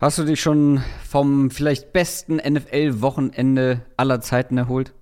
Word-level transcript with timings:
Hast 0.00 0.18
du 0.18 0.24
dich 0.24 0.40
schon 0.40 0.82
vom 1.08 1.50
vielleicht 1.50 1.92
besten 1.92 2.36
NFL-Wochenende 2.36 3.84
aller 3.96 4.20
Zeiten 4.20 4.56
erholt? 4.56 4.94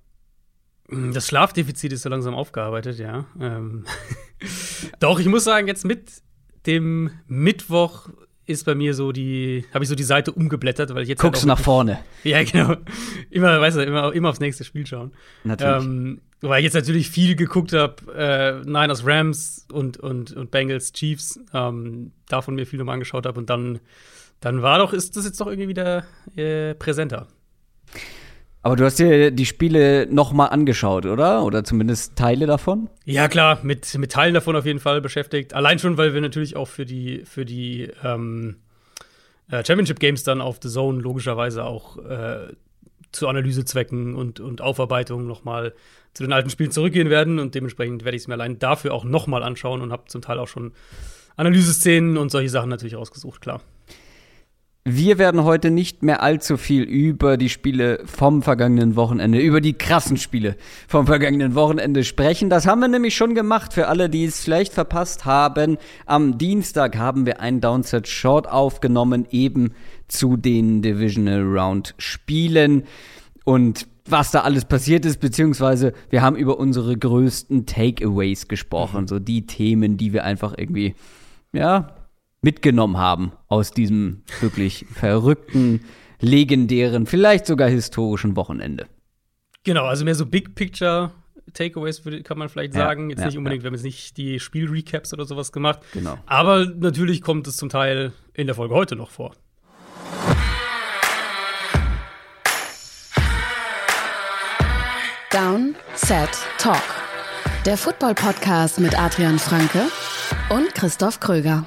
Das 0.89 1.27
Schlafdefizit 1.27 1.93
ist 1.93 2.01
so 2.01 2.09
langsam 2.09 2.33
aufgearbeitet, 2.33 2.97
ja. 2.97 3.25
Ähm 3.39 3.85
Doch, 4.99 5.19
ich 5.19 5.27
muss 5.27 5.43
sagen, 5.43 5.67
jetzt 5.67 5.85
mit 5.85 6.23
dem 6.65 7.11
Mittwoch 7.27 8.09
ist 8.47 8.65
bei 8.65 8.75
mir 8.75 8.93
so 8.93 9.11
die, 9.11 9.65
habe 9.73 9.83
ich 9.83 9.89
so 9.89 9.95
die 9.95 10.03
Seite 10.03 10.31
umgeblättert, 10.31 10.95
weil 10.95 11.03
ich 11.03 11.09
jetzt. 11.09 11.21
Halt 11.21 11.33
Guckst 11.33 11.43
halt 11.43 11.57
nach 11.57 11.63
vorne. 11.63 11.99
Ja, 12.23 12.41
genau. 12.43 12.75
Immer, 13.29 13.59
weißt 13.59 13.77
du, 13.77 13.83
immer, 13.83 14.13
immer 14.13 14.29
aufs 14.29 14.39
nächste 14.39 14.63
Spiel 14.63 14.87
schauen. 14.87 15.11
Natürlich. 15.43 15.85
Ähm, 15.85 16.21
weil 16.41 16.59
ich 16.59 16.65
jetzt 16.65 16.73
natürlich 16.73 17.09
viel 17.09 17.35
geguckt 17.35 17.73
habe, 17.73 17.95
äh, 18.15 18.61
Niners, 18.65 19.05
Rams 19.05 19.67
und, 19.71 19.97
und, 19.97 20.31
und 20.33 20.51
Bengals, 20.51 20.93
Chiefs, 20.93 21.39
ähm, 21.53 22.11
davon 22.29 22.55
mir 22.55 22.65
viel 22.65 22.79
nochmal 22.79 22.93
angeschaut 22.93 23.25
habe 23.25 23.39
und 23.39 23.49
dann, 23.49 23.79
dann 24.39 24.61
war 24.61 24.79
doch, 24.79 24.93
ist 24.93 25.17
das 25.17 25.25
jetzt 25.25 25.39
doch 25.41 25.47
irgendwie 25.47 25.67
wieder 25.67 26.05
äh, 26.35 26.75
präsenter. 26.75 27.27
Aber 28.61 28.75
du 28.75 28.83
hast 28.83 28.99
dir 28.99 29.31
die 29.31 29.45
Spiele 29.45 30.07
noch 30.11 30.33
mal 30.33 30.47
angeschaut, 30.47 31.05
oder? 31.05 31.43
Oder 31.43 31.63
zumindest 31.63 32.17
Teile 32.17 32.47
davon? 32.47 32.89
Ja, 33.05 33.29
klar, 33.29 33.59
mit, 33.63 33.97
mit 33.97 34.11
Teilen 34.11 34.33
davon 34.33 34.55
auf 34.55 34.65
jeden 34.65 34.79
Fall 34.79 34.99
beschäftigt. 34.99 35.53
Allein 35.53 35.79
schon, 35.79 35.97
weil 35.97 36.13
wir 36.13 36.21
natürlich 36.21 36.57
auch 36.57 36.67
für 36.67 36.85
die, 36.85 37.23
für 37.23 37.45
die 37.45 37.89
ähm, 38.03 38.57
äh, 39.49 39.63
Championship 39.63 39.99
Games 39.99 40.23
dann 40.23 40.41
auf 40.41 40.57
The 40.61 40.69
Zone 40.69 40.99
logischerweise 40.99 41.63
auch 41.63 41.97
äh, 41.97 42.47
zu 43.13 43.27
Analysezwecken 43.29 44.15
und, 44.15 44.39
und 44.41 44.61
Aufarbeitung 44.61 45.27
noch 45.27 45.45
mal 45.45 45.73
zu 46.13 46.23
den 46.23 46.33
alten 46.33 46.49
Spielen 46.49 46.71
zurückgehen 46.71 47.09
werden. 47.09 47.39
Und 47.39 47.55
dementsprechend 47.55 48.03
werde 48.03 48.17
ich 48.17 48.23
es 48.23 48.27
mir 48.27 48.33
allein 48.33 48.59
dafür 48.59 48.93
auch 48.93 49.05
noch 49.05 49.27
mal 49.27 49.43
anschauen 49.43 49.81
und 49.81 49.91
habe 49.91 50.07
zum 50.07 50.21
Teil 50.21 50.39
auch 50.39 50.47
schon 50.47 50.73
Analyseszenen 51.37 52.17
und 52.17 52.31
solche 52.31 52.49
Sachen 52.49 52.69
natürlich 52.69 52.95
rausgesucht, 52.95 53.39
klar. 53.39 53.61
Wir 54.89 55.17
werden 55.17 55.43
heute 55.43 55.69
nicht 55.69 56.01
mehr 56.01 56.23
allzu 56.23 56.55
viel 56.55 56.83
über 56.83 57.35
die 57.35 57.49
Spiele 57.49 57.99
vom 58.05 58.41
vergangenen 58.41 58.95
Wochenende, 58.95 59.37
über 59.37 59.59
die 59.59 59.73
krassen 59.73 60.15
Spiele 60.15 60.55
vom 60.87 61.07
vergangenen 61.07 61.55
Wochenende 61.55 62.05
sprechen. 62.05 62.49
Das 62.49 62.67
haben 62.67 62.79
wir 62.79 62.87
nämlich 62.87 63.13
schon 63.13 63.35
gemacht. 63.35 63.73
Für 63.73 63.89
alle, 63.89 64.09
die 64.09 64.23
es 64.23 64.41
vielleicht 64.41 64.71
verpasst 64.71 65.25
haben, 65.25 65.77
am 66.05 66.37
Dienstag 66.37 66.95
haben 66.95 67.25
wir 67.25 67.41
ein 67.41 67.59
Downset 67.59 68.07
Short 68.07 68.47
aufgenommen, 68.47 69.27
eben 69.29 69.73
zu 70.07 70.37
den 70.37 70.81
Divisional 70.81 71.41
Round 71.41 71.93
Spielen. 71.97 72.83
Und 73.43 73.87
was 74.05 74.31
da 74.31 74.43
alles 74.43 74.63
passiert 74.63 75.05
ist, 75.05 75.19
beziehungsweise 75.19 75.91
wir 76.09 76.21
haben 76.21 76.37
über 76.37 76.59
unsere 76.59 76.95
größten 76.95 77.65
Takeaways 77.65 78.47
gesprochen, 78.47 79.01
mhm. 79.01 79.07
so 79.09 79.19
die 79.19 79.45
Themen, 79.47 79.97
die 79.97 80.13
wir 80.13 80.23
einfach 80.23 80.53
irgendwie, 80.57 80.95
ja, 81.51 81.96
mitgenommen 82.41 82.97
haben 82.97 83.31
aus 83.47 83.71
diesem 83.71 84.23
wirklich 84.41 84.85
verrückten, 84.93 85.81
legendären, 86.19 87.05
vielleicht 87.05 87.45
sogar 87.45 87.69
historischen 87.69 88.35
Wochenende. 88.35 88.87
Genau, 89.63 89.85
also 89.85 90.05
mehr 90.05 90.15
so 90.15 90.25
Big 90.25 90.55
Picture 90.55 91.11
Takeaways 91.53 92.01
kann 92.23 92.37
man 92.37 92.49
vielleicht 92.49 92.73
sagen. 92.73 93.09
Jetzt 93.09 93.19
ja, 93.19 93.25
nicht 93.27 93.37
unbedingt, 93.37 93.61
ja. 93.61 93.65
wir 93.65 93.67
haben 93.69 93.75
jetzt 93.75 93.83
nicht 93.83 94.17
die 94.17 94.39
Spielrecaps 94.39 95.13
oder 95.13 95.25
sowas 95.25 95.51
gemacht. 95.51 95.79
Genau. 95.93 96.17
Aber 96.25 96.65
natürlich 96.65 97.21
kommt 97.21 97.47
es 97.47 97.57
zum 97.57 97.69
Teil 97.69 98.13
in 98.33 98.47
der 98.47 98.55
Folge 98.55 98.75
heute 98.75 98.95
noch 98.95 99.09
vor. 99.09 99.33
Down, 105.31 105.75
Set, 105.95 106.29
Talk. 106.57 106.81
Der 107.65 107.77
Football-Podcast 107.77 108.79
mit 108.79 108.97
Adrian 108.97 109.39
Franke 109.39 109.87
und 110.49 110.73
Christoph 110.73 111.19
Kröger. 111.19 111.65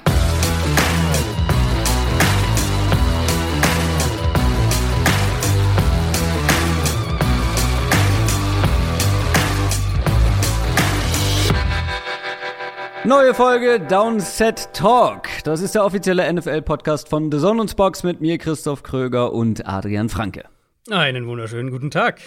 Neue 13.04 13.32
Folge 13.32 13.80
Downset 13.80 14.74
Talk. 14.74 15.28
Das 15.44 15.62
ist 15.62 15.74
der 15.74 15.86
offizielle 15.86 16.30
NFL-Podcast 16.30 17.08
von 17.08 17.32
The 17.32 17.38
Zone 17.38 17.62
und 17.62 17.74
Box 17.74 18.02
mit 18.02 18.20
mir, 18.20 18.36
Christoph 18.36 18.82
Kröger 18.82 19.32
und 19.32 19.66
Adrian 19.66 20.10
Franke. 20.10 20.44
Einen 20.90 21.26
wunderschönen 21.26 21.70
guten 21.70 21.90
Tag 21.90 22.20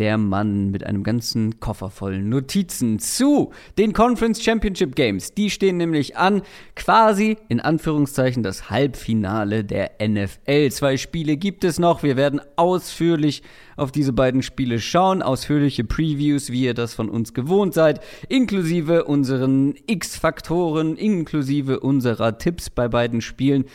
der 0.00 0.16
Mann 0.16 0.70
mit 0.70 0.84
einem 0.84 1.04
ganzen 1.04 1.60
Koffer 1.60 1.90
voll 1.90 2.22
Notizen 2.22 2.98
zu 2.98 3.52
den 3.76 3.92
Conference 3.92 4.42
Championship 4.42 4.96
Games. 4.96 5.34
Die 5.34 5.50
stehen 5.50 5.76
nämlich 5.76 6.16
an, 6.16 6.40
quasi 6.74 7.36
in 7.48 7.60
Anführungszeichen 7.60 8.42
das 8.42 8.70
Halbfinale 8.70 9.62
der 9.62 9.92
NFL. 10.02 10.70
Zwei 10.70 10.96
Spiele 10.96 11.36
gibt 11.36 11.64
es 11.64 11.78
noch. 11.78 12.02
Wir 12.02 12.16
werden 12.16 12.40
ausführlich 12.56 13.42
auf 13.76 13.92
diese 13.92 14.14
beiden 14.14 14.42
Spiele 14.42 14.80
schauen, 14.80 15.20
ausführliche 15.20 15.84
Previews, 15.84 16.50
wie 16.50 16.64
ihr 16.64 16.74
das 16.74 16.94
von 16.94 17.10
uns 17.10 17.34
gewohnt 17.34 17.74
seid, 17.74 18.00
inklusive 18.28 19.04
unseren 19.04 19.74
X-Faktoren, 19.86 20.96
inklusive 20.96 21.80
unserer 21.80 22.38
Tipps 22.38 22.70
bei 22.70 22.88
beiden 22.88 23.20
Spielen. 23.20 23.66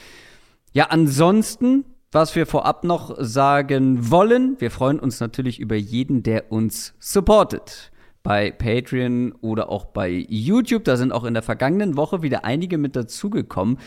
Ja, 0.74 0.86
ansonsten 0.86 1.86
was 2.16 2.34
wir 2.34 2.46
vorab 2.46 2.86
noch 2.86 3.14
sagen 3.20 4.10
wollen, 4.10 4.56
wir 4.60 4.72
freuen 4.72 5.00
uns 5.00 5.20
natürlich 5.20 5.60
über 5.60 5.76
jeden, 5.76 6.24
der 6.24 6.50
uns 6.50 6.94
supportet. 6.98 7.92
Bei 8.24 8.50
Patreon 8.52 9.34
oder 9.42 9.70
auch 9.70 9.86
bei 9.86 10.26
YouTube. 10.30 10.86
Da 10.86 10.96
sind 10.96 11.12
auch 11.12 11.26
in 11.26 11.34
der 11.34 11.44
vergangenen 11.44 11.98
Woche 11.98 12.24
wieder 12.24 12.46
einige 12.46 12.78
mit 12.78 12.96
dazugekommen. 12.96 13.78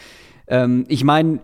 Ähm, 0.47 0.85
ich 0.89 1.03
meine, 1.05 1.41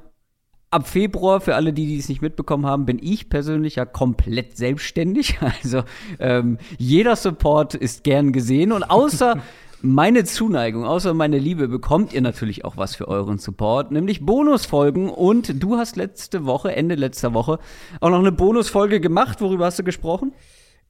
ab 0.71 0.87
Februar, 0.87 1.41
für 1.41 1.55
alle, 1.55 1.73
die, 1.73 1.87
die 1.87 1.99
es 1.99 2.11
nicht 2.11 2.21
mitbekommen 2.21 2.67
haben, 2.67 2.85
bin 2.85 2.99
ich 3.03 3.31
persönlich 3.31 3.77
ja 3.77 3.87
komplett 3.87 4.57
selbstständig. 4.57 5.39
Also 5.63 5.85
ähm, 6.19 6.59
jeder 6.77 7.17
Support 7.17 7.75
ist 7.75 8.05
gern 8.05 8.31
gesehen. 8.33 8.73
Und 8.73 8.85
außer 8.85 9.39
meine 9.85 10.25
Zuneigung, 10.25 10.85
außer 10.85 11.13
meine 11.13 11.39
Liebe, 11.39 11.69
bekommt 11.69 12.15
ihr 12.15 12.23
natürlich 12.23 12.65
auch 12.65 12.77
was 12.77 12.97
für 12.97 13.07
euren 13.07 13.39
Support, 13.39 13.93
nämlich 13.93 14.25
Bonusfolgen. 14.25 15.11
Und 15.11 15.63
du 15.63 15.77
hast 15.77 15.97
letzte 15.97 16.47
Woche, 16.47 16.75
Ende 16.75 16.95
letzter 16.95 17.35
Woche, 17.35 17.59
auch 18.01 18.11
noch 18.11 18.19
eine 18.19 18.33
Bonusfolge 18.33 19.01
gemacht. 19.01 19.43
Worüber 19.43 19.67
hast 19.67 19.79
du 19.79 19.85
gesprochen? 19.85 20.33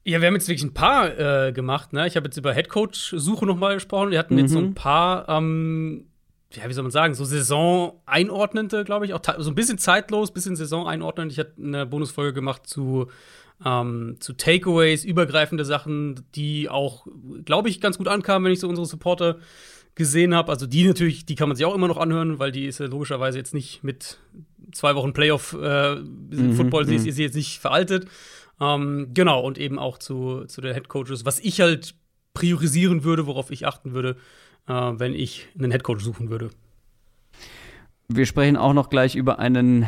Ja, 0.05 0.21
wir 0.21 0.27
haben 0.27 0.35
jetzt 0.35 0.47
wirklich 0.47 0.63
ein 0.63 0.73
paar 0.73 1.19
äh, 1.19 1.51
gemacht. 1.51 1.91
Ne? 1.91 2.07
Ich 2.07 2.15
habe 2.15 2.27
jetzt 2.27 2.37
über 2.37 2.53
Headcoach-Suche 2.53 3.45
noch 3.45 3.57
mal 3.57 3.73
gesprochen. 3.73 4.11
Wir 4.11 4.19
hatten 4.19 4.35
mhm. 4.35 4.39
jetzt 4.39 4.51
so 4.51 4.59
ein 4.59 4.65
mhm. 4.67 4.75
paar, 4.75 5.27
ähm, 5.27 6.05
ja, 6.53 6.69
wie 6.69 6.73
soll 6.73 6.83
man 6.83 6.91
sagen, 6.91 7.15
so 7.15 7.25
Saison-einordnende, 7.25 8.85
glaube 8.85 9.05
ich, 9.05 9.13
auch 9.13 9.21
so 9.39 9.51
ein 9.51 9.55
bisschen 9.55 9.77
zeitlos, 9.77 10.31
bisschen 10.31 10.55
Saison 10.55 10.87
einordnend. 10.87 11.33
Ich 11.33 11.39
hatte 11.39 11.55
eine 11.57 11.85
Bonusfolge 11.85 12.33
gemacht 12.33 12.65
zu 12.65 13.07
ähm, 13.63 14.17
zu 14.19 14.33
Takeaways, 14.33 15.05
übergreifende 15.05 15.65
Sachen, 15.65 16.25
die 16.35 16.69
auch, 16.69 17.07
glaube 17.45 17.69
ich, 17.69 17.79
ganz 17.79 17.97
gut 17.97 18.07
ankamen, 18.07 18.45
wenn 18.45 18.53
ich 18.53 18.59
so 18.59 18.67
unsere 18.67 18.85
Supporter 18.85 19.37
gesehen 19.95 20.35
habe. 20.35 20.51
Also 20.51 20.67
die 20.67 20.85
natürlich, 20.85 21.25
die 21.25 21.35
kann 21.35 21.47
man 21.47 21.55
sich 21.55 21.65
auch 21.65 21.73
immer 21.73 21.87
noch 21.87 21.97
anhören, 21.97 22.37
weil 22.39 22.51
die 22.51 22.65
ist 22.65 22.79
ja 22.79 22.85
logischerweise 22.85 23.37
jetzt 23.37 23.53
nicht 23.53 23.83
mit 23.83 24.19
zwei 24.73 24.95
Wochen 24.95 25.13
Playoff 25.13 25.57
äh, 25.59 25.95
mhm, 25.95 26.53
Football, 26.53 26.85
sie 26.85 26.95
ist, 26.95 27.03
mhm. 27.03 27.09
ist 27.09 27.17
jetzt 27.17 27.35
nicht 27.35 27.59
veraltet. 27.59 28.07
Ähm, 28.59 29.11
genau, 29.13 29.41
und 29.41 29.57
eben 29.57 29.79
auch 29.79 29.97
zu, 29.97 30.45
zu 30.45 30.61
den 30.61 30.73
Head 30.73 30.89
Coaches, 30.89 31.25
was 31.25 31.39
ich 31.39 31.61
halt 31.61 31.95
priorisieren 32.33 33.03
würde, 33.03 33.25
worauf 33.25 33.51
ich 33.51 33.65
achten 33.65 33.93
würde, 33.93 34.17
äh, 34.67 34.73
wenn 34.73 35.13
ich 35.13 35.47
einen 35.57 35.71
Head 35.71 35.83
Coach 35.83 36.03
suchen 36.03 36.29
würde. 36.29 36.49
Wir 38.07 38.25
sprechen 38.25 38.57
auch 38.57 38.73
noch 38.73 38.89
gleich 38.89 39.15
über 39.15 39.39
einen, 39.39 39.85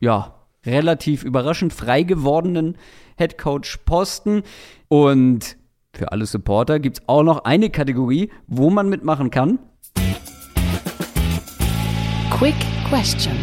ja, 0.00 0.41
relativ 0.64 1.24
überraschend 1.24 1.72
frei 1.72 2.02
gewordenen 2.02 2.76
Headcoach-Posten. 3.16 4.42
Und 4.88 5.56
für 5.92 6.12
alle 6.12 6.26
Supporter 6.26 6.78
gibt 6.80 6.98
es 6.98 7.08
auch 7.08 7.22
noch 7.22 7.44
eine 7.44 7.70
Kategorie, 7.70 8.30
wo 8.46 8.70
man 8.70 8.88
mitmachen 8.88 9.30
kann. 9.30 9.58
Quick 12.30 12.54
Question. 12.88 13.36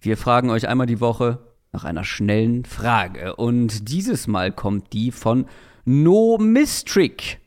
Wir 0.00 0.16
fragen 0.16 0.50
euch 0.50 0.66
einmal 0.66 0.86
die 0.86 1.00
Woche 1.00 1.38
nach 1.72 1.84
einer 1.84 2.04
schnellen 2.04 2.64
Frage. 2.64 3.36
Und 3.36 3.88
dieses 3.90 4.26
Mal 4.26 4.52
kommt 4.52 4.92
die 4.92 5.10
von 5.10 5.46
No 5.84 6.38
Mistrick. 6.38 7.38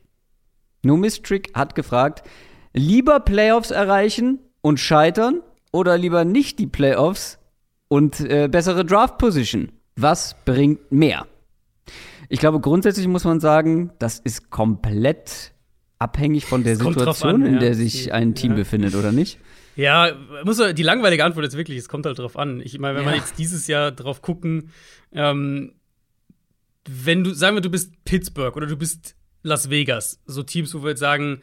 No 0.83 0.97
Mistrick 0.97 1.53
hat 1.55 1.75
gefragt, 1.75 2.23
lieber 2.73 3.19
Playoffs 3.19 3.71
erreichen 3.71 4.39
und 4.61 4.79
scheitern 4.79 5.41
oder 5.71 5.97
lieber 5.97 6.25
nicht 6.25 6.59
die 6.59 6.67
Playoffs 6.67 7.39
und 7.93 8.21
äh, 8.21 8.47
bessere 8.47 8.83
Draft 8.83 9.19
Position. 9.19 9.71
Was 9.95 10.35
bringt 10.45 10.91
mehr? 10.91 11.27
Ich 12.27 12.39
glaube, 12.39 12.59
grundsätzlich 12.59 13.07
muss 13.07 13.23
man 13.23 13.39
sagen, 13.39 13.91
das 13.99 14.17
ist 14.17 14.49
komplett 14.49 15.51
abhängig 15.99 16.45
von 16.45 16.63
der 16.63 16.75
Situation, 16.75 17.43
an, 17.43 17.45
in 17.45 17.59
der 17.59 17.75
sich 17.75 18.11
ein 18.11 18.33
Team 18.33 18.53
ja. 18.53 18.57
befindet, 18.57 18.95
oder 18.95 19.11
nicht? 19.11 19.37
Ja, 19.75 20.11
muss 20.43 20.59
die 20.73 20.81
langweilige 20.81 21.23
Antwort 21.23 21.45
ist 21.45 21.55
wirklich, 21.55 21.77
es 21.77 21.87
kommt 21.87 22.07
halt 22.07 22.17
drauf 22.17 22.35
an. 22.35 22.61
Ich 22.61 22.79
meine, 22.79 22.97
wenn 22.97 23.05
ja. 23.05 23.11
wir 23.11 23.17
jetzt 23.17 23.37
dieses 23.37 23.67
Jahr 23.67 23.91
drauf 23.91 24.23
gucken, 24.23 24.71
ähm, 25.11 25.73
wenn 26.89 27.23
du, 27.23 27.35
sagen 27.35 27.55
wir, 27.55 27.61
du 27.61 27.69
bist 27.69 27.91
Pittsburgh 28.05 28.55
oder 28.55 28.65
du 28.65 28.75
bist 28.75 29.15
Las 29.43 29.69
Vegas, 29.69 30.19
so 30.25 30.41
Teams, 30.41 30.73
wo 30.73 30.81
wir 30.81 30.89
jetzt 30.89 30.99
sagen, 30.99 31.41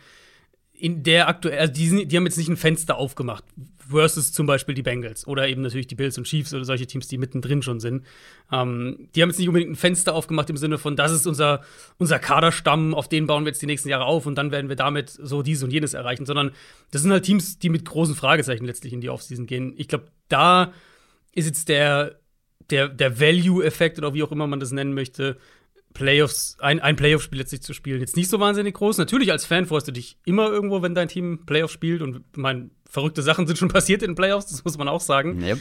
in 0.81 1.03
der 1.03 1.29
aktuell, 1.29 1.59
also 1.59 1.73
die, 1.73 2.07
die 2.07 2.17
haben 2.17 2.27
jetzt 2.27 2.39
nicht 2.39 2.49
ein 2.49 2.57
Fenster 2.57 2.97
aufgemacht, 2.97 3.45
versus 3.91 4.33
zum 4.33 4.47
Beispiel 4.47 4.75
die 4.75 4.83
Bengals 4.83 5.27
oder 5.27 5.49
eben 5.49 5.63
natürlich 5.63 5.89
die 5.89 5.95
Bills 5.95 6.17
und 6.17 6.25
Chiefs 6.25 6.55
oder 6.55 6.65
solche 6.65 6.87
Teams, 6.87 7.09
die 7.09 7.19
mittendrin 7.19 7.61
schon 7.63 7.81
sind. 7.81 8.07
Ähm, 8.53 9.09
die 9.15 9.23
haben 9.23 9.31
jetzt 9.31 9.39
nicht 9.39 9.49
unbedingt 9.49 9.73
ein 9.73 9.77
Fenster 9.77 10.15
aufgemacht 10.15 10.49
im 10.49 10.57
Sinne 10.57 10.79
von, 10.79 10.97
das 10.97 11.13
ist 11.13 11.27
unser, 11.27 11.63
unser 11.99 12.19
Kaderstamm, 12.19 12.95
auf 12.95 13.09
den 13.09 13.27
bauen 13.27 13.45
wir 13.45 13.51
jetzt 13.51 13.63
die 13.63 13.67
nächsten 13.67 13.89
Jahre 13.89 14.05
auf 14.05 14.27
und 14.27 14.37
dann 14.37 14.53
werden 14.53 14.69
wir 14.69 14.77
damit 14.77 15.11
so 15.11 15.43
dies 15.43 15.63
und 15.63 15.73
jenes 15.73 15.95
erreichen, 15.95 16.25
sondern 16.25 16.53
das 16.93 17.03
sind 17.03 17.11
halt 17.11 17.25
Teams, 17.25 17.59
die 17.59 17.69
mit 17.69 17.85
großen 17.85 18.15
Fragezeichen 18.15 18.65
letztlich 18.65 18.93
in 18.93 19.01
die 19.01 19.11
Offseason 19.11 19.47
gehen. 19.47 19.75
Ich 19.77 19.89
glaube, 19.89 20.07
da 20.29 20.73
ist 21.33 21.47
jetzt 21.47 21.69
der, 21.69 22.21
der, 22.71 22.89
der 22.89 23.21
Value-Effekt 23.21 23.99
oder 23.99 24.15
wie 24.15 24.23
auch 24.23 24.33
immer 24.33 24.47
man 24.47 24.61
das 24.61 24.71
nennen 24.71 24.95
möchte, 24.95 25.37
Playoffs, 25.95 26.57
ein, 26.61 26.81
ein 26.81 26.97
Playoff-Spiel 26.97 27.39
letztlich 27.39 27.63
zu 27.63 27.75
spielen, 27.75 28.01
jetzt 28.01 28.17
nicht 28.17 28.31
so 28.31 28.39
wahnsinnig 28.39 28.75
groß. 28.75 28.99
Natürlich 28.99 29.33
als 29.33 29.45
Fan 29.45 29.67
freust 29.67 29.89
du 29.89 29.93
dich 29.93 30.19
immer 30.25 30.49
irgendwo, 30.49 30.83
wenn 30.83 30.95
dein 30.95 31.09
Team 31.09 31.45
Playoff 31.47 31.71
spielt 31.71 32.01
und 32.03 32.25
mein 32.37 32.71
verrückte 32.89 33.23
Sachen 33.23 33.47
sind 33.47 33.59
schon 33.59 33.69
passiert 33.73 34.03
in 34.03 34.11
den 34.11 34.17
Playoffs, 34.17 34.47
das 34.47 34.65
muss 34.65 34.79
man 34.79 34.89
auch 34.89 35.01
sagen. 35.01 35.43
Yep. 35.43 35.59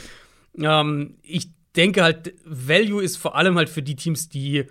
Ähm, 0.59 1.17
ich 1.21 1.49
denke 1.75 2.03
halt, 2.03 2.33
Value 2.45 3.03
ist 3.03 3.17
vor 3.17 3.35
allem 3.35 3.57
halt 3.57 3.69
für 3.69 3.81
die 3.81 3.95
Teams, 3.95 4.29
die 4.29 4.65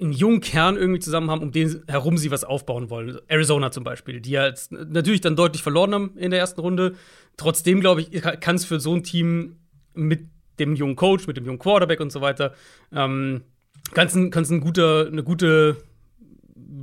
einen 0.00 0.12
jungen 0.12 0.40
Kern 0.40 0.76
irgendwie 0.76 1.00
zusammen 1.00 1.30
haben, 1.30 1.42
um 1.42 1.52
den 1.52 1.82
herum 1.86 2.18
sie 2.18 2.30
was 2.30 2.44
aufbauen 2.44 2.90
wollen. 2.90 3.18
Arizona 3.28 3.70
zum 3.70 3.84
Beispiel, 3.84 4.20
die 4.20 4.32
ja 4.32 4.46
jetzt 4.46 4.72
natürlich 4.72 5.20
dann 5.20 5.36
deutlich 5.36 5.62
verloren 5.62 5.94
haben 5.94 6.16
in 6.16 6.30
der 6.30 6.40
ersten 6.40 6.60
Runde. 6.60 6.96
Trotzdem, 7.36 7.80
glaube 7.80 8.02
ich, 8.02 8.22
kann 8.40 8.56
es 8.56 8.64
für 8.64 8.80
so 8.80 8.94
ein 8.94 9.04
Team 9.04 9.56
mit 9.94 10.28
dem 10.58 10.74
jungen 10.74 10.96
Coach, 10.96 11.26
mit 11.26 11.36
dem 11.36 11.46
jungen 11.46 11.58
Quarterback 11.58 12.00
und 12.00 12.10
so 12.10 12.20
weiter, 12.20 12.54
ähm, 12.92 13.42
kann 13.94 14.06
es 14.06 14.14
ein, 14.14 14.32
ein 14.32 14.60
guter, 14.60 15.06
eine 15.06 15.22
gute 15.22 15.76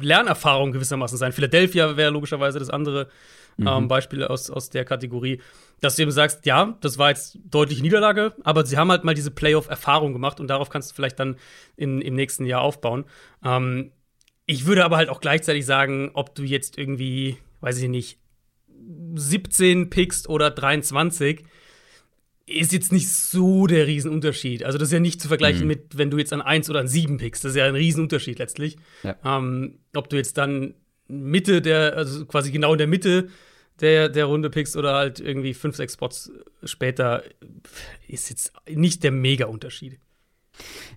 Lernerfahrung 0.02 0.72
gewissermaßen 0.72 1.18
sein. 1.18 1.32
Philadelphia 1.32 1.98
wäre 1.98 2.12
logischerweise 2.12 2.60
das 2.60 2.70
andere 2.70 3.10
ähm, 3.58 3.66
mhm. 3.66 3.68
ähm, 3.68 3.88
Beispiel 3.88 4.24
aus, 4.24 4.50
aus 4.50 4.70
der 4.70 4.86
Kategorie, 4.86 5.42
dass 5.82 5.96
du 5.96 6.04
eben 6.04 6.12
sagst, 6.12 6.46
ja, 6.46 6.78
das 6.82 6.98
war 6.98 7.10
jetzt 7.10 7.38
deutliche 7.46 7.82
Niederlage, 7.82 8.34
aber 8.44 8.66
sie 8.66 8.78
haben 8.78 8.92
halt 8.92 9.04
mal 9.04 9.14
diese 9.14 9.32
Playoff-Erfahrung 9.32 10.14
gemacht 10.14 10.40
und 10.40 10.48
darauf 10.48 10.70
kannst 10.70 10.92
du 10.92 10.96
vielleicht 10.96 11.20
dann 11.20 11.38
in, 11.76 12.02
im 12.02 12.16
nächsten 12.16 12.46
Jahr 12.46 12.62
aufbauen. 12.62 13.06
Ähm, 13.44 13.92
ich 14.46 14.66
würde 14.66 14.84
aber 14.84 14.98
halt 14.98 15.10
auch 15.10 15.22
gleichzeitig 15.22 15.66
sagen, 15.66 16.12
ob 16.14 16.36
du 16.36 16.44
jetzt 16.44 16.78
irgendwie, 16.78 17.38
weiß 17.62 17.78
ich 17.82 17.90
nicht, 17.90 18.20
17 19.16 19.90
pickst 19.90 20.30
oder 20.30 20.50
23, 20.50 21.44
ist 22.50 22.74
jetzt 22.74 22.92
nicht 22.92 23.10
so 23.10 23.68
der 23.68 23.88
Riesenunterschied. 23.88 24.64
Also, 24.64 24.78
das 24.78 24.90
ist 24.90 24.94
ja 24.94 25.00
nicht 25.00 25.22
zu 25.22 25.28
vergleichen 25.28 25.62
mhm. 25.62 25.68
mit, 25.68 25.98
wenn 25.98 26.10
du 26.10 26.18
jetzt 26.18 26.34
an 26.34 26.42
1 26.42 26.70
oder 26.70 26.80
an 26.80 26.88
7 26.88 27.18
pickst. 27.18 27.44
Das 27.44 27.52
ist 27.52 27.58
ja 27.58 27.66
ein 27.66 27.76
Riesenunterschied 27.76 28.40
letztlich. 28.40 28.78
Ja. 29.04 29.16
Ähm, 29.24 29.80
ob 29.96 30.10
du 30.10 30.18
jetzt 30.18 30.38
dann 30.38 30.74
Mitte 31.08 31.62
der, 31.62 31.96
also 31.96 32.26
quasi 32.26 32.52
genau 32.52 32.74
in 32.74 32.78
der 32.78 32.88
Mitte 32.88 33.30
der, 33.80 34.10
der 34.10 34.26
Runde 34.26 34.50
pickst 34.50 34.76
oder 34.76 34.96
halt 34.96 35.20
irgendwie 35.20 35.54
5, 35.54 35.76
6 35.76 35.94
Spots 35.94 36.32
später, 36.64 37.24
ist 38.08 38.30
jetzt 38.30 38.54
nicht 38.68 39.04
der 39.04 39.12
Mega-Unterschied. 39.12 40.00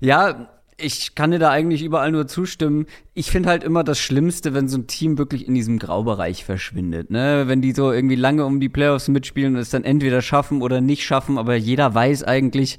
Ja, 0.00 0.61
ich 0.78 1.14
kann 1.14 1.30
dir 1.30 1.38
da 1.38 1.50
eigentlich 1.50 1.82
überall 1.82 2.10
nur 2.12 2.26
zustimmen. 2.26 2.86
Ich 3.14 3.30
finde 3.30 3.48
halt 3.48 3.64
immer 3.64 3.84
das 3.84 3.98
Schlimmste, 3.98 4.54
wenn 4.54 4.68
so 4.68 4.78
ein 4.78 4.86
Team 4.86 5.18
wirklich 5.18 5.46
in 5.46 5.54
diesem 5.54 5.78
Graubereich 5.78 6.44
verschwindet. 6.44 7.10
Ne? 7.10 7.44
Wenn 7.46 7.62
die 7.62 7.72
so 7.72 7.92
irgendwie 7.92 8.16
lange 8.16 8.44
um 8.44 8.60
die 8.60 8.68
Playoffs 8.68 9.08
mitspielen 9.08 9.54
und 9.54 9.60
es 9.60 9.70
dann 9.70 9.84
entweder 9.84 10.22
schaffen 10.22 10.62
oder 10.62 10.80
nicht 10.80 11.04
schaffen, 11.04 11.38
aber 11.38 11.54
jeder 11.56 11.94
weiß 11.94 12.24
eigentlich, 12.24 12.78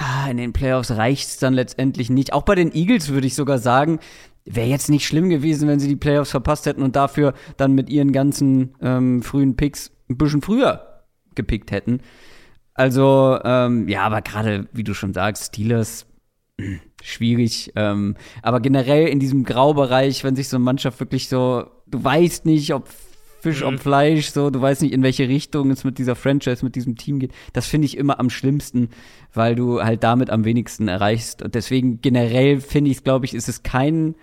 ah, 0.00 0.30
in 0.30 0.38
den 0.38 0.52
Playoffs 0.52 0.90
reicht 0.92 1.28
es 1.28 1.38
dann 1.38 1.54
letztendlich 1.54 2.10
nicht. 2.10 2.32
Auch 2.32 2.42
bei 2.42 2.54
den 2.54 2.74
Eagles 2.74 3.10
würde 3.10 3.26
ich 3.26 3.34
sogar 3.34 3.58
sagen, 3.58 4.00
wäre 4.44 4.68
jetzt 4.68 4.88
nicht 4.88 5.06
schlimm 5.06 5.28
gewesen, 5.28 5.68
wenn 5.68 5.80
sie 5.80 5.88
die 5.88 5.96
Playoffs 5.96 6.30
verpasst 6.30 6.66
hätten 6.66 6.82
und 6.82 6.96
dafür 6.96 7.34
dann 7.56 7.72
mit 7.72 7.90
ihren 7.90 8.12
ganzen 8.12 8.74
ähm, 8.80 9.22
frühen 9.22 9.56
Picks 9.56 9.90
ein 10.08 10.16
bisschen 10.16 10.42
früher 10.42 11.02
gepickt 11.34 11.70
hätten. 11.70 12.00
Also, 12.74 13.38
ähm, 13.44 13.88
ja, 13.88 14.02
aber 14.02 14.22
gerade, 14.22 14.68
wie 14.72 14.84
du 14.84 14.94
schon 14.94 15.14
sagst, 15.14 15.46
Steelers 15.46 16.06
schwierig. 17.02 17.72
Ähm, 17.76 18.16
aber 18.42 18.60
generell 18.60 19.08
in 19.08 19.20
diesem 19.20 19.44
Graubereich, 19.44 20.24
wenn 20.24 20.36
sich 20.36 20.48
so 20.48 20.56
eine 20.56 20.64
Mannschaft 20.64 21.00
wirklich 21.00 21.28
so, 21.28 21.66
du 21.86 22.02
weißt 22.02 22.46
nicht, 22.46 22.72
ob 22.74 22.88
Fisch, 23.40 23.60
mhm. 23.60 23.68
ob 23.68 23.80
Fleisch, 23.80 24.30
so, 24.30 24.50
du 24.50 24.60
weißt 24.60 24.82
nicht, 24.82 24.92
in 24.92 25.02
welche 25.02 25.28
Richtung 25.28 25.70
es 25.70 25.84
mit 25.84 25.98
dieser 25.98 26.16
Franchise, 26.16 26.64
mit 26.64 26.74
diesem 26.74 26.96
Team 26.96 27.18
geht. 27.18 27.32
Das 27.52 27.66
finde 27.66 27.86
ich 27.86 27.96
immer 27.96 28.18
am 28.18 28.30
schlimmsten, 28.30 28.88
weil 29.32 29.54
du 29.54 29.82
halt 29.82 30.02
damit 30.02 30.30
am 30.30 30.44
wenigsten 30.44 30.88
erreichst. 30.88 31.42
Und 31.42 31.54
deswegen 31.54 32.00
generell 32.00 32.60
finde 32.60 32.90
ich, 32.90 33.04
glaube 33.04 33.26
ich, 33.26 33.34
ist 33.34 33.48
es 33.48 33.62
kein 33.62 34.14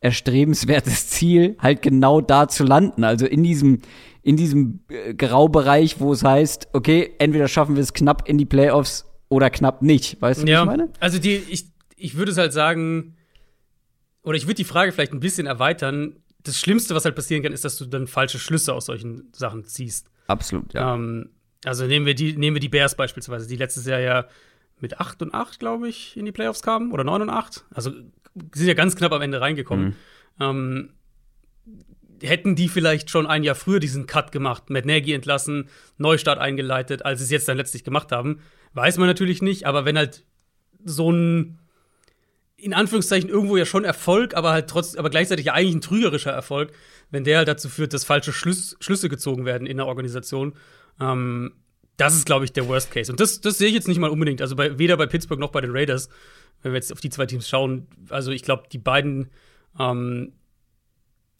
erstrebenswertes 0.00 1.08
Ziel, 1.10 1.56
halt 1.60 1.82
genau 1.82 2.20
da 2.20 2.48
zu 2.48 2.64
landen. 2.64 3.04
Also 3.04 3.26
in 3.26 3.42
diesem, 3.42 3.80
in 4.22 4.36
diesem 4.36 4.80
äh, 4.88 5.14
Graubereich, 5.14 6.00
wo 6.00 6.12
es 6.12 6.24
heißt, 6.24 6.68
okay, 6.72 7.12
entweder 7.18 7.48
schaffen 7.48 7.76
wir 7.76 7.82
es 7.82 7.92
knapp 7.92 8.28
in 8.28 8.38
die 8.38 8.46
Playoffs 8.46 9.06
oder 9.28 9.50
knapp 9.50 9.82
nicht. 9.82 10.20
Weißt 10.20 10.42
du, 10.42 10.46
ja. 10.46 10.60
was 10.60 10.62
ich 10.62 10.78
meine? 10.78 10.88
Also 11.00 11.18
die, 11.18 11.36
ich, 11.48 11.73
ich 12.04 12.16
würde 12.16 12.32
es 12.32 12.38
halt 12.38 12.52
sagen, 12.52 13.16
oder 14.22 14.36
ich 14.36 14.44
würde 14.44 14.56
die 14.56 14.64
Frage 14.64 14.92
vielleicht 14.92 15.12
ein 15.12 15.20
bisschen 15.20 15.46
erweitern. 15.46 16.16
Das 16.42 16.60
Schlimmste, 16.60 16.94
was 16.94 17.06
halt 17.06 17.14
passieren 17.14 17.42
kann, 17.42 17.52
ist, 17.52 17.64
dass 17.64 17.78
du 17.78 17.86
dann 17.86 18.06
falsche 18.06 18.38
Schlüsse 18.38 18.74
aus 18.74 18.86
solchen 18.86 19.32
Sachen 19.34 19.64
ziehst. 19.64 20.10
Absolut, 20.26 20.74
ja. 20.74 20.94
Ähm, 20.94 21.30
also 21.64 21.86
nehmen 21.86 22.04
wir 22.04 22.14
die, 22.14 22.36
nehmen 22.36 22.56
wir 22.56 22.60
die 22.60 22.68
Bears 22.68 22.94
beispielsweise, 22.94 23.48
die 23.48 23.56
letztes 23.56 23.86
Jahr 23.86 24.00
ja 24.00 24.26
mit 24.80 25.00
8 25.00 25.22
und 25.22 25.32
8, 25.32 25.58
glaube 25.58 25.88
ich, 25.88 26.14
in 26.16 26.26
die 26.26 26.32
Playoffs 26.32 26.60
kamen. 26.60 26.92
Oder 26.92 27.04
9 27.04 27.22
und 27.22 27.30
8. 27.30 27.64
Also 27.72 27.90
sind 28.52 28.66
ja 28.66 28.74
ganz 28.74 28.96
knapp 28.96 29.12
am 29.12 29.22
Ende 29.22 29.40
reingekommen. 29.40 29.86
Mhm. 29.86 29.94
Ähm, 30.40 30.90
hätten 32.22 32.54
die 32.54 32.68
vielleicht 32.68 33.08
schon 33.08 33.26
ein 33.26 33.44
Jahr 33.44 33.54
früher 33.54 33.80
diesen 33.80 34.06
Cut 34.06 34.30
gemacht, 34.30 34.68
Matt 34.68 34.84
Nagy 34.84 35.14
entlassen, 35.14 35.70
Neustart 35.96 36.38
eingeleitet, 36.38 37.04
als 37.04 37.20
sie 37.20 37.24
es 37.24 37.30
jetzt 37.30 37.48
dann 37.48 37.56
letztlich 37.56 37.82
gemacht 37.82 38.12
haben, 38.12 38.40
weiß 38.74 38.98
man 38.98 39.06
natürlich 39.06 39.40
nicht. 39.40 39.66
Aber 39.66 39.86
wenn 39.86 39.96
halt 39.96 40.24
so 40.84 41.10
ein 41.10 41.58
in 42.56 42.72
Anführungszeichen 42.72 43.28
irgendwo 43.28 43.56
ja 43.56 43.66
schon 43.66 43.84
Erfolg, 43.84 44.34
aber 44.34 44.52
halt 44.52 44.68
trotzdem, 44.68 44.98
aber 44.98 45.10
gleichzeitig 45.10 45.46
ja 45.46 45.54
eigentlich 45.54 45.74
ein 45.74 45.80
trügerischer 45.80 46.30
Erfolg, 46.30 46.72
wenn 47.10 47.24
der 47.24 47.38
halt 47.38 47.48
dazu 47.48 47.68
führt, 47.68 47.92
dass 47.92 48.04
falsche 48.04 48.32
Schlüs 48.32 48.76
Schlüsse 48.80 49.08
gezogen 49.08 49.44
werden 49.44 49.66
in 49.66 49.76
der 49.76 49.86
Organisation. 49.86 50.54
Ähm, 51.00 51.52
das 51.96 52.14
ist, 52.14 52.26
glaube 52.26 52.44
ich, 52.44 52.52
der 52.52 52.66
Worst 52.68 52.90
Case. 52.90 53.12
Und 53.12 53.20
das, 53.20 53.40
das 53.40 53.58
sehe 53.58 53.68
ich 53.68 53.74
jetzt 53.74 53.88
nicht 53.88 53.98
mal 53.98 54.10
unbedingt. 54.10 54.42
Also 54.42 54.56
bei, 54.56 54.78
weder 54.78 54.96
bei 54.96 55.06
Pittsburgh 55.06 55.38
noch 55.38 55.52
bei 55.52 55.60
den 55.60 55.70
Raiders, 55.70 56.08
wenn 56.62 56.72
wir 56.72 56.76
jetzt 56.76 56.92
auf 56.92 57.00
die 57.00 57.10
zwei 57.10 57.26
Teams 57.26 57.48
schauen. 57.48 57.86
Also 58.08 58.32
ich 58.32 58.42
glaube, 58.42 58.64
die 58.72 58.78
beiden, 58.78 59.30
ähm, 59.78 60.32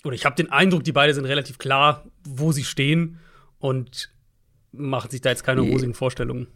oder 0.05 0.15
ich 0.15 0.25
habe 0.25 0.37
den 0.37 0.53
Eindruck, 0.53 0.85
die 0.85 0.93
beiden 0.93 1.15
sind 1.15 1.25
relativ 1.25 1.59
klar, 1.59 2.05
wo 2.25 2.53
sie 2.53 2.65
stehen 2.65 3.19
und 3.59 4.11
machen 4.71 5.11
sich 5.11 5.23
da 5.23 5.31
jetzt 5.31 5.45
keine 5.45 5.63
rosigen 5.63 5.95
Vorstellungen. 5.95 6.47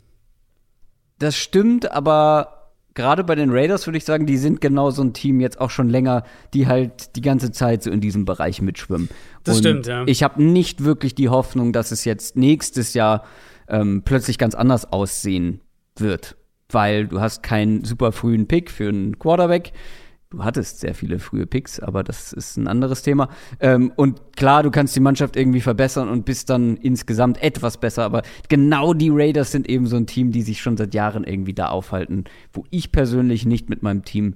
Das 1.18 1.36
stimmt, 1.36 1.90
aber 1.90 2.57
gerade 2.98 3.22
bei 3.22 3.36
den 3.36 3.50
Raiders 3.52 3.86
würde 3.86 3.96
ich 3.96 4.04
sagen, 4.04 4.26
die 4.26 4.36
sind 4.36 4.60
genau 4.60 4.90
so 4.90 5.02
ein 5.02 5.12
Team 5.12 5.38
jetzt 5.38 5.60
auch 5.60 5.70
schon 5.70 5.88
länger, 5.88 6.24
die 6.52 6.66
halt 6.66 7.14
die 7.14 7.20
ganze 7.20 7.52
Zeit 7.52 7.84
so 7.84 7.92
in 7.92 8.00
diesem 8.00 8.24
Bereich 8.24 8.60
mitschwimmen. 8.60 9.08
Das 9.44 9.58
und 9.58 9.62
stimmt, 9.62 9.86
ja. 9.86 10.02
Ich 10.06 10.24
habe 10.24 10.42
nicht 10.42 10.82
wirklich 10.82 11.14
die 11.14 11.28
Hoffnung, 11.28 11.72
dass 11.72 11.92
es 11.92 12.04
jetzt 12.04 12.36
nächstes 12.36 12.94
Jahr 12.94 13.24
ähm, 13.68 14.02
plötzlich 14.04 14.36
ganz 14.36 14.56
anders 14.56 14.92
aussehen 14.92 15.60
wird. 15.96 16.36
Weil 16.70 17.06
du 17.06 17.20
hast 17.20 17.44
keinen 17.44 17.84
super 17.84 18.10
frühen 18.10 18.48
Pick 18.48 18.68
für 18.68 18.88
einen 18.88 19.16
Quarterback. 19.16 19.72
Du 20.30 20.44
hattest 20.44 20.80
sehr 20.80 20.94
viele 20.94 21.18
frühe 21.20 21.46
Picks, 21.46 21.80
aber 21.80 22.04
das 22.04 22.34
ist 22.34 22.58
ein 22.58 22.68
anderes 22.68 23.00
Thema. 23.00 23.30
Ähm, 23.60 23.92
und 23.96 24.36
klar, 24.36 24.62
du 24.62 24.70
kannst 24.70 24.94
die 24.94 25.00
Mannschaft 25.00 25.36
irgendwie 25.36 25.62
verbessern 25.62 26.10
und 26.10 26.26
bist 26.26 26.50
dann 26.50 26.76
insgesamt 26.76 27.42
etwas 27.42 27.78
besser. 27.78 28.04
Aber 28.04 28.22
genau 28.50 28.92
die 28.92 29.08
Raiders 29.10 29.52
sind 29.52 29.66
eben 29.70 29.86
so 29.86 29.96
ein 29.96 30.06
Team, 30.06 30.30
die 30.30 30.42
sich 30.42 30.60
schon 30.60 30.76
seit 30.76 30.92
Jahren 30.92 31.24
irgendwie 31.24 31.54
da 31.54 31.68
aufhalten, 31.68 32.24
wo 32.52 32.64
ich 32.68 32.92
persönlich 32.92 33.46
nicht 33.46 33.70
mit 33.70 33.82
meinem 33.82 34.04
Team 34.04 34.34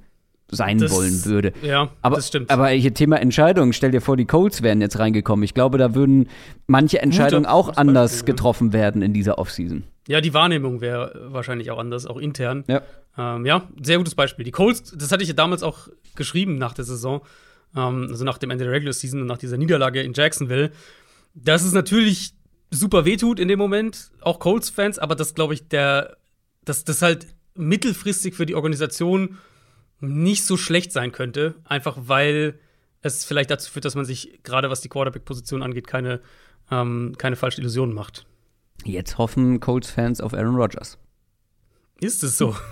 sein 0.51 0.79
das, 0.79 0.93
wollen 0.93 1.27
würde. 1.27 1.53
Ja, 1.63 1.91
aber, 2.01 2.17
das 2.17 2.29
stimmt. 2.29 2.51
Aber 2.51 2.69
hier 2.69 2.95
Thema 2.95 3.21
Entscheidungen, 3.21 3.75
stell 3.75 3.91
dir 3.91 4.01
vor, 4.01 4.17
die 4.17 4.25
Colts 4.25 4.63
wären 4.63 4.81
jetzt 4.81 4.99
reingekommen. 4.99 5.43
Ich 5.43 5.53
glaube, 5.53 5.77
da 5.77 5.95
würden 5.95 6.29
manche 6.67 7.03
Entscheidungen 7.03 7.45
Guter, 7.45 7.55
auch 7.55 7.77
anders 7.77 8.13
Beispiel, 8.13 8.35
getroffen 8.35 8.73
werden 8.73 9.03
in 9.03 9.13
dieser 9.13 9.39
Offseason. 9.39 9.85
Ja, 10.09 10.21
die 10.21 10.35
Wahrnehmung 10.35 10.81
wäre 10.81 11.29
wahrscheinlich 11.33 11.71
auch 11.71 11.79
anders, 11.79 12.07
auch 12.07 12.19
intern. 12.19 12.65
Ja. 12.67 12.83
Ähm, 13.17 13.47
ja, 13.47 13.69
sehr 13.81 13.99
gutes 13.99 14.15
Beispiel. 14.15 14.45
Die 14.45 14.51
Colts, 14.51 14.93
das 14.97 15.13
hatte 15.13 15.23
ich 15.23 15.29
ja 15.29 15.35
damals 15.35 15.63
auch 15.63 15.89
geschrieben 16.15 16.57
nach 16.57 16.75
der 16.75 16.85
Saison, 16.85 17.23
ähm, 17.77 18.09
also 18.11 18.25
nach 18.25 18.39
dem 18.39 18.51
Ende 18.51 18.65
der 18.65 18.73
Regular 18.73 18.93
Season 18.93 19.21
und 19.21 19.27
nach 19.27 19.39
dieser 19.39 19.57
Niederlage 19.57 20.03
in 20.03 20.13
Jacksonville, 20.13 20.73
dass 21.35 21.63
es 21.63 21.73
natürlich 21.73 22.35
super 22.71 23.05
wehtut 23.05 23.39
in 23.39 23.49
dem 23.49 23.59
Moment, 23.59 24.11
auch 24.21 24.39
Colts-Fans, 24.39 24.99
aber 24.99 25.15
das 25.15 25.35
glaube 25.35 25.55
ich, 25.55 25.69
der, 25.69 26.17
dass 26.65 26.85
das 26.85 27.03
halt 27.03 27.27
mittelfristig 27.55 28.35
für 28.35 28.47
die 28.47 28.55
Organisation 28.55 29.39
nicht 30.01 30.45
so 30.45 30.57
schlecht 30.57 30.91
sein 30.91 31.13
könnte, 31.13 31.55
einfach 31.65 31.97
weil 32.07 32.59
es 33.03 33.25
vielleicht 33.25 33.51
dazu 33.51 33.71
führt, 33.71 33.85
dass 33.85 33.95
man 33.95 34.05
sich 34.05 34.41
gerade 34.43 34.71
was 34.71 34.81
die 34.81 34.89
Quarterback-Position 34.89 35.63
angeht, 35.63 35.87
keine, 35.87 36.21
ähm, 36.71 37.15
keine 37.19 37.37
falschen 37.37 37.61
Illusionen 37.61 37.95
macht. 37.95 38.27
Jetzt 38.85 39.19
hoffen 39.19 39.61
Colts-Fans 39.61 40.21
auf 40.21 40.35
Aaron 40.35 40.57
Rodgers. 40.57 40.99
Ist 42.01 42.23
es 42.23 42.39
so? 42.39 42.57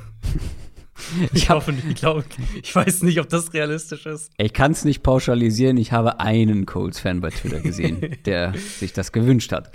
Ich 1.32 1.48
hoffe 1.48 1.72
nicht. 1.72 1.86
Ich, 1.88 1.94
glaub, 1.94 2.24
ich 2.62 2.76
weiß 2.76 3.02
nicht, 3.04 3.20
ob 3.20 3.28
das 3.30 3.54
realistisch 3.54 4.04
ist. 4.04 4.30
Ich 4.36 4.52
kann 4.52 4.72
es 4.72 4.84
nicht 4.84 5.02
pauschalisieren. 5.02 5.78
Ich 5.78 5.92
habe 5.92 6.20
einen 6.20 6.66
Colts-Fan 6.66 7.20
bei 7.20 7.30
Twitter 7.30 7.60
gesehen, 7.60 8.16
der 8.26 8.52
sich 8.78 8.92
das 8.92 9.10
gewünscht 9.10 9.50
hat. 9.50 9.70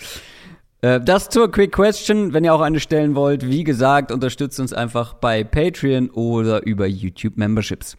Äh, 0.82 1.02
das 1.02 1.30
zur 1.30 1.52
Quick 1.52 1.72
Question. 1.72 2.34
Wenn 2.34 2.44
ihr 2.44 2.54
auch 2.54 2.62
eine 2.62 2.80
stellen 2.80 3.16
wollt, 3.16 3.48
wie 3.48 3.64
gesagt, 3.64 4.12
unterstützt 4.12 4.60
uns 4.60 4.72
einfach 4.72 5.16
bei 5.16 5.44
Patreon 5.44 6.12
oder 6.12 6.64
über 6.64 6.86
YouTube 6.86 7.38
Memberships. 7.38 7.98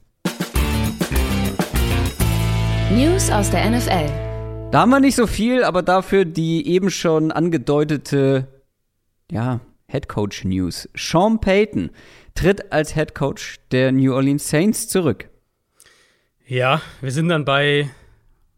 News 2.92 3.30
aus 3.30 3.50
der 3.50 3.68
NFL. 3.68 4.25
Da 4.72 4.80
haben 4.80 4.90
wir 4.90 5.00
nicht 5.00 5.16
so 5.16 5.26
viel, 5.26 5.64
aber 5.64 5.82
dafür 5.82 6.24
die 6.24 6.66
eben 6.66 6.90
schon 6.90 7.32
angedeutete, 7.32 8.48
ja, 9.30 9.60
Head 9.88 10.08
Coach 10.08 10.44
News. 10.44 10.88
Sean 10.94 11.40
Payton 11.40 11.90
tritt 12.34 12.72
als 12.72 12.94
Head 12.94 13.14
Coach 13.14 13.56
der 13.70 13.92
New 13.92 14.12
Orleans 14.12 14.48
Saints 14.48 14.88
zurück. 14.88 15.30
Ja, 16.46 16.82
wir 17.00 17.12
sind 17.12 17.28
dann 17.28 17.44
bei 17.44 17.90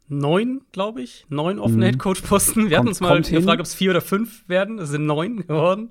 neun, 0.08 0.62
glaube 0.72 1.02
ich. 1.02 1.26
Neun 1.28 1.58
offene 1.58 1.86
mhm. 1.86 1.90
Headcoach-Posten. 1.90 2.70
Wir 2.70 2.78
kommt, 2.78 2.78
hatten 2.78 2.88
uns 2.88 3.00
mal 3.00 3.20
gefragt, 3.20 3.60
ob 3.60 3.66
es 3.66 3.74
vier 3.74 3.90
oder 3.90 4.00
fünf 4.00 4.48
werden. 4.48 4.78
Es 4.78 4.88
sind 4.88 5.06
neun 5.06 5.46
geworden. 5.46 5.90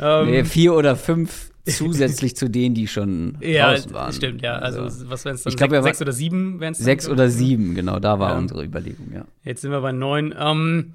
Ähm, 0.00 0.26
nee, 0.26 0.44
vier 0.44 0.74
oder 0.74 0.96
fünf 0.96 1.50
zusätzlich 1.68 2.36
zu 2.36 2.48
denen, 2.48 2.74
die 2.74 2.86
schon 2.86 3.38
ja, 3.40 3.70
draußen 3.70 3.92
waren. 3.92 4.12
Stimmt, 4.12 4.42
ja. 4.42 4.56
Also, 4.56 4.82
also 4.82 5.08
was 5.08 5.24
wären 5.24 5.34
es 5.34 5.42
dann? 5.42 5.52
Ich 5.52 5.56
glaub, 5.56 5.70
sechs, 5.70 5.84
sechs 5.84 6.02
oder 6.02 6.12
sieben 6.12 6.60
wären 6.60 6.72
es 6.72 6.78
Sechs 6.78 7.08
oder 7.08 7.28
sieben, 7.28 7.74
genau, 7.74 7.98
da 7.98 8.18
war 8.18 8.32
ja. 8.32 8.38
unsere 8.38 8.64
Überlegung, 8.64 9.12
ja. 9.12 9.24
Jetzt 9.44 9.62
sind 9.62 9.70
wir 9.70 9.80
bei 9.80 9.92
neun. 9.92 10.34
Ähm, 10.38 10.94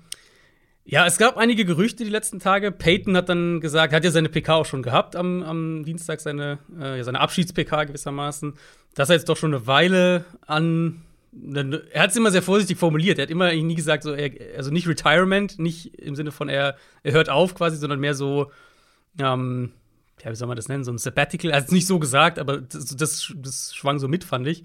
ja, 0.86 1.06
es 1.06 1.18
gab 1.18 1.38
einige 1.38 1.66
Gerüchte 1.66 2.04
die 2.04 2.10
letzten 2.10 2.40
Tage. 2.40 2.72
Peyton 2.72 3.16
hat 3.16 3.30
dann 3.30 3.62
gesagt, 3.62 3.94
hat 3.94 4.04
ja 4.04 4.12
seine 4.12 4.30
PK 4.30 4.56
auch 4.56 4.66
schon 4.66 4.82
gehabt 4.82 5.16
am, 5.16 5.44
am 5.44 5.84
Dienstag, 5.86 6.20
seine, 6.20 6.60
äh, 6.80 7.04
seine 7.04 7.20
Abschieds-PK 7.20 7.86
gewissermaßen, 7.86 8.54
dass 8.96 9.10
er 9.10 9.16
jetzt 9.16 9.30
doch 9.30 9.38
schon 9.38 9.54
eine 9.54 9.68
Weile 9.68 10.26
an 10.46 11.02
er 11.92 12.02
hat 12.02 12.10
es 12.10 12.16
immer 12.16 12.32
sehr 12.32 12.42
vorsichtig 12.42 12.78
formuliert. 12.78 13.20
Er 13.20 13.24
hat 13.24 13.30
immer 13.30 13.54
nie 13.54 13.76
gesagt, 13.76 14.02
so, 14.02 14.14
er, 14.14 14.32
also 14.58 14.72
nicht 14.72 14.88
Retirement, 14.88 15.60
nicht 15.60 15.94
im 16.00 16.16
Sinne 16.16 16.32
von 16.32 16.50
er, 16.50 16.76
er 17.04 17.14
hört 17.14 17.30
auf 17.30 17.54
quasi, 17.54 17.78
sondern 17.78 18.00
mehr 18.00 18.16
so, 18.16 18.52
ähm, 19.20 19.72
ja, 20.24 20.32
wie 20.32 20.36
soll 20.36 20.48
man 20.48 20.58
das 20.58 20.68
nennen, 20.68 20.84
so 20.84 20.92
ein 20.92 20.98
Sabbatical. 20.98 21.52
Es 21.52 21.72
nicht 21.72 21.88
so 21.88 22.00
gesagt, 22.00 22.40
aber 22.40 22.62
das, 22.62 22.96
das, 22.96 23.34
das 23.36 23.76
schwang 23.76 24.00
so 24.00 24.08
mit, 24.08 24.24
fand 24.24 24.48
ich. 24.48 24.64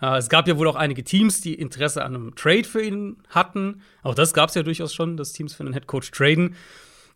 Äh, 0.00 0.18
es 0.18 0.28
gab 0.28 0.48
ja 0.48 0.58
wohl 0.58 0.68
auch 0.68 0.76
einige 0.76 1.04
Teams, 1.04 1.40
die 1.40 1.54
Interesse 1.54 2.04
an 2.04 2.14
einem 2.14 2.34
Trade 2.34 2.64
für 2.64 2.82
ihn 2.82 3.16
hatten. 3.28 3.82
Auch 4.02 4.14
das 4.14 4.34
gab 4.34 4.48
es 4.48 4.54
ja 4.54 4.62
durchaus 4.62 4.94
schon, 4.94 5.16
dass 5.16 5.32
Teams 5.32 5.54
für 5.54 5.64
einen 5.64 5.72
Headcoach 5.72 6.10
traden. 6.12 6.54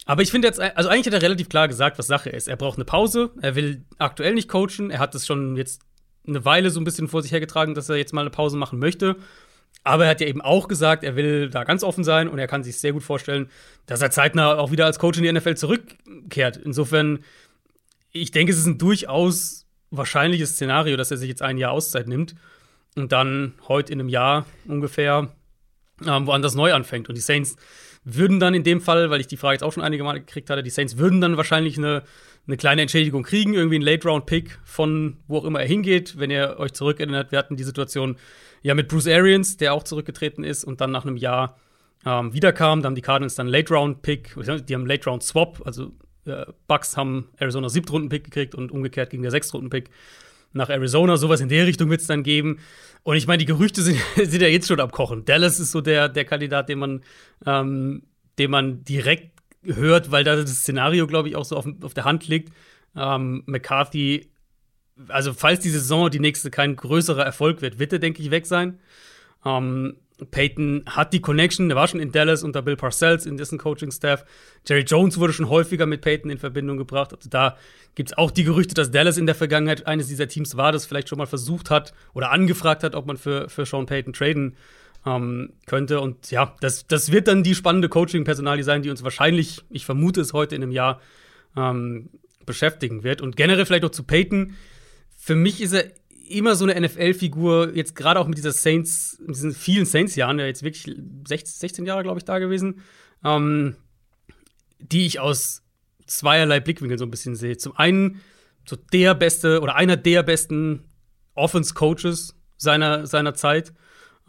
Aber 0.06 0.22
ich 0.22 0.30
finde 0.30 0.48
jetzt, 0.48 0.60
also 0.60 0.88
eigentlich 0.88 1.06
hat 1.06 1.14
er 1.14 1.22
relativ 1.22 1.48
klar 1.48 1.68
gesagt, 1.68 1.98
was 1.98 2.06
Sache 2.06 2.30
ist. 2.30 2.48
Er 2.48 2.56
braucht 2.56 2.78
eine 2.78 2.84
Pause, 2.84 3.30
er 3.42 3.54
will 3.54 3.84
aktuell 3.98 4.34
nicht 4.34 4.48
coachen, 4.48 4.90
er 4.90 4.98
hat 4.98 5.14
es 5.14 5.26
schon 5.26 5.56
jetzt 5.56 5.82
eine 6.26 6.44
Weile 6.44 6.70
so 6.70 6.80
ein 6.80 6.84
bisschen 6.84 7.08
vor 7.08 7.22
sich 7.22 7.32
hergetragen, 7.32 7.74
dass 7.74 7.88
er 7.88 7.96
jetzt 7.96 8.12
mal 8.12 8.22
eine 8.22 8.30
Pause 8.30 8.56
machen 8.56 8.78
möchte. 8.78 9.16
Aber 9.82 10.04
er 10.04 10.10
hat 10.10 10.20
ja 10.20 10.26
eben 10.26 10.40
auch 10.40 10.68
gesagt, 10.68 11.04
er 11.04 11.16
will 11.16 11.48
da 11.48 11.64
ganz 11.64 11.82
offen 11.82 12.04
sein 12.04 12.28
und 12.28 12.38
er 12.38 12.46
kann 12.46 12.62
sich 12.62 12.78
sehr 12.78 12.92
gut 12.92 13.02
vorstellen, 13.02 13.50
dass 13.86 14.02
er 14.02 14.10
zeitnah 14.10 14.58
auch 14.58 14.70
wieder 14.70 14.84
als 14.84 14.98
Coach 14.98 15.18
in 15.18 15.24
die 15.24 15.32
NFL 15.32 15.54
zurückkehrt. 15.54 16.56
Insofern, 16.58 17.20
ich 18.12 18.30
denke, 18.30 18.52
es 18.52 18.58
ist 18.58 18.66
ein 18.66 18.78
durchaus 18.78 19.66
wahrscheinliches 19.90 20.52
Szenario, 20.52 20.96
dass 20.96 21.10
er 21.10 21.16
sich 21.16 21.28
jetzt 21.28 21.42
ein 21.42 21.58
Jahr 21.58 21.72
Auszeit 21.72 22.08
nimmt 22.08 22.34
und 22.96 23.12
dann 23.12 23.54
heute 23.68 23.92
in 23.92 24.00
einem 24.00 24.08
Jahr 24.08 24.46
ungefähr 24.66 25.28
ähm, 26.06 26.26
woanders 26.26 26.54
neu 26.54 26.72
anfängt. 26.72 27.08
Und 27.08 27.14
die 27.16 27.20
Saints 27.20 27.56
würden 28.04 28.40
dann 28.40 28.54
in 28.54 28.64
dem 28.64 28.80
Fall, 28.80 29.10
weil 29.10 29.20
ich 29.20 29.26
die 29.26 29.36
Frage 29.36 29.54
jetzt 29.54 29.62
auch 29.62 29.72
schon 29.72 29.82
einige 29.82 30.04
Male 30.04 30.20
gekriegt 30.20 30.48
hatte, 30.50 30.62
die 30.62 30.70
Saints 30.70 30.96
würden 30.96 31.20
dann 31.20 31.36
wahrscheinlich 31.36 31.76
eine, 31.76 32.02
eine 32.46 32.56
kleine 32.56 32.82
Entschädigung 32.82 33.22
kriegen, 33.22 33.54
irgendwie 33.54 33.76
einen 33.76 33.84
Late-Round-Pick 33.84 34.58
von 34.64 35.18
wo 35.28 35.38
auch 35.38 35.44
immer 35.44 35.60
er 35.60 35.66
hingeht. 35.66 36.18
Wenn 36.18 36.30
ihr 36.30 36.56
euch 36.58 36.72
zurückerinnert, 36.72 37.32
wir 37.32 37.38
hatten 37.38 37.56
die 37.56 37.64
Situation 37.64 38.16
ja 38.62 38.74
mit 38.74 38.88
Bruce 38.88 39.08
Arians, 39.08 39.56
der 39.56 39.74
auch 39.74 39.82
zurückgetreten 39.82 40.44
ist 40.44 40.64
und 40.64 40.80
dann 40.80 40.90
nach 40.90 41.04
einem 41.04 41.16
Jahr 41.16 41.58
ähm, 42.06 42.32
wiederkam. 42.32 42.82
Da 42.82 42.86
haben 42.86 42.94
die 42.94 43.02
Cardinals 43.02 43.34
dann 43.34 43.48
Late-Round-Pick, 43.48 44.34
die 44.66 44.74
haben 44.74 44.86
Late-Round-Swap, 44.86 45.62
also 45.66 45.92
Bucks 46.66 46.96
haben 46.96 47.28
Arizona 47.36 47.68
Siebtrunden-Pick 47.68 48.24
gekriegt 48.24 48.54
und 48.54 48.70
umgekehrt 48.70 49.10
gegen 49.10 49.22
der 49.22 49.30
Sechstrunden-Pick 49.30 49.90
nach 50.52 50.68
Arizona. 50.68 51.16
Sowas 51.16 51.40
in 51.40 51.48
der 51.48 51.66
Richtung 51.66 51.90
wird 51.90 52.00
es 52.00 52.06
dann 52.06 52.22
geben. 52.22 52.58
Und 53.02 53.16
ich 53.16 53.26
meine, 53.26 53.38
die 53.38 53.46
Gerüchte 53.46 53.82
sind, 53.82 53.98
sind 54.16 54.42
ja 54.42 54.48
jetzt 54.48 54.68
schon 54.68 54.80
am 54.80 54.90
Kochen. 54.90 55.24
Dallas 55.24 55.60
ist 55.60 55.72
so 55.72 55.80
der, 55.80 56.08
der 56.08 56.24
Kandidat, 56.24 56.68
den 56.68 56.78
man, 56.78 57.00
ähm, 57.46 58.02
den 58.38 58.50
man 58.50 58.84
direkt 58.84 59.32
hört, 59.62 60.10
weil 60.10 60.24
da 60.24 60.36
das 60.36 60.50
Szenario, 60.50 61.06
glaube 61.06 61.28
ich, 61.28 61.36
auch 61.36 61.44
so 61.44 61.56
auf, 61.56 61.66
auf 61.82 61.94
der 61.94 62.04
Hand 62.04 62.28
liegt. 62.28 62.52
Ähm, 62.96 63.42
McCarthy, 63.46 64.30
also 65.08 65.32
falls 65.32 65.60
die 65.60 65.70
Saison 65.70 66.10
die 66.10 66.20
nächste 66.20 66.50
kein 66.50 66.76
größerer 66.76 67.24
Erfolg 67.24 67.62
wird, 67.62 67.78
wird 67.78 67.92
er, 67.92 67.98
denke 67.98 68.22
ich, 68.22 68.30
weg 68.30 68.46
sein. 68.46 68.78
Ähm, 69.44 69.96
Peyton 70.30 70.84
hat 70.86 71.12
die 71.12 71.20
Connection, 71.20 71.68
der 71.68 71.76
war 71.76 71.88
schon 71.88 72.00
in 72.00 72.12
Dallas 72.12 72.42
unter 72.42 72.62
Bill 72.62 72.76
Parcells 72.76 73.26
in 73.26 73.36
dessen 73.36 73.58
Coaching-Staff. 73.58 74.24
Jerry 74.66 74.82
Jones 74.82 75.18
wurde 75.18 75.32
schon 75.32 75.48
häufiger 75.48 75.86
mit 75.86 76.00
Peyton 76.00 76.30
in 76.30 76.38
Verbindung 76.38 76.76
gebracht. 76.76 77.12
Also 77.14 77.28
da 77.28 77.56
gibt 77.94 78.10
es 78.10 78.18
auch 78.18 78.30
die 78.30 78.44
Gerüchte, 78.44 78.74
dass 78.74 78.90
Dallas 78.90 79.16
in 79.16 79.26
der 79.26 79.34
Vergangenheit 79.34 79.86
eines 79.86 80.08
dieser 80.08 80.28
Teams 80.28 80.56
war, 80.56 80.72
das 80.72 80.86
vielleicht 80.86 81.08
schon 81.08 81.18
mal 81.18 81.26
versucht 81.26 81.70
hat 81.70 81.92
oder 82.14 82.30
angefragt 82.30 82.82
hat, 82.82 82.94
ob 82.94 83.06
man 83.06 83.16
für, 83.16 83.48
für 83.48 83.66
Sean 83.66 83.86
Payton 83.86 84.12
traden 84.12 84.56
ähm, 85.06 85.52
könnte. 85.66 86.00
Und 86.00 86.30
ja, 86.30 86.54
das, 86.60 86.86
das 86.86 87.12
wird 87.12 87.28
dann 87.28 87.42
die 87.42 87.54
spannende 87.54 87.88
Coaching-Personalie 87.88 88.64
sein, 88.64 88.82
die 88.82 88.90
uns 88.90 89.02
wahrscheinlich, 89.02 89.62
ich 89.70 89.86
vermute 89.86 90.20
es 90.20 90.32
heute 90.32 90.54
in 90.54 90.62
einem 90.62 90.72
Jahr, 90.72 91.00
ähm, 91.56 92.10
beschäftigen 92.46 93.04
wird. 93.04 93.20
Und 93.20 93.36
generell 93.36 93.64
vielleicht 93.66 93.84
auch 93.84 93.90
zu 93.90 94.02
Peyton. 94.02 94.54
Für 95.16 95.34
mich 95.34 95.60
ist 95.60 95.72
er 95.72 95.84
immer 96.30 96.54
so 96.54 96.64
eine 96.64 96.80
NFL-Figur, 96.80 97.74
jetzt 97.74 97.94
gerade 97.94 98.20
auch 98.20 98.26
mit 98.26 98.38
dieser 98.38 98.52
Saints, 98.52 99.18
mit 99.20 99.36
diesen 99.36 99.52
vielen 99.52 99.86
Saints-Jahren, 99.86 100.38
ja 100.38 100.46
jetzt 100.46 100.62
wirklich 100.62 100.84
16, 101.26 101.60
16 101.60 101.86
Jahre, 101.86 102.02
glaube 102.02 102.18
ich, 102.18 102.24
da 102.24 102.38
gewesen, 102.38 102.80
ähm, 103.24 103.76
die 104.78 105.06
ich 105.06 105.20
aus 105.20 105.62
zweierlei 106.06 106.60
Blickwinkeln 106.60 106.98
so 106.98 107.04
ein 107.04 107.10
bisschen 107.10 107.34
sehe. 107.34 107.56
Zum 107.56 107.76
einen 107.76 108.20
so 108.68 108.76
der 108.76 109.14
beste 109.14 109.60
oder 109.60 109.74
einer 109.74 109.96
der 109.96 110.22
besten 110.22 110.84
Offense-Coaches 111.34 112.36
seiner, 112.56 113.06
seiner 113.06 113.34
Zeit. 113.34 113.72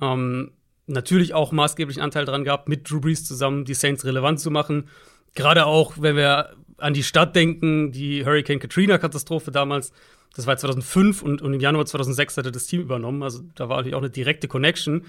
Ähm, 0.01 0.51
natürlich 0.87 1.33
auch 1.33 1.51
maßgeblichen 1.51 2.01
Anteil 2.01 2.25
daran 2.25 2.43
gehabt, 2.43 2.67
mit 2.67 2.89
Drew 2.89 2.99
Brees 2.99 3.25
zusammen 3.25 3.65
die 3.65 3.73
Saints 3.73 4.05
relevant 4.05 4.39
zu 4.39 4.51
machen. 4.51 4.89
Gerade 5.35 5.65
auch, 5.65 5.93
wenn 5.99 6.15
wir 6.15 6.55
an 6.81 6.93
die 6.93 7.03
Stadt 7.03 7.35
denken, 7.35 7.91
die 7.91 8.25
Hurricane 8.25 8.59
Katrina-Katastrophe 8.59 9.51
damals, 9.51 9.91
das 10.35 10.47
war 10.47 10.57
2005 10.57 11.21
und, 11.21 11.41
und, 11.41 11.53
im 11.53 11.59
Januar 11.59 11.85
2006 11.85 12.37
hat 12.37 12.45
er 12.45 12.51
das 12.51 12.65
Team 12.65 12.81
übernommen. 12.81 13.21
Also 13.23 13.41
da 13.55 13.69
war 13.69 13.77
natürlich 13.77 13.95
auch 13.95 14.01
eine 14.01 14.09
direkte 14.09 14.47
Connection. 14.47 15.05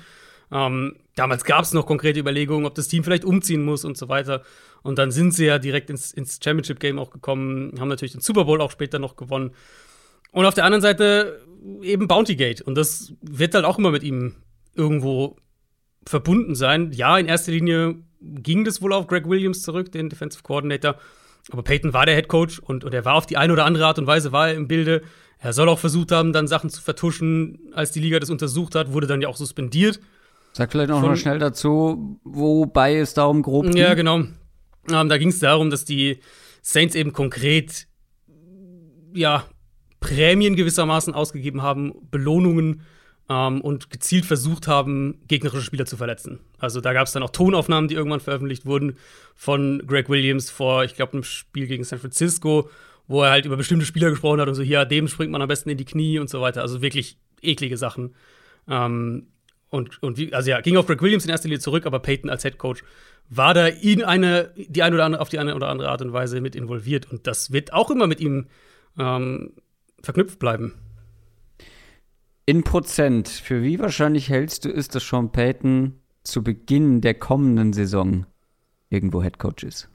Ähm, 0.51 0.97
damals 1.15 1.45
gab 1.45 1.63
es 1.63 1.73
noch 1.73 1.87
konkrete 1.87 2.21
Überlegungen, 2.21 2.67
ob 2.67 2.75
das 2.75 2.89
Team 2.89 3.05
vielleicht 3.05 3.25
umziehen 3.25 3.65
muss 3.65 3.85
und 3.85 3.97
so 3.97 4.09
weiter. 4.09 4.43
Und 4.83 4.99
dann 4.99 5.11
sind 5.11 5.33
sie 5.33 5.47
ja 5.47 5.59
direkt 5.59 5.91
ins, 5.91 6.13
ins 6.13 6.41
Championship-Game 6.43 6.99
auch 6.99 7.11
gekommen, 7.11 7.75
haben 7.79 7.89
natürlich 7.89 8.13
den 8.13 8.21
Super 8.21 8.45
Bowl 8.45 8.61
auch 8.61 8.71
später 8.71 8.99
noch 8.99 9.17
gewonnen. 9.17 9.53
Und 10.33 10.45
auf 10.45 10.55
der 10.55 10.65
anderen 10.65 10.83
Seite 10.83 11.41
eben 11.83 12.09
Bounty 12.09 12.37
Gate. 12.37 12.61
Und 12.61 12.75
das 12.75 13.15
wird 13.21 13.55
halt 13.55 13.65
auch 13.65 13.79
immer 13.79 13.91
mit 13.91 14.03
ihm 14.03 14.35
irgendwo 14.75 15.37
verbunden 16.07 16.55
sein. 16.55 16.93
Ja, 16.93 17.17
in 17.19 17.27
erster 17.27 17.53
Linie 17.53 17.97
ging 18.21 18.65
das 18.65 18.83
wohl 18.83 18.93
auf 18.93 19.07
Greg 19.07 19.29
Williams 19.29 19.63
zurück, 19.63 19.93
den 19.93 20.09
Defensive 20.09 20.43
Coordinator. 20.43 20.97
Aber 21.51 21.63
Peyton 21.63 21.93
war 21.93 22.07
der 22.07 22.15
Head 22.15 22.29
Coach 22.29 22.59
und, 22.61 22.85
und 22.85 22.95
er 22.95 23.05
war 23.05 23.15
auf 23.15 23.27
die 23.27 23.37
eine 23.37 23.53
oder 23.53 23.65
andere 23.65 23.87
Art 23.87 23.99
und 23.99 24.07
Weise 24.07 24.33
war 24.33 24.49
er 24.49 24.55
im 24.55 24.69
Bilde. 24.69 25.03
Er 25.39 25.53
soll 25.53 25.69
auch 25.69 25.79
versucht 25.79 26.13
haben, 26.13 26.33
dann 26.33 26.47
Sachen 26.47 26.71
zu 26.71 26.81
vertuschen. 26.81 27.59
Als 27.73 27.91
die 27.91 28.01
Liga 28.01 28.21
das 28.21 28.31
untersucht 28.31 28.75
hat, 28.75 28.93
wurde 28.93 29.09
dann 29.09 29.21
ja 29.21 29.29
auch 29.29 29.37
suspendiert. 29.37 30.01
Sag 30.53 30.71
vielleicht 30.71 30.91
noch 30.91 31.01
mal 31.01 31.17
schnell 31.17 31.39
dazu, 31.39 32.21
wobei 32.25 32.97
es 32.97 33.15
darum 33.15 33.43
grob 33.43 33.65
ging. 33.65 33.77
Ja, 33.77 33.95
genau. 33.95 34.19
Ähm, 34.91 35.09
da 35.09 35.19
ging 35.19 35.29
es 35.29 35.39
darum, 35.39 35.71
dass 35.71 35.85
die 35.85 36.21
Saints 36.61 36.95
eben 36.95 37.13
konkret 37.13 37.89
ja, 39.15 39.45
Prämien 40.01 40.57
gewissermaßen 40.57 41.15
ausgegeben 41.15 41.63
haben, 41.63 41.93
Belohnungen 42.11 42.83
ähm, 43.29 43.61
und 43.61 43.91
gezielt 43.91 44.27
versucht 44.27 44.69
haben, 44.69 45.23
gegnerische 45.27 45.65
Spieler 45.65 45.87
zu 45.87 45.97
verletzen. 45.97 46.41
Also 46.63 46.81
da 46.81 46.93
gab 46.93 47.07
es 47.07 47.13
dann 47.13 47.23
auch 47.23 47.31
Tonaufnahmen, 47.31 47.89
die 47.89 47.95
irgendwann 47.95 48.21
veröffentlicht 48.21 48.67
wurden 48.67 48.97
von 49.35 49.83
Greg 49.87 50.09
Williams 50.09 50.49
vor, 50.49 50.85
ich 50.85 50.95
glaube, 50.95 51.15
einem 51.15 51.25
Spiel 51.25 51.67
gegen 51.67 51.83
San 51.83 51.99
Francisco, 51.99 52.71
wo 53.09 53.23
er 53.23 53.31
halt 53.31 53.47
über 53.47 53.57
bestimmte 53.57 53.85
Spieler 53.85 54.11
gesprochen 54.11 54.41
hat 54.41 54.49
und 54.49 54.55
so, 54.55 54.63
hier, 54.63 54.85
dem 54.85 55.09
springt 55.09 55.33
man 55.33 55.43
am 55.43 55.49
besten 55.49 55.71
in 55.71 55.77
die 55.77 55.85
Knie 55.85 56.21
und 56.21 56.31
so 56.31 56.41
weiter. 56.41 56.63
Also 56.63 56.81
wirklich 56.81 57.19
eklige 57.43 57.77
Sachen. 57.77 58.15
Ähm, 58.69 59.27
und, 59.71 60.01
und 60.03 60.19
wie, 60.19 60.33
also 60.33 60.51
ja, 60.51 60.61
ging 60.61 60.77
auf 60.77 60.87
Greg 60.87 61.03
Williams 61.03 61.25
in 61.25 61.31
erster 61.31 61.49
Linie 61.49 61.59
zurück, 61.59 61.85
aber 61.85 61.99
Peyton 61.99 62.31
als 62.31 62.43
Head 62.43 62.59
Coach 62.59 62.85
war 63.29 63.55
da 63.55 63.67
in 63.67 64.05
eine, 64.05 64.53
die 64.57 64.83
eine 64.85 64.95
oder 64.95 65.05
andere, 65.05 65.21
auf 65.21 65.31
die 65.31 65.41
eine 65.41 65.57
oder 65.57 65.69
andere 65.69 65.89
Art 65.89 66.03
und 66.03 66.13
Weise 66.13 66.41
mit 66.41 66.55
involviert. 66.55 67.11
Und 67.11 67.27
das 67.27 67.51
wird 67.51 67.73
auch 67.73 67.91
immer 67.91 68.07
mit 68.07 68.21
ihm 68.21 68.47
ähm, 68.99 69.55
verknüpft 70.01 70.39
bleiben. 70.39 70.75
In 72.47 72.63
Prozent, 72.63 73.29
für 73.29 73.63
wie 73.63 73.81
wahrscheinlich 73.81 74.29
hältst 74.29 74.65
du 74.65 74.69
es, 74.69 74.89
dass 74.89 75.09
Sean 75.09 75.33
Payton 75.33 76.02
zu 76.25 76.43
Beginn 76.43 77.01
der 77.01 77.15
kommenden 77.15 77.73
Saison 77.73 78.27
irgendwo 78.91 79.23
Head 79.23 79.39
Coach 79.39 79.65
ist? 79.65 79.89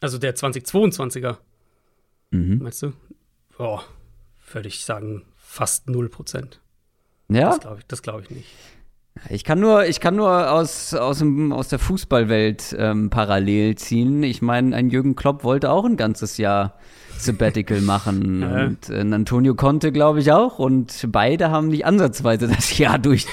Also 0.00 0.18
der 0.18 0.36
2022er. 0.36 1.38
Mhm. 2.30 2.58
Meinst 2.62 2.82
du? 2.82 2.92
Boah, 3.56 3.84
würde 4.52 4.68
ich 4.68 4.84
sagen, 4.84 5.24
fast 5.36 5.88
0 5.88 6.08
Prozent. 6.08 6.60
Ja? 7.28 7.50
Das 7.50 7.60
glaube 7.60 7.80
ich, 7.80 8.02
glaub 8.02 8.22
ich 8.22 8.30
nicht. 8.30 8.48
Ich 9.30 9.44
kann 9.44 9.60
nur, 9.60 9.86
ich 9.86 10.00
kann 10.00 10.16
nur 10.16 10.50
aus, 10.50 10.94
aus, 10.94 11.18
dem, 11.18 11.52
aus 11.52 11.68
der 11.68 11.78
Fußballwelt 11.78 12.76
ähm, 12.78 13.10
parallel 13.10 13.74
ziehen. 13.76 14.22
Ich 14.22 14.42
meine, 14.42 14.74
ein 14.74 14.90
Jürgen 14.90 15.16
Klopp 15.16 15.44
wollte 15.44 15.70
auch 15.70 15.84
ein 15.84 15.96
ganzes 15.96 16.38
Jahr 16.38 16.74
Sabbatical 17.16 17.80
machen. 17.82 18.42
Ja. 18.42 18.64
Und 18.64 18.90
äh, 18.90 19.14
Antonio 19.14 19.54
Conte, 19.54 19.92
glaube 19.92 20.20
ich, 20.20 20.32
auch. 20.32 20.58
Und 20.58 21.08
beide 21.10 21.50
haben 21.50 21.68
nicht 21.68 21.84
ansatzweise 21.84 22.48
das 22.54 22.76
Jahr 22.78 22.98
durch, 22.98 23.26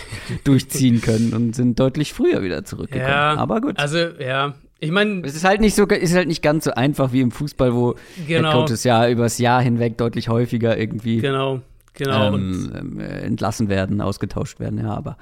durchziehen 0.44 1.02
können 1.02 1.34
und 1.34 1.56
sind 1.56 1.80
deutlich 1.80 2.14
früher 2.14 2.42
wieder 2.44 2.66
zurückgekommen. 2.66 3.10
Ja, 3.10 3.36
Aber 3.38 3.62
gut. 3.62 3.78
Also, 3.80 3.98
ja. 3.98 4.54
Ich 4.80 4.92
meine, 4.92 5.22
es 5.26 5.36
ist 5.36 5.46
halt 5.46 5.62
nicht 5.62 5.74
so, 5.74 5.86
ist 5.86 6.16
halt 6.16 6.28
nicht 6.28 6.42
ganz 6.42 6.66
so 6.66 6.72
einfach 6.72 7.14
wie 7.14 7.22
im 7.22 7.32
Fußball, 7.32 7.74
wo 7.74 7.96
Genau. 8.28 8.50
Headcoaches 8.50 8.84
ja 8.84 9.08
übers 9.10 9.38
Jahr 9.38 9.62
hinweg 9.62 9.98
deutlich 9.98 10.28
häufiger 10.28 10.78
irgendwie 10.78 11.22
genau, 11.22 11.62
genau. 11.94 12.36
ähm, 12.36 12.72
ähm, 12.78 13.00
äh, 13.00 13.22
entlassen 13.22 13.70
werden, 13.70 14.02
ausgetauscht 14.02 14.60
werden. 14.60 14.80
Ja, 14.80 14.94
aber 14.94 15.18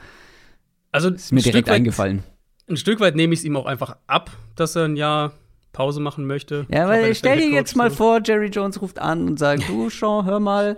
also 0.94 1.10
ist 1.10 1.34
mir 1.34 1.42
direkt 1.42 1.68
weit, 1.68 1.76
eingefallen. 1.76 2.24
Ein 2.70 2.78
Stück 2.78 3.00
weit 3.02 3.16
nehme 3.16 3.34
ich 3.34 3.42
es 3.42 3.46
ihm 3.46 3.58
auch 3.58 3.66
einfach 3.66 3.98
ab, 4.08 4.32
dass 4.56 4.76
er 4.76 4.86
ein 4.86 4.96
Jahr 4.96 5.34
Pause 5.74 6.00
machen 6.00 6.26
möchte. 6.26 6.68
Ja, 6.70 6.88
weil 6.88 7.14
stell 7.16 7.40
dir 7.40 7.50
jetzt 7.50 7.76
mal 7.76 7.90
vor, 7.90 8.22
Jerry 8.24 8.48
Jones 8.48 8.82
ruft 8.82 9.00
an 9.00 9.28
und 9.28 9.40
sagt, 9.40 9.68
du 9.68 9.90
Sean, 9.90 10.24
hör 10.24 10.40
mal, 10.40 10.78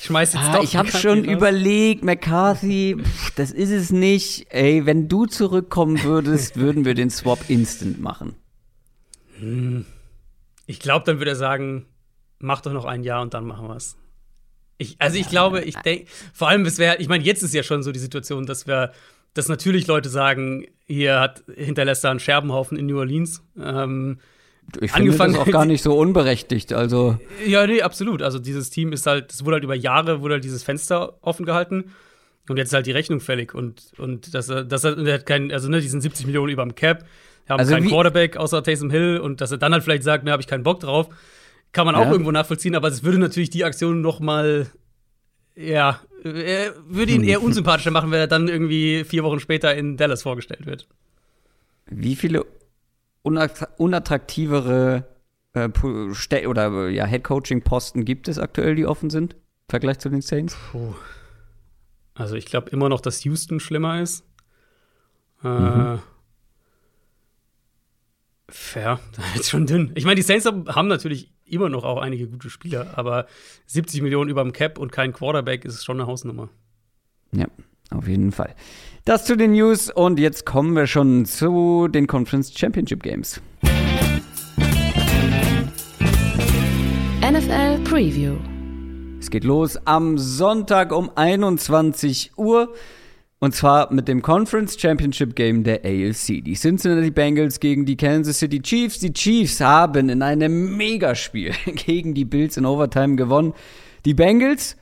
Ich 0.00 0.06
schmeiß 0.06 0.34
jetzt 0.34 0.44
ah, 0.44 0.56
doch 0.56 0.62
ich 0.62 0.76
habe 0.76 0.90
schon 0.90 1.24
überlegt, 1.24 2.04
McCarthy, 2.04 2.96
pff, 3.02 3.30
das 3.36 3.50
ist 3.50 3.70
es 3.70 3.90
nicht. 3.90 4.46
Ey, 4.50 4.84
wenn 4.84 5.08
du 5.08 5.24
zurückkommen 5.24 6.02
würdest, 6.02 6.56
würden 6.60 6.84
wir 6.84 6.94
den 6.94 7.08
Swap 7.10 7.48
instant 7.48 8.00
machen. 8.00 8.36
Ich 10.66 10.78
glaube, 10.78 11.06
dann 11.06 11.18
würde 11.18 11.32
er 11.32 11.36
sagen, 11.36 11.86
mach 12.38 12.60
doch 12.60 12.72
noch 12.72 12.84
ein 12.84 13.02
Jahr 13.02 13.22
und 13.22 13.32
dann 13.32 13.46
machen 13.46 13.66
wir 13.66 13.76
es. 13.76 13.96
Ich, 14.76 14.96
also 14.98 15.16
ich 15.16 15.28
glaube, 15.28 15.62
ich 15.62 15.76
denke, 15.76 16.06
vor 16.32 16.48
allem, 16.48 16.66
es 16.66 16.78
wäre, 16.78 16.96
ich 16.96 17.08
meine, 17.08 17.24
jetzt 17.24 17.42
ist 17.42 17.54
ja 17.54 17.62
schon 17.62 17.82
so 17.82 17.92
die 17.92 17.98
Situation, 18.00 18.44
dass 18.44 18.66
wir, 18.66 18.92
dass 19.34 19.48
natürlich 19.48 19.86
Leute 19.86 20.08
sagen, 20.08 20.66
hier 20.86 21.20
hat 21.20 21.44
hinterlässt 21.54 22.04
er 22.04 22.10
einen 22.10 22.20
Scherbenhaufen 22.20 22.78
in 22.78 22.86
New 22.86 22.98
Orleans. 22.98 23.42
Ähm, 23.60 24.18
Ich 24.80 24.92
finde 24.92 25.10
Angefangen- 25.10 25.34
das 25.34 25.42
auch 25.42 25.50
gar 25.50 25.66
nicht 25.66 25.82
so 25.82 25.94
unberechtigt. 25.98 26.72
Also, 26.72 27.18
ja, 27.46 27.66
nee, 27.66 27.82
absolut. 27.82 28.22
Also 28.22 28.38
dieses 28.38 28.70
Team 28.70 28.92
ist 28.92 29.06
halt, 29.06 29.30
es 29.32 29.44
wurde 29.44 29.54
halt 29.56 29.64
über 29.64 29.74
Jahre, 29.74 30.22
wurde 30.22 30.34
halt 30.34 30.44
dieses 30.44 30.62
Fenster 30.62 31.18
offen 31.20 31.44
gehalten. 31.44 31.92
Und 32.48 32.56
jetzt 32.56 32.68
ist 32.68 32.74
halt 32.74 32.86
die 32.86 32.92
Rechnung 32.92 33.20
fällig. 33.20 33.54
Und, 33.54 33.92
und 33.98 34.34
dass 34.34 34.48
er, 34.48 34.64
dass 34.64 34.84
er, 34.84 34.96
er 34.98 35.14
hat 35.14 35.26
keinen, 35.26 35.52
also 35.52 35.68
ne, 35.68 35.80
die 35.82 35.88
sind 35.88 36.00
70 36.00 36.24
Millionen 36.26 36.50
über 36.52 36.62
dem 36.62 36.74
Cap, 36.74 37.04
haben 37.48 37.58
Also 37.58 37.74
keinen 37.74 37.88
Quarterback 37.88 38.36
außer 38.38 38.62
Taysom 38.62 38.90
Hill 38.90 39.18
und 39.18 39.40
dass 39.42 39.50
er 39.50 39.58
dann 39.58 39.72
halt 39.74 39.82
vielleicht 39.82 40.02
sagt, 40.02 40.24
ne, 40.24 40.30
habe 40.32 40.40
ich 40.40 40.46
keinen 40.48 40.62
Bock 40.62 40.80
drauf, 40.80 41.08
kann 41.72 41.84
man 41.86 41.94
auch 41.94 42.06
Ja. 42.06 42.12
irgendwo 42.12 42.30
nachvollziehen, 42.32 42.74
aber 42.74 42.88
es 42.88 43.02
würde 43.02 43.18
natürlich 43.18 43.50
die 43.50 43.64
Aktion 43.64 44.00
noch 44.00 44.20
mal, 44.20 44.66
ja, 45.56 46.00
würde 46.24 47.12
ihn 47.12 47.22
eher 47.24 47.42
unsympathischer 47.42 47.90
machen, 47.90 48.10
wenn 48.10 48.20
er 48.20 48.26
dann 48.26 48.48
irgendwie 48.48 49.04
vier 49.04 49.22
Wochen 49.24 49.40
später 49.40 49.74
in 49.74 49.96
Dallas 49.96 50.22
vorgestellt 50.22 50.66
wird. 50.66 50.88
wie 51.86 52.16
viele 52.16 52.44
unattra- 53.22 53.68
unattraktivere 53.76 55.06
äh, 55.52 56.46
oder 56.46 56.66
äh, 56.88 56.90
ja, 56.94 57.04
Head-Coaching-Posten 57.06 58.04
gibt 58.04 58.28
es 58.28 58.38
aktuell, 58.38 58.74
die 58.74 58.86
offen 58.86 59.10
sind? 59.10 59.34
Im 59.34 59.40
Vergleich 59.70 59.98
zu 59.98 60.08
den 60.08 60.20
Saints? 60.22 60.56
Puh. 60.72 60.94
Also 62.14 62.36
ich 62.36 62.46
glaube 62.46 62.70
immer 62.70 62.88
noch, 62.88 63.00
dass 63.00 63.24
Houston 63.24 63.60
schlimmer 63.60 64.00
ist. 64.00 64.24
Äh, 65.42 65.48
Mhm. 65.48 65.98
Fair, 68.48 69.00
das 69.16 69.24
ist 69.40 69.50
schon 69.50 69.66
dünn. 69.66 69.92
Ich 69.94 70.04
meine, 70.04 70.16
die 70.16 70.22
Saints 70.22 70.46
haben 70.46 70.88
natürlich 70.88 71.32
immer 71.46 71.68
noch 71.68 71.84
auch 71.84 72.00
einige 72.00 72.26
gute 72.26 72.50
Spieler, 72.50 72.96
aber 72.96 73.26
70 73.66 74.02
Millionen 74.02 74.30
über 74.30 74.42
dem 74.42 74.52
Cap 74.52 74.78
und 74.78 74.92
kein 74.92 75.12
Quarterback 75.12 75.64
ist 75.64 75.84
schon 75.84 76.00
eine 76.00 76.06
Hausnummer. 76.06 76.48
Ja, 77.32 77.46
auf 77.90 78.08
jeden 78.08 78.32
Fall. 78.32 78.54
Das 79.04 79.24
zu 79.24 79.36
den 79.36 79.52
News 79.52 79.90
und 79.90 80.18
jetzt 80.18 80.46
kommen 80.46 80.74
wir 80.74 80.86
schon 80.86 81.26
zu 81.26 81.88
den 81.88 82.06
Conference 82.06 82.52
Championship 82.56 83.02
Games. 83.02 83.40
NFL 87.20 87.78
Preview. 87.84 88.36
Es 89.18 89.30
geht 89.30 89.44
los 89.44 89.78
am 89.86 90.18
Sonntag 90.18 90.92
um 90.92 91.10
21 91.14 92.32
Uhr. 92.36 92.74
Und 93.40 93.54
zwar 93.54 93.92
mit 93.92 94.08
dem 94.08 94.22
Conference 94.22 94.80
Championship 94.80 95.36
Game 95.36 95.64
der 95.64 95.84
AFC. 95.84 96.42
Die 96.42 96.54
Cincinnati 96.54 97.10
Bengals 97.10 97.60
gegen 97.60 97.84
die 97.84 97.96
Kansas 97.96 98.38
City 98.38 98.60
Chiefs. 98.60 99.00
Die 99.00 99.12
Chiefs 99.12 99.60
haben 99.60 100.08
in 100.08 100.22
einem 100.22 100.76
Megaspiel 100.76 101.52
gegen 101.66 102.14
die 102.14 102.24
Bills 102.24 102.56
in 102.56 102.64
Overtime 102.64 103.16
gewonnen. 103.16 103.52
Die 104.04 104.14
Bengals 104.14 104.76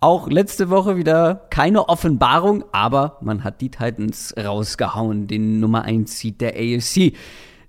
auch 0.00 0.28
letzte 0.28 0.68
Woche 0.68 0.96
wieder 0.96 1.46
keine 1.48 1.88
Offenbarung, 1.88 2.62
aber 2.72 3.16
man 3.22 3.42
hat 3.42 3.62
die 3.62 3.70
Titans 3.70 4.34
rausgehauen, 4.36 5.28
den 5.28 5.60
Nummer 5.60 5.82
1 5.82 6.18
Seed 6.18 6.42
der 6.42 6.54
AFC. 6.56 7.14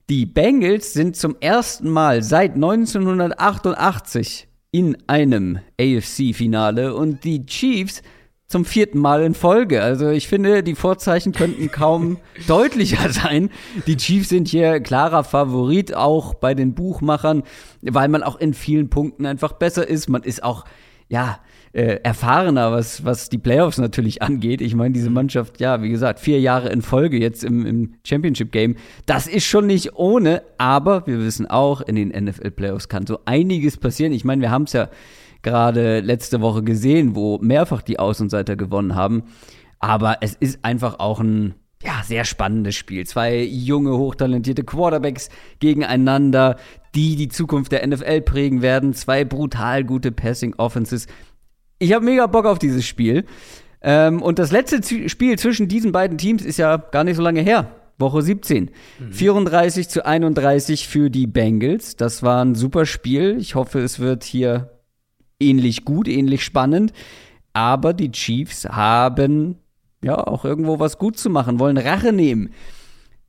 Die 0.10 0.26
Bengals 0.26 0.94
sind 0.94 1.16
zum 1.16 1.38
ersten 1.40 1.90
Mal 1.90 2.22
seit 2.22 2.56
1988 2.56 4.48
in 4.72 4.98
einem 5.08 5.60
AFC-Finale 5.80 6.94
und 6.94 7.24
die 7.24 7.46
Chiefs 7.46 8.04
zum 8.48 8.64
vierten 8.64 9.00
Mal 9.00 9.24
in 9.24 9.34
Folge. 9.34 9.82
Also 9.82 10.10
ich 10.10 10.28
finde, 10.28 10.62
die 10.62 10.76
Vorzeichen 10.76 11.32
könnten 11.32 11.72
kaum 11.72 12.18
deutlicher 12.48 13.10
sein. 13.10 13.50
Die 13.88 13.98
Chiefs 13.98 14.30
sind 14.30 14.48
hier 14.48 14.80
klarer 14.80 15.24
Favorit, 15.24 15.96
auch 15.96 16.36
bei 16.36 16.54
den 16.54 16.76
Buchmachern, 16.76 17.44
weil 17.82 18.08
man 18.08 18.24
auch 18.24 18.36
in 18.36 18.54
vielen 18.54 18.90
Punkten 18.90 19.26
einfach 19.26 19.54
besser 19.54 19.88
ist. 19.88 20.10
Man 20.10 20.24
ist 20.24 20.44
auch, 20.44 20.66
ja, 21.10 21.40
äh, 21.76 22.00
erfahrener, 22.04 22.72
was, 22.72 23.04
was 23.04 23.28
die 23.28 23.38
Playoffs 23.38 23.78
natürlich 23.78 24.22
angeht. 24.22 24.62
Ich 24.62 24.76
meine, 24.76 24.94
diese 24.94 25.10
Mannschaft, 25.10 25.60
ja, 25.60 25.82
wie 25.82 25.90
gesagt, 25.90 26.22
vier 26.22 26.40
Jahre 26.40 26.70
in 26.70 26.82
Folge 26.82 27.18
jetzt 27.18 27.44
im, 27.44 27.66
im 27.66 27.96
Championship-Game, 28.06 28.76
das 29.06 29.28
ist 29.28 29.44
schon 29.44 29.68
nicht 29.68 29.96
ohne, 29.96 30.42
aber 30.58 31.06
wir 31.06 31.20
wissen 31.20 31.48
auch, 31.48 31.82
in 31.82 31.96
den 31.96 32.10
NFL-Playoffs 32.10 32.88
kann 32.88 33.06
so 33.06 33.20
einiges 33.26 33.76
passieren. 33.76 34.14
Ich 34.14 34.24
meine, 34.24 34.42
wir 34.42 34.52
haben 34.52 34.64
es 34.64 34.74
ja 34.74 34.88
gerade 35.46 36.02
letzte 36.02 36.42
Woche 36.42 36.64
gesehen, 36.64 37.16
wo 37.16 37.38
mehrfach 37.38 37.82
die 37.82 38.00
Außenseiter 38.00 38.58
gewonnen 38.58 38.96
haben. 38.96 39.24
Aber 39.80 40.18
es 40.22 40.34
ist 40.34 40.60
einfach 40.64 41.00
auch 41.00 41.22
ein 41.22 41.56
ja, 41.84 42.02
sehr 42.04 42.26
spannendes 42.26 42.76
Spiel. 42.76 43.06
Zwei 43.06 43.44
junge, 43.44 43.92
hochtalentierte 43.98 44.64
Quarterbacks 44.64 45.30
gegeneinander, 45.60 46.58
die 46.96 47.16
die 47.16 47.30
Zukunft 47.30 47.72
der 47.72 47.86
NFL 47.86 48.22
prägen 48.22 48.62
werden. 48.62 48.94
Zwei 48.94 49.24
brutal 49.24 49.84
gute 49.84 50.12
Passing-Offenses. 50.12 51.08
Ich 51.78 51.94
habe 51.94 52.04
mega 52.04 52.26
Bock 52.26 52.46
auf 52.46 52.58
dieses 52.58 52.86
Spiel. 52.86 53.26
Ähm, 53.82 54.22
und 54.22 54.40
das 54.40 54.52
letzte 54.52 54.82
Z 54.82 55.12
Spiel 55.12 55.38
zwischen 55.38 55.68
diesen 55.68 55.92
beiden 55.92 56.18
Teams 56.18 56.44
ist 56.44 56.58
ja 56.58 56.78
gar 56.78 57.04
nicht 57.04 57.18
so 57.18 57.22
lange 57.22 57.42
her. 57.42 57.72
Woche 57.98 58.22
17. 58.22 58.72
34 59.12 59.88
zu 59.88 60.06
31 60.06 60.88
für 60.88 61.10
die 61.10 61.28
Bengals. 61.28 61.96
Das 61.96 62.24
war 62.24 62.44
ein 62.44 62.56
super 62.56 62.86
Spiel. 62.86 63.38
Ich 63.40 63.56
hoffe, 63.56 63.80
es 63.80 64.00
wird 64.00 64.24
hier 64.24 64.75
ähnlich 65.40 65.86
gut, 65.86 66.08
ähnlich 66.08 66.44
spannend. 66.44 66.94
Aber 67.54 67.94
die 67.94 68.12
Chiefs 68.12 68.66
haben 68.66 69.58
ja 70.04 70.16
auch 70.16 70.46
irgendwo 70.46 70.80
was 70.80 70.98
gut 70.98 71.18
zu 71.18 71.30
machen, 71.30 71.60
wollen 71.60 71.78
Rache 71.78 72.12
nehmen. 72.12 72.52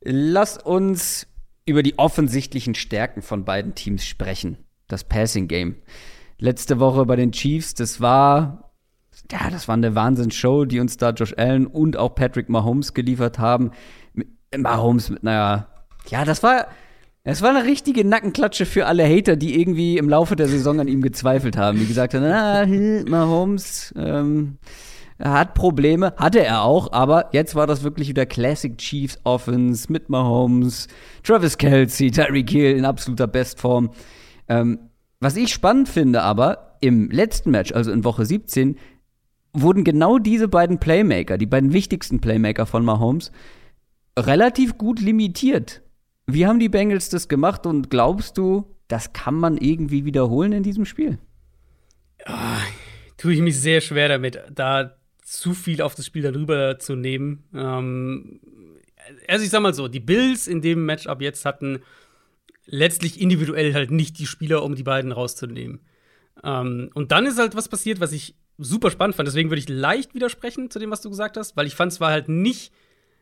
Lass 0.01 0.57
uns 0.57 1.27
über 1.65 1.83
die 1.83 1.97
offensichtlichen 1.97 2.75
Stärken 2.75 3.21
von 3.21 3.45
beiden 3.45 3.75
Teams 3.75 4.05
sprechen. 4.05 4.57
Das 4.87 5.03
Passing 5.03 5.47
Game. 5.47 5.75
Letzte 6.39 6.79
Woche 6.79 7.05
bei 7.05 7.15
den 7.15 7.31
Chiefs, 7.31 7.73
das 7.73 7.99
war 7.99 8.71
ja, 9.31 9.49
das 9.49 9.67
war 9.67 9.73
eine 9.73 9.95
Wahnsinnsshow, 9.95 10.65
die 10.65 10.79
uns 10.79 10.97
da 10.97 11.09
Josh 11.09 11.33
Allen 11.37 11.65
und 11.65 11.97
auch 11.97 12.13
Patrick 12.13 12.49
Mahomes 12.49 12.93
geliefert 12.93 13.39
haben. 13.39 13.71
Mahomes 14.55 15.09
mit 15.09 15.23
einer 15.23 15.67
ja, 16.09 16.25
das 16.25 16.43
war 16.43 16.67
es 17.29 17.41
war 17.41 17.49
eine 17.49 17.65
richtige 17.65 18.05
Nackenklatsche 18.05 18.65
für 18.65 18.85
alle 18.85 19.03
Hater, 19.05 19.35
die 19.35 19.59
irgendwie 19.59 19.97
im 19.97 20.07
Laufe 20.07 20.37
der 20.37 20.47
Saison 20.47 20.79
an 20.79 20.87
ihm 20.87 21.01
gezweifelt 21.01 21.57
haben, 21.57 21.77
die 21.77 21.85
gesagt 21.85 22.13
haben, 22.13 22.23
ah, 22.23 22.65
Mahomes 22.65 23.93
ähm, 23.97 24.59
hat 25.19 25.53
Probleme, 25.53 26.13
hatte 26.15 26.41
er 26.41 26.61
auch, 26.61 26.93
aber 26.93 27.27
jetzt 27.33 27.53
war 27.53 27.67
das 27.67 27.83
wirklich 27.83 28.07
wieder 28.07 28.25
Classic 28.25 28.77
Chiefs 28.77 29.19
Offense 29.25 29.91
mit 29.91 30.07
Mahomes, 30.07 30.87
Travis 31.21 31.57
Kelsey, 31.57 32.11
Tyreek 32.11 32.49
Hill 32.49 32.77
in 32.77 32.85
absoluter 32.85 33.27
Bestform. 33.27 33.91
Ähm, 34.47 34.79
was 35.19 35.35
ich 35.35 35.51
spannend 35.51 35.89
finde 35.89 36.21
aber, 36.21 36.77
im 36.79 37.11
letzten 37.11 37.51
Match, 37.51 37.73
also 37.73 37.91
in 37.91 38.05
Woche 38.05 38.25
17, 38.25 38.77
wurden 39.51 39.83
genau 39.83 40.17
diese 40.17 40.47
beiden 40.47 40.79
Playmaker, 40.79 41.37
die 41.37 41.45
beiden 41.45 41.73
wichtigsten 41.73 42.21
Playmaker 42.21 42.65
von 42.65 42.85
Mahomes, 42.85 43.33
relativ 44.17 44.77
gut 44.77 45.01
limitiert. 45.01 45.81
Wie 46.27 46.45
haben 46.45 46.59
die 46.59 46.69
Bengals 46.69 47.09
das 47.09 47.27
gemacht 47.27 47.65
und 47.65 47.89
glaubst 47.89 48.37
du, 48.37 48.75
das 48.87 49.13
kann 49.13 49.35
man 49.35 49.57
irgendwie 49.57 50.05
wiederholen 50.05 50.51
in 50.51 50.63
diesem 50.63 50.85
Spiel? 50.85 51.17
tue 53.17 53.33
ich 53.33 53.41
mich 53.41 53.59
sehr 53.59 53.81
schwer 53.81 54.09
damit, 54.09 54.41
da 54.53 54.97
zu 55.23 55.53
viel 55.53 55.81
auf 55.81 55.95
das 55.95 56.05
Spiel 56.05 56.21
darüber 56.21 56.79
zu 56.79 56.95
nehmen. 56.95 57.43
Ähm, 57.53 58.39
also 59.27 59.43
ich 59.43 59.49
sag 59.49 59.61
mal 59.61 59.73
so, 59.73 59.87
die 59.87 59.99
Bills 59.99 60.47
in 60.47 60.61
dem 60.61 60.85
Matchup 60.85 61.21
jetzt 61.21 61.45
hatten 61.45 61.81
letztlich 62.65 63.19
individuell 63.19 63.73
halt 63.73 63.91
nicht 63.91 64.19
die 64.19 64.27
Spieler, 64.27 64.63
um 64.63 64.75
die 64.75 64.83
beiden 64.83 65.11
rauszunehmen. 65.11 65.79
Ähm, 66.43 66.89
und 66.93 67.11
dann 67.11 67.25
ist 67.25 67.39
halt 67.39 67.55
was 67.55 67.69
passiert, 67.69 67.99
was 67.99 68.11
ich 68.11 68.35
super 68.57 68.91
spannend 68.91 69.15
fand. 69.15 69.27
Deswegen 69.27 69.49
würde 69.49 69.59
ich 69.59 69.69
leicht 69.69 70.13
widersprechen 70.13 70.69
zu 70.69 70.79
dem, 70.79 70.91
was 70.91 71.01
du 71.01 71.09
gesagt 71.09 71.37
hast, 71.37 71.57
weil 71.57 71.67
ich 71.67 71.75
fand, 71.75 71.91
es 71.91 71.99
war 71.99 72.11
halt 72.11 72.29
nicht. 72.29 72.71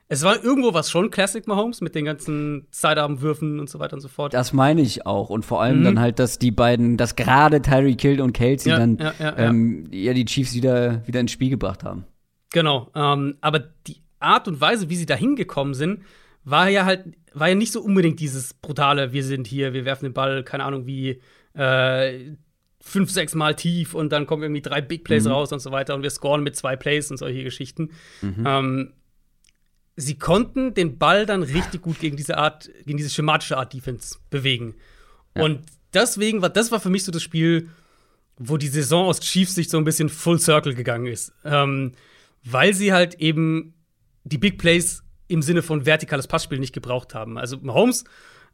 Es 0.07 0.23
war 0.23 0.43
irgendwo 0.43 0.73
was 0.73 0.91
schon 0.91 1.09
Classic 1.09 1.45
Mahomes 1.47 1.81
mit 1.81 1.95
den 1.95 2.05
ganzen 2.05 2.67
Sidearm-Würfen 2.69 3.59
und 3.59 3.69
so 3.69 3.79
weiter 3.79 3.95
und 3.95 4.01
so 4.01 4.07
fort. 4.07 4.33
Das 4.33 4.53
meine 4.53 4.81
ich 4.81 5.05
auch. 5.05 5.31
Und 5.31 5.45
vor 5.45 5.61
allem 5.61 5.79
mhm. 5.79 5.83
dann 5.83 5.99
halt, 5.99 6.19
dass 6.19 6.37
die 6.37 6.51
beiden, 6.51 6.95
dass 6.97 7.15
gerade 7.15 7.61
Tyreek 7.61 8.01
Hill 8.01 8.21
und 8.21 8.33
Kelsey 8.33 8.71
ja, 8.71 8.77
dann 8.77 8.97
ja, 8.97 9.13
ja, 9.19 9.37
ähm, 9.37 9.87
ja, 9.91 10.13
die 10.13 10.25
Chiefs 10.25 10.53
wieder, 10.53 11.05
wieder 11.07 11.19
ins 11.19 11.31
Spiel 11.31 11.49
gebracht 11.49 11.83
haben. 11.83 12.05
Genau. 12.51 12.91
Ähm, 12.95 13.37
aber 13.41 13.59
die 13.59 14.03
Art 14.19 14.47
und 14.47 14.61
Weise, 14.61 14.89
wie 14.89 14.95
sie 14.95 15.07
da 15.07 15.15
hingekommen 15.15 15.73
sind, 15.73 16.01
war 16.43 16.69
ja 16.69 16.85
halt, 16.85 17.05
war 17.33 17.49
ja 17.49 17.55
nicht 17.55 17.71
so 17.71 17.81
unbedingt 17.81 18.19
dieses 18.19 18.53
brutale, 18.53 19.11
wir 19.11 19.23
sind 19.23 19.47
hier, 19.47 19.73
wir 19.73 19.85
werfen 19.85 20.05
den 20.05 20.13
Ball, 20.13 20.43
keine 20.43 20.63
Ahnung, 20.65 20.85
wie 20.85 21.19
äh, 21.53 22.35
fünf, 22.79 23.09
sechs 23.09 23.33
Mal 23.33 23.55
tief 23.55 23.95
und 23.95 24.11
dann 24.11 24.27
kommen 24.27 24.43
irgendwie 24.43 24.61
drei 24.61 24.81
Big 24.81 25.03
Plays 25.03 25.25
mhm. 25.25 25.31
raus 25.31 25.51
und 25.51 25.59
so 25.59 25.71
weiter 25.71 25.95
und 25.95 26.03
wir 26.03 26.11
scoren 26.11 26.43
mit 26.43 26.55
zwei 26.55 26.75
Plays 26.75 27.09
und 27.09 27.17
solche 27.17 27.43
Geschichten. 27.43 27.89
Mhm. 28.21 28.43
Ähm, 28.45 28.93
sie 29.95 30.17
konnten 30.17 30.73
den 30.73 30.97
Ball 30.97 31.25
dann 31.25 31.43
richtig 31.43 31.81
gut 31.81 31.99
gegen 31.99 32.17
diese 32.17 32.37
Art, 32.37 32.69
gegen 32.85 32.97
diese 32.97 33.09
schematische 33.09 33.57
Art 33.57 33.73
Defense 33.73 34.17
bewegen. 34.29 34.75
Ja. 35.35 35.43
Und 35.43 35.61
deswegen 35.93 36.41
war, 36.41 36.49
das 36.49 36.71
war 36.71 36.79
für 36.79 36.89
mich 36.89 37.03
so 37.03 37.11
das 37.11 37.23
Spiel, 37.23 37.69
wo 38.37 38.57
die 38.57 38.67
Saison 38.67 39.07
aus 39.07 39.21
Chiefs 39.21 39.55
Sicht 39.55 39.69
so 39.69 39.77
ein 39.77 39.85
bisschen 39.85 40.09
Full 40.09 40.39
Circle 40.39 40.75
gegangen 40.75 41.07
ist. 41.07 41.33
Ähm, 41.43 41.93
weil 42.43 42.73
sie 42.73 42.93
halt 42.93 43.15
eben 43.15 43.73
die 44.23 44.37
Big 44.37 44.57
Plays 44.57 45.03
im 45.27 45.41
Sinne 45.41 45.61
von 45.61 45.85
vertikales 45.85 46.27
Passspiel 46.27 46.59
nicht 46.59 46.73
gebraucht 46.73 47.15
haben. 47.15 47.37
Also 47.37 47.57
Mahomes 47.57 48.03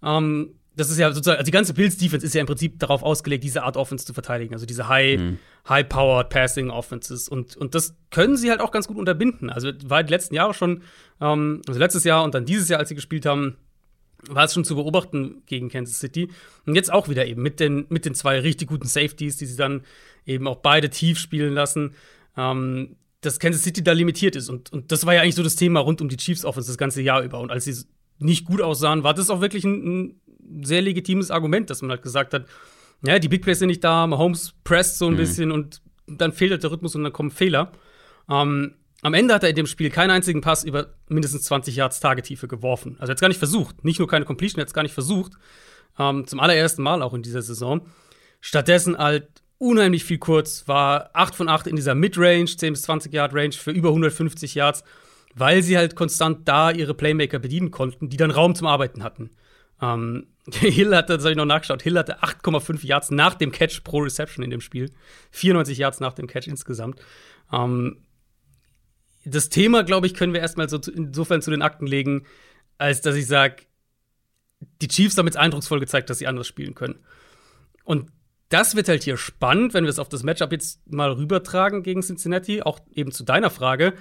ähm, 0.04 0.56
das 0.76 0.90
ist 0.90 0.98
ja 0.98 1.12
sozusagen, 1.12 1.38
also 1.38 1.46
die 1.46 1.52
ganze 1.52 1.74
Bills 1.74 1.98
Defense 1.98 2.26
ist 2.26 2.34
ja 2.34 2.42
im 2.42 2.48
Prinzip 2.48 2.80
darauf 2.80 3.04
ausgelegt, 3.04 3.44
diese 3.44 3.64
Art 3.64 3.76
Offense 3.76 4.06
zu 4.06 4.14
verteidigen, 4.14 4.54
also 4.54 4.66
diese 4.66 4.88
High, 4.88 5.20
mhm. 5.20 5.40
High 5.68 5.88
Powered 5.88 6.30
Passing 6.30 6.70
Offenses 6.70 7.28
und 7.28 7.58
und 7.58 7.76
das 7.76 7.96
können 8.10 8.38
sie 8.38 8.50
halt 8.50 8.62
auch 8.62 8.72
ganz 8.72 8.88
gut 8.88 8.98
unterbinden. 8.98 9.50
Also 9.50 9.72
war 9.86 10.04
die 10.04 10.12
letzten 10.12 10.36
Jahre 10.36 10.54
schon, 10.54 10.84
ähm, 11.20 11.62
also 11.68 11.80
letztes 11.80 12.04
Jahr 12.04 12.24
und 12.24 12.34
dann 12.34 12.46
dieses 12.46 12.70
Jahr, 12.70 12.80
als 12.80 12.90
sie 12.90 12.96
gespielt 12.96 13.26
haben, 13.26 13.58
war 14.30 14.46
es 14.46 14.54
schon 14.54 14.64
zu 14.64 14.76
beobachten 14.76 15.42
gegen 15.46 15.70
Kansas 15.70 16.00
City 16.00 16.30
und 16.66 16.76
jetzt 16.76 16.92
auch 16.92 17.10
wieder 17.10 17.26
eben 17.26 17.42
mit 17.42 17.60
den 17.60 17.86
mit 17.90 18.06
den 18.06 18.16
zwei 18.16 18.40
richtig 18.40 18.70
guten 18.70 18.88
Safeties, 18.88 19.38
die 19.38 19.46
sie 19.46 19.58
dann 19.58 19.82
eben 20.26 20.48
auch 20.48 20.58
beide 20.58 20.90
tief 20.90 21.20
spielen 21.20 21.54
lassen. 21.54 21.96
Ähm, 22.38 22.96
dass 23.22 23.40
Kansas 23.40 23.64
City 23.64 23.84
da 23.84 23.92
limitiert 23.92 24.36
ist. 24.36 24.50
Und, 24.50 24.74
und 24.74 24.92
das 24.92 25.06
war 25.06 25.14
ja 25.14 25.22
eigentlich 25.22 25.36
so 25.36 25.44
das 25.44 25.56
Thema 25.56 25.80
rund 25.80 26.02
um 26.02 26.10
die 26.10 26.18
Chiefs 26.18 26.44
Offense 26.44 26.68
das 26.68 26.78
ganze 26.78 27.04
Jahr 27.04 27.22
über. 27.22 27.40
Und 27.40 27.52
als 27.52 27.66
sie 27.66 27.86
nicht 28.22 28.46
gut 28.46 28.62
aussahen, 28.62 29.04
war 29.04 29.14
das 29.14 29.30
auch 29.30 29.42
wirklich 29.42 29.64
ein, 29.64 30.10
ein 30.10 30.21
sehr 30.62 30.82
legitimes 30.82 31.32
Argument, 31.32 31.70
dass 31.70 31.82
man 31.82 31.92
halt 31.92 32.02
gesagt 32.02 32.34
hat, 32.34 32.46
ja, 33.04 33.20
die 33.20 33.30
Big 33.30 33.42
Plays 33.42 33.60
sind 33.60 33.68
nicht 33.68 33.84
da, 33.84 34.06
Mahomes 34.08 34.54
presst 34.64 34.98
so 34.98 35.08
ein 35.08 35.14
mhm. 35.14 35.18
bisschen 35.18 35.52
und 35.52 35.82
dann 36.08 36.32
fehlt 36.34 36.52
halt 36.52 36.64
der 36.64 36.72
Rhythmus 36.72 36.96
und 36.96 37.04
dann 37.04 37.14
kommen 37.14 37.32
Fehler. 37.32 37.72
Ähm, 38.30 38.76
am 39.02 39.14
Ende 39.14 39.34
hat 39.34 39.44
er 39.44 39.50
in 39.50 39.56
dem 39.56 39.66
Spiel 39.66 39.90
keinen 39.90 40.12
einzigen 40.12 40.42
Pass 40.42 40.64
über 40.64 40.94
mindestens 41.08 41.44
20 41.44 41.76
Yards 41.76 42.00
Tagetiefe 42.00 42.48
geworfen. 42.48 42.98
Also 43.00 43.12
er 43.12 43.16
hat 43.16 43.22
gar 43.22 43.30
nicht 43.30 43.40
versucht. 43.40 43.84
Nicht 43.84 44.00
nur 44.00 44.08
keine 44.08 44.26
Completion, 44.26 44.60
er 44.60 44.64
hat 44.64 44.68
es 44.68 44.74
gar 44.74 44.84
nicht 44.84 44.94
versucht. 44.94 45.34
Ähm, 45.98 46.28
zum 46.28 46.40
allerersten 46.40 46.84
Mal 46.84 47.02
auch 47.02 47.14
in 47.14 47.24
dieser 47.24 47.42
Saison. 47.42 47.88
Stattdessen 48.42 48.98
halt 48.98 49.42
unheimlich 49.58 50.04
viel 50.04 50.18
kurz, 50.18 50.68
war 50.68 51.10
8 51.14 51.36
von 51.36 51.50
8 51.50 51.68
in 51.68 51.76
dieser 51.76 51.96
Midrange, 51.96 52.46
10 52.46 52.74
bis 52.74 52.84
20 52.84 53.14
Yard 53.14 53.34
Range 53.34 53.54
für 53.54 53.72
über 53.72 53.90
150 53.90 54.56
Yards, 54.56 54.84
weil 55.36 55.62
sie 55.64 55.78
halt 55.78 55.96
konstant 55.96 56.48
da 56.48 56.72
ihre 56.72 56.94
Playmaker 56.94 57.40
bedienen 57.40 57.72
konnten, 57.72 58.10
die 58.10 58.18
dann 58.18 58.32
Raum 58.32 58.56
zum 58.56 58.68
Arbeiten 58.68 59.04
hatten. 59.04 59.32
Ähm, 59.82 60.28
Hill 60.52 60.96
hatte, 60.96 61.16
das 61.16 61.24
habe 61.24 61.32
ich 61.32 61.38
noch 61.38 61.46
nachgeschaut, 61.46 61.82
Hill 61.82 61.98
hatte 61.98 62.24
8,5 62.24 62.86
Yards 62.86 63.12
nach 63.12 63.36
dem 63.36 63.52
Catch 63.52 63.84
pro 63.84 64.00
Reception 64.00 64.44
in 64.44 64.50
dem 64.50 64.62
Spiel. 64.62 64.92
94 65.32 65.78
Yards 65.78 66.00
nach 66.00 66.14
dem 66.14 66.28
Catch 66.28 66.48
insgesamt. 66.48 67.00
Ähm, 67.52 67.98
das 69.24 69.50
Thema, 69.50 69.84
glaube 69.84 70.08
ich, 70.08 70.14
können 70.14 70.34
wir 70.34 70.42
erstmal 70.42 70.68
so 70.68 70.78
insofern 70.78 71.42
zu 71.42 71.52
den 71.52 71.62
Akten 71.62 71.86
legen, 71.86 72.26
als 72.78 73.02
dass 73.02 73.16
ich 73.16 73.28
sage, 73.28 73.64
die 74.82 74.88
Chiefs 74.88 75.18
haben 75.18 75.28
jetzt 75.28 75.38
eindrucksvoll 75.38 75.80
gezeigt, 75.80 76.10
dass 76.10 76.18
sie 76.18 76.28
anders 76.28 76.48
spielen 76.48 76.76
können. 76.76 77.00
Und 77.84 78.12
das 78.50 78.76
wird 78.76 78.90
halt 78.90 79.04
hier 79.04 79.18
spannend, 79.18 79.74
wenn 79.74 79.86
wir 79.86 79.90
es 79.90 80.00
auf 80.00 80.10
das 80.10 80.24
Matchup 80.24 80.52
jetzt 80.52 80.82
mal 80.92 81.12
rübertragen 81.12 81.84
gegen 81.84 82.02
Cincinnati, 82.02 82.62
auch 82.62 82.80
eben 82.94 83.12
zu 83.12 83.24
deiner 83.24 83.50
Frage 83.50 83.94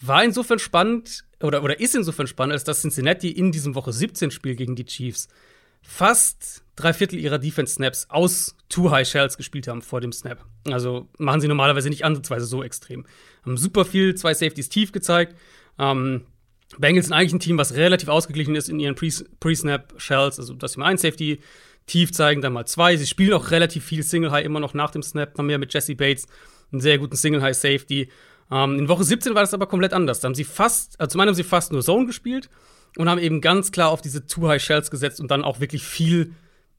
war 0.00 0.24
insofern 0.24 0.58
spannend 0.58 1.24
oder, 1.42 1.62
oder 1.62 1.80
ist 1.80 1.94
insofern 1.94 2.26
spannend, 2.26 2.52
als 2.52 2.64
dass 2.64 2.80
Cincinnati 2.80 3.30
in 3.30 3.52
diesem 3.52 3.74
Woche 3.74 3.92
17 3.92 4.30
Spiel 4.30 4.54
gegen 4.54 4.76
die 4.76 4.84
Chiefs 4.84 5.28
fast 5.82 6.62
drei 6.76 6.92
Viertel 6.92 7.18
ihrer 7.18 7.38
Defense-Snaps 7.38 8.06
aus 8.10 8.56
Two 8.68 8.90
High 8.90 9.08
Shells 9.08 9.36
gespielt 9.36 9.68
haben 9.68 9.82
vor 9.82 10.00
dem 10.00 10.12
Snap. 10.12 10.44
Also 10.70 11.08
machen 11.18 11.40
sie 11.40 11.48
normalerweise 11.48 11.88
nicht 11.88 12.04
ansatzweise 12.04 12.46
so 12.46 12.62
extrem. 12.62 13.06
Haben 13.44 13.56
super 13.56 13.84
viel 13.84 14.14
zwei 14.14 14.34
Safeties 14.34 14.68
tief 14.68 14.92
gezeigt. 14.92 15.36
Ähm, 15.78 16.22
Bengals 16.76 17.06
sind 17.06 17.14
eigentlich 17.14 17.32
ein 17.32 17.40
Team, 17.40 17.58
was 17.58 17.74
relativ 17.74 18.08
ausgeglichen 18.08 18.54
ist 18.54 18.68
in 18.68 18.78
ihren 18.78 18.94
Pre-Snap-Shells, 18.94 20.38
also 20.38 20.54
dass 20.54 20.72
sie 20.72 20.80
mal 20.80 20.86
ein 20.86 20.98
Safety 20.98 21.40
tief 21.86 22.12
zeigen, 22.12 22.42
dann 22.42 22.52
mal 22.52 22.66
zwei. 22.66 22.96
Sie 22.96 23.06
spielen 23.06 23.32
auch 23.32 23.50
relativ 23.50 23.84
viel 23.84 24.02
Single 24.02 24.30
High 24.30 24.44
immer 24.44 24.60
noch 24.60 24.74
nach 24.74 24.90
dem 24.90 25.02
Snap, 25.02 25.38
haben 25.38 25.46
mehr 25.46 25.58
mit 25.58 25.72
Jesse 25.72 25.96
Bates 25.96 26.26
einen 26.70 26.82
sehr 26.82 26.98
guten 26.98 27.16
Single 27.16 27.42
High 27.42 27.56
Safety. 27.56 28.10
Ähm, 28.50 28.78
in 28.78 28.88
Woche 28.88 29.04
17 29.04 29.34
war 29.34 29.42
das 29.42 29.54
aber 29.54 29.66
komplett 29.66 29.92
anders. 29.92 30.20
Da 30.20 30.26
haben 30.26 30.34
sie 30.34 30.44
fast, 30.44 30.98
also 31.00 31.12
zum 31.12 31.20
einen 31.20 31.28
haben 31.28 31.36
sie 31.36 31.44
fast 31.44 31.72
nur 31.72 31.82
Zone 31.82 32.06
gespielt 32.06 32.48
und 32.96 33.08
haben 33.08 33.18
eben 33.18 33.40
ganz 33.40 33.72
klar 33.72 33.90
auf 33.90 34.00
diese 34.00 34.26
Too 34.26 34.48
High 34.48 34.62
Shells 34.62 34.90
gesetzt 34.90 35.20
und 35.20 35.30
dann 35.30 35.44
auch 35.44 35.60
wirklich 35.60 35.82
viel 35.82 36.34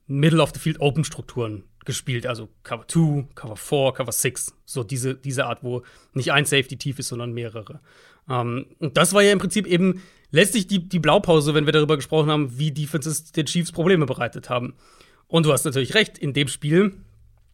Middle 0.08 0.42
of 0.42 0.52
the 0.54 0.60
Field 0.60 0.80
Open 0.80 1.04
Strukturen 1.04 1.64
gespielt. 1.86 2.26
Also 2.26 2.50
Cover 2.64 2.88
2, 2.88 3.28
Cover 3.36 3.56
4, 3.56 3.94
Cover 3.94 4.12
6. 4.12 4.54
So 4.66 4.84
diese, 4.84 5.16
diese 5.16 5.46
Art, 5.46 5.64
wo 5.64 5.84
nicht 6.14 6.32
ein 6.32 6.46
Safety 6.46 6.78
tief 6.78 7.00
ist, 7.00 7.10
sondern 7.10 7.34
mehrere. 7.34 7.80
Ähm, 8.30 8.66
und 8.80 8.98
das 8.98 9.14
war 9.14 9.22
ja 9.22 9.32
im 9.32 9.40
Prinzip 9.40 9.68
eben 9.68 10.02
letztlich 10.32 10.68
die, 10.68 10.88
die 10.88 11.00
Blaupause, 11.00 11.54
wenn 11.54 11.66
wir 11.66 11.74
darüber 11.74 11.96
gesprochen 11.96 12.30
haben, 12.30 12.58
wie 12.58 12.72
Defenses 12.72 13.32
den 13.32 13.46
Chiefs 13.46 13.72
Probleme 13.72 14.06
bereitet 14.06 14.50
haben. 14.50 14.74
Und 15.28 15.46
du 15.46 15.54
hast 15.54 15.66
natürlich 15.66 15.96
recht, 15.96 16.18
in 16.18 16.34
dem 16.34 16.48
Spiel 16.48 16.94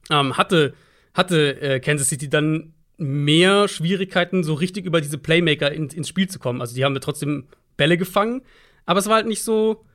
ähm, 0.09 0.37
hatte, 0.37 0.73
hatte 1.13 1.61
äh, 1.61 1.79
Kansas 1.79 2.09
City 2.09 2.29
dann 2.29 2.73
mehr 2.97 3.67
Schwierigkeiten, 3.67 4.43
so 4.43 4.53
richtig 4.53 4.85
über 4.85 5.01
diese 5.01 5.17
Playmaker 5.17 5.71
in, 5.71 5.89
ins 5.89 6.07
Spiel 6.07 6.27
zu 6.27 6.39
kommen. 6.39 6.61
Also 6.61 6.75
die 6.75 6.85
haben 6.85 6.93
wir 6.93 7.01
trotzdem 7.01 7.45
Bälle 7.77 7.97
gefangen, 7.97 8.41
aber 8.85 8.99
es 8.99 9.07
war 9.07 9.15
halt 9.15 9.27
nicht 9.27 9.43
so, 9.43 9.85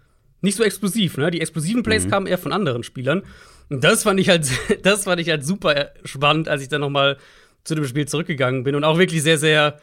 nicht 0.42 0.56
so 0.56 0.64
explosiv. 0.64 1.16
Ne? 1.16 1.30
Die 1.30 1.40
explosiven 1.40 1.82
Plays 1.82 2.06
mhm. 2.06 2.10
kamen 2.10 2.26
eher 2.26 2.38
von 2.38 2.52
anderen 2.52 2.82
Spielern. 2.82 3.22
Und 3.68 3.84
das 3.84 4.02
fand 4.02 4.20
ich 4.20 4.28
halt, 4.28 4.50
das 4.82 5.04
fand 5.04 5.20
ich 5.20 5.30
halt 5.30 5.44
super 5.44 5.92
spannend, 6.04 6.48
als 6.48 6.62
ich 6.62 6.68
dann 6.68 6.80
noch 6.82 6.90
mal 6.90 7.16
zu 7.64 7.74
dem 7.74 7.84
Spiel 7.84 8.06
zurückgegangen 8.06 8.64
bin 8.64 8.74
und 8.74 8.84
auch 8.84 8.98
wirklich 8.98 9.22
sehr, 9.22 9.38
sehr, 9.38 9.78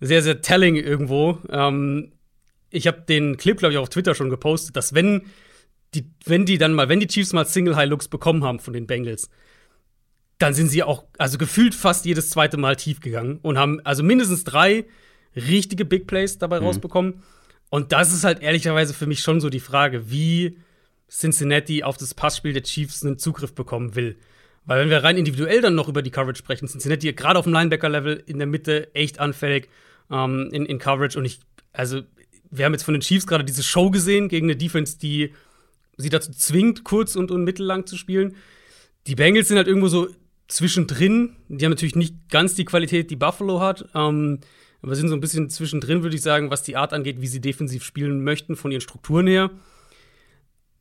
sehr, 0.00 0.22
sehr 0.22 0.40
telling 0.40 0.76
irgendwo. 0.76 1.38
Ähm, 1.50 2.12
ich 2.70 2.86
habe 2.86 3.02
den 3.02 3.36
Clip, 3.36 3.58
glaube 3.58 3.72
ich, 3.72 3.78
auf 3.78 3.88
Twitter 3.88 4.14
schon 4.14 4.30
gepostet, 4.30 4.76
dass 4.76 4.94
wenn 4.94 5.22
die, 5.94 6.10
wenn 6.24 6.44
die 6.44 6.58
dann 6.58 6.74
mal, 6.74 6.88
wenn 6.88 7.00
die 7.00 7.06
Chiefs 7.06 7.32
mal 7.32 7.46
Single 7.46 7.76
High 7.76 7.88
Looks 7.88 8.08
bekommen 8.08 8.44
haben 8.44 8.60
von 8.60 8.74
den 8.74 8.86
Bengals, 8.86 9.30
dann 10.38 10.54
sind 10.54 10.68
sie 10.68 10.82
auch, 10.82 11.04
also 11.18 11.36
gefühlt 11.36 11.74
fast 11.74 12.04
jedes 12.04 12.30
zweite 12.30 12.56
Mal 12.56 12.76
tief 12.76 13.00
gegangen 13.00 13.38
und 13.42 13.58
haben 13.58 13.80
also 13.84 14.02
mindestens 14.02 14.44
drei 14.44 14.86
richtige 15.34 15.84
Big 15.84 16.06
Plays 16.06 16.38
dabei 16.38 16.60
mhm. 16.60 16.66
rausbekommen. 16.66 17.22
Und 17.70 17.92
das 17.92 18.12
ist 18.12 18.24
halt 18.24 18.40
ehrlicherweise 18.40 18.94
für 18.94 19.06
mich 19.06 19.20
schon 19.20 19.40
so 19.40 19.50
die 19.50 19.60
Frage, 19.60 20.10
wie 20.10 20.58
Cincinnati 21.10 21.82
auf 21.82 21.96
das 21.96 22.14
Passspiel 22.14 22.52
der 22.52 22.62
Chiefs 22.62 23.04
einen 23.04 23.18
Zugriff 23.18 23.54
bekommen 23.54 23.94
will. 23.94 24.16
Weil 24.64 24.82
wenn 24.82 24.90
wir 24.90 25.02
rein 25.02 25.16
individuell 25.16 25.60
dann 25.60 25.74
noch 25.74 25.88
über 25.88 26.02
die 26.02 26.10
Coverage 26.10 26.38
sprechen, 26.38 26.68
Cincinnati 26.68 27.12
gerade 27.12 27.38
auf 27.38 27.44
dem 27.44 27.54
Linebacker-Level 27.54 28.22
in 28.26 28.38
der 28.38 28.46
Mitte 28.46 28.94
echt 28.94 29.18
anfällig 29.18 29.68
ähm, 30.10 30.50
in, 30.52 30.66
in 30.66 30.78
Coverage. 30.78 31.18
Und 31.18 31.24
ich, 31.24 31.40
also, 31.72 32.02
wir 32.50 32.64
haben 32.64 32.72
jetzt 32.72 32.84
von 32.84 32.94
den 32.94 33.00
Chiefs 33.00 33.26
gerade 33.26 33.44
diese 33.44 33.62
Show 33.62 33.90
gesehen 33.90 34.28
gegen 34.28 34.46
eine 34.46 34.56
Defense, 34.56 34.98
die 34.98 35.32
sie 35.96 36.10
dazu 36.10 36.32
zwingt, 36.32 36.84
kurz 36.84 37.16
und, 37.16 37.30
und 37.30 37.44
mittellang 37.44 37.86
zu 37.86 37.96
spielen. 37.96 38.36
Die 39.06 39.14
Bengals 39.14 39.48
sind 39.48 39.56
halt 39.56 39.68
irgendwo 39.68 39.88
so 39.88 40.08
zwischendrin. 40.48 41.36
Die 41.48 41.64
haben 41.64 41.72
natürlich 41.72 41.96
nicht 41.96 42.30
ganz 42.30 42.54
die 42.54 42.64
Qualität, 42.64 43.10
die 43.10 43.16
Buffalo 43.16 43.60
hat. 43.60 43.88
Ähm, 43.94 44.40
aber 44.82 44.94
sind 44.94 45.08
so 45.08 45.14
ein 45.14 45.20
bisschen 45.20 45.50
zwischendrin, 45.50 46.02
würde 46.02 46.16
ich 46.16 46.22
sagen, 46.22 46.50
was 46.50 46.62
die 46.62 46.76
Art 46.76 46.92
angeht, 46.92 47.20
wie 47.20 47.26
sie 47.26 47.40
defensiv 47.40 47.84
spielen 47.84 48.22
möchten, 48.22 48.56
von 48.56 48.70
ihren 48.70 48.80
Strukturen 48.80 49.26
her. 49.26 49.50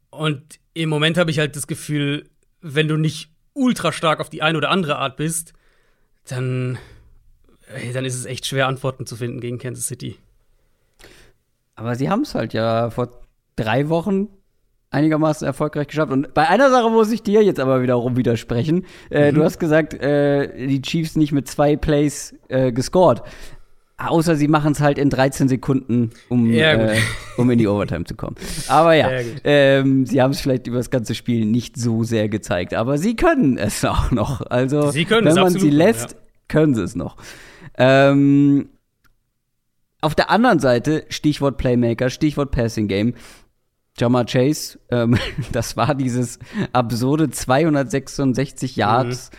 Und 0.10 0.60
im 0.74 0.90
Moment 0.90 1.18
habe 1.18 1.32
ich 1.32 1.40
halt 1.40 1.56
das 1.56 1.68
Gefühl, 1.68 2.30
wenn 2.62 2.88
du 2.88 2.98
nicht 2.98 3.32
ultra 3.54 3.92
stark 3.92 4.20
auf 4.20 4.30
die 4.30 4.42
eine 4.42 4.58
oder 4.58 4.70
andere 4.70 4.98
Art 4.98 5.18
bist, 5.18 5.54
dann, 6.28 6.78
ey, 7.74 7.92
dann 7.92 8.06
ist 8.06 8.16
es 8.16 8.26
echt 8.26 8.46
schwer, 8.46 8.68
Antworten 8.68 9.06
zu 9.06 9.16
finden 9.16 9.42
gegen 9.42 9.58
Kansas 9.58 9.88
City. 9.88 10.18
Aber 11.76 11.96
sie 11.96 12.10
haben 12.10 12.22
es 12.22 12.36
halt 12.36 12.54
ja 12.54 12.90
vor 12.90 13.22
drei 13.56 13.90
Wochen 13.90 14.30
einigermaßen 14.90 15.46
erfolgreich 15.46 15.88
geschafft. 15.88 16.12
Und 16.12 16.34
bei 16.34 16.48
einer 16.48 16.70
Sache 16.70 16.90
muss 16.90 17.12
ich 17.12 17.22
dir 17.24 17.44
jetzt 17.44 17.60
aber 17.60 17.82
wiederum 17.82 18.16
widersprechen. 18.16 18.86
Äh, 19.10 19.32
mhm. 19.32 19.36
Du 19.36 19.44
hast 19.44 19.60
gesagt, 19.60 19.94
äh, 19.94 20.68
die 20.68 20.82
Chiefs 20.82 21.16
nicht 21.16 21.32
mit 21.32 21.48
zwei 21.48 21.76
Plays 21.76 22.36
äh, 22.48 22.72
gescored. 22.72 23.22
Außer 24.00 24.36
sie 24.36 24.48
machen 24.48 24.74
es 24.74 24.80
halt 24.80 25.00
in 25.00 25.10
13 25.10 25.48
Sekunden, 25.48 26.12
um, 26.30 26.52
Ja, 26.52 26.74
äh, 26.74 26.98
um 27.38 27.50
in 27.50 27.58
die 27.58 27.68
Overtime 27.68 28.06
zu 28.06 28.16
kommen. 28.16 28.36
Aber 28.68 28.94
ja, 28.94 29.10
Ja, 29.12 29.26
ähm, 29.44 30.06
sie 30.06 30.22
haben 30.22 30.32
es 30.32 30.40
vielleicht 30.40 30.68
über 30.68 30.78
das 30.78 30.92
ganze 30.92 31.16
Spiel 31.16 31.46
nicht 31.46 31.78
so 31.78 32.04
sehr 32.04 32.30
gezeigt. 32.30 32.76
Aber 32.76 33.00
sie 33.00 33.16
können 33.16 33.58
es 33.58 33.84
auch 33.86 34.12
noch. 34.12 34.42
Also, 34.42 34.92
Sie 34.92 35.06
können 35.06 35.26
wenn 35.28 35.36
man 35.44 35.52
sie 35.52 35.72
lässt, 35.72 36.12
ja. 36.12 36.18
können 36.48 36.76
sie 36.76 36.84
es 36.84 36.96
noch. 36.96 37.18
Ähm, 37.80 38.70
auf 40.00 40.14
der 40.14 40.30
anderen 40.30 40.60
Seite, 40.60 41.06
Stichwort 41.10 41.58
Playmaker, 41.58 42.12
Stichwort 42.12 42.52
Passing 42.52 42.88
Game. 42.88 43.16
Jamar 44.00 44.26
Chase, 44.26 44.80
ähm, 44.90 45.18
das 45.52 45.78
war 45.78 45.96
dieses 45.96 46.40
absurde 46.74 47.30
266 47.30 48.76
Yards 48.76 49.32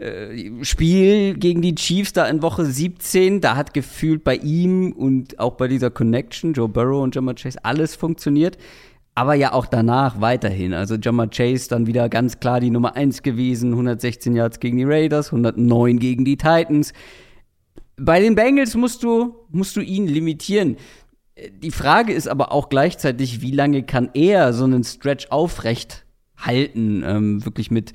äh, 0.00 0.64
Spiel 0.64 1.34
gegen 1.34 1.60
die 1.60 1.74
Chiefs 1.74 2.14
da 2.14 2.26
in 2.26 2.40
Woche 2.42 2.64
17. 2.64 3.40
Da 3.40 3.56
hat 3.56 3.74
gefühlt 3.74 4.24
bei 4.24 4.36
ihm 4.36 4.92
und 4.92 5.38
auch 5.38 5.56
bei 5.56 5.68
dieser 5.68 5.90
Connection, 5.90 6.54
Joe 6.54 6.68
Burrow 6.68 7.02
und 7.02 7.14
Jamar 7.14 7.34
Chase, 7.34 7.62
alles 7.64 7.96
funktioniert. 7.96 8.56
Aber 9.14 9.34
ja 9.34 9.52
auch 9.52 9.66
danach 9.66 10.20
weiterhin. 10.20 10.72
Also 10.72 10.94
Jamar 10.94 11.28
Chase 11.28 11.68
dann 11.68 11.86
wieder 11.86 12.08
ganz 12.08 12.40
klar 12.40 12.60
die 12.60 12.70
Nummer 12.70 12.96
1 12.96 13.22
gewesen. 13.22 13.72
116 13.72 14.34
Yards 14.34 14.60
gegen 14.60 14.78
die 14.78 14.84
Raiders, 14.84 15.26
109 15.26 15.98
gegen 15.98 16.24
die 16.24 16.38
Titans. 16.38 16.94
Bei 17.98 18.20
den 18.20 18.34
Bengals 18.34 18.74
musst 18.76 19.02
du, 19.02 19.34
musst 19.50 19.76
du 19.76 19.82
ihn 19.82 20.06
limitieren. 20.06 20.78
Die 21.62 21.70
Frage 21.70 22.12
ist 22.12 22.28
aber 22.28 22.52
auch 22.52 22.68
gleichzeitig, 22.68 23.40
wie 23.40 23.52
lange 23.52 23.82
kann 23.82 24.10
er 24.14 24.52
so 24.52 24.64
einen 24.64 24.84
Stretch 24.84 25.28
aufrecht 25.30 26.04
halten, 26.36 27.02
ähm, 27.04 27.44
wirklich 27.44 27.70
mit, 27.70 27.92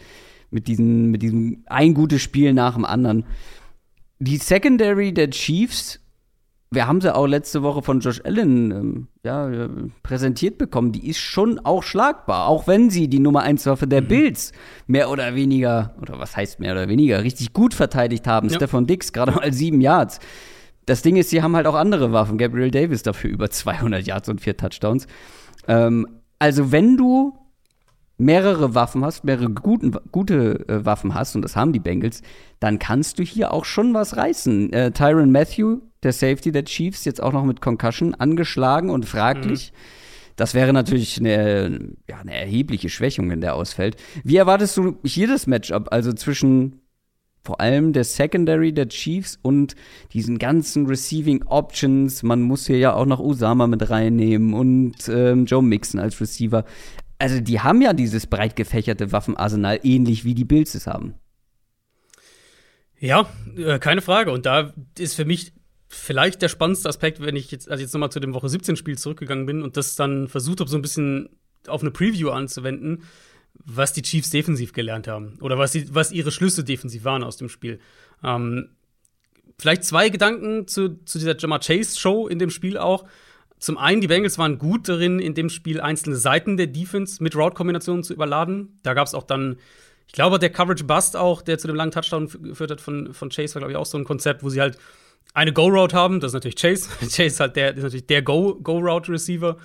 mit, 0.52 0.68
diesen, 0.68 1.12
mit 1.12 1.22
diesem 1.22 1.64
ein 1.66 1.94
gutes 1.94 2.22
Spiel 2.22 2.54
nach 2.54 2.76
dem 2.76 2.86
anderen. 2.86 3.26
Die 4.20 4.38
Secondary 4.38 5.14
der 5.14 5.30
Chiefs, 5.30 6.00
wir 6.72 6.88
haben 6.88 7.02
sie 7.02 7.14
auch 7.14 7.28
letzte 7.28 7.64
Woche 7.64 7.82
von 7.82 8.00
Josh 8.00 8.22
Allen 8.24 8.72
ähm, 8.72 9.08
ja, 9.24 9.70
präsentiert 10.04 10.58
bekommen, 10.58 10.92
die 10.92 11.08
ist 11.10 11.20
schon 11.20 11.60
auch 11.60 11.84
schlagbar, 11.84 12.48
auch 12.48 12.68
wenn 12.68 12.90
sie 12.90 13.08
die 13.08 13.20
Nummer 13.20 13.42
1 13.42 13.66
Waffe 13.66 13.88
der 13.88 14.02
Bills 14.02 14.52
mehr 14.88 15.10
oder 15.10 15.36
weniger, 15.36 15.96
oder 16.02 16.20
was 16.20 16.36
heißt 16.38 16.60
mehr 16.60 16.74
oder 16.74 16.88
weniger, 16.88 17.24
richtig 17.24 17.54
gut 17.54 17.74
verteidigt 17.74 18.28
haben. 18.28 18.50
Ja. 18.50 18.56
Stefan 18.56 18.88
Dix, 18.88 19.14
gerade 19.14 19.32
mal 19.34 19.52
sieben 19.54 19.82
Yards. 19.82 20.20
Das 20.86 21.02
Ding 21.02 21.15
ist, 21.15 21.30
sie 21.30 21.41
haben 21.41 21.56
halt 21.56 21.67
auch 21.67 21.76
andere 21.76 22.12
Waffen. 22.12 22.38
Gabriel 22.38 22.71
Davis 22.71 23.04
dafür 23.04 23.30
über 23.30 23.50
200 23.50 24.06
Yards 24.06 24.30
und 24.30 24.41
vier 24.41 24.58
Touchdowns. 24.58 25.08
Ähm, 25.67 26.08
also 26.39 26.71
wenn 26.71 26.98
du 26.98 27.34
mehrere 28.17 28.76
Waffen 28.76 29.04
hast, 29.04 29.24
mehrere 29.24 29.50
guten, 29.50 29.95
gute 30.12 30.67
äh, 30.69 30.86
Waffen 30.86 31.13
hast, 31.13 31.36
und 31.36 31.41
das 31.41 31.56
haben 31.56 31.74
die 31.74 31.80
Bengals, 31.80 32.21
dann 32.60 32.80
kannst 32.80 33.19
du 33.19 33.24
hier 33.24 33.52
auch 33.52 33.65
schon 33.65 33.93
was 33.93 34.15
reißen. 34.15 34.71
Äh, 34.71 34.91
Tyron 34.91 35.32
Matthew, 35.32 35.80
der 36.04 36.13
Safety 36.13 36.52
der 36.52 36.65
Chiefs, 36.65 37.06
jetzt 37.06 37.21
auch 37.21 37.34
noch 37.34 37.43
mit 37.43 37.62
Concussion 37.62 38.15
angeschlagen 38.15 38.89
und 38.89 39.06
fraglich. 39.06 39.74
Das 40.36 40.54
wäre 40.54 40.74
natürlich 40.74 41.17
eine, 41.17 41.95
ja, 42.10 42.17
eine 42.17 42.36
erhebliche 42.36 42.89
Schwächung, 42.89 43.30
wenn 43.30 43.41
der 43.41 43.56
ausfällt. 43.56 43.95
Wie 44.24 44.36
erwartest 44.36 44.76
du 44.78 44.98
hier 45.04 45.28
das 45.28 45.48
Matchup? 45.48 45.88
Also 45.91 46.12
zwischen 46.13 46.82
vor 47.46 47.62
allem 47.62 47.94
der 47.94 48.04
Secondary 48.04 48.74
der 48.74 48.90
Chiefs 48.90 49.38
und 49.42 49.76
diesen 50.14 50.40
ganzen 50.40 50.88
Receiving 50.88 51.44
Options. 51.44 52.24
Man 52.24 52.42
muss 52.42 52.66
hier 52.66 52.80
ja 52.80 52.94
auch 52.94 53.06
noch 53.06 53.20
Usama 53.20 53.68
mit 53.68 53.90
reinnehmen 53.90 54.54
und 54.54 55.08
ähm, 55.08 55.46
Joe 55.46 55.62
Mixon 55.62 56.00
als 56.00 56.20
Receiver. 56.20 56.66
Also 57.20 57.40
die 57.40 57.62
haben 57.62 57.82
ja 57.82 57.94
dieses 57.94 58.28
breit 58.28 58.56
gefächerte 58.56 59.12
Waffenarsenal, 59.12 59.80
ähnlich 59.84 60.26
wie 60.26 60.34
die 60.34 60.44
Bills 60.44 60.76
es 60.76 60.88
haben. 60.88 61.14
Ja, 63.00 63.30
äh, 63.56 63.78
keine 63.80 64.02
Frage. 64.02 64.32
Und 64.32 64.46
da 64.46 64.74
ist 64.98 65.14
für 65.14 65.26
mich 65.26 65.54
vielleicht 65.88 66.42
der 66.42 66.50
spannendste 66.50 66.90
Aspekt, 66.90 67.22
wenn 67.22 67.36
ich 67.36 67.52
jetzt, 67.52 67.70
also 67.70 67.82
jetzt 67.82 67.94
nochmal 67.94 68.12
zu 68.12 68.20
dem 68.20 68.34
Woche 68.34 68.48
17-Spiel 68.48 68.98
zurückgegangen 68.98 69.46
bin 69.46 69.62
und 69.62 69.78
das 69.78 69.96
dann 69.96 70.28
versucht 70.28 70.60
habe, 70.60 70.70
so 70.70 70.78
ein 70.78 70.82
bisschen 70.82 71.30
auf 71.68 71.82
eine 71.82 71.92
Preview 71.92 72.30
anzuwenden, 72.30 73.04
was 73.63 73.94
die 73.94 74.02
Chiefs 74.02 74.30
defensiv 74.30 74.74
gelernt 74.74 75.08
haben. 75.08 75.38
Oder 75.41 75.58
was, 75.58 75.72
sie, 75.72 75.94
was 75.94 76.12
ihre 76.12 76.32
Schlüsse 76.32 76.63
defensiv 76.63 77.04
waren 77.04 77.24
aus 77.24 77.38
dem 77.38 77.50
Spiel. 77.50 77.80
Ähm, 78.24 78.70
vielleicht 79.58 79.84
zwei 79.84 80.10
Gedanken 80.10 80.68
zu, 80.68 81.04
zu 81.06 81.18
dieser 81.20 81.38
Jamar 81.38 81.60
Chase-Show 81.60 82.28
in 82.28 82.39
dem 82.39 82.50
Spiel 82.50 82.78
auch. 82.78 83.06
Zum 83.58 83.78
einen, 83.78 84.02
die 84.02 84.08
Bengals 84.08 84.38
waren 84.38 84.58
gut 84.60 84.89
darin, 84.89 85.20
in 85.20 85.34
dem 85.34 85.50
Spiel 85.50 85.80
einzelne 85.80 86.18
Seiten 86.18 86.58
der 86.58 86.68
Defense 86.68 87.24
mit 87.24 87.36
Route-Kombinationen 87.36 88.04
zu 88.04 88.13
überladen. 88.13 88.80
Da 88.84 88.94
gab 88.94 89.08
es 89.08 89.13
auch 89.15 89.24
dann, 89.24 89.58
ich 90.08 90.13
glaube, 90.13 90.38
der 90.39 90.50
Coverage 90.52 90.84
Bust 90.84 91.15
auch, 91.15 91.41
der 91.41 91.58
zu 91.58 91.68
dem 91.68 91.76
langen 91.76 91.91
Touchdown 91.91 92.28
geführt 92.28 92.70
hat 92.72 92.82
von, 92.82 93.13
von 93.13 93.30
Chase, 93.30 93.56
war, 93.56 93.62
glaube 93.62 93.72
ich, 93.72 93.78
auch 93.78 93.86
so 93.86 93.98
ein 93.98 94.04
Konzept, 94.04 94.44
wo 94.44 94.50
sie 94.50 94.60
halt 94.62 94.78
eine 95.34 95.54
Go-Route 95.54 95.96
haben. 95.96 96.20
Das 96.20 96.32
ist 96.32 96.34
natürlich 96.34 96.58
Chase. 96.58 96.89
Chase 97.00 97.24
ist 97.24 97.39
halt 97.39 97.56
der, 97.56 97.76
ist 97.76 97.84
natürlich 97.84 98.08
der 98.08 98.22
Go- 98.22 98.56
Go-Route-Receiver. 98.56 99.58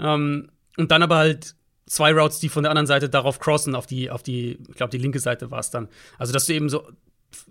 ähm, 0.00 0.48
und 0.76 0.90
dann 0.90 1.02
aber 1.02 1.16
halt 1.18 1.54
zwei 1.86 2.12
Routes, 2.12 2.38
die 2.38 2.48
von 2.48 2.62
der 2.62 2.70
anderen 2.70 2.86
Seite 2.86 3.08
darauf 3.08 3.38
crossen, 3.38 3.74
auf 3.74 3.86
die, 3.86 4.10
auf 4.10 4.22
die, 4.22 4.58
ich 4.68 4.76
glaube, 4.76 4.90
die 4.90 4.98
linke 4.98 5.20
Seite 5.20 5.50
war 5.50 5.60
es 5.60 5.70
dann. 5.70 5.88
Also, 6.18 6.32
dass 6.32 6.46
du 6.46 6.54
eben 6.54 6.68
so 6.68 6.86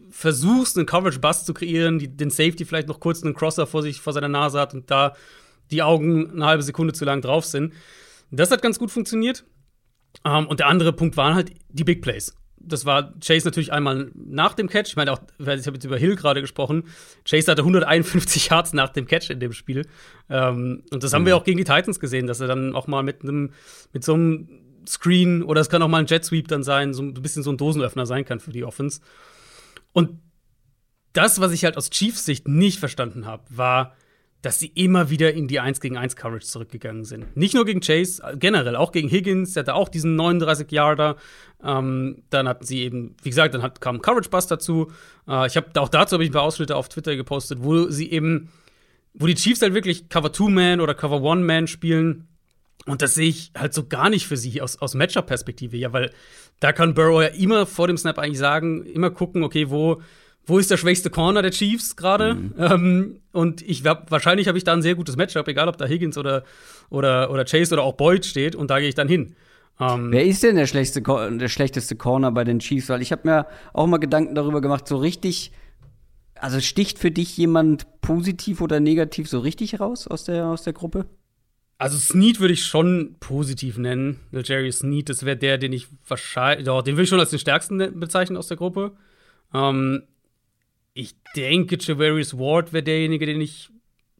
versuchst, 0.09 0.77
einen 0.77 0.85
Coverage-Bust 0.85 1.45
zu 1.45 1.53
kreieren, 1.53 1.99
die, 1.99 2.07
den 2.07 2.29
Safety 2.29 2.65
vielleicht 2.65 2.87
noch 2.87 2.99
kurz 2.99 3.23
einen 3.23 3.33
Crosser 3.33 3.67
vor 3.67 3.81
sich, 3.81 3.99
vor 3.99 4.13
seiner 4.13 4.29
Nase 4.29 4.59
hat 4.59 4.73
und 4.73 4.89
da 4.89 5.15
die 5.71 5.83
Augen 5.83 6.31
eine 6.31 6.45
halbe 6.45 6.63
Sekunde 6.63 6.93
zu 6.93 7.05
lang 7.05 7.21
drauf 7.21 7.45
sind. 7.45 7.73
Das 8.31 8.51
hat 8.51 8.61
ganz 8.61 8.79
gut 8.79 8.91
funktioniert. 8.91 9.43
Ähm, 10.25 10.47
und 10.47 10.59
der 10.59 10.67
andere 10.67 10.93
Punkt 10.93 11.17
waren 11.17 11.35
halt 11.35 11.51
die 11.69 11.83
Big 11.83 12.01
Plays. 12.01 12.35
Das 12.65 12.85
war 12.85 13.13
Chase 13.19 13.45
natürlich 13.45 13.73
einmal 13.73 14.11
nach 14.15 14.53
dem 14.53 14.69
Catch. 14.69 14.89
Ich 14.89 14.95
meine 14.95 15.11
auch, 15.11 15.19
ich 15.37 15.47
habe 15.47 15.73
jetzt 15.73 15.83
über 15.83 15.97
Hill 15.97 16.15
gerade 16.15 16.41
gesprochen. 16.41 16.85
Chase 17.25 17.51
hatte 17.51 17.61
151 17.61 18.49
Yards 18.49 18.73
nach 18.73 18.89
dem 18.89 19.05
Catch 19.05 19.29
in 19.29 19.39
dem 19.39 19.53
Spiel. 19.53 19.85
Ähm, 20.29 20.83
und 20.91 21.03
das 21.03 21.13
haben 21.13 21.25
wir 21.25 21.35
auch 21.35 21.43
gegen 21.43 21.57
die 21.57 21.65
Titans 21.65 21.99
gesehen, 21.99 22.27
dass 22.27 22.39
er 22.39 22.47
dann 22.47 22.75
auch 22.75 22.87
mal 22.87 23.03
mit 23.03 23.21
einem, 23.23 23.51
mit 23.91 24.03
so 24.03 24.13
einem 24.13 24.47
Screen 24.87 25.43
oder 25.43 25.61
es 25.61 25.69
kann 25.69 25.81
auch 25.81 25.87
mal 25.87 25.99
ein 25.99 26.07
Jet 26.07 26.25
Sweep 26.25 26.47
dann 26.47 26.63
sein, 26.63 26.93
so 26.93 27.01
ein 27.01 27.13
bisschen 27.13 27.43
so 27.43 27.51
ein 27.51 27.57
Dosenöffner 27.57 28.05
sein 28.05 28.25
kann 28.25 28.39
für 28.39 28.51
die 28.51 28.63
Offense. 28.63 29.01
Und 29.91 30.19
das, 31.13 31.39
was 31.39 31.51
ich 31.51 31.63
halt 31.63 31.77
aus 31.77 31.89
Chiefs 31.89 32.25
Sicht 32.25 32.47
nicht 32.47 32.79
verstanden 32.79 33.25
habe, 33.25 33.43
war, 33.49 33.95
dass 34.43 34.59
sie 34.59 34.67
immer 34.67 35.09
wieder 35.09 35.33
in 35.33 35.47
die 35.47 35.61
1 35.61 35.79
gegen 35.79 35.97
1 35.97 36.17
Coverage 36.17 36.45
zurückgegangen 36.45 37.05
sind. 37.05 37.35
Nicht 37.37 37.55
nur 37.55 37.63
gegen 37.65 37.79
Chase, 37.79 38.21
generell, 38.37 38.75
auch 38.75 38.91
gegen 38.91 39.09
Higgins, 39.09 39.53
der 39.53 39.61
hatte 39.61 39.73
auch 39.73 39.87
diesen 39.87 40.17
39 40.17 40.69
Yarder. 40.69 41.15
Ähm, 41.63 42.23
dann 42.29 42.49
hatten 42.49 42.65
sie 42.65 42.81
eben, 42.81 43.15
wie 43.23 43.29
gesagt, 43.29 43.53
dann 43.53 43.61
hat, 43.61 43.79
kam 43.79 44.01
Coverage 44.01 44.29
Bust 44.29 44.51
dazu. 44.51 44.91
Äh, 45.29 45.47
ich 45.47 45.55
habe 45.55 45.67
auch 45.79 45.87
dazu 45.87 46.15
habe 46.15 46.25
ich 46.25 46.29
ein 46.29 46.33
paar 46.33 46.43
Ausschnitte 46.43 46.75
auf 46.75 46.89
Twitter 46.89 47.15
gepostet, 47.15 47.59
wo 47.61 47.89
sie 47.89 48.11
eben, 48.11 48.49
wo 49.13 49.27
die 49.27 49.35
Chiefs 49.35 49.61
halt 49.61 49.73
wirklich 49.73 50.09
Cover 50.09 50.33
2 50.33 50.49
Man 50.49 50.81
oder 50.81 50.93
Cover 50.93 51.23
1 51.23 51.41
Man 51.41 51.67
spielen. 51.67 52.27
Und 52.85 53.01
das 53.01 53.13
sehe 53.13 53.29
ich 53.29 53.53
halt 53.57 53.73
so 53.73 53.87
gar 53.87 54.09
nicht 54.09 54.27
für 54.27 54.35
sie 54.35 54.61
aus, 54.61 54.75
aus 54.81 54.93
Matchup-Perspektive. 54.93 55.77
Ja, 55.77 55.93
weil 55.93 56.11
da 56.59 56.73
kann 56.73 56.95
Burrow 56.95 57.21
ja 57.21 57.29
immer 57.29 57.65
vor 57.65 57.87
dem 57.87 57.95
Snap 57.95 58.19
eigentlich 58.19 58.39
sagen, 58.39 58.83
immer 58.83 59.09
gucken, 59.09 59.43
okay, 59.43 59.69
wo, 59.69 60.01
wo 60.45 60.59
ist 60.59 60.69
der 60.69 60.77
schwächste 60.77 61.09
Corner 61.09 61.41
der 61.41 61.51
Chiefs 61.51 61.95
gerade? 61.95 62.37
Ähm, 62.57 63.21
und 63.31 63.61
ich 63.61 63.85
hab, 63.85 64.11
wahrscheinlich 64.11 64.47
habe 64.47 64.57
ich 64.57 64.63
da 64.63 64.73
ein 64.73 64.81
sehr 64.81 64.95
gutes 64.95 65.15
Matchup, 65.15 65.47
egal 65.47 65.67
ob 65.67 65.77
da 65.77 65.85
Higgins 65.85 66.17
oder, 66.17 66.43
oder, 66.89 67.31
oder 67.31 67.45
Chase 67.45 67.73
oder 67.73 67.83
auch 67.83 67.93
Boyd 67.93 68.25
steht, 68.25 68.55
und 68.55 68.69
da 68.69 68.79
gehe 68.79 68.89
ich 68.89 68.95
dann 68.95 69.07
hin. 69.07 69.35
Ähm, 69.79 70.11
Wer 70.11 70.25
ist 70.25 70.43
denn 70.43 70.55
der, 70.55 70.67
schlechteste, 70.67 71.01
der 71.01 71.47
schlechteste 71.47 71.95
Corner 71.95 72.31
bei 72.31 72.43
den 72.43 72.59
Chiefs? 72.59 72.89
Weil 72.89 73.01
ich 73.01 73.11
habe 73.11 73.27
mir 73.27 73.47
auch 73.73 73.87
mal 73.87 73.97
Gedanken 73.97 74.35
darüber 74.35 74.61
gemacht, 74.61 74.87
so 74.87 74.97
richtig, 74.97 75.51
also 76.35 76.59
sticht 76.59 76.99
für 76.99 77.11
dich 77.11 77.37
jemand 77.37 77.87
positiv 78.01 78.61
oder 78.61 78.79
negativ 78.79 79.29
so 79.29 79.39
richtig 79.39 79.79
raus 79.79 80.07
aus 80.07 80.25
der, 80.25 80.47
aus 80.47 80.63
der 80.63 80.73
Gruppe? 80.73 81.05
Also 81.79 81.97
Snead 81.97 82.39
würde 82.39 82.53
ich 82.53 82.65
schon 82.65 83.15
positiv 83.19 83.77
nennen. 83.77 84.19
Jerry 84.31 84.71
Snead, 84.71 85.09
das 85.09 85.25
wäre 85.25 85.35
der, 85.35 85.57
den 85.57 85.73
ich 85.73 85.87
wahrscheinlich, 86.07 86.65
doch, 86.65 86.81
den 86.81 86.95
würde 86.95 87.03
ich 87.03 87.09
schon 87.09 87.19
als 87.19 87.31
den 87.31 87.39
stärksten 87.39 87.77
ne- 87.77 87.91
bezeichnen 87.91 88.37
aus 88.37 88.47
der 88.47 88.57
Gruppe. 88.57 88.91
Ähm, 89.53 90.03
ich 90.93 91.15
denke, 91.35 91.77
Javarius 91.79 92.37
Ward 92.37 92.73
wäre 92.73 92.83
derjenige, 92.83 93.25
den 93.25 93.41
ich, 93.41 93.69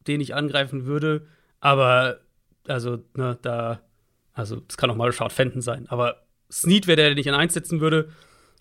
den 0.06 0.20
ich 0.20 0.34
angreifen 0.34 0.86
würde. 0.86 1.26
Aber, 1.60 2.20
also, 2.66 2.98
ne, 3.16 3.38
da, 3.42 3.80
also, 4.32 4.60
es 4.68 4.76
kann 4.76 4.90
auch 4.90 4.96
mal 4.96 5.12
Shard 5.12 5.32
Fenton 5.32 5.62
sein. 5.62 5.86
Aber 5.88 6.22
Snead 6.50 6.86
wäre 6.86 6.96
der, 6.96 7.08
den 7.10 7.18
ich 7.18 7.28
an 7.28 7.34
eins 7.34 7.54
setzen 7.54 7.80
würde. 7.80 8.10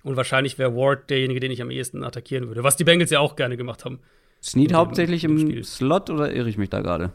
Und 0.04 0.18
wahrscheinlich 0.18 0.58
wäre 0.58 0.76
Ward 0.76 1.10
derjenige, 1.10 1.40
den 1.40 1.52
ich 1.52 1.62
am 1.62 1.72
ehesten 1.72 2.04
attackieren 2.04 2.48
würde. 2.48 2.64
Was 2.64 2.76
die 2.76 2.84
Bengals 2.84 3.10
ja 3.10 3.20
auch 3.20 3.36
gerne 3.36 3.56
gemacht 3.58 3.86
haben. 3.86 4.00
Snead 4.42 4.74
hauptsächlich 4.74 5.24
im 5.24 5.38
im. 5.38 5.64
Slot 5.64 6.10
oder 6.10 6.34
irre 6.34 6.50
ich 6.50 6.58
mich 6.58 6.70
da 6.70 6.82
gerade? 6.82 7.12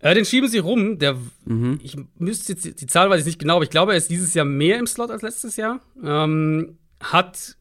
Äh, 0.00 0.14
den 0.14 0.24
schieben 0.24 0.48
sie 0.48 0.58
rum. 0.58 0.98
Der, 0.98 1.16
Mhm. 1.44 1.78
ich 1.82 1.96
müsste 2.18 2.52
jetzt 2.52 2.64
die, 2.64 2.74
die 2.74 2.86
Zahl 2.86 3.08
weiß 3.08 3.20
ich 3.20 3.26
nicht 3.26 3.38
genau, 3.38 3.54
aber 3.54 3.64
ich 3.64 3.70
glaube, 3.70 3.92
er 3.92 3.98
ist 3.98 4.10
dieses 4.10 4.34
Jahr 4.34 4.44
mehr 4.44 4.78
im 4.78 4.86
Slot 4.88 5.10
als 5.10 5.22
letztes 5.22 5.56
Jahr. 5.56 5.80
Ähm, 6.02 6.76
hat 7.00 7.56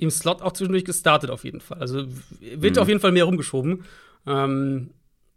im 0.00 0.10
Slot 0.10 0.42
auch 0.42 0.52
zwischendurch 0.52 0.84
gestartet 0.84 1.30
auf 1.30 1.44
jeden 1.44 1.60
Fall. 1.60 1.78
Also 1.78 2.04
wird 2.40 2.76
Mhm. 2.76 2.82
auf 2.82 2.88
jeden 2.88 3.00
Fall 3.00 3.12
mehr 3.12 3.24
rumgeschoben. 3.24 3.84
Ähm, 4.26 4.90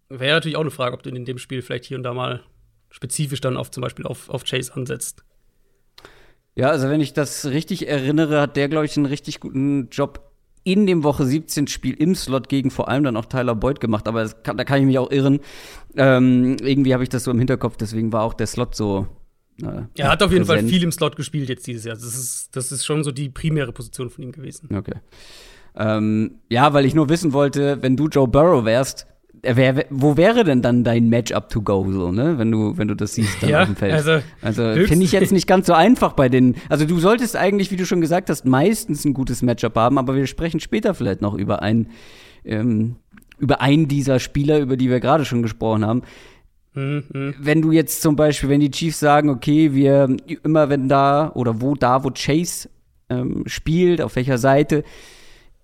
Wäre 0.09 0.35
natürlich 0.35 0.57
auch 0.57 0.61
eine 0.61 0.69
Frage, 0.71 0.93
ob 0.95 1.01
du 1.01 1.09
in 1.09 1.25
dem 1.25 1.37
Spiel 1.39 1.61
vielleicht 1.61 1.85
hier 1.85 1.97
und 1.97 2.03
da 2.03 2.13
mal 2.13 2.43
spezifisch 2.91 3.41
dann 3.41 3.57
auf 3.57 3.71
zum 3.71 3.81
Beispiel 3.81 4.05
auf, 4.05 4.29
auf 4.29 4.43
Chase 4.43 4.73
ansetzt. 4.75 5.23
Ja, 6.55 6.69
also 6.69 6.87
wenn 6.89 7.01
ich 7.01 7.13
das 7.13 7.45
richtig 7.47 7.87
erinnere, 7.87 8.39
hat 8.41 8.55
der, 8.55 8.69
glaube 8.69 8.85
ich, 8.85 8.95
einen 8.95 9.07
richtig 9.07 9.39
guten 9.39 9.89
Job 9.89 10.29
in 10.63 10.85
dem 10.85 11.03
Woche 11.03 11.25
17 11.25 11.67
Spiel 11.67 11.95
im 11.95 12.13
Slot 12.15 12.47
gegen 12.47 12.69
vor 12.69 12.87
allem 12.89 13.03
dann 13.03 13.17
auch 13.17 13.25
Tyler 13.25 13.55
Boyd 13.55 13.79
gemacht, 13.79 14.07
aber 14.07 14.27
kann, 14.29 14.55
da 14.55 14.63
kann 14.63 14.79
ich 14.79 14.85
mich 14.85 14.99
auch 14.99 15.09
irren. 15.11 15.39
Ähm, 15.95 16.57
irgendwie 16.61 16.93
habe 16.93 17.01
ich 17.03 17.09
das 17.09 17.23
so 17.23 17.31
im 17.31 17.39
Hinterkopf, 17.39 17.75
deswegen 17.77 18.13
war 18.13 18.21
auch 18.23 18.35
der 18.35 18.47
Slot 18.47 18.75
so. 18.75 19.07
Äh, 19.61 19.83
er 19.97 20.09
hat 20.09 20.23
auf 20.23 20.31
jeden 20.31 20.45
Fall 20.45 20.63
viel 20.63 20.83
im 20.83 20.91
Slot 20.91 21.15
gespielt 21.15 21.49
jetzt 21.49 21.67
dieses 21.67 21.85
Jahr. 21.85 21.95
Das 21.95 22.05
ist, 22.05 22.55
das 22.55 22.71
ist 22.71 22.85
schon 22.85 23.03
so 23.03 23.11
die 23.11 23.29
primäre 23.29 23.71
Position 23.71 24.09
von 24.09 24.23
ihm 24.23 24.31
gewesen. 24.31 24.69
Okay. 24.75 24.95
Ähm, 25.75 26.35
ja, 26.49 26.73
weil 26.73 26.85
ich 26.85 26.93
nur 26.93 27.09
wissen 27.09 27.33
wollte, 27.33 27.81
wenn 27.81 27.97
du 27.97 28.07
Joe 28.07 28.27
Burrow 28.27 28.65
wärst, 28.65 29.07
Wär, 29.45 29.85
wo 29.89 30.15
wäre 30.15 30.45
denn 30.45 30.61
dann 30.61 30.85
dein 30.85 31.09
Matchup 31.09 31.49
to 31.49 31.61
go, 31.61 31.85
so, 31.91 32.13
ne? 32.13 32.37
Wenn 32.37 32.49
du, 32.49 32.77
wenn 32.77 32.87
du 32.87 32.95
das 32.95 33.15
siehst 33.15 33.43
dann 33.43 33.49
ja, 33.49 33.61
auf 33.63 33.67
dem 33.67 33.75
Feld. 33.75 33.91
Also, 33.91 34.19
also 34.41 34.61
finde 34.85 35.03
ich 35.03 35.11
jetzt 35.11 35.33
nicht 35.33 35.47
ganz 35.47 35.67
so 35.67 35.73
einfach 35.73 36.13
bei 36.13 36.29
den. 36.29 36.55
Also 36.69 36.85
du 36.85 36.97
solltest 36.99 37.35
eigentlich, 37.35 37.69
wie 37.69 37.75
du 37.75 37.85
schon 37.85 37.99
gesagt 37.99 38.29
hast, 38.29 38.45
meistens 38.45 39.03
ein 39.03 39.13
gutes 39.13 39.41
Matchup 39.41 39.75
haben, 39.75 39.97
aber 39.97 40.15
wir 40.15 40.27
sprechen 40.27 40.61
später 40.61 40.93
vielleicht 40.93 41.21
noch 41.21 41.33
über 41.33 41.61
einen, 41.61 41.89
ähm, 42.45 42.95
über 43.37 43.59
einen 43.59 43.89
dieser 43.89 44.19
Spieler, 44.21 44.59
über 44.59 44.77
die 44.77 44.89
wir 44.89 45.01
gerade 45.01 45.25
schon 45.25 45.41
gesprochen 45.41 45.85
haben. 45.85 46.03
Mhm. 46.73 47.35
Wenn 47.39 47.61
du 47.61 47.71
jetzt 47.71 48.01
zum 48.01 48.15
Beispiel, 48.15 48.49
wenn 48.49 48.59
die 48.59 48.71
Chiefs 48.71 48.99
sagen, 48.99 49.29
okay, 49.29 49.73
wir 49.73 50.15
immer 50.43 50.69
wenn 50.69 50.89
da 50.89 51.31
oder 51.33 51.61
wo 51.61 51.75
da, 51.75 52.03
wo 52.03 52.09
Chase 52.09 52.69
ähm, 53.09 53.43
spielt, 53.45 54.01
auf 54.01 54.15
welcher 54.15 54.37
Seite, 54.37 54.83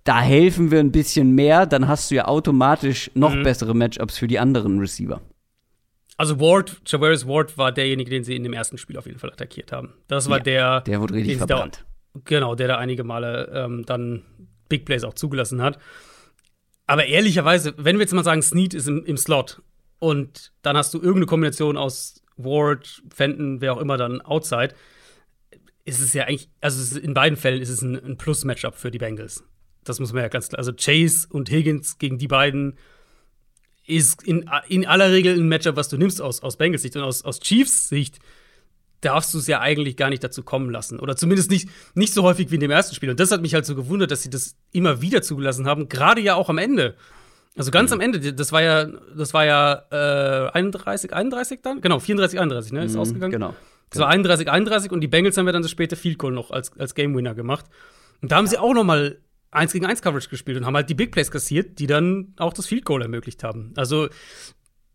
da 0.04 0.20
helfen 0.20 0.70
wir 0.70 0.80
ein 0.80 0.92
bisschen 0.92 1.34
mehr, 1.34 1.66
dann 1.66 1.88
hast 1.88 2.10
du 2.10 2.14
ja 2.14 2.26
automatisch 2.26 3.10
noch 3.14 3.34
mhm. 3.34 3.42
bessere 3.42 3.74
Matchups 3.74 4.18
für 4.18 4.26
die 4.26 4.38
anderen 4.38 4.78
Receiver. 4.78 5.20
Also 6.16 6.38
Ward, 6.38 6.82
Javaris 6.86 7.26
Ward 7.26 7.56
war 7.56 7.72
derjenige, 7.72 8.10
den 8.10 8.24
sie 8.24 8.36
in 8.36 8.42
dem 8.42 8.52
ersten 8.52 8.76
Spiel 8.78 8.98
auf 8.98 9.06
jeden 9.06 9.18
Fall 9.18 9.32
attackiert 9.32 9.72
haben. 9.72 9.94
Das 10.06 10.28
war 10.28 10.38
ja, 10.38 10.42
der, 10.42 10.80
der 10.82 11.00
wurde 11.00 11.14
richtig 11.14 11.38
verbrannt. 11.38 11.84
Da, 12.12 12.20
genau, 12.24 12.54
der 12.54 12.68
da 12.68 12.76
einige 12.76 13.04
Male 13.04 13.50
ähm, 13.54 13.84
dann 13.86 14.22
Big 14.68 14.84
Plays 14.84 15.02
auch 15.04 15.14
zugelassen 15.14 15.62
hat. 15.62 15.78
Aber 16.86 17.06
ehrlicherweise, 17.06 17.72
wenn 17.76 17.96
wir 17.96 18.02
jetzt 18.02 18.12
mal 18.12 18.24
sagen, 18.24 18.42
Snead 18.42 18.74
ist 18.74 18.88
im, 18.88 19.04
im 19.04 19.16
Slot 19.16 19.62
und 20.00 20.52
dann 20.62 20.76
hast 20.76 20.92
du 20.92 20.98
irgendeine 20.98 21.26
Kombination 21.26 21.76
aus 21.76 22.22
Ward, 22.36 23.02
Fenton, 23.14 23.60
wer 23.60 23.74
auch 23.74 23.80
immer 23.80 23.96
dann 23.96 24.20
outside, 24.22 24.74
ist 25.84 26.00
es 26.00 26.12
ja 26.14 26.24
eigentlich, 26.24 26.48
also 26.60 26.98
in 26.98 27.14
beiden 27.14 27.36
Fällen 27.36 27.60
ist 27.60 27.68
es 27.68 27.82
ein, 27.82 27.96
ein 27.96 28.16
Plus-Matchup 28.16 28.74
für 28.74 28.90
die 28.90 28.98
Bengals. 28.98 29.44
Das 29.84 30.00
muss 30.00 30.12
man 30.12 30.22
ja 30.22 30.28
ganz 30.28 30.48
klar. 30.48 30.58
Also 30.58 30.72
Chase 30.72 31.28
und 31.30 31.50
Higgins 31.50 31.98
gegen 31.98 32.18
die 32.18 32.28
beiden 32.28 32.78
ist 33.86 34.22
in, 34.22 34.48
in 34.68 34.86
aller 34.86 35.10
Regel 35.10 35.38
ein 35.38 35.48
Matchup, 35.48 35.76
was 35.76 35.88
du 35.88 35.98
nimmst 35.98 36.20
aus, 36.20 36.42
aus 36.42 36.56
Bengals 36.56 36.82
Sicht. 36.82 36.96
Und 36.96 37.02
aus, 37.02 37.22
aus 37.24 37.40
Chiefs 37.40 37.88
Sicht 37.88 38.18
darfst 39.00 39.34
du 39.34 39.38
es 39.38 39.46
ja 39.46 39.60
eigentlich 39.60 39.96
gar 39.96 40.10
nicht 40.10 40.22
dazu 40.22 40.42
kommen 40.42 40.70
lassen. 40.70 41.00
Oder 41.00 41.16
zumindest 41.16 41.50
nicht, 41.50 41.68
nicht 41.94 42.12
so 42.12 42.22
häufig 42.22 42.50
wie 42.50 42.56
in 42.56 42.60
dem 42.60 42.70
ersten 42.70 42.94
Spiel. 42.94 43.10
Und 43.10 43.20
das 43.20 43.32
hat 43.32 43.42
mich 43.42 43.54
halt 43.54 43.66
so 43.66 43.74
gewundert, 43.74 44.10
dass 44.10 44.22
sie 44.22 44.30
das 44.30 44.56
immer 44.72 45.02
wieder 45.02 45.22
zugelassen 45.22 45.66
haben, 45.66 45.88
gerade 45.88 46.20
ja 46.20 46.34
auch 46.34 46.48
am 46.48 46.58
Ende. 46.58 46.96
Also 47.56 47.70
ganz 47.70 47.90
mhm. 47.90 47.94
am 47.94 48.00
Ende, 48.00 48.32
das 48.32 48.52
war 48.52 48.62
ja, 48.62 48.86
das 49.16 49.34
war 49.34 49.44
ja 49.44 49.82
äh, 49.90 50.50
31, 50.52 51.12
31 51.12 51.60
dann? 51.62 51.80
Genau, 51.80 51.98
34, 51.98 52.38
31, 52.38 52.72
ne? 52.72 52.84
Ist 52.84 52.94
mhm, 52.94 53.00
ausgegangen. 53.00 53.32
Genau. 53.32 53.54
Das 53.90 53.98
war 54.00 54.08
31, 54.08 54.48
31 54.48 54.92
und 54.92 55.00
die 55.00 55.08
Bengals 55.08 55.36
haben 55.36 55.46
ja 55.46 55.52
dann 55.52 55.62
das 55.62 55.70
späte 55.70 55.96
Field 55.96 56.18
Goal 56.18 56.32
noch 56.32 56.52
als, 56.52 56.78
als 56.78 56.94
Game 56.94 57.14
Winner 57.16 57.34
gemacht. 57.34 57.66
Und 58.22 58.30
da 58.30 58.36
haben 58.36 58.46
sie 58.46 58.56
auch 58.56 58.72
noch 58.72 58.84
mal 58.84 59.18
1 59.50 59.72
gegen 59.72 59.86
1 59.86 60.00
Coverage 60.00 60.28
gespielt 60.28 60.56
und 60.58 60.66
haben 60.66 60.76
halt 60.76 60.88
die 60.88 60.94
Big 60.94 61.10
Plays 61.10 61.30
kassiert, 61.30 61.80
die 61.80 61.88
dann 61.88 62.34
auch 62.36 62.52
das 62.52 62.66
Field 62.66 62.84
Goal 62.84 63.02
ermöglicht 63.02 63.42
haben. 63.42 63.72
Also 63.76 64.08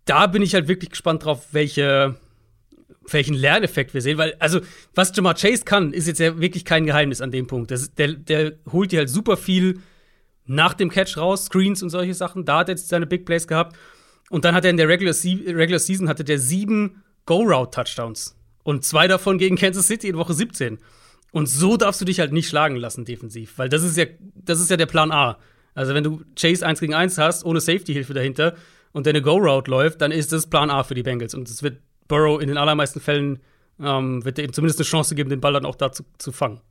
da 0.05 0.27
bin 0.27 0.41
ich 0.41 0.53
halt 0.53 0.67
wirklich 0.67 0.91
gespannt 0.91 1.25
drauf, 1.25 1.47
welche, 1.51 2.15
welchen 3.09 3.33
Lerneffekt 3.33 3.93
wir 3.93 4.01
sehen, 4.01 4.17
weil, 4.17 4.35
also, 4.39 4.61
was 4.93 5.11
Jamar 5.15 5.33
Chase 5.33 5.65
kann, 5.65 5.91
ist 5.91 6.07
jetzt 6.07 6.19
ja 6.19 6.39
wirklich 6.39 6.63
kein 6.63 6.85
Geheimnis 6.85 7.21
an 7.21 7.31
dem 7.31 7.47
Punkt. 7.47 7.71
Das, 7.71 7.93
der, 7.95 8.13
der 8.13 8.53
holt 8.71 8.91
dir 8.91 8.99
halt 8.99 9.09
super 9.09 9.35
viel 9.35 9.79
nach 10.45 10.73
dem 10.73 10.89
Catch 10.89 11.17
raus, 11.17 11.45
Screens 11.45 11.81
und 11.83 11.89
solche 11.89 12.13
Sachen. 12.13 12.45
Da 12.45 12.59
hat 12.59 12.69
er 12.69 12.75
jetzt 12.75 12.89
seine 12.89 13.07
Big 13.07 13.25
Plays 13.25 13.47
gehabt. 13.47 13.75
Und 14.29 14.45
dann 14.45 14.55
hat 14.55 14.65
er 14.65 14.71
in 14.71 14.77
der 14.77 14.87
Regular, 14.87 15.13
Se 15.13 15.37
Regular 15.45 15.79
Season 15.79 16.09
hatte 16.09 16.23
der 16.23 16.39
sieben 16.39 17.03
Go-Route-Touchdowns. 17.25 18.35
Und 18.63 18.83
zwei 18.83 19.07
davon 19.07 19.37
gegen 19.37 19.55
Kansas 19.55 19.87
City 19.87 20.09
in 20.09 20.17
Woche 20.17 20.33
17. 20.33 20.79
Und 21.31 21.47
so 21.47 21.77
darfst 21.77 22.01
du 22.01 22.05
dich 22.05 22.19
halt 22.19 22.31
nicht 22.31 22.47
schlagen 22.47 22.77
lassen 22.77 23.05
defensiv, 23.05 23.57
weil 23.57 23.69
das 23.69 23.83
ist 23.83 23.97
ja, 23.97 24.05
das 24.35 24.59
ist 24.59 24.69
ja 24.71 24.77
der 24.77 24.85
Plan 24.85 25.11
A. 25.11 25.37
Also 25.73 25.93
wenn 25.93 26.03
du 26.03 26.21
Chase 26.35 26.65
1 26.65 26.79
gegen 26.79 26.93
1 26.93 27.17
hast, 27.17 27.43
ohne 27.45 27.59
Safety-Hilfe 27.59 28.13
dahinter 28.13 28.55
und 28.93 29.05
deine 29.05 29.21
Go-Route 29.21 29.69
läuft, 29.69 30.01
dann 30.01 30.11
ist 30.11 30.31
das 30.31 30.47
Plan 30.47 30.69
A 30.69 30.83
für 30.83 30.95
die 30.95 31.03
Bengals. 31.03 31.35
Und 31.35 31.49
es 31.49 31.61
wird 31.61 31.81
Burrow 32.07 32.41
in 32.41 32.47
den 32.47 32.57
allermeisten 32.57 33.01
Fällen, 33.01 33.39
ähm, 33.79 34.23
wird 34.23 34.37
er 34.37 34.45
eben 34.45 34.53
zumindest 34.53 34.79
eine 34.79 34.85
Chance 34.85 35.15
geben, 35.15 35.29
den 35.29 35.41
Ball 35.41 35.53
dann 35.53 35.65
auch 35.65 35.75
da 35.75 35.91
zu, 35.91 36.05
zu 36.17 36.31
fangen. 36.31 36.61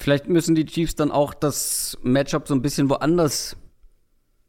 Vielleicht 0.00 0.28
müssen 0.28 0.54
die 0.54 0.64
Chiefs 0.64 0.94
dann 0.94 1.10
auch 1.10 1.34
das 1.34 1.98
Matchup 2.02 2.48
so 2.48 2.54
ein 2.54 2.62
bisschen 2.62 2.88
woanders 2.88 3.56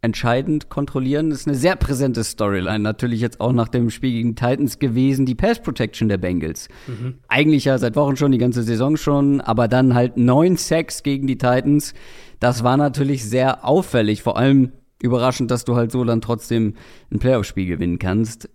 entscheidend 0.01 0.69
kontrollieren. 0.69 1.29
Das 1.29 1.41
ist 1.41 1.47
eine 1.47 1.57
sehr 1.57 1.75
präsente 1.75 2.23
Storyline. 2.23 2.79
Natürlich 2.79 3.19
jetzt 3.19 3.41
auch 3.41 3.51
nach 3.51 3.67
dem 3.67 3.89
Spiel 3.89 4.13
gegen 4.13 4.35
Titans 4.35 4.79
gewesen, 4.79 5.25
die 5.25 5.35
Pass 5.35 5.61
Protection 5.61 6.07
der 6.07 6.17
Bengals. 6.17 6.69
Mhm. 6.87 7.19
Eigentlich 7.27 7.65
ja 7.65 7.77
seit 7.77 7.97
Wochen 7.97 8.15
schon, 8.15 8.31
die 8.31 8.37
ganze 8.37 8.63
Saison 8.63 8.95
schon, 8.95 9.41
aber 9.41 9.67
dann 9.67 9.93
halt 9.93 10.15
neun 10.15 10.55
Sacks 10.55 11.03
gegen 11.03 11.27
die 11.27 11.37
Titans. 11.37 11.93
Das 12.39 12.63
war 12.63 12.77
natürlich 12.77 13.29
sehr 13.29 13.65
auffällig. 13.65 14.23
Vor 14.23 14.37
allem 14.37 14.71
überraschend, 15.03 15.51
dass 15.51 15.65
du 15.65 15.75
halt 15.75 15.91
so 15.91 16.05
dann 16.05 16.21
trotzdem 16.21 16.75
ein 17.11 17.19
Playoff-Spiel 17.19 17.65
gewinnen 17.65 17.99
kannst. 17.99 18.49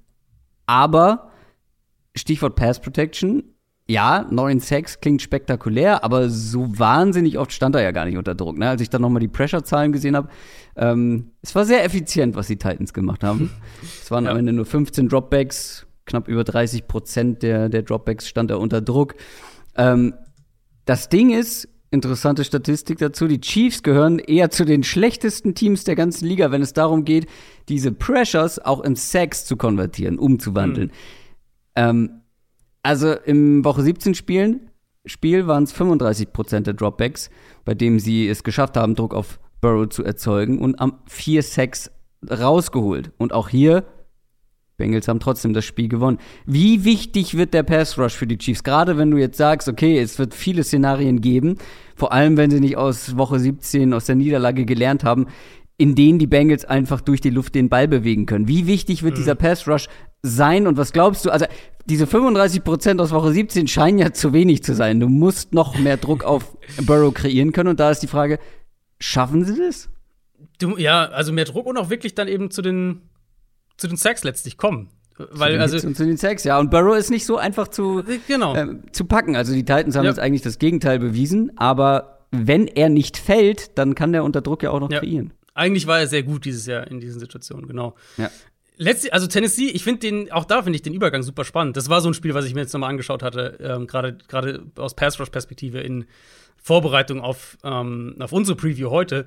Aber 0.64 1.30
Stichwort 2.16 2.56
Pass 2.56 2.80
Protection, 2.80 3.42
ja, 3.88 4.26
9 4.30 4.58
Sacks 4.58 5.00
klingt 5.00 5.22
spektakulär, 5.22 6.02
aber 6.02 6.28
so 6.28 6.66
wahnsinnig 6.76 7.38
oft 7.38 7.52
stand 7.52 7.76
er 7.76 7.82
ja 7.82 7.92
gar 7.92 8.04
nicht 8.04 8.18
unter 8.18 8.34
Druck. 8.34 8.58
Ne? 8.58 8.68
Als 8.68 8.82
ich 8.82 8.90
dann 8.90 9.00
nochmal 9.00 9.20
die 9.20 9.28
Pressure-Zahlen 9.28 9.92
gesehen 9.92 10.16
habe, 10.16 10.28
ähm, 10.74 11.30
es 11.40 11.54
war 11.54 11.64
sehr 11.64 11.84
effizient, 11.84 12.34
was 12.34 12.48
die 12.48 12.56
Titans 12.56 12.92
gemacht 12.92 13.22
haben. 13.22 13.50
es 14.02 14.10
waren 14.10 14.24
ja. 14.24 14.32
am 14.32 14.38
Ende 14.38 14.52
nur 14.52 14.66
15 14.66 15.08
Dropbacks, 15.08 15.86
knapp 16.04 16.26
über 16.26 16.42
30 16.42 16.88
Prozent 16.88 17.42
der, 17.42 17.68
der 17.68 17.82
Dropbacks 17.82 18.26
stand 18.26 18.50
er 18.50 18.58
unter 18.58 18.80
Druck. 18.80 19.14
Ähm, 19.76 20.14
das 20.84 21.08
Ding 21.08 21.30
ist, 21.30 21.68
interessante 21.92 22.44
Statistik 22.44 22.98
dazu, 22.98 23.28
die 23.28 23.40
Chiefs 23.40 23.84
gehören 23.84 24.18
eher 24.18 24.50
zu 24.50 24.64
den 24.64 24.82
schlechtesten 24.82 25.54
Teams 25.54 25.84
der 25.84 25.94
ganzen 25.94 26.26
Liga, 26.26 26.50
wenn 26.50 26.62
es 26.62 26.72
darum 26.72 27.04
geht, 27.04 27.26
diese 27.68 27.92
Pressures 27.92 28.58
auch 28.58 28.80
in 28.80 28.96
Sacks 28.96 29.44
zu 29.44 29.56
konvertieren, 29.56 30.18
umzuwandeln. 30.18 30.88
Mhm. 30.88 30.92
Ähm, 31.76 32.10
also 32.86 33.12
im 33.12 33.64
Woche 33.64 33.82
17 33.82 34.14
Spielen, 34.14 34.70
Spiel 35.04 35.46
waren 35.46 35.64
es 35.64 35.72
35 35.72 36.32
Prozent 36.32 36.66
der 36.66 36.74
Dropbacks, 36.74 37.30
bei 37.64 37.74
dem 37.74 37.98
sie 37.98 38.28
es 38.28 38.44
geschafft 38.44 38.76
haben, 38.76 38.94
Druck 38.94 39.14
auf 39.14 39.38
Burrow 39.60 39.88
zu 39.88 40.04
erzeugen 40.04 40.58
und 40.58 40.80
am 40.80 40.98
vier 41.06 41.42
Sacks 41.42 41.90
rausgeholt. 42.28 43.12
Und 43.18 43.32
auch 43.32 43.48
hier, 43.48 43.84
Bengals 44.76 45.08
haben 45.08 45.20
trotzdem 45.20 45.52
das 45.52 45.64
Spiel 45.64 45.88
gewonnen. 45.88 46.18
Wie 46.44 46.84
wichtig 46.84 47.36
wird 47.36 47.54
der 47.54 47.62
Pass 47.62 47.98
Rush 47.98 48.14
für 48.14 48.26
die 48.26 48.38
Chiefs? 48.38 48.62
Gerade 48.62 48.98
wenn 48.98 49.10
du 49.10 49.16
jetzt 49.16 49.38
sagst, 49.38 49.68
okay, 49.68 49.98
es 49.98 50.18
wird 50.18 50.34
viele 50.34 50.62
Szenarien 50.62 51.20
geben, 51.20 51.56
vor 51.94 52.12
allem 52.12 52.36
wenn 52.36 52.50
sie 52.50 52.60
nicht 52.60 52.76
aus 52.76 53.16
Woche 53.16 53.38
17 53.38 53.94
aus 53.94 54.04
der 54.04 54.16
Niederlage 54.16 54.64
gelernt 54.64 55.02
haben, 55.02 55.26
in 55.78 55.94
denen 55.94 56.18
die 56.18 56.26
Bengals 56.26 56.64
einfach 56.64 57.00
durch 57.00 57.20
die 57.20 57.30
Luft 57.30 57.54
den 57.54 57.68
Ball 57.68 57.86
bewegen 57.86 58.26
können. 58.26 58.48
Wie 58.48 58.66
wichtig 58.66 59.02
wird 59.02 59.14
mhm. 59.14 59.18
dieser 59.18 59.34
Pass 59.34 59.68
Rush 59.68 59.88
sein 60.22 60.66
und 60.66 60.76
was 60.76 60.92
glaubst 60.92 61.24
du? 61.24 61.30
Also 61.30 61.46
diese 61.88 62.06
35 62.06 62.64
Prozent 62.64 63.00
aus 63.00 63.12
Woche 63.12 63.32
17 63.32 63.68
scheinen 63.68 63.98
ja 63.98 64.12
zu 64.12 64.32
wenig 64.32 64.62
zu 64.62 64.74
sein. 64.74 65.00
Du 65.00 65.08
musst 65.08 65.54
noch 65.54 65.78
mehr 65.78 65.96
Druck 65.96 66.24
auf 66.24 66.56
Burrow 66.82 67.14
kreieren 67.14 67.52
können 67.52 67.70
und 67.70 67.80
da 67.80 67.90
ist 67.90 68.00
die 68.00 68.08
Frage, 68.08 68.38
schaffen 68.98 69.44
sie 69.44 69.56
das? 69.56 69.88
Du, 70.58 70.76
ja, 70.76 71.04
also 71.06 71.32
mehr 71.32 71.44
Druck 71.44 71.66
und 71.66 71.78
auch 71.78 71.90
wirklich 71.90 72.14
dann 72.14 72.28
eben 72.28 72.50
zu 72.50 72.62
den 72.62 73.02
zu 73.76 73.88
den 73.88 73.96
Sacks 73.96 74.24
letztlich 74.24 74.56
kommen. 74.56 74.88
Weil, 75.18 75.54
zu 75.54 75.60
also, 75.60 75.78
zu, 75.78 75.92
zu 75.92 76.04
den 76.04 76.16
Sacks, 76.16 76.44
ja. 76.44 76.58
Und 76.58 76.70
Burrow 76.70 76.96
ist 76.96 77.10
nicht 77.10 77.24
so 77.24 77.36
einfach 77.36 77.68
zu, 77.68 78.02
genau. 78.26 78.54
äh, 78.54 78.66
zu 78.92 79.04
packen. 79.06 79.34
Also 79.34 79.54
die 79.54 79.64
Titans 79.64 79.96
haben 79.96 80.04
ja. 80.04 80.10
jetzt 80.10 80.18
eigentlich 80.18 80.42
das 80.42 80.58
Gegenteil 80.58 80.98
bewiesen, 80.98 81.52
aber 81.56 82.26
wenn 82.32 82.66
er 82.66 82.88
nicht 82.88 83.16
fällt, 83.16 83.78
dann 83.78 83.94
kann 83.94 84.12
der 84.12 84.24
unter 84.24 84.42
Druck 84.42 84.62
ja 84.62 84.70
auch 84.70 84.80
noch 84.80 84.90
ja. 84.90 85.00
kreieren. 85.00 85.32
Eigentlich 85.54 85.86
war 85.86 86.00
er 86.00 86.06
sehr 86.06 86.22
gut 86.22 86.44
dieses 86.44 86.66
Jahr 86.66 86.86
in 86.86 87.00
diesen 87.00 87.18
Situationen, 87.18 87.66
genau. 87.66 87.94
Ja 88.18 88.30
letztlich, 88.76 89.12
also 89.12 89.26
Tennessee, 89.26 89.68
ich 89.68 89.84
finde 89.84 90.00
den, 90.00 90.32
auch 90.32 90.44
da 90.44 90.62
finde 90.62 90.76
ich 90.76 90.82
den 90.82 90.94
Übergang 90.94 91.22
super 91.22 91.44
spannend. 91.44 91.76
Das 91.76 91.88
war 91.88 92.00
so 92.00 92.08
ein 92.08 92.14
Spiel, 92.14 92.34
was 92.34 92.44
ich 92.44 92.54
mir 92.54 92.60
jetzt 92.60 92.72
nochmal 92.72 92.90
angeschaut 92.90 93.22
hatte, 93.22 93.58
ähm, 93.60 93.86
gerade 93.86 94.66
aus 94.76 94.94
Pass-Rush-Perspektive 94.94 95.80
in 95.80 96.06
Vorbereitung 96.56 97.20
auf, 97.20 97.56
ähm, 97.62 98.16
auf 98.18 98.32
unsere 98.32 98.56
Preview 98.56 98.90
heute. 98.90 99.26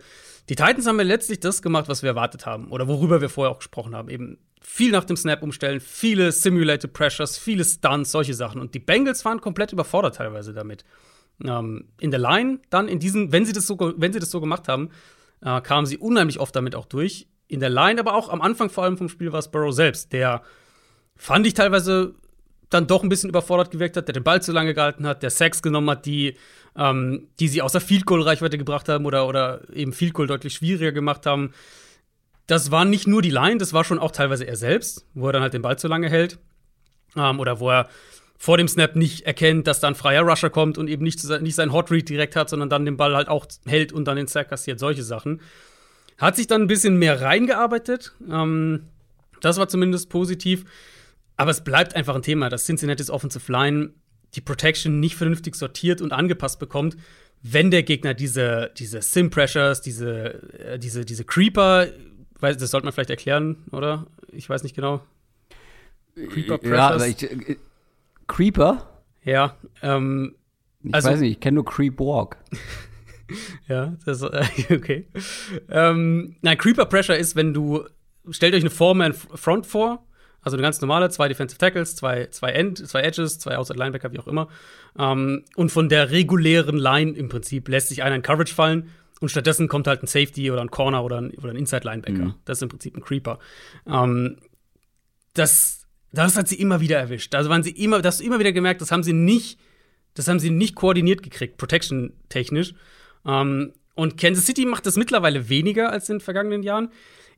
Die 0.50 0.56
Titans 0.56 0.88
haben 0.88 0.98
ja 0.98 1.06
letztlich 1.06 1.40
das 1.40 1.62
gemacht, 1.62 1.88
was 1.88 2.02
wir 2.02 2.10
erwartet 2.10 2.46
haben 2.46 2.72
oder 2.72 2.88
worüber 2.88 3.22
wir 3.22 3.30
vorher 3.30 3.52
auch 3.52 3.60
gesprochen 3.60 3.96
haben. 3.96 4.10
Eben 4.10 4.40
viel 4.62 4.92
nach 4.92 5.06
dem 5.06 5.16
Snap 5.16 5.42
umstellen, 5.42 5.80
viele 5.80 6.32
Simulated 6.32 6.92
Pressures, 6.92 7.38
viele 7.38 7.64
Stunts, 7.64 8.12
solche 8.12 8.34
Sachen. 8.34 8.60
Und 8.60 8.74
die 8.76 8.80
Bengals 8.80 9.24
waren 9.26 9.40
komplett 9.40 9.72
überfordert 9.72 10.16
teilweise 10.16 10.54
damit. 10.54 10.84
Ähm, 11.46 11.88
in 12.00 12.12
der 12.12 12.20
Line 12.20 12.60
dann 12.70 12.90
in 12.90 13.00
diesen, 13.00 13.32
wenn 13.32 13.46
sie 13.46 13.54
das 13.54 13.68
so, 13.68 13.78
wenn 13.96 14.12
sie 14.12 14.20
das 14.20 14.32
so 14.32 14.42
gemacht 14.42 14.68
haben, 14.68 14.90
äh, 15.42 15.62
kamen 15.62 15.86
sie 15.86 15.98
unheimlich 15.98 16.40
oft 16.40 16.54
damit 16.56 16.76
auch 16.76 16.86
durch 16.86 17.28
in 17.50 17.60
der 17.60 17.70
Line, 17.70 18.00
aber 18.00 18.14
auch 18.14 18.30
am 18.30 18.42
Anfang 18.42 18.70
vor 18.70 18.86
allem 18.86 18.98
vom 18.98 19.10
Spiel 19.10 19.34
war 19.34 19.40
es 19.40 19.50
Burrow 19.50 19.74
selbst, 19.74 20.14
der 20.14 20.44
fand 21.18 21.46
ich 21.46 21.56
teilweise 21.56 22.14
dann 22.70 22.88
doch 22.88 23.04
ein 23.04 23.10
bisschen 23.10 23.30
überfordert 23.30 23.72
gewirkt 23.72 23.98
hat, 23.98 24.08
der 24.08 24.14
den 24.14 24.24
Ball 24.24 24.42
zu 24.42 24.52
lange 24.52 24.74
gehalten 24.74 25.06
hat, 25.08 25.24
der 25.24 25.32
Sex 25.32 25.62
genommen 25.62 25.90
hat, 25.90 26.06
die, 26.06 26.38
ähm, 26.78 27.28
die 27.40 27.48
sie 27.48 27.64
außer 27.64 27.82
Field 27.82 28.06
Goal 28.06 28.22
Reichweite 28.22 28.60
gebracht 28.60 28.88
haben 28.88 29.06
oder, 29.06 29.28
oder 29.28 29.62
eben 29.74 29.92
Field 29.92 30.14
Goal 30.14 30.28
deutlich 30.28 30.54
schwieriger 30.54 30.92
gemacht 30.92 31.26
haben. 31.26 31.52
Das 32.46 32.70
war 32.70 32.86
nicht 32.86 33.08
nur 33.08 33.24
die 33.24 33.32
Line, 33.32 33.58
das 33.58 33.74
war 33.74 33.84
schon 33.84 34.00
auch 34.00 34.12
teilweise 34.12 34.46
er 34.46 34.56
selbst, 34.56 35.08
wo 35.16 35.28
er 35.28 35.34
dann 35.34 35.42
halt 35.42 35.54
den 35.54 35.64
Ball 35.64 35.80
zu 35.80 35.88
lange 35.88 36.10
hält. 36.10 36.38
Ähm, 37.16 37.40
oder 37.40 37.60
wo 37.60 37.72
er 37.72 37.90
vor 38.38 38.58
dem 38.58 38.68
Snap 38.68 38.96
nicht 38.96 39.26
erkennt, 39.26 39.68
dass 39.68 39.80
da 39.80 39.88
ein 39.88 39.96
freier 39.96 40.22
Rusher 40.22 40.50
kommt 40.50 40.78
und 40.78 40.88
eben 40.88 41.04
nicht, 41.04 41.22
nicht 41.42 41.56
seinen 41.56 41.74
Hot 41.74 41.92
Read 41.92 42.08
direkt 42.08 42.36
hat, 42.36 42.50
sondern 42.50 42.70
dann 42.70 42.86
den 42.86 42.96
Ball 42.96 43.16
halt 43.16 43.28
auch 43.28 43.48
hält 43.66 43.92
und 43.92 44.06
dann 44.06 44.16
den 44.16 44.28
Sack 44.28 44.50
kassiert, 44.50 44.80
solche 44.80 45.04
Sachen. 45.04 45.42
Hat 46.20 46.36
sich 46.36 46.48
dann 46.48 46.62
ein 46.62 46.68
bisschen 46.68 46.98
mehr 46.98 47.22
reingearbeitet. 47.22 48.14
Ähm, 48.30 48.90
das 49.42 49.58
war 49.58 49.68
zumindest 49.68 50.10
positiv. 50.10 50.66
Aber 51.38 51.52
es 51.52 51.64
bleibt 51.64 51.96
einfach 51.96 52.16
ein 52.16 52.22
Thema, 52.22 52.50
dass 52.50 52.66
Cincinnati's 52.66 53.10
Offensive 53.10 53.50
Line 53.52 53.94
die 54.36 54.42
Protection 54.42 55.00
nicht 55.00 55.16
vernünftig 55.16 55.56
sortiert 55.56 56.02
und 56.02 56.12
angepasst 56.12 56.60
bekommt, 56.60 56.98
wenn 57.42 57.72
der 57.72 57.84
Gegner 57.84 58.14
diese, 58.14 58.72
diese 58.78 59.02
Sim-Pressures, 59.02 59.82
diese, 59.82 60.60
äh, 60.60 60.78
diese, 60.78 61.06
diese 61.06 61.24
Creeper, 61.24 61.88
das 62.42 62.72
sollte 62.72 62.86
man 62.86 62.94
vielleicht 62.94 63.10
erklären, 63.10 63.64
oder? 63.72 64.08
Ich 64.32 64.50
weiß 64.50 64.64
nicht 64.64 64.76
genau. 64.76 65.02
Creeper 66.16 66.58
Pressures. 66.58 67.02
Ja, 67.02 67.08
ich, 67.08 67.50
äh, 67.50 67.56
Creeper? 68.28 68.90
Ja, 69.24 69.56
ähm, 69.82 70.36
ich 70.84 70.94
also, 70.94 71.10
weiß 71.10 71.20
nicht, 71.22 71.32
ich 71.32 71.40
kenne 71.40 71.56
nur 71.56 71.66
Creep 71.66 72.00
Walk. 72.00 72.38
ja, 73.68 73.96
das 74.06 74.22
äh, 74.22 74.46
okay. 74.74 75.08
Ähm, 75.70 76.36
nein, 76.42 76.58
Creeper 76.58 76.86
Pressure 76.86 77.18
ist, 77.18 77.36
wenn 77.36 77.54
du 77.54 77.86
stellt 78.30 78.54
euch 78.54 78.62
eine 78.62 78.70
Four-Man 78.70 79.14
Front 79.14 79.66
vor 79.66 80.06
also 80.42 80.56
eine 80.56 80.62
ganz 80.62 80.80
normale, 80.80 81.10
zwei 81.10 81.28
Defensive 81.28 81.58
Tackles, 81.58 81.96
zwei, 81.96 82.28
zwei 82.28 82.52
End, 82.52 82.88
zwei 82.88 83.02
Edges, 83.02 83.40
zwei 83.40 83.58
Outside 83.58 83.78
Linebacker, 83.78 84.12
wie 84.14 84.20
auch 84.20 84.28
immer. 84.28 84.48
Ähm, 84.98 85.44
und 85.56 85.70
von 85.72 85.90
der 85.90 86.12
regulären 86.12 86.78
Line 86.78 87.12
im 87.12 87.30
Prinzip 87.30 87.68
lässt 87.68 87.90
sich 87.90 88.04
einer 88.04 88.16
in 88.16 88.22
Coverage 88.22 88.54
fallen 88.54 88.90
und 89.20 89.30
stattdessen 89.30 89.68
kommt 89.68 89.88
halt 89.88 90.02
ein 90.02 90.08
Safety 90.08 90.50
oder 90.50 90.62
ein 90.62 90.72
Corner 90.72 91.04
oder 91.04 91.22
ein, 91.22 91.32
oder 91.32 91.50
ein 91.50 91.58
Inside 91.58 91.84
Linebacker. 91.84 92.26
Mhm. 92.26 92.36
Das 92.46 92.60
ist 92.60 92.62
im 92.62 92.70
Prinzip 92.70 92.96
ein 92.96 93.02
Creeper. 93.02 93.40
Ähm, 93.86 94.38
das, 95.34 95.88
das 96.14 96.38
hat 96.38 96.48
sie 96.48 96.60
immer 96.60 96.80
wieder 96.80 96.98
erwischt. 96.98 97.36
Also 97.36 97.50
waren 97.50 97.64
sie 97.64 97.72
immer, 97.72 98.02
das 98.02 98.16
hast 98.16 98.22
du 98.22 98.26
immer 98.26 98.40
wieder 98.40 98.54
gemerkt, 98.54 98.82
das 98.82 98.92
haben 98.92 99.04
sie 99.04 99.14
nicht, 99.14 99.60
das 100.14 100.28
haben 100.30 100.40
sie 100.40 100.52
nicht 100.52 100.76
koordiniert 100.76 101.22
gekriegt, 101.22 101.58
protection 101.58 102.14
technisch. 102.30 102.74
Ähm, 103.26 103.74
und 103.96 104.18
Kansas 104.18 104.46
City 104.46 104.66
macht 104.66 104.86
das 104.86 104.96
mittlerweile 104.96 105.50
weniger 105.50 105.92
als 105.92 106.10
in 106.10 106.16
den 106.16 106.22
vergangenen 106.22 106.64
Jahren. 106.64 106.90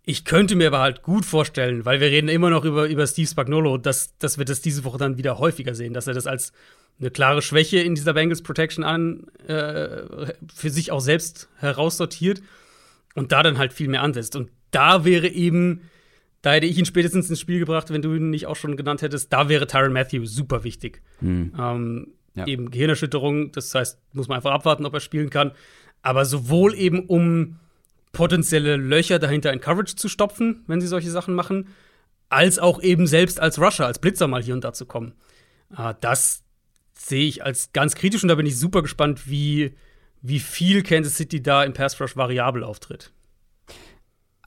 Ich 0.03 0.25
könnte 0.25 0.55
mir 0.55 0.67
aber 0.67 0.79
halt 0.79 1.03
gut 1.03 1.25
vorstellen, 1.25 1.86
weil 1.86 1.99
wir 1.99 2.07
reden 2.07 2.27
immer 2.27 2.49
noch 2.49 2.65
über, 2.65 2.88
über 2.88 3.05
Steve 3.05 3.27
Spagnolo, 3.27 3.77
dass, 3.77 4.17
dass 4.17 4.38
wir 4.38 4.45
das 4.45 4.61
diese 4.61 4.84
Woche 4.84 4.97
dann 4.97 5.17
wieder 5.17 5.38
häufiger 5.38 5.75
sehen, 5.75 5.93
dass 5.93 6.07
er 6.07 6.13
das 6.13 6.25
als 6.25 6.53
eine 6.99 7.11
klare 7.11 7.41
Schwäche 7.41 7.79
in 7.79 7.95
dieser 7.95 8.13
Bengals 8.13 8.41
Protection 8.41 8.84
an 8.84 9.27
äh, 9.47 10.34
für 10.53 10.69
sich 10.69 10.91
auch 10.91 11.01
selbst 11.01 11.49
heraussortiert 11.57 12.41
und 13.15 13.32
da 13.32 13.43
dann 13.43 13.57
halt 13.57 13.73
viel 13.73 13.89
mehr 13.89 14.01
ansetzt. 14.01 14.36
Und 14.36 14.49
da 14.71 15.05
wäre 15.05 15.27
eben, 15.27 15.89
da 16.41 16.53
hätte 16.53 16.67
ich 16.67 16.77
ihn 16.77 16.86
spätestens 16.86 17.29
ins 17.29 17.39
Spiel 17.39 17.59
gebracht, 17.59 17.91
wenn 17.91 18.01
du 18.01 18.13
ihn 18.15 18.29
nicht 18.29 18.47
auch 18.47 18.55
schon 18.55 18.77
genannt 18.77 19.01
hättest, 19.01 19.32
da 19.34 19.49
wäre 19.49 19.67
Tyron 19.67 19.93
Matthew 19.93 20.25
super 20.25 20.63
wichtig. 20.63 21.01
Mhm. 21.21 21.53
Ähm, 21.59 22.07
ja. 22.36 22.47
Eben 22.47 22.71
Gehirnerschütterung, 22.71 23.51
das 23.51 23.75
heißt, 23.75 23.99
muss 24.13 24.27
man 24.27 24.38
einfach 24.38 24.51
abwarten, 24.51 24.86
ob 24.86 24.93
er 24.93 24.99
spielen 24.99 25.29
kann. 25.29 25.51
Aber 26.01 26.25
sowohl 26.25 26.73
eben 26.75 27.05
um 27.05 27.59
potenzielle 28.13 28.77
Löcher 28.77 29.19
dahinter 29.19 29.51
in 29.53 29.59
Coverage 29.59 29.95
zu 29.95 30.09
stopfen, 30.09 30.63
wenn 30.67 30.82
sie 30.82 30.88
solche 30.88 31.11
Sachen 31.11 31.34
machen, 31.36 31.67
als 32.29 32.59
auch 32.59 32.82
eben 32.82 33.07
selbst 33.07 33.39
als 33.39 33.59
Rusher, 33.59 33.86
als 33.86 33.99
Blitzer 33.99 34.27
mal 34.27 34.41
hier 34.41 34.53
und 34.53 34.63
da 34.63 34.73
zu 34.73 34.86
kommen. 34.86 35.13
Äh, 35.77 35.93
das 35.99 36.43
sehe 36.93 37.27
ich 37.27 37.43
als 37.43 37.73
ganz 37.73 37.95
kritisch 37.95 38.23
und 38.23 38.29
da 38.29 38.36
bin 38.36 38.45
ich 38.45 38.57
super 38.57 38.82
gespannt, 38.82 39.29
wie, 39.29 39.75
wie 40.21 40.39
viel 40.39 40.84
Kansas 40.84 41.17
City 41.17 41.41
da 41.41 41.63
im 41.63 41.73
Pass 41.73 41.99
Rush 41.99 42.15
variabel 42.15 42.63
auftritt. 42.63 43.11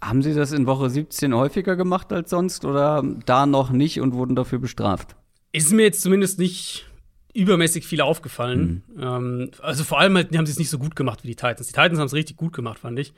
Haben 0.00 0.22
Sie 0.22 0.34
das 0.34 0.52
in 0.52 0.66
Woche 0.66 0.90
17 0.90 1.34
häufiger 1.34 1.76
gemacht 1.76 2.12
als 2.12 2.30
sonst 2.30 2.64
oder 2.64 3.02
da 3.24 3.46
noch 3.46 3.70
nicht 3.70 4.00
und 4.00 4.14
wurden 4.14 4.36
dafür 4.36 4.58
bestraft? 4.58 5.16
Ist 5.52 5.72
mir 5.72 5.84
jetzt 5.84 6.02
zumindest 6.02 6.38
nicht 6.38 6.86
übermäßig 7.34 7.86
viel 7.86 8.00
aufgefallen. 8.00 8.84
Mhm. 8.94 9.02
Ähm, 9.02 9.50
also 9.60 9.84
vor 9.84 10.00
allem 10.00 10.16
halt, 10.16 10.32
die 10.32 10.38
haben 10.38 10.46
sie 10.46 10.52
es 10.52 10.58
nicht 10.58 10.70
so 10.70 10.78
gut 10.78 10.96
gemacht 10.96 11.24
wie 11.24 11.28
die 11.28 11.36
Titans. 11.36 11.66
Die 11.66 11.72
Titans 11.72 11.98
haben 11.98 12.06
es 12.06 12.14
richtig 12.14 12.36
gut 12.36 12.52
gemacht, 12.52 12.78
fand 12.78 12.98
ich. 12.98 13.12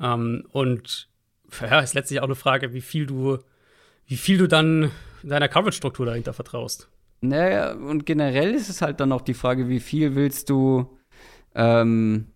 Ähm, 0.00 0.44
und 0.52 1.08
ja, 1.60 1.80
ist 1.80 1.94
letztlich 1.94 2.20
auch 2.20 2.24
eine 2.24 2.34
Frage, 2.34 2.72
wie 2.72 2.80
viel 2.80 3.06
du, 3.06 3.38
wie 4.06 4.16
viel 4.16 4.38
du 4.38 4.46
dann 4.46 4.90
deiner 5.22 5.48
Coverage-Struktur 5.48 6.06
dahinter 6.06 6.32
vertraust. 6.32 6.88
Naja, 7.20 7.72
und 7.72 8.06
generell 8.06 8.54
ist 8.54 8.68
es 8.68 8.82
halt 8.82 9.00
dann 9.00 9.12
auch 9.12 9.22
die 9.22 9.34
Frage, 9.34 9.68
wie 9.68 9.80
viel 9.80 10.14
willst 10.14 10.50
du, 10.50 10.98
ähm, 11.54 12.26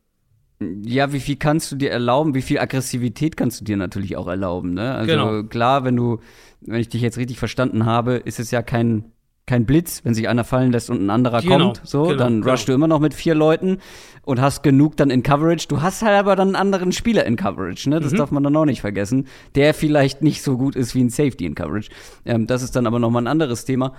ja, 0.59 1.13
wie 1.13 1.21
viel 1.21 1.37
kannst 1.37 1.71
du 1.71 1.77
dir 1.77 1.91
erlauben, 1.91 2.35
wie 2.35 2.43
viel 2.43 2.59
Aggressivität 2.59 3.37
kannst 3.37 3.61
du 3.61 3.65
dir 3.65 3.77
natürlich 3.77 4.17
auch 4.17 4.27
erlauben, 4.27 4.75
ne? 4.75 4.95
Also 4.95 5.07
genau. 5.07 5.43
klar, 5.45 5.85
wenn 5.85 5.97
du, 5.97 6.21
wenn 6.61 6.81
ich 6.81 6.89
dich 6.89 7.03
jetzt 7.03 7.19
richtig 7.19 7.39
verstanden 7.39 7.87
habe, 7.87 8.17
ist 8.17 8.41
es 8.41 8.51
ja 8.51 8.63
kein 8.63 9.13
kein 9.51 9.67
Blitz, 9.67 10.03
wenn 10.05 10.15
sich 10.15 10.29
einer 10.29 10.45
fallen 10.45 10.71
lässt 10.71 10.91
und 10.91 11.05
ein 11.05 11.11
anderer 11.11 11.43
genau, 11.43 11.73
kommt, 11.73 11.81
so, 11.83 12.05
genau, 12.05 12.17
dann 12.17 12.45
rushst 12.45 12.67
genau. 12.67 12.75
du 12.75 12.79
immer 12.79 12.87
noch 12.87 13.01
mit 13.01 13.15
vier 13.15 13.35
Leuten 13.35 13.79
und 14.23 14.41
hast 14.41 14.63
genug 14.63 14.97
dann 14.97 15.11
in 15.11 15.25
Coverage. 15.25 15.67
Du 15.67 15.83
hast 15.83 16.03
halt 16.03 16.17
aber 16.17 16.37
dann 16.37 16.49
einen 16.49 16.57
anderen 16.57 16.93
Spieler 16.93 17.27
in 17.27 17.35
Coverage, 17.35 17.91
ne? 17.91 17.99
Das 17.99 18.13
mhm. 18.13 18.19
darf 18.19 18.31
man 18.31 18.45
dann 18.45 18.55
auch 18.55 18.65
nicht 18.65 18.81
vergessen, 18.81 19.27
der 19.57 19.75
vielleicht 19.75 20.23
nicht 20.23 20.43
so 20.43 20.57
gut 20.57 20.77
ist 20.77 20.95
wie 20.95 21.03
ein 21.03 21.11
Safety 21.11 21.47
in 21.47 21.57
Coverage. 21.57 21.91
Ähm, 22.25 22.47
das 22.47 22.63
ist 22.63 22.77
dann 22.77 22.87
aber 22.87 23.01
noch 23.01 23.11
mal 23.11 23.23
ein 23.23 23.27
anderes 23.27 23.65
Thema. 23.65 23.93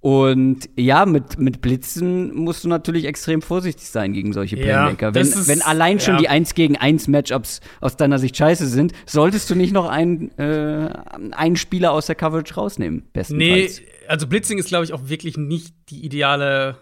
Und 0.00 0.68
ja, 0.76 1.06
mit, 1.06 1.38
mit 1.38 1.60
Blitzen 1.60 2.32
musst 2.34 2.62
du 2.62 2.68
natürlich 2.68 3.06
extrem 3.06 3.40
vorsichtig 3.40 3.88
sein 3.88 4.12
gegen 4.12 4.32
solche 4.32 4.56
Playmaker. 4.56 5.08
Ja, 5.08 5.14
wenn, 5.14 5.22
ist, 5.26 5.48
wenn 5.48 5.62
allein 5.62 5.98
schon 5.98 6.14
ja. 6.16 6.20
die 6.20 6.28
1 6.28 6.54
gegen 6.54 6.76
1 6.76 7.08
Matchups 7.08 7.60
aus 7.80 7.96
deiner 7.96 8.18
Sicht 8.18 8.36
scheiße 8.36 8.66
sind, 8.68 8.92
solltest 9.06 9.50
du 9.50 9.54
nicht 9.56 9.72
noch 9.72 9.88
einen, 9.88 10.30
äh, 10.38 10.90
einen 11.32 11.56
Spieler 11.56 11.92
aus 11.92 12.06
der 12.06 12.14
Coverage 12.14 12.54
rausnehmen, 12.54 13.08
bestenfalls. 13.12 13.80
Nee, 13.80 13.86
also 14.08 14.26
Blitzing 14.26 14.58
ist, 14.58 14.68
glaube 14.68 14.84
ich, 14.84 14.92
auch 14.92 15.08
wirklich 15.08 15.36
nicht 15.36 15.74
die 15.90 16.04
ideale, 16.04 16.76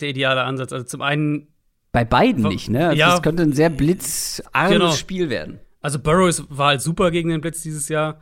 der 0.00 0.08
ideale 0.08 0.44
Ansatz. 0.44 0.72
Also 0.72 0.86
zum 0.86 1.02
einen. 1.02 1.48
Bei 1.92 2.04
beiden 2.04 2.44
nicht, 2.44 2.68
ne? 2.68 2.88
Also 2.88 2.98
ja, 2.98 3.10
das 3.10 3.22
könnte 3.22 3.42
ein 3.42 3.52
sehr 3.52 3.70
blitzarmes 3.70 4.72
genau. 4.72 4.90
Spiel 4.92 5.30
werden. 5.30 5.58
Also 5.80 5.98
Burrow 5.98 6.44
war 6.48 6.68
halt 6.68 6.82
super 6.82 7.10
gegen 7.10 7.30
den 7.30 7.40
Blitz 7.40 7.62
dieses 7.62 7.88
Jahr. 7.88 8.20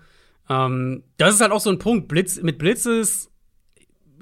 Ähm, 0.49 1.03
das 1.17 1.35
ist 1.35 1.41
halt 1.41 1.53
auch 1.53 1.61
so 1.61 1.71
ein 1.71 1.79
Punkt. 1.79 2.09
Blitz, 2.09 2.41
mit 2.41 2.59
Blitzes, 2.59 3.31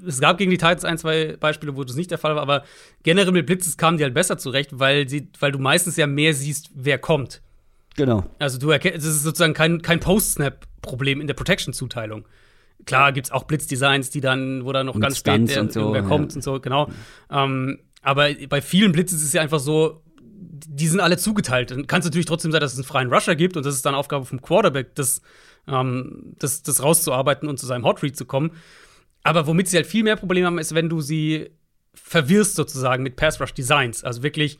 es 0.05 0.19
gab 0.19 0.37
gegen 0.37 0.51
die 0.51 0.57
Titans 0.57 0.83
ein, 0.83 0.97
zwei 0.97 1.37
Beispiele, 1.39 1.75
wo 1.75 1.83
das 1.83 1.95
nicht 1.95 2.11
der 2.11 2.17
Fall 2.17 2.35
war, 2.35 2.41
aber 2.41 2.63
generell 3.03 3.31
mit 3.31 3.45
Blitzes 3.45 3.77
kamen 3.77 3.97
die 3.97 4.03
halt 4.03 4.13
besser 4.13 4.37
zurecht, 4.37 4.71
weil, 4.79 5.07
sie, 5.07 5.29
weil 5.39 5.51
du 5.51 5.59
meistens 5.59 5.95
ja 5.95 6.07
mehr 6.07 6.33
siehst, 6.33 6.71
wer 6.73 6.97
kommt. 6.97 7.41
Genau. 7.95 8.25
Also 8.39 8.57
du 8.57 8.71
erkennst, 8.71 9.05
es 9.05 9.15
ist 9.15 9.23
sozusagen 9.23 9.53
kein, 9.53 9.81
kein 9.81 9.99
Post-Snap-Problem 9.99 11.21
in 11.21 11.27
der 11.27 11.33
Protection-Zuteilung. 11.33 12.25
Klar 12.85 13.13
gibt 13.13 13.27
es 13.27 13.31
auch 13.31 13.43
Blitzdesigns, 13.43 14.09
die 14.09 14.21
dann, 14.21 14.65
wo 14.65 14.71
dann 14.71 14.85
noch 14.85 14.95
und 14.95 15.01
ganz 15.01 15.17
spät 15.17 15.49
der, 15.49 15.71
so, 15.71 15.79
irgendwer 15.79 16.03
ja. 16.03 16.07
kommt 16.07 16.35
und 16.35 16.43
so, 16.43 16.59
genau. 16.59 16.89
Ähm, 17.31 17.79
aber 18.01 18.29
bei 18.49 18.61
vielen 18.61 18.91
Blitzen 18.91 19.17
ist 19.17 19.23
es 19.23 19.33
ja 19.33 19.41
einfach 19.41 19.59
so, 19.59 20.03
die 20.27 20.87
sind 20.87 20.99
alle 20.99 21.17
zugeteilt. 21.17 21.71
Dann 21.71 21.87
kann 21.87 21.99
es 21.99 22.05
natürlich 22.05 22.27
trotzdem 22.27 22.51
sein, 22.51 22.61
dass 22.61 22.73
es 22.73 22.79
einen 22.79 22.85
freien 22.85 23.11
Rusher 23.11 23.35
gibt 23.35 23.57
und 23.57 23.65
das 23.65 23.75
ist 23.75 23.85
dann 23.85 23.95
Aufgabe 23.95 24.25
vom 24.25 24.41
Quarterback, 24.41 24.93
das, 24.95 25.21
ähm, 25.67 26.35
das, 26.37 26.61
das 26.63 26.83
rauszuarbeiten 26.83 27.49
und 27.49 27.59
zu 27.59 27.65
seinem 27.65 27.83
Hot 27.83 28.03
Read 28.03 28.15
zu 28.15 28.25
kommen. 28.25 28.51
Aber 29.23 29.47
womit 29.47 29.67
sie 29.67 29.77
halt 29.77 29.87
viel 29.87 30.03
mehr 30.03 30.15
Probleme 30.15 30.45
haben, 30.45 30.59
ist, 30.59 30.75
wenn 30.75 30.89
du 30.89 31.01
sie 31.01 31.49
verwirrst 31.95 32.55
sozusagen 32.55 33.01
mit 33.01 33.15
Pass 33.15 33.41
Rush 33.41 33.53
Designs. 33.53 34.03
Also 34.03 34.21
wirklich 34.21 34.59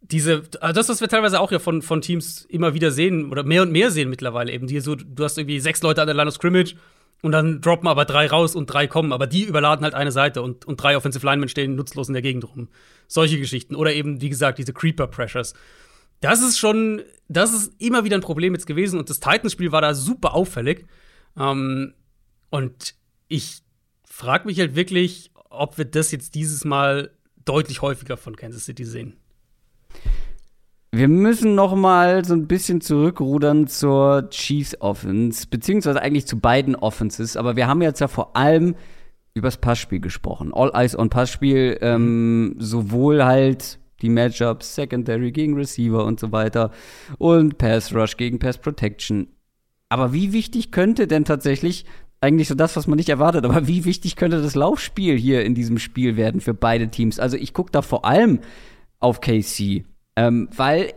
diese, 0.00 0.44
also 0.60 0.74
das, 0.74 0.88
was 0.88 1.00
wir 1.00 1.08
teilweise 1.08 1.40
auch 1.40 1.50
ja 1.50 1.58
von, 1.58 1.82
von 1.82 2.00
Teams 2.00 2.44
immer 2.44 2.74
wieder 2.74 2.90
sehen 2.90 3.30
oder 3.32 3.42
mehr 3.42 3.62
und 3.62 3.72
mehr 3.72 3.90
sehen 3.90 4.08
mittlerweile 4.08 4.52
eben, 4.52 4.66
die 4.66 4.78
so, 4.80 4.94
du 4.94 5.24
hast 5.24 5.38
irgendwie 5.38 5.58
sechs 5.58 5.82
Leute 5.82 6.02
an 6.02 6.06
der 6.06 6.14
Line 6.14 6.28
of 6.28 6.34
Scrimmage 6.34 6.76
und 7.22 7.32
dann 7.32 7.60
droppen 7.60 7.88
aber 7.88 8.04
drei 8.04 8.26
raus 8.26 8.54
und 8.54 8.66
drei 8.66 8.86
kommen, 8.86 9.12
aber 9.12 9.26
die 9.26 9.44
überladen 9.44 9.84
halt 9.84 9.94
eine 9.94 10.12
Seite 10.12 10.42
und, 10.42 10.64
und 10.64 10.76
drei 10.76 10.96
Offensive 10.96 11.24
Linemen 11.24 11.48
stehen 11.48 11.74
nutzlos 11.74 12.08
in 12.08 12.14
der 12.14 12.22
Gegend 12.22 12.44
rum. 12.48 12.68
Solche 13.08 13.38
Geschichten. 13.38 13.74
Oder 13.74 13.94
eben, 13.94 14.20
wie 14.20 14.28
gesagt, 14.28 14.58
diese 14.58 14.72
Creeper-Pressures. 14.72 15.54
Das 16.20 16.42
ist 16.42 16.58
schon, 16.58 17.02
das 17.28 17.52
ist 17.52 17.72
immer 17.80 18.04
wieder 18.04 18.16
ein 18.16 18.22
Problem 18.22 18.54
jetzt 18.54 18.66
gewesen 18.66 18.98
und 18.98 19.10
das 19.10 19.20
Titans-Spiel 19.20 19.72
war 19.72 19.80
da 19.80 19.94
super 19.94 20.34
auffällig. 20.34 20.86
Ähm, 21.36 21.94
und 22.50 22.94
ich 23.28 23.62
frage 24.04 24.46
mich 24.46 24.58
halt 24.58 24.74
wirklich, 24.74 25.30
ob 25.50 25.78
wir 25.78 25.84
das 25.84 26.10
jetzt 26.10 26.34
dieses 26.34 26.64
Mal 26.64 27.10
deutlich 27.44 27.82
häufiger 27.82 28.16
von 28.16 28.36
Kansas 28.36 28.64
City 28.64 28.84
sehen. 28.84 29.16
Wir 30.96 31.08
müssen 31.08 31.54
noch 31.54 31.74
mal 31.74 32.24
so 32.24 32.32
ein 32.32 32.46
bisschen 32.46 32.80
zurückrudern 32.80 33.66
zur 33.66 34.30
Chiefs 34.30 34.80
Offense, 34.80 35.46
beziehungsweise 35.46 36.00
eigentlich 36.00 36.26
zu 36.26 36.40
beiden 36.40 36.74
Offenses. 36.74 37.36
Aber 37.36 37.54
wir 37.54 37.66
haben 37.66 37.82
jetzt 37.82 38.00
ja 38.00 38.08
vor 38.08 38.34
allem 38.34 38.76
übers 39.34 39.58
Passspiel 39.58 40.00
gesprochen. 40.00 40.54
All 40.54 40.70
Eyes 40.72 40.98
on 40.98 41.10
Passspiel, 41.10 41.76
ähm, 41.82 42.54
sowohl 42.58 43.22
halt 43.26 43.78
die 44.00 44.08
Matchups, 44.08 44.74
Secondary 44.74 45.32
gegen 45.32 45.54
Receiver 45.54 46.02
und 46.02 46.18
so 46.18 46.32
weiter 46.32 46.70
und 47.18 47.58
Pass 47.58 47.94
Rush 47.94 48.16
gegen 48.16 48.38
Pass 48.38 48.56
Protection. 48.56 49.28
Aber 49.90 50.14
wie 50.14 50.32
wichtig 50.32 50.72
könnte 50.72 51.06
denn 51.06 51.26
tatsächlich 51.26 51.84
eigentlich 52.22 52.48
so 52.48 52.54
das, 52.54 52.74
was 52.74 52.86
man 52.86 52.96
nicht 52.96 53.10
erwartet. 53.10 53.44
Aber 53.44 53.68
wie 53.68 53.84
wichtig 53.84 54.16
könnte 54.16 54.40
das 54.40 54.54
Laufspiel 54.54 55.18
hier 55.18 55.44
in 55.44 55.54
diesem 55.54 55.78
Spiel 55.78 56.16
werden 56.16 56.40
für 56.40 56.54
beide 56.54 56.88
Teams? 56.88 57.20
Also 57.20 57.36
ich 57.36 57.52
gucke 57.52 57.70
da 57.70 57.82
vor 57.82 58.06
allem 58.06 58.40
auf 58.98 59.20
KC, 59.20 59.84
ähm, 60.16 60.48
weil 60.56 60.92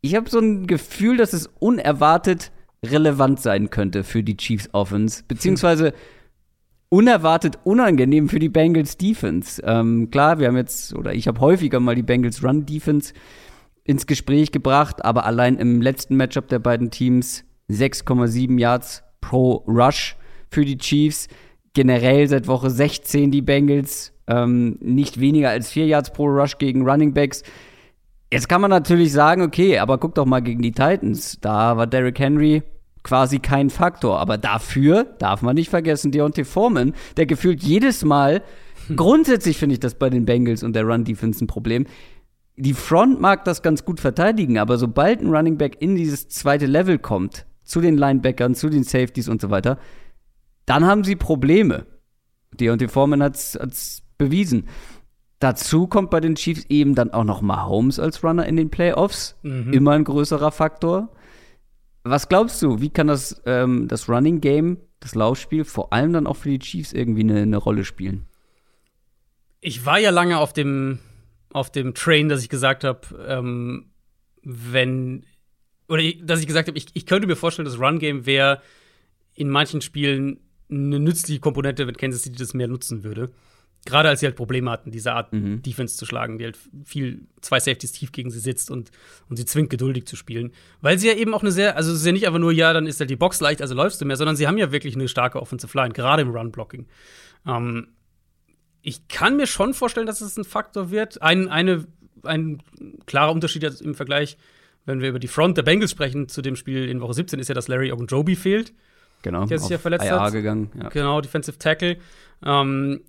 ich 0.00 0.14
habe 0.14 0.30
so 0.30 0.38
ein 0.38 0.66
Gefühl, 0.66 1.16
dass 1.16 1.32
es 1.32 1.48
unerwartet 1.58 2.50
relevant 2.84 3.40
sein 3.40 3.70
könnte 3.70 4.02
für 4.02 4.22
die 4.22 4.36
Chiefs 4.36 4.68
Offense, 4.72 5.22
beziehungsweise 5.28 5.92
unerwartet 6.88 7.58
unangenehm 7.64 8.28
für 8.28 8.38
die 8.38 8.48
Bengals 8.48 8.98
Defense. 8.98 9.62
Ähm, 9.64 10.10
klar, 10.10 10.38
wir 10.38 10.48
haben 10.48 10.56
jetzt, 10.56 10.94
oder 10.94 11.14
ich 11.14 11.26
habe 11.26 11.40
häufiger 11.40 11.80
mal 11.80 11.94
die 11.94 12.02
Bengals 12.02 12.44
Run 12.44 12.66
Defense 12.66 13.14
ins 13.84 14.06
Gespräch 14.06 14.52
gebracht, 14.52 15.04
aber 15.04 15.24
allein 15.24 15.56
im 15.56 15.80
letzten 15.80 16.16
Matchup 16.16 16.48
der 16.48 16.58
beiden 16.58 16.90
Teams 16.90 17.44
6,7 17.70 18.58
Yards 18.58 19.02
pro 19.20 19.64
Rush 19.66 20.16
für 20.50 20.64
die 20.64 20.76
Chiefs. 20.76 21.28
Generell 21.72 22.28
seit 22.28 22.46
Woche 22.46 22.68
16 22.68 23.30
die 23.30 23.40
Bengals 23.40 24.12
ähm, 24.26 24.76
nicht 24.80 25.18
weniger 25.18 25.48
als 25.48 25.70
4 25.70 25.86
Yards 25.86 26.12
pro 26.12 26.26
Rush 26.26 26.58
gegen 26.58 26.86
Running 26.86 27.14
Backs. 27.14 27.42
Jetzt 28.32 28.48
kann 28.48 28.62
man 28.62 28.70
natürlich 28.70 29.12
sagen, 29.12 29.42
okay, 29.42 29.78
aber 29.78 29.98
guck 29.98 30.14
doch 30.14 30.24
mal 30.24 30.40
gegen 30.40 30.62
die 30.62 30.72
Titans. 30.72 31.36
Da 31.42 31.76
war 31.76 31.86
Derrick 31.86 32.18
Henry 32.18 32.62
quasi 33.02 33.40
kein 33.40 33.68
Faktor. 33.68 34.20
Aber 34.20 34.38
dafür 34.38 35.04
darf 35.04 35.42
man 35.42 35.54
nicht 35.54 35.68
vergessen, 35.68 36.12
Deontay 36.12 36.44
Foreman, 36.44 36.94
der 37.18 37.26
gefühlt 37.26 37.62
jedes 37.62 38.06
Mal, 38.06 38.42
hm. 38.86 38.96
grundsätzlich 38.96 39.58
finde 39.58 39.74
ich 39.74 39.80
das 39.80 39.96
bei 39.96 40.08
den 40.08 40.24
Bengals 40.24 40.62
und 40.62 40.74
der 40.74 40.84
Run-Defense 40.84 41.44
ein 41.44 41.46
Problem. 41.46 41.84
Die 42.56 42.72
Front 42.72 43.20
mag 43.20 43.44
das 43.44 43.60
ganz 43.60 43.84
gut 43.84 44.00
verteidigen, 44.00 44.56
aber 44.56 44.78
sobald 44.78 45.20
ein 45.20 45.28
Running 45.28 45.58
Back 45.58 45.82
in 45.82 45.94
dieses 45.94 46.30
zweite 46.30 46.64
Level 46.64 46.98
kommt, 46.98 47.44
zu 47.64 47.82
den 47.82 47.98
Linebackern, 47.98 48.54
zu 48.54 48.70
den 48.70 48.82
Safeties 48.82 49.28
und 49.28 49.42
so 49.42 49.50
weiter, 49.50 49.78
dann 50.64 50.86
haben 50.86 51.04
sie 51.04 51.16
Probleme. 51.16 51.84
Deontay 52.58 52.88
Foreman 52.88 53.22
hat 53.22 53.36
es 53.36 54.02
bewiesen. 54.16 54.68
Dazu 55.42 55.88
kommt 55.88 56.10
bei 56.10 56.20
den 56.20 56.36
Chiefs 56.36 56.66
eben 56.68 56.94
dann 56.94 57.10
auch 57.10 57.24
noch 57.24 57.42
Mahomes 57.42 57.98
als 57.98 58.22
Runner 58.22 58.46
in 58.46 58.56
den 58.56 58.70
Playoffs. 58.70 59.36
Mhm. 59.42 59.72
Immer 59.72 59.90
ein 59.90 60.04
größerer 60.04 60.52
Faktor. 60.52 61.08
Was 62.04 62.28
glaubst 62.28 62.62
du, 62.62 62.80
wie 62.80 62.90
kann 62.90 63.08
das, 63.08 63.42
ähm, 63.44 63.88
das 63.88 64.08
Running 64.08 64.40
Game, 64.40 64.78
das 65.00 65.16
Laufspiel, 65.16 65.64
vor 65.64 65.92
allem 65.92 66.12
dann 66.12 66.28
auch 66.28 66.36
für 66.36 66.50
die 66.50 66.60
Chiefs 66.60 66.92
irgendwie 66.92 67.22
eine, 67.22 67.42
eine 67.42 67.56
Rolle 67.56 67.84
spielen? 67.84 68.26
Ich 69.60 69.84
war 69.84 69.98
ja 69.98 70.10
lange 70.10 70.38
auf 70.38 70.52
dem, 70.52 71.00
auf 71.52 71.72
dem 71.72 71.92
Train, 71.94 72.28
dass 72.28 72.42
ich 72.42 72.48
gesagt 72.48 72.84
habe, 72.84 73.00
ähm, 73.26 73.90
wenn, 74.44 75.26
oder 75.88 76.04
dass 76.22 76.38
ich 76.38 76.46
gesagt 76.46 76.68
habe, 76.68 76.78
ich, 76.78 76.86
ich 76.94 77.04
könnte 77.04 77.26
mir 77.26 77.34
vorstellen, 77.36 77.66
das 77.66 77.80
Run 77.80 77.98
Game 77.98 78.26
wäre 78.26 78.62
in 79.34 79.50
manchen 79.50 79.80
Spielen 79.80 80.38
eine 80.70 81.00
nützliche 81.00 81.40
Komponente, 81.40 81.84
wenn 81.88 81.96
Kansas 81.96 82.22
City 82.22 82.36
das 82.36 82.54
mehr 82.54 82.68
nutzen 82.68 83.02
würde. 83.02 83.32
Gerade 83.84 84.08
als 84.08 84.20
sie 84.20 84.26
halt 84.26 84.36
Probleme 84.36 84.70
hatten, 84.70 84.92
diese 84.92 85.12
Art 85.12 85.32
mhm. 85.32 85.60
Defense 85.62 85.96
zu 85.96 86.06
schlagen, 86.06 86.38
die 86.38 86.44
halt 86.44 86.58
viel 86.84 87.26
zwei 87.40 87.58
Safeties 87.58 87.90
tief 87.90 88.12
gegen 88.12 88.30
sie 88.30 88.38
sitzt 88.38 88.70
und, 88.70 88.92
und 89.28 89.36
sie 89.36 89.44
zwingt, 89.44 89.70
geduldig 89.70 90.06
zu 90.06 90.14
spielen. 90.14 90.52
Weil 90.80 91.00
sie 91.00 91.08
ja 91.08 91.14
eben 91.14 91.34
auch 91.34 91.42
eine 91.42 91.50
sehr, 91.50 91.76
also 91.76 91.90
es 91.90 91.98
ist 91.98 92.06
ja 92.06 92.12
nicht 92.12 92.26
einfach 92.26 92.38
nur, 92.38 92.52
ja, 92.52 92.72
dann 92.72 92.86
ist 92.86 93.00
halt 93.00 93.10
die 93.10 93.16
Box 93.16 93.40
leicht, 93.40 93.60
also 93.60 93.74
läufst 93.74 94.00
du 94.00 94.04
mehr, 94.04 94.16
sondern 94.16 94.36
sie 94.36 94.46
haben 94.46 94.56
ja 94.56 94.70
wirklich 94.70 94.94
eine 94.94 95.08
starke 95.08 95.42
Offensive 95.42 95.76
Line, 95.76 95.92
gerade 95.92 96.22
im 96.22 96.30
Run-Blocking. 96.30 96.86
Ähm, 97.46 97.88
ich 98.82 99.08
kann 99.08 99.36
mir 99.36 99.48
schon 99.48 99.74
vorstellen, 99.74 100.06
dass 100.06 100.20
es 100.20 100.36
ein 100.36 100.44
Faktor 100.44 100.92
wird. 100.92 101.20
Ein, 101.20 101.48
eine, 101.48 101.84
ein 102.22 102.62
klarer 103.06 103.32
Unterschied 103.32 103.64
im 103.80 103.94
Vergleich, 103.96 104.36
wenn 104.84 105.00
wir 105.00 105.08
über 105.08 105.18
die 105.18 105.28
Front 105.28 105.56
der 105.56 105.62
Bengals 105.62 105.90
sprechen, 105.90 106.28
zu 106.28 106.40
dem 106.40 106.54
Spiel 106.54 106.88
in 106.88 107.00
Woche 107.00 107.14
17, 107.14 107.40
ist 107.40 107.48
ja, 107.48 107.54
dass 107.54 107.68
Larry 107.68 107.92
Ogunjobi 107.92 108.36
fehlt. 108.36 108.72
Genau. 109.22 109.46
Der 109.46 109.58
sich 109.58 109.70
ja 109.70 109.78
verletzt 109.78 110.04
IR 110.04 110.20
hat. 110.20 110.32
gegangen. 110.32 110.70
Ja. 110.80 110.88
Genau, 110.88 111.20
Defensive 111.20 111.58
Tackle. 111.58 111.96
Ähm, 112.44 113.02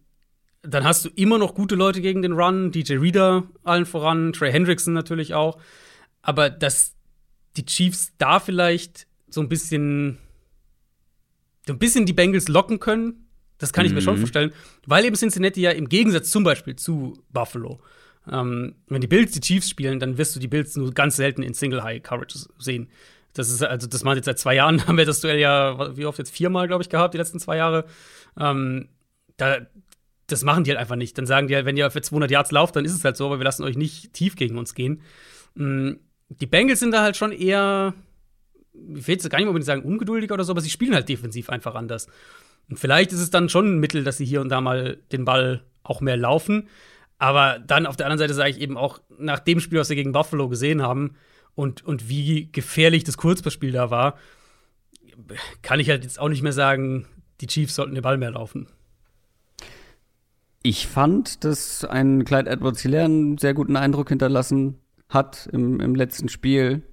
dann 0.63 0.85
hast 0.85 1.05
du 1.05 1.09
immer 1.09 1.37
noch 1.37 1.53
gute 1.55 1.75
Leute 1.75 2.01
gegen 2.01 2.21
den 2.21 2.33
Run, 2.33 2.71
DJ 2.71 2.95
Reader 2.95 3.43
allen 3.63 3.85
voran, 3.85 4.33
Trey 4.33 4.51
Hendrickson 4.51 4.93
natürlich 4.93 5.33
auch. 5.33 5.59
Aber 6.21 6.49
dass 6.49 6.95
die 7.57 7.65
Chiefs 7.65 8.13
da 8.17 8.39
vielleicht 8.39 9.07
so 9.29 9.41
ein 9.41 9.49
bisschen, 9.49 10.17
so 11.67 11.73
ein 11.73 11.79
bisschen 11.79 12.05
die 12.05 12.13
Bengals 12.13 12.47
locken 12.47 12.79
können, 12.79 13.27
das 13.57 13.73
kann 13.73 13.85
ich 13.85 13.93
mir 13.93 14.01
schon 14.01 14.15
mhm. 14.15 14.19
vorstellen, 14.19 14.53
weil 14.85 15.05
eben 15.05 15.15
Cincinnati 15.15 15.61
ja 15.61 15.71
im 15.71 15.87
Gegensatz 15.87 16.31
zum 16.31 16.43
Beispiel 16.43 16.75
zu 16.75 17.21
Buffalo, 17.31 17.79
ähm, 18.31 18.75
wenn 18.87 19.01
die 19.01 19.07
Bills 19.07 19.31
die 19.31 19.41
Chiefs 19.41 19.69
spielen, 19.69 19.99
dann 19.99 20.17
wirst 20.17 20.35
du 20.35 20.39
die 20.39 20.47
Bills 20.47 20.75
nur 20.75 20.93
ganz 20.93 21.17
selten 21.17 21.43
in 21.43 21.53
Single 21.53 21.83
High 21.83 22.01
Coverage 22.01 22.39
sehen. 22.57 22.89
Das 23.33 23.49
ist 23.49 23.63
also, 23.63 23.87
das 23.87 24.03
macht 24.03 24.15
jetzt 24.15 24.25
seit 24.25 24.39
zwei 24.39 24.55
Jahren, 24.55 24.85
haben 24.87 24.97
wir 24.97 25.05
das 25.05 25.21
Duell 25.21 25.39
ja, 25.39 25.95
wie 25.97 26.05
oft 26.05 26.19
jetzt 26.19 26.33
viermal, 26.33 26.67
glaube 26.67 26.83
ich, 26.83 26.89
gehabt, 26.89 27.13
die 27.13 27.17
letzten 27.17 27.39
zwei 27.39 27.57
Jahre. 27.57 27.85
Ähm, 28.39 28.89
da, 29.37 29.65
das 30.27 30.43
machen 30.43 30.63
die 30.63 30.71
halt 30.71 30.79
einfach 30.79 30.95
nicht. 30.95 31.17
Dann 31.17 31.25
sagen 31.25 31.47
die 31.47 31.55
halt, 31.55 31.65
wenn 31.65 31.77
ihr 31.77 31.91
für 31.91 32.01
200 32.01 32.31
Yards 32.31 32.51
lauft, 32.51 32.75
dann 32.75 32.85
ist 32.85 32.93
es 32.93 33.03
halt 33.03 33.17
so, 33.17 33.25
aber 33.25 33.39
wir 33.39 33.43
lassen 33.43 33.63
euch 33.63 33.77
nicht 33.77 34.13
tief 34.13 34.35
gegen 34.35 34.57
uns 34.57 34.73
gehen. 34.73 35.01
Mm, 35.55 35.93
die 36.29 36.45
Bengals 36.45 36.79
sind 36.79 36.91
da 36.91 37.01
halt 37.01 37.17
schon 37.17 37.31
eher, 37.31 37.93
ich 38.73 39.07
will 39.07 39.15
jetzt 39.15 39.29
gar 39.29 39.37
nicht 39.37 39.47
unbedingt 39.47 39.65
sagen 39.65 39.83
ungeduldiger 39.83 40.33
oder 40.33 40.43
so, 40.43 40.51
aber 40.51 40.61
sie 40.61 40.69
spielen 40.69 40.95
halt 40.95 41.09
defensiv 41.09 41.49
einfach 41.49 41.75
anders. 41.75 42.07
Und 42.69 42.79
vielleicht 42.79 43.11
ist 43.11 43.19
es 43.19 43.29
dann 43.29 43.49
schon 43.49 43.75
ein 43.75 43.79
Mittel, 43.79 44.03
dass 44.03 44.17
sie 44.17 44.25
hier 44.25 44.41
und 44.41 44.49
da 44.49 44.61
mal 44.61 44.97
den 45.11 45.25
Ball 45.25 45.63
auch 45.83 46.01
mehr 46.01 46.17
laufen. 46.17 46.69
Aber 47.17 47.59
dann 47.59 47.85
auf 47.85 47.97
der 47.97 48.05
anderen 48.05 48.19
Seite 48.19 48.33
sage 48.33 48.49
ich 48.49 48.59
eben 48.59 48.77
auch, 48.77 48.99
nach 49.17 49.39
dem 49.39 49.59
Spiel, 49.59 49.79
was 49.79 49.89
wir 49.89 49.95
gegen 49.95 50.13
Buffalo 50.13 50.49
gesehen 50.49 50.81
haben 50.81 51.15
und, 51.55 51.85
und 51.85 52.09
wie 52.09 52.51
gefährlich 52.51 53.03
das 53.03 53.17
Kurzpassspiel 53.17 53.71
da 53.71 53.91
war, 53.91 54.17
kann 55.61 55.79
ich 55.79 55.89
halt 55.89 56.03
jetzt 56.03 56.19
auch 56.19 56.29
nicht 56.29 56.41
mehr 56.41 56.53
sagen, 56.53 57.05
die 57.41 57.47
Chiefs 57.47 57.75
sollten 57.75 57.93
den 57.93 58.01
Ball 58.01 58.17
mehr 58.17 58.31
laufen. 58.31 58.67
Ich 60.65 60.87
fand, 60.87 61.43
dass 61.43 61.83
ein 61.83 62.23
Clyde 62.23 62.49
Edwards 62.49 62.81
Hilaire 62.81 63.05
einen 63.05 63.37
sehr 63.37 63.53
guten 63.53 63.75
Eindruck 63.75 64.07
hinterlassen 64.07 64.79
hat 65.09 65.49
im, 65.51 65.81
im 65.81 65.93
letzten 65.93 66.29
Spiel. 66.29 66.83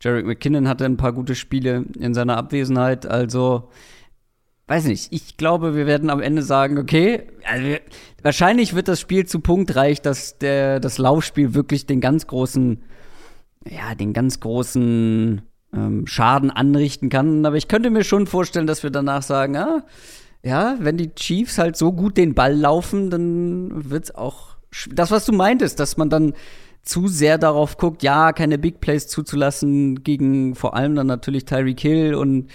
Jarek 0.00 0.26
McKinnon 0.26 0.66
hatte 0.66 0.84
ein 0.84 0.96
paar 0.96 1.12
gute 1.12 1.36
Spiele 1.36 1.84
in 1.96 2.12
seiner 2.12 2.36
Abwesenheit. 2.36 3.06
Also, 3.06 3.70
weiß 4.66 4.86
nicht, 4.86 5.12
ich 5.12 5.36
glaube, 5.36 5.76
wir 5.76 5.86
werden 5.86 6.10
am 6.10 6.20
Ende 6.20 6.42
sagen, 6.42 6.76
okay, 6.76 7.28
also 7.44 7.76
wahrscheinlich 8.22 8.74
wird 8.74 8.88
das 8.88 8.98
Spiel 8.98 9.24
zu 9.26 9.38
punktreich, 9.38 10.02
dass 10.02 10.38
der, 10.38 10.80
das 10.80 10.98
Laufspiel 10.98 11.54
wirklich 11.54 11.86
den 11.86 12.00
ganz 12.00 12.26
großen, 12.26 12.82
ja, 13.64 13.94
den 13.94 14.12
ganz 14.12 14.40
großen 14.40 15.42
ähm, 15.72 16.06
Schaden 16.08 16.50
anrichten 16.50 17.10
kann. 17.10 17.46
Aber 17.46 17.56
ich 17.56 17.68
könnte 17.68 17.90
mir 17.90 18.02
schon 18.02 18.26
vorstellen, 18.26 18.66
dass 18.66 18.82
wir 18.82 18.90
danach 18.90 19.22
sagen, 19.22 19.56
ah, 19.56 19.84
ja, 20.42 20.76
wenn 20.80 20.96
die 20.96 21.14
Chiefs 21.14 21.58
halt 21.58 21.76
so 21.76 21.92
gut 21.92 22.16
den 22.16 22.34
Ball 22.34 22.54
laufen, 22.54 23.10
dann 23.10 23.90
wird's 23.90 24.14
auch 24.14 24.56
das, 24.90 25.10
was 25.10 25.26
du 25.26 25.32
meintest, 25.32 25.80
dass 25.80 25.96
man 25.96 26.10
dann 26.10 26.32
zu 26.82 27.08
sehr 27.08 27.36
darauf 27.36 27.76
guckt, 27.76 28.02
ja, 28.02 28.32
keine 28.32 28.58
Big 28.58 28.80
Plays 28.80 29.06
zuzulassen 29.06 30.02
gegen 30.02 30.54
vor 30.54 30.74
allem 30.74 30.94
dann 30.94 31.06
natürlich 31.06 31.44
Tyreek 31.44 31.80
Hill 31.80 32.14
und 32.14 32.50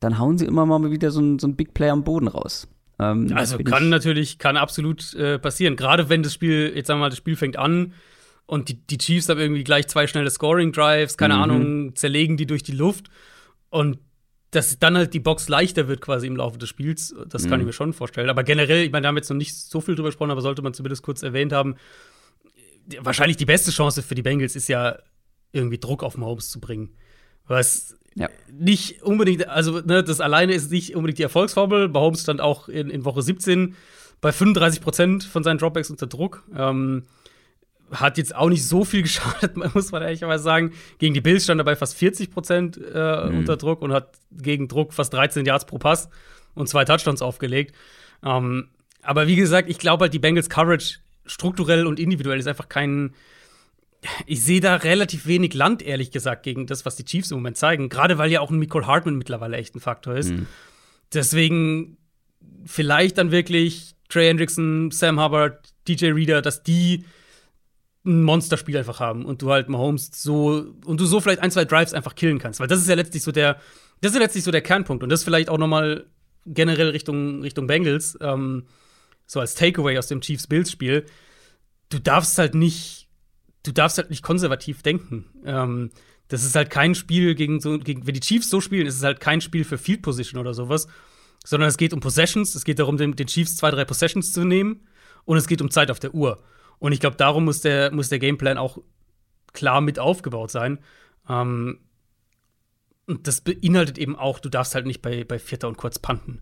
dann 0.00 0.18
hauen 0.18 0.36
sie 0.36 0.46
immer 0.46 0.66
mal 0.66 0.90
wieder 0.90 1.10
so 1.10 1.20
ein, 1.20 1.38
so 1.38 1.46
ein 1.46 1.56
Big 1.56 1.72
Play 1.72 1.88
am 1.88 2.04
Boden 2.04 2.28
raus. 2.28 2.68
Ähm, 2.98 3.32
also 3.34 3.58
kann 3.58 3.88
natürlich, 3.88 4.38
kann 4.38 4.56
absolut 4.56 5.14
äh, 5.14 5.38
passieren. 5.38 5.76
Gerade 5.76 6.08
wenn 6.08 6.22
das 6.22 6.34
Spiel, 6.34 6.72
jetzt 6.74 6.88
sagen 6.88 6.98
wir 7.00 7.04
mal, 7.04 7.10
das 7.10 7.18
Spiel 7.18 7.36
fängt 7.36 7.58
an 7.58 7.94
und 8.46 8.68
die, 8.68 8.74
die 8.74 8.98
Chiefs 8.98 9.28
haben 9.28 9.40
irgendwie 9.40 9.64
gleich 9.64 9.88
zwei 9.88 10.06
schnelle 10.06 10.30
Scoring-Drives, 10.30 11.16
keine 11.16 11.36
mhm. 11.36 11.42
Ahnung, 11.42 11.96
zerlegen 11.96 12.36
die 12.36 12.46
durch 12.46 12.62
die 12.62 12.72
Luft 12.72 13.08
und 13.70 13.98
dass 14.50 14.78
dann 14.78 14.96
halt 14.96 15.14
die 15.14 15.20
Box 15.20 15.48
leichter 15.48 15.86
wird 15.86 16.00
quasi 16.00 16.26
im 16.26 16.36
Laufe 16.36 16.58
des 16.58 16.68
Spiels, 16.68 17.14
das 17.28 17.42
kann 17.42 17.54
mhm. 17.54 17.60
ich 17.60 17.66
mir 17.66 17.72
schon 17.72 17.92
vorstellen. 17.92 18.28
Aber 18.28 18.42
generell, 18.42 18.84
ich 18.84 18.90
meine, 18.90 19.02
da 19.02 19.08
haben 19.08 19.14
wir 19.14 19.20
jetzt 19.20 19.30
noch 19.30 19.36
nicht 19.36 19.54
so 19.54 19.80
viel 19.80 19.94
drüber 19.94 20.08
gesprochen, 20.08 20.30
aber 20.30 20.40
sollte 20.40 20.62
man 20.62 20.74
zumindest 20.74 21.02
kurz 21.02 21.22
erwähnt 21.22 21.52
haben, 21.52 21.76
wahrscheinlich 23.00 23.36
die 23.36 23.44
beste 23.44 23.70
Chance 23.70 24.02
für 24.02 24.14
die 24.14 24.22
Bengals 24.22 24.56
ist 24.56 24.68
ja 24.68 24.98
irgendwie 25.52 25.78
Druck 25.78 26.02
auf 26.02 26.16
Mahomes 26.16 26.50
zu 26.50 26.60
bringen. 26.60 26.90
Was 27.46 27.96
ja. 28.14 28.28
nicht 28.52 29.02
unbedingt, 29.02 29.48
also 29.48 29.80
ne, 29.80 30.02
das 30.02 30.20
alleine 30.20 30.54
ist 30.54 30.70
nicht 30.70 30.96
unbedingt 30.96 31.18
die 31.18 31.24
Erfolgsformel. 31.24 31.88
Mahomes 31.88 32.22
stand 32.22 32.40
auch 32.40 32.68
in, 32.68 32.90
in 32.90 33.04
Woche 33.04 33.22
17 33.22 33.76
bei 34.20 34.32
35 34.32 34.80
Prozent 34.80 35.24
von 35.24 35.42
seinen 35.44 35.58
Dropbacks 35.58 35.90
unter 35.90 36.06
Druck. 36.06 36.44
Ähm, 36.56 37.04
hat 37.92 38.18
jetzt 38.18 38.34
auch 38.34 38.48
nicht 38.48 38.66
so 38.66 38.84
viel 38.84 39.02
geschadet, 39.02 39.56
muss 39.74 39.92
man 39.92 40.02
ehrlicherweise 40.02 40.42
sagen. 40.42 40.72
Gegen 40.98 41.14
die 41.14 41.20
Bills 41.20 41.44
stand 41.44 41.60
er 41.60 41.64
bei 41.64 41.76
fast 41.76 41.96
40 41.96 42.30
Prozent 42.30 42.78
äh, 42.78 43.26
mhm. 43.26 43.38
unter 43.38 43.56
Druck 43.56 43.82
und 43.82 43.92
hat 43.92 44.18
gegen 44.30 44.68
Druck 44.68 44.92
fast 44.92 45.12
13 45.12 45.44
Yards 45.44 45.66
pro 45.66 45.78
Pass 45.78 46.08
und 46.54 46.68
zwei 46.68 46.84
Touchdowns 46.84 47.22
aufgelegt. 47.22 47.74
Ähm, 48.24 48.68
aber 49.02 49.26
wie 49.26 49.36
gesagt, 49.36 49.68
ich 49.68 49.78
glaube 49.78 50.04
halt, 50.04 50.14
die 50.14 50.18
Bengals 50.18 50.48
Coverage 50.48 50.98
strukturell 51.26 51.86
und 51.86 51.98
individuell 51.98 52.38
ist 52.38 52.48
einfach 52.48 52.68
kein. 52.68 53.14
Ich 54.26 54.42
sehe 54.42 54.60
da 54.60 54.76
relativ 54.76 55.26
wenig 55.26 55.52
Land, 55.52 55.82
ehrlich 55.82 56.10
gesagt, 56.10 56.42
gegen 56.42 56.66
das, 56.66 56.86
was 56.86 56.96
die 56.96 57.04
Chiefs 57.04 57.30
im 57.30 57.36
Moment 57.36 57.58
zeigen. 57.58 57.90
Gerade 57.90 58.16
weil 58.16 58.30
ja 58.30 58.40
auch 58.40 58.50
ein 58.50 58.58
Nicole 58.58 58.86
Hartman 58.86 59.16
mittlerweile 59.16 59.58
echt 59.58 59.74
ein 59.74 59.80
Faktor 59.80 60.16
ist. 60.16 60.30
Mhm. 60.30 60.46
Deswegen 61.12 61.98
vielleicht 62.64 63.18
dann 63.18 63.30
wirklich 63.30 63.94
Trey 64.08 64.28
Hendrickson, 64.28 64.90
Sam 64.90 65.22
Hubbard, 65.22 65.72
DJ 65.86 66.12
Reader, 66.12 66.40
dass 66.40 66.62
die 66.62 67.04
ein 68.10 68.22
Monsterspiel 68.22 68.76
einfach 68.76 69.00
haben 69.00 69.24
und 69.24 69.42
du 69.42 69.50
halt 69.50 69.68
Mahomes 69.68 70.10
so 70.12 70.74
und 70.84 71.00
du 71.00 71.06
so 71.06 71.20
vielleicht 71.20 71.40
ein, 71.40 71.50
zwei 71.50 71.64
Drives 71.64 71.94
einfach 71.94 72.14
killen 72.14 72.38
kannst. 72.38 72.60
Weil 72.60 72.68
das 72.68 72.80
ist 72.80 72.88
ja 72.88 72.94
letztlich 72.94 73.22
so 73.22 73.32
der, 73.32 73.54
das 74.00 74.12
ist 74.12 74.14
ja 74.14 74.22
letztlich 74.22 74.44
so 74.44 74.50
der 74.50 74.62
Kernpunkt. 74.62 75.02
Und 75.02 75.10
das 75.10 75.24
vielleicht 75.24 75.48
auch 75.48 75.58
noch 75.58 75.66
mal 75.66 76.06
generell 76.46 76.90
Richtung, 76.90 77.42
Richtung 77.42 77.66
Bengals, 77.66 78.18
ähm, 78.20 78.64
so 79.26 79.40
als 79.40 79.54
Takeaway 79.54 79.96
aus 79.98 80.08
dem 80.08 80.20
Chiefs-Bills-Spiel, 80.20 81.06
du 81.90 81.98
darfst 82.00 82.38
halt 82.38 82.54
nicht, 82.54 83.08
du 83.62 83.72
darfst 83.72 83.98
halt 83.98 84.10
nicht 84.10 84.22
konservativ 84.22 84.82
denken. 84.82 85.26
Ähm, 85.44 85.90
das 86.28 86.44
ist 86.44 86.54
halt 86.54 86.70
kein 86.70 86.94
Spiel 86.94 87.34
gegen 87.34 87.60
so, 87.60 87.78
gegen, 87.78 88.06
wenn 88.06 88.14
die 88.14 88.20
Chiefs 88.20 88.50
so 88.50 88.60
spielen, 88.60 88.86
ist 88.86 88.96
es 88.96 89.02
halt 89.02 89.20
kein 89.20 89.40
Spiel 89.40 89.64
für 89.64 89.78
Field 89.78 90.02
Position 90.02 90.40
oder 90.40 90.54
sowas, 90.54 90.86
sondern 91.44 91.68
es 91.68 91.76
geht 91.76 91.92
um 91.92 92.00
Possessions, 92.00 92.54
es 92.54 92.64
geht 92.64 92.78
darum, 92.78 92.96
den, 92.96 93.16
den 93.16 93.26
Chiefs 93.26 93.56
zwei, 93.56 93.70
drei 93.70 93.84
Possessions 93.84 94.32
zu 94.32 94.44
nehmen 94.44 94.86
und 95.24 95.36
es 95.36 95.48
geht 95.48 95.60
um 95.60 95.70
Zeit 95.70 95.90
auf 95.90 96.00
der 96.00 96.14
Uhr. 96.14 96.42
Und 96.80 96.92
ich 96.92 97.00
glaube, 97.00 97.16
darum 97.16 97.44
muss 97.44 97.60
der, 97.60 97.92
muss 97.92 98.08
der 98.08 98.18
Gameplan 98.18 98.58
auch 98.58 98.78
klar 99.52 99.80
mit 99.80 99.98
aufgebaut 99.98 100.50
sein. 100.50 100.80
Ähm, 101.28 101.78
und 103.06 103.26
das 103.26 103.40
beinhaltet 103.40 103.98
eben 103.98 104.16
auch, 104.16 104.40
du 104.40 104.48
darfst 104.48 104.74
halt 104.74 104.86
nicht 104.86 105.02
bei, 105.02 105.24
bei 105.24 105.38
Vierter 105.38 105.68
und 105.68 105.76
Kurz 105.76 105.98
panten. 105.98 106.40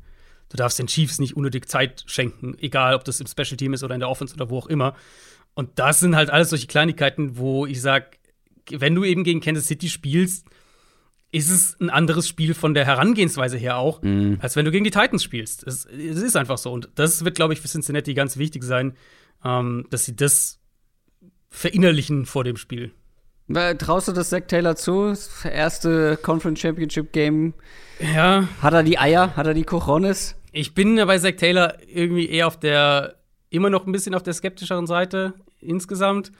Du 0.49 0.57
darfst 0.57 0.78
den 0.78 0.86
Chiefs 0.86 1.18
nicht 1.18 1.36
unnötig 1.36 1.68
Zeit 1.68 2.05
schenken, 2.07 2.57
egal 2.59 2.95
ob 2.95 3.05
das 3.05 3.20
im 3.20 3.26
Special 3.26 3.57
Team 3.57 3.74
ist 3.74 3.84
oder 3.84 3.95
in 3.95 4.01
der 4.01 4.09
Offense 4.09 4.34
oder 4.34 4.49
wo 4.49 4.59
auch 4.59 4.66
immer. 4.66 4.95
Und 5.55 5.78
das 5.78 6.01
sind 6.01 6.16
halt 6.16 6.30
alles 6.30 6.51
solche 6.51 6.66
Kleinigkeiten, 6.66 7.36
wo 7.36 7.66
ich 7.66 7.82
sage, 7.82 8.07
wenn 8.70 8.95
du 8.95 9.05
eben 9.05 9.24
gegen 9.24 9.41
Kansas 9.41 9.66
City 9.66 9.89
spielst, 9.89 10.47
ist 11.30 11.51
es 11.51 11.76
ein 11.80 11.91
anderes 11.91 12.26
Spiel 12.26 12.55
von 12.55 12.72
der 12.72 12.86
Herangehensweise 12.86 13.59
her 13.59 13.76
auch, 13.76 14.01
mhm. 14.03 14.39
als 14.41 14.57
wenn 14.57 14.64
du 14.64 14.70
gegen 14.70 14.84
die 14.84 14.91
Titans 14.91 15.22
spielst. 15.22 15.66
Es, 15.66 15.84
es, 15.84 16.22
ist 16.22 16.36
einfach 16.36 16.57
so. 16.57 16.72
Und 16.72 16.89
das 16.95 17.24
wird, 17.24 17.34
glaube 17.34 17.53
ich, 17.53 17.61
für 17.61 17.68
Cincinnati 17.68 18.14
ganz 18.14 18.39
wichtig 18.39 18.62
sein, 18.62 18.95
ähm, 19.45 19.86
dass 19.91 20.05
sie 20.05 20.16
das 20.16 20.59
verinnerlichen 21.51 22.26
vor 22.26 22.45
dem 22.45 22.57
Spiel. 22.57 22.93
Traust 23.78 24.09
du 24.09 24.12
das 24.12 24.28
Zach 24.28 24.43
Taylor 24.47 24.76
zu? 24.76 25.09
Das 25.09 25.45
erste 25.45 26.18
Conference 26.18 26.61
Championship 26.61 27.12
Game. 27.12 27.55
Ja. 27.99 28.47
Hat 28.61 28.74
er 28.74 28.82
die 28.82 28.99
Eier? 28.99 29.34
Hat 29.36 29.47
er 29.47 29.55
die 29.55 29.64
Cojones? 29.64 30.36
Ich 30.53 30.74
bin 30.74 30.97
bei 30.97 31.18
Zach 31.18 31.36
Taylor 31.36 31.78
irgendwie 31.86 32.28
eher 32.28 32.47
auf 32.47 32.59
der, 32.59 33.16
immer 33.49 33.70
noch 33.70 33.86
ein 33.86 33.93
bisschen 33.93 34.14
auf 34.14 34.22
der 34.22 34.34
skeptischeren 34.34 34.86
Seite 34.86 35.32
insgesamt. 35.61 36.30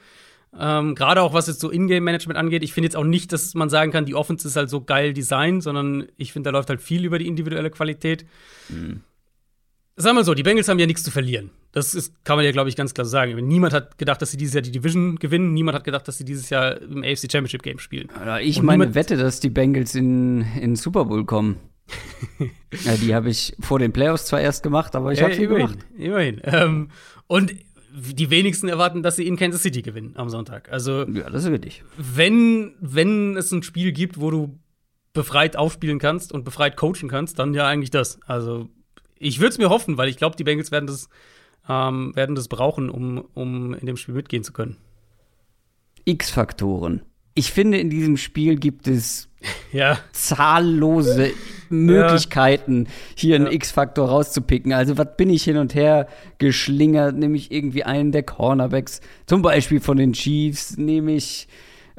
Ähm, 0.57 0.95
Gerade 0.95 1.21
auch 1.21 1.33
was 1.33 1.47
jetzt 1.47 1.59
so 1.59 1.71
Ingame-Management 1.71 2.37
angeht. 2.37 2.63
Ich 2.63 2.73
finde 2.73 2.85
jetzt 2.85 2.95
auch 2.95 3.03
nicht, 3.03 3.31
dass 3.33 3.53
man 3.53 3.69
sagen 3.69 3.91
kann, 3.91 4.05
die 4.05 4.15
Offense 4.15 4.47
ist 4.47 4.55
halt 4.55 4.69
so 4.69 4.81
geil 4.81 5.13
designt, 5.13 5.63
sondern 5.63 6.07
ich 6.17 6.33
finde, 6.33 6.51
da 6.51 6.57
läuft 6.57 6.69
halt 6.69 6.81
viel 6.81 7.05
über 7.05 7.19
die 7.19 7.27
individuelle 7.27 7.69
Qualität. 7.69 8.25
Mhm. 8.69 9.01
Sag 10.01 10.15
mal 10.15 10.23
so, 10.23 10.33
die 10.33 10.43
Bengals 10.43 10.69
haben 10.69 10.79
ja 10.79 10.85
nichts 10.85 11.03
zu 11.03 11.11
verlieren. 11.11 11.49
Das 11.73 11.93
ist, 11.93 12.23
kann 12.23 12.37
man 12.37 12.45
ja, 12.45 12.53
glaube 12.53 12.69
ich, 12.69 12.77
ganz 12.77 12.93
klar 12.93 13.03
sagen. 13.03 13.35
Niemand 13.45 13.73
hat 13.73 13.97
gedacht, 13.97 14.21
dass 14.21 14.31
sie 14.31 14.37
dieses 14.37 14.53
Jahr 14.53 14.61
die 14.61 14.71
Division 14.71 15.17
gewinnen. 15.17 15.53
Niemand 15.53 15.75
hat 15.75 15.83
gedacht, 15.83 16.07
dass 16.07 16.17
sie 16.17 16.23
dieses 16.23 16.49
Jahr 16.49 16.81
im 16.81 17.03
AFC 17.03 17.29
Championship 17.29 17.63
Game 17.63 17.79
spielen. 17.79 18.07
Ich 18.39 18.59
Und 18.59 18.65
meine 18.65 18.95
Wette, 18.95 19.17
dass 19.17 19.41
die 19.41 19.49
Bengals 19.49 19.95
in, 19.95 20.45
in 20.57 20.77
Super 20.77 21.03
Bowl 21.03 21.25
kommen. 21.25 21.57
ja, 22.85 22.95
die 22.95 23.13
habe 23.13 23.29
ich 23.29 23.57
vor 23.59 23.77
den 23.77 23.91
Playoffs 23.91 24.27
zwar 24.27 24.39
erst 24.39 24.63
gemacht, 24.63 24.95
aber 24.95 25.11
ich 25.11 25.21
habe 25.21 25.35
sie 25.35 25.43
immerhin, 25.43 25.67
gemacht. 25.67 25.85
Immerhin. 25.97 26.41
Ähm, 26.45 26.89
und 27.27 27.53
die 27.91 28.29
wenigsten 28.29 28.69
erwarten, 28.69 29.03
dass 29.03 29.17
sie 29.17 29.27
in 29.27 29.35
Kansas 29.35 29.63
City 29.63 29.81
gewinnen 29.81 30.13
am 30.15 30.29
Sonntag. 30.29 30.71
Also, 30.71 31.05
ja, 31.09 31.29
das 31.29 31.43
ist 31.43 31.51
richtig. 31.51 31.83
Wenn, 31.97 32.75
wenn 32.79 33.35
es 33.35 33.51
ein 33.51 33.63
Spiel 33.63 33.91
gibt, 33.91 34.17
wo 34.17 34.31
du 34.31 34.59
befreit 35.11 35.57
aufspielen 35.57 35.99
kannst 35.99 36.31
und 36.31 36.45
befreit 36.45 36.77
coachen 36.77 37.09
kannst, 37.09 37.37
dann 37.37 37.53
ja 37.53 37.67
eigentlich 37.67 37.91
das. 37.91 38.19
Also, 38.25 38.69
ich 39.19 39.39
würde 39.39 39.49
es 39.49 39.57
mir 39.57 39.69
hoffen, 39.69 39.97
weil 39.97 40.09
ich 40.09 40.17
glaube, 40.17 40.35
die 40.35 40.43
Bengals 40.43 40.71
werden 40.71 40.87
das, 40.87 41.09
ähm, 41.67 42.15
werden 42.15 42.35
das 42.35 42.47
brauchen, 42.47 42.89
um, 42.89 43.25
um 43.33 43.73
in 43.73 43.85
dem 43.85 43.97
Spiel 43.97 44.15
mitgehen 44.15 44.43
zu 44.43 44.53
können. 44.53 44.77
X-Faktoren. 46.05 47.03
Ich 47.35 47.51
finde, 47.51 47.77
in 47.77 47.89
diesem 47.89 48.17
Spiel 48.17 48.55
gibt 48.55 48.87
es 48.87 49.29
ja. 49.71 49.99
zahllose 50.11 51.31
Möglichkeiten, 51.69 52.87
hier 53.15 53.35
einen 53.35 53.47
X-Faktor 53.47 54.09
rauszupicken. 54.09 54.73
Also, 54.73 54.97
was 54.97 55.15
bin 55.15 55.29
ich 55.29 55.43
hin 55.43 55.57
und 55.57 55.75
her 55.75 56.07
geschlingert? 56.39 57.15
Nehme 57.15 57.37
ich 57.37 57.51
irgendwie 57.51 57.83
einen 57.83 58.11
der 58.11 58.23
Cornerbacks, 58.23 59.01
zum 59.27 59.41
Beispiel 59.41 59.79
von 59.79 59.97
den 59.97 60.13
Chiefs, 60.13 60.77
nehme 60.77 61.13
ich. 61.13 61.47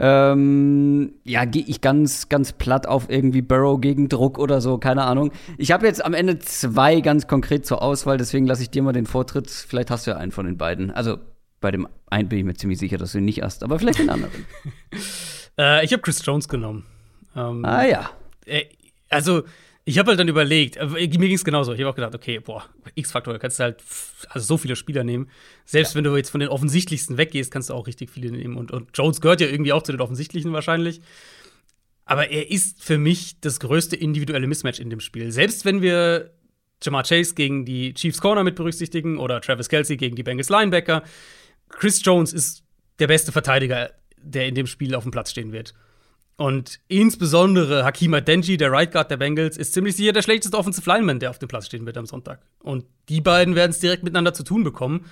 Ähm, 0.03 1.13
ja, 1.25 1.45
gehe 1.45 1.65
ich 1.67 1.83
ganz, 1.83 2.31
ganz 2.31 2.53
platt 2.53 2.87
auf 2.87 3.11
irgendwie 3.11 3.43
Burrow 3.43 3.79
gegen 3.79 4.09
Druck 4.09 4.39
oder 4.39 4.63
so, 4.63 4.79
keine 4.79 5.03
Ahnung. 5.03 5.31
Ich 5.59 5.73
habe 5.73 5.87
jetzt 5.87 6.03
am 6.03 6.15
Ende 6.15 6.39
zwei 6.39 7.01
ganz 7.01 7.27
konkret 7.27 7.67
zur 7.67 7.83
Auswahl, 7.83 8.17
deswegen 8.17 8.47
lasse 8.47 8.63
ich 8.63 8.71
dir 8.71 8.83
mal 8.83 8.93
den 8.93 9.05
Vortritt. 9.05 9.51
Vielleicht 9.51 9.91
hast 9.91 10.07
du 10.07 10.13
ja 10.13 10.17
einen 10.17 10.33
von 10.33 10.47
den 10.47 10.57
beiden. 10.57 10.91
Also 10.91 11.19
bei 11.61 11.71
dem 11.71 11.87
einen 12.09 12.31
bin 12.31 12.39
ich 12.39 12.45
mir 12.45 12.55
ziemlich 12.55 12.79
sicher, 12.79 12.97
dass 12.97 13.13
du 13.13 13.19
ihn 13.19 13.27
nicht 13.27 13.43
hast, 13.43 13.63
aber 13.63 13.79
vielleicht 13.79 13.99
den 13.99 14.09
anderen. 14.09 14.47
äh, 15.59 15.85
ich 15.85 15.93
habe 15.93 16.01
Chris 16.01 16.25
Jones 16.25 16.49
genommen. 16.49 16.87
Ähm, 17.37 17.65
ah 17.67 17.85
ja. 17.85 18.11
Äh, 18.47 18.65
also, 19.11 19.43
ich 19.91 19.99
habe 19.99 20.11
halt 20.11 20.21
dann 20.21 20.29
überlegt, 20.29 20.77
äh, 20.77 20.87
mir 20.87 21.09
ging 21.09 21.35
es 21.35 21.45
genauso. 21.45 21.73
Ich 21.73 21.81
habe 21.81 21.91
auch 21.91 21.95
gedacht, 21.97 22.15
okay, 22.15 22.39
boah, 22.39 22.65
X-Faktor, 22.95 23.39
kannst 23.39 23.59
du 23.59 23.65
halt 23.65 23.83
also 24.29 24.47
so 24.47 24.57
viele 24.57 24.77
Spieler 24.77 25.03
nehmen. 25.03 25.29
Selbst 25.65 25.93
ja. 25.93 25.97
wenn 25.97 26.05
du 26.05 26.17
jetzt 26.17 26.31
von 26.31 26.41
den 26.41 26.49
offensichtlichsten 26.49 27.19
weggehst, 27.19 27.51
kannst 27.51 27.71
du 27.71 27.75
auch 27.75 27.87
richtig 27.87 28.11
viele 28.11 28.31
nehmen. 28.31 28.57
Und, 28.57 28.71
und 28.71 28.91
Jones 28.95 29.21
gehört 29.21 29.41
ja 29.41 29.49
irgendwie 29.49 29.73
auch 29.73 29.83
zu 29.83 29.91
den 29.93 30.01
offensichtlichen 30.01 30.53
wahrscheinlich. 30.53 31.01
Aber 32.05 32.31
er 32.31 32.51
ist 32.51 32.83
für 32.83 32.99
mich 32.99 33.41
das 33.41 33.59
größte 33.59 33.97
individuelle 33.97 34.47
Mismatch 34.47 34.79
in 34.79 34.91
dem 34.91 35.01
Spiel. 35.01 35.33
Selbst 35.33 35.65
wenn 35.65 35.83
wir 35.83 36.31
Jamar 36.83 37.03
Chase 37.03 37.35
gegen 37.35 37.65
die 37.65 37.93
Chiefs 37.93 38.21
Corner 38.21 38.45
mit 38.45 38.55
berücksichtigen 38.55 39.19
oder 39.19 39.41
Travis 39.41 39.69
Kelsey 39.69 39.97
gegen 39.97 40.15
die 40.15 40.23
Bengals 40.23 40.49
Linebacker, 40.49 41.03
Chris 41.69 42.01
Jones 42.05 42.33
ist 42.33 42.63
der 43.01 43.09
beste 43.09 43.33
Verteidiger, 43.33 43.91
der 44.17 44.47
in 44.47 44.55
dem 44.55 44.67
Spiel 44.67 44.95
auf 44.95 45.03
dem 45.03 45.11
Platz 45.13 45.31
stehen 45.31 45.53
wird. 45.53 45.75
Und 46.41 46.81
insbesondere 46.89 47.85
Hakima 47.85 48.23
Denji, 48.23 48.57
der 48.57 48.73
Right 48.73 48.91
Guard 48.91 49.11
der 49.11 49.19
Bengals, 49.19 49.59
ist 49.59 49.75
ziemlich 49.75 49.95
sicher 49.95 50.13
der 50.13 50.23
schlechteste 50.23 50.57
Offensive 50.57 50.89
Lineman, 50.89 51.21
der 51.21 51.29
auf 51.29 51.39
dem 51.39 51.49
Platz 51.49 51.67
stehen 51.67 51.85
wird 51.85 51.99
am 51.99 52.07
Sonntag. 52.07 52.41
Und 52.63 52.87
die 53.11 53.21
beiden 53.21 53.57
werden 53.57 53.73
es 53.73 53.79
direkt 53.79 54.05
miteinander 54.05 54.33
zu 54.33 54.43
tun 54.43 54.65
bekommen. 54.65 55.05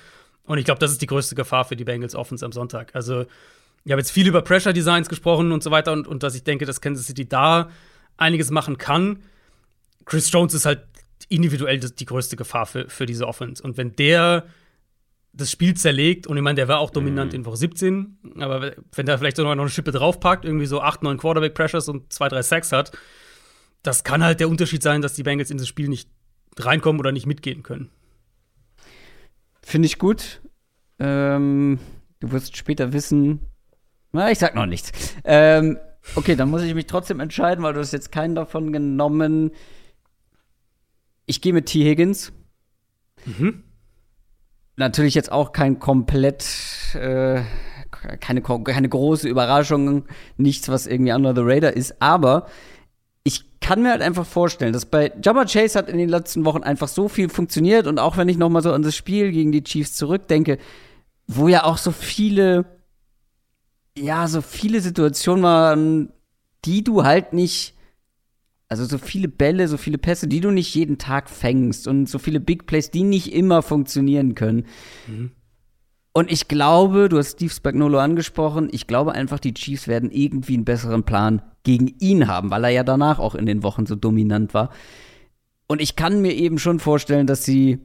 Und 0.47 0.57
ich 0.57 0.65
glaube, 0.65 0.79
das 0.79 0.91
ist 0.91 1.03
die 1.03 1.07
größte 1.07 1.35
Gefahr 1.35 1.67
für 1.67 1.77
die 1.77 1.85
Bengals 1.85 2.15
Offense 2.15 2.47
am 2.47 2.53
Sonntag. 2.53 2.95
Also, 2.95 3.27
ich 3.85 3.93
habe 3.93 4.01
jetzt 4.01 4.11
viel 4.11 4.27
über 4.27 4.41
Pressure 4.41 4.73
Designs 4.73 5.11
gesprochen 5.11 5.53
und 5.53 5.63
so 5.63 5.71
weiter 5.71 5.93
und, 5.93 6.09
und 6.09 6.23
dass 6.23 6.35
ich 6.35 6.45
denke, 6.45 6.65
dass 6.65 6.81
Kansas 6.81 7.05
City 7.05 7.29
da 7.29 7.69
einiges 8.17 8.51
machen 8.51 8.79
kann. 8.79 9.19
Chris 10.07 10.33
Jones 10.33 10.55
ist 10.55 10.65
halt 10.65 10.81
individuell 11.29 11.79
die 11.79 12.07
größte 12.07 12.37
Gefahr 12.37 12.65
für, 12.65 12.89
für 12.89 13.05
diese 13.05 13.29
Offense. 13.29 13.63
Und 13.63 13.77
wenn 13.77 13.95
der 13.97 14.47
das 15.33 15.51
Spiel 15.51 15.75
zerlegt. 15.75 16.27
Und 16.27 16.37
ich 16.37 16.43
meine, 16.43 16.57
der 16.57 16.69
war 16.69 16.81
auch 16.81 16.91
dominant 16.91 17.33
mhm. 17.33 17.41
in 17.41 17.47
Woche 17.47 17.57
17. 17.57 18.19
Aber 18.41 18.73
wenn 18.93 19.07
der 19.07 19.19
vielleicht 19.19 19.37
sogar 19.37 19.55
noch 19.55 19.63
eine 19.63 19.71
Schippe 19.71 19.93
draufpackt, 19.93 20.45
irgendwie 20.45 20.67
so 20.67 20.81
8, 20.81 21.03
9 21.03 21.19
Quarterback-Pressures 21.19 21.89
und 21.89 22.13
2, 22.13 22.29
3 22.29 22.43
Sacks 22.43 22.73
hat, 22.73 22.93
das 23.83 24.05
kann 24.05 24.25
halt 24.25 24.41
der 24.41 24.49
Unterschied 24.49 24.83
sein, 24.83 25.03
dass 25.03 25.15
die 25.15 25.23
Bengals 25.23 25.51
in 25.51 25.59
das 25.59 25.69
Spiel 25.69 25.89
nicht 25.89 26.11
reinkommen 26.57 26.99
oder 26.99 27.13
nicht 27.13 27.27
mitgehen 27.27 27.63
können. 27.63 27.91
Finde 29.63 29.87
ich 29.87 29.99
gut. 29.99 30.41
Ähm, 30.99 31.79
du 32.21 32.33
wirst 32.33 32.57
später 32.57 32.93
wissen. 32.93 33.41
Na, 34.13 34.31
ich 34.31 34.39
sag 34.39 34.55
noch 34.55 34.67
nichts. 34.67 35.15
Ähm, 35.25 35.79
okay, 36.17 36.35
dann 36.35 36.51
muss 36.51 36.63
ich 36.63 36.75
mich 36.75 36.87
trotzdem 36.87 37.21
entscheiden, 37.21 37.63
weil 37.63 37.75
du 37.75 37.81
hast 37.81 37.93
jetzt 37.93 38.11
keinen 38.11 38.35
davon 38.35 38.73
genommen. 38.73 39.53
Ich 41.27 41.41
gehe 41.43 41.53
mit 41.53 41.67
T. 41.67 41.85
Higgins. 41.85 42.33
Mhm 43.27 43.68
natürlich 44.79 45.15
jetzt 45.15 45.33
auch 45.33 45.53
kein 45.53 45.79
komplett, 45.79 46.45
äh, 46.95 47.43
keine, 48.21 48.43
keine 48.43 48.89
große 48.89 49.29
Überraschung, 49.29 50.05
nichts, 50.37 50.69
was 50.69 50.87
irgendwie 50.87 51.13
under 51.13 51.35
the 51.35 51.43
radar 51.45 51.73
ist, 51.73 52.01
aber 52.01 52.47
ich 53.25 53.61
kann 53.61 53.83
mir 53.83 53.91
halt 53.91 54.03
einfach 54.03 54.25
vorstellen, 54.25 54.73
dass 54.73 54.87
bei 54.87 55.13
Jabba 55.23 55.45
Chase 55.45 55.79
hat 55.79 55.91
in 55.91 55.99
den 55.99 56.09
letzten 56.09 56.45
Wochen 56.45 56.63
einfach 56.63 56.89
so 56.89 57.09
viel 57.09 57.29
funktioniert 57.29 57.87
und 57.87 57.99
auch 57.99 58.17
wenn 58.17 58.29
ich 58.29 58.39
noch 58.39 58.49
mal 58.49 58.63
so 58.63 58.73
an 58.73 58.83
das 58.83 58.97
Spiel 58.97 59.33
gegen 59.33 59.53
die 59.53 59.65
Chiefs 59.65 59.95
zurückdenke, 59.95 60.59
wo 61.27 61.49
ja 61.49 61.65
auch 61.65 61.77
so 61.77 61.91
viele, 61.91 62.65
ja, 63.97 64.29
so 64.29 64.41
viele 64.41 64.81
Situationen 64.81 65.43
waren, 65.43 66.13
die 66.65 66.83
du 66.83 67.05
halt 67.05 67.33
nicht 67.33 67.75
also 68.69 68.85
so 68.85 68.99
viele 68.99 69.29
Bälle, 69.29 69.67
so 69.67 69.77
viele 69.77 69.99
Pässe, 69.99 70.29
die 70.29 70.41
du 70.41 70.51
nicht 70.51 70.75
jeden 70.75 70.99
Tag 70.99 71.31
fängst 71.31 71.89
und 71.89 72.09
so 72.09 72.19
viele 72.19 72.39
Big 72.39 72.67
Plays, 72.67 72.91
die 72.91 73.03
nicht 73.03 73.33
immer 73.33 73.63
funktionieren 73.63 74.35
können. 74.35 74.67
Mhm. 75.07 75.31
Und 76.13 76.33
ich 76.33 76.49
glaube, 76.49 77.09
du 77.09 77.19
hast 77.19 77.33
Steve 77.33 77.53
Spagnolo 77.53 77.99
angesprochen, 77.99 78.69
ich 78.73 78.87
glaube 78.87 79.13
einfach, 79.13 79.39
die 79.39 79.55
Chiefs 79.55 79.89
werden 79.89 80.11
irgendwie 80.11 80.55
einen 80.55 80.65
besseren 80.65 81.05
Plan 81.05 81.43
gegen 81.63 81.95
ihn 82.01 82.27
haben, 82.27 82.51
weil 82.51 82.65
er 82.65 82.71
ja 82.71 82.83
danach 82.83 83.19
auch 83.19 83.35
in 83.35 83.47
den 83.47 83.63
Wochen 83.63 83.87
so 83.87 83.95
dominant 83.95 84.53
war. 84.53 84.71
Und 85.67 85.81
ich 85.81 85.97
kann 85.97 86.21
mir 86.21 86.35
eben 86.35 86.59
schon 86.59 86.81
vorstellen, 86.81 87.27
dass 87.27 87.45
sie 87.45 87.79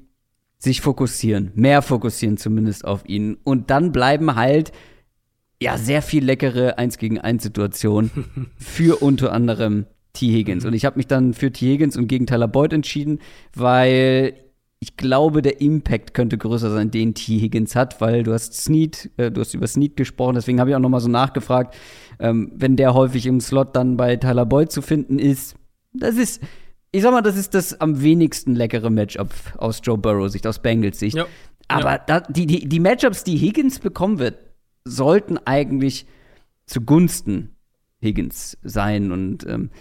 sich 0.57 0.81
fokussieren, 0.81 1.51
mehr 1.55 1.81
fokussieren 1.81 2.37
zumindest 2.37 2.85
auf 2.85 3.07
ihn. 3.07 3.37
Und 3.43 3.69
dann 3.69 3.91
bleiben 3.91 4.35
halt 4.35 4.71
ja 5.61 5.77
sehr 5.77 6.01
viel 6.01 6.23
leckere 6.23 6.77
1 6.77 6.97
gegen 6.97 7.19
1 7.19 7.43
Situationen 7.43 8.49
für 8.57 9.01
unter 9.01 9.31
anderem 9.31 9.85
T. 10.13 10.31
Higgins. 10.31 10.63
Mhm. 10.63 10.69
Und 10.69 10.73
ich 10.75 10.85
habe 10.85 10.97
mich 10.97 11.07
dann 11.07 11.33
für 11.33 11.51
T. 11.51 11.71
Higgins 11.73 11.97
und 11.97 12.07
gegen 12.07 12.25
Tyler 12.27 12.47
Boyd 12.47 12.73
entschieden, 12.73 13.19
weil 13.55 14.35
ich 14.79 14.97
glaube, 14.97 15.41
der 15.41 15.61
Impact 15.61 16.13
könnte 16.13 16.37
größer 16.37 16.69
sein, 16.71 16.91
den 16.91 17.13
T. 17.13 17.39
Higgins 17.39 17.75
hat, 17.75 18.01
weil 18.01 18.23
du 18.23 18.33
hast 18.33 18.53
Snead, 18.53 19.09
äh, 19.17 19.31
du 19.31 19.41
hast 19.41 19.53
über 19.53 19.65
Snead 19.67 19.95
gesprochen, 19.95 20.35
deswegen 20.35 20.59
habe 20.59 20.69
ich 20.69 20.75
auch 20.75 20.79
noch 20.81 20.89
mal 20.89 20.99
so 20.99 21.09
nachgefragt, 21.09 21.75
ähm, 22.19 22.51
wenn 22.55 22.75
der 22.75 22.93
häufig 22.93 23.25
im 23.25 23.39
Slot 23.39 23.75
dann 23.75 23.95
bei 23.97 24.17
Tyler 24.17 24.45
Boyd 24.45 24.71
zu 24.71 24.81
finden 24.81 25.19
ist, 25.19 25.55
das 25.93 26.15
ist 26.15 26.41
ich 26.95 27.01
sag 27.01 27.11
mal, 27.11 27.21
das 27.23 27.35
ist 27.37 27.55
das 27.55 27.81
am 27.81 28.03
wenigsten 28.03 28.53
leckere 28.55 28.91
Matchup 28.91 29.33
aus 29.57 29.81
Joe 29.83 29.97
Burrow 29.97 30.29
Sicht, 30.29 30.45
aus 30.45 30.59
Bengals 30.59 30.99
Sicht. 30.99 31.17
Ja. 31.17 31.25
Aber 31.67 31.93
Ja. 31.93 31.97
da, 32.05 32.19
die, 32.19 32.45
die, 32.45 32.69
die 32.69 32.79
Matchups, 32.79 33.23
die 33.23 33.35
Higgins 33.35 33.79
bekommen 33.79 34.19
wird, 34.19 34.37
sollten 34.85 35.39
eigentlich 35.39 36.05
zugunsten 36.67 37.55
Higgins 38.03 38.59
sein 38.61 39.11
und 39.11 39.43
ähm, 39.47 39.71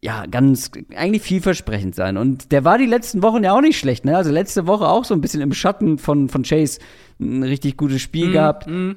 ja, 0.00 0.26
ganz 0.26 0.70
eigentlich 0.94 1.22
vielversprechend 1.22 1.94
sein. 1.94 2.16
Und 2.16 2.52
der 2.52 2.64
war 2.64 2.78
die 2.78 2.86
letzten 2.86 3.22
Wochen 3.22 3.42
ja 3.42 3.52
auch 3.52 3.60
nicht 3.60 3.78
schlecht, 3.78 4.04
ne? 4.04 4.16
Also 4.16 4.30
letzte 4.30 4.66
Woche 4.66 4.88
auch 4.88 5.04
so 5.04 5.14
ein 5.14 5.20
bisschen 5.20 5.40
im 5.40 5.52
Schatten 5.52 5.98
von, 5.98 6.28
von 6.28 6.42
Chase 6.42 6.78
ein 7.18 7.42
richtig 7.42 7.76
gutes 7.76 8.00
Spiel 8.00 8.30
gehabt. 8.30 8.68
Mhm. 8.68 8.96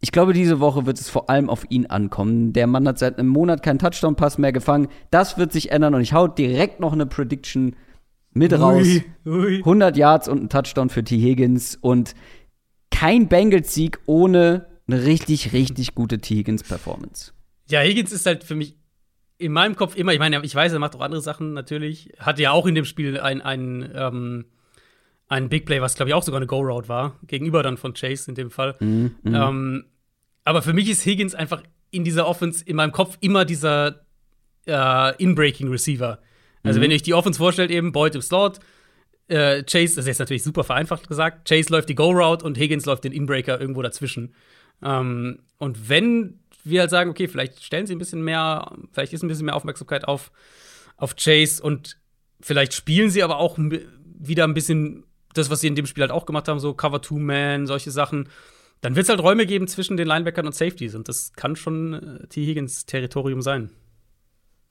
Ich 0.00 0.12
glaube, 0.12 0.32
diese 0.32 0.60
Woche 0.60 0.86
wird 0.86 0.98
es 0.98 1.08
vor 1.08 1.30
allem 1.30 1.48
auf 1.48 1.64
ihn 1.70 1.86
ankommen. 1.86 2.52
Der 2.52 2.66
Mann 2.66 2.86
hat 2.86 2.98
seit 2.98 3.18
einem 3.18 3.28
Monat 3.28 3.62
keinen 3.62 3.78
Touchdown-Pass 3.78 4.38
mehr 4.38 4.52
gefangen. 4.52 4.88
Das 5.10 5.38
wird 5.38 5.52
sich 5.52 5.70
ändern 5.70 5.94
und 5.94 6.02
ich 6.02 6.12
hau 6.12 6.26
direkt 6.26 6.80
noch 6.80 6.92
eine 6.92 7.06
Prediction 7.06 7.76
mit 8.32 8.52
raus. 8.52 8.86
Ui, 8.86 9.04
ui. 9.24 9.56
100 9.58 9.96
Yards 9.96 10.28
und 10.28 10.42
ein 10.42 10.48
Touchdown 10.48 10.90
für 10.90 11.04
T. 11.04 11.16
Higgins 11.16 11.78
und 11.80 12.14
kein 12.90 13.28
Bengals-Sieg 13.28 14.00
ohne 14.06 14.66
eine 14.86 15.04
richtig, 15.04 15.52
richtig 15.52 15.94
gute 15.94 16.18
T. 16.18 16.34
Higgins-Performance. 16.34 17.32
Ja, 17.68 17.80
Higgins 17.80 18.12
ist 18.12 18.26
halt 18.26 18.44
für 18.44 18.56
mich 18.56 18.76
in 19.38 19.52
meinem 19.52 19.76
Kopf 19.76 19.96
immer, 19.96 20.12
ich 20.12 20.18
meine, 20.18 20.40
ich 20.44 20.54
weiß, 20.54 20.72
er 20.72 20.78
macht 20.78 20.94
auch 20.94 21.00
andere 21.00 21.20
Sachen 21.20 21.52
natürlich. 21.52 22.12
Hatte 22.18 22.42
ja 22.42 22.52
auch 22.52 22.66
in 22.66 22.74
dem 22.74 22.84
Spiel 22.84 23.18
ein, 23.18 23.42
ein, 23.42 23.90
ähm, 23.94 24.44
ein 25.28 25.48
Big 25.48 25.66
Play, 25.66 25.80
was 25.80 25.96
glaube 25.96 26.10
ich 26.10 26.14
auch 26.14 26.22
sogar 26.22 26.38
eine 26.38 26.46
Go-Route 26.46 26.88
war, 26.88 27.18
gegenüber 27.26 27.62
dann 27.62 27.76
von 27.76 27.94
Chase 27.94 28.30
in 28.30 28.34
dem 28.34 28.50
Fall. 28.50 28.76
Mhm, 28.80 29.16
Ähm, 29.24 29.84
aber 30.44 30.62
für 30.62 30.72
mich 30.72 30.88
ist 30.88 31.04
Higgins 31.04 31.34
einfach 31.34 31.62
in 31.90 32.04
dieser 32.04 32.26
Offense 32.26 32.64
in 32.64 32.76
meinem 32.76 32.92
Kopf 32.92 33.16
immer 33.20 33.44
dieser 33.44 34.04
äh, 34.66 35.16
In-Breaking 35.22 35.68
Receiver. 35.68 36.20
Also, 36.62 36.80
wenn 36.80 36.90
ihr 36.90 36.94
euch 36.94 37.02
die 37.02 37.12
Offense 37.14 37.38
vorstellt, 37.38 37.70
eben 37.70 37.92
Boyd 37.92 38.14
im 38.14 38.22
Slot, 38.22 38.58
äh, 39.28 39.62
Chase, 39.64 39.96
das 39.96 40.04
ist 40.04 40.06
jetzt 40.06 40.18
natürlich 40.18 40.42
super 40.42 40.64
vereinfacht 40.64 41.08
gesagt, 41.08 41.46
Chase 41.48 41.70
läuft 41.70 41.88
die 41.90 41.94
Go-Route 41.94 42.44
und 42.44 42.58
Higgins 42.58 42.86
läuft 42.86 43.04
den 43.04 43.12
In-Breaker 43.12 43.60
irgendwo 43.60 43.82
dazwischen. 43.82 44.34
Ähm, 44.82 45.40
und 45.58 45.88
wenn 45.88 46.40
wir 46.64 46.80
halt 46.80 46.90
sagen, 46.90 47.10
okay, 47.10 47.28
vielleicht 47.28 47.62
stellen 47.62 47.86
sie 47.86 47.94
ein 47.94 47.98
bisschen 47.98 48.22
mehr, 48.22 48.72
vielleicht 48.92 49.12
ist 49.12 49.22
ein 49.22 49.28
bisschen 49.28 49.46
mehr 49.46 49.56
Aufmerksamkeit 49.56 50.06
auf, 50.06 50.32
auf 50.96 51.14
Chase 51.16 51.62
und 51.62 51.98
vielleicht 52.40 52.74
spielen 52.74 53.10
sie 53.10 53.22
aber 53.22 53.38
auch 53.38 53.58
wieder 53.58 54.44
ein 54.44 54.54
bisschen 54.54 55.04
das, 55.34 55.50
was 55.50 55.60
sie 55.60 55.66
in 55.66 55.74
dem 55.74 55.86
Spiel 55.86 56.02
halt 56.02 56.12
auch 56.12 56.26
gemacht 56.26 56.48
haben, 56.48 56.60
so 56.60 56.74
Cover 56.74 57.02
Two 57.02 57.18
Man, 57.18 57.66
solche 57.66 57.90
Sachen. 57.90 58.28
Dann 58.80 58.96
wird 58.96 59.04
es 59.04 59.10
halt 59.10 59.22
Räume 59.22 59.46
geben 59.46 59.66
zwischen 59.66 59.96
den 59.96 60.06
Linebackern 60.06 60.46
und 60.46 60.54
Safeties 60.54 60.94
und 60.94 61.08
das 61.08 61.32
kann 61.32 61.56
schon 61.56 62.20
äh, 62.22 62.26
T. 62.28 62.44
Higgins 62.44 62.86
Territorium 62.86 63.42
sein. 63.42 63.70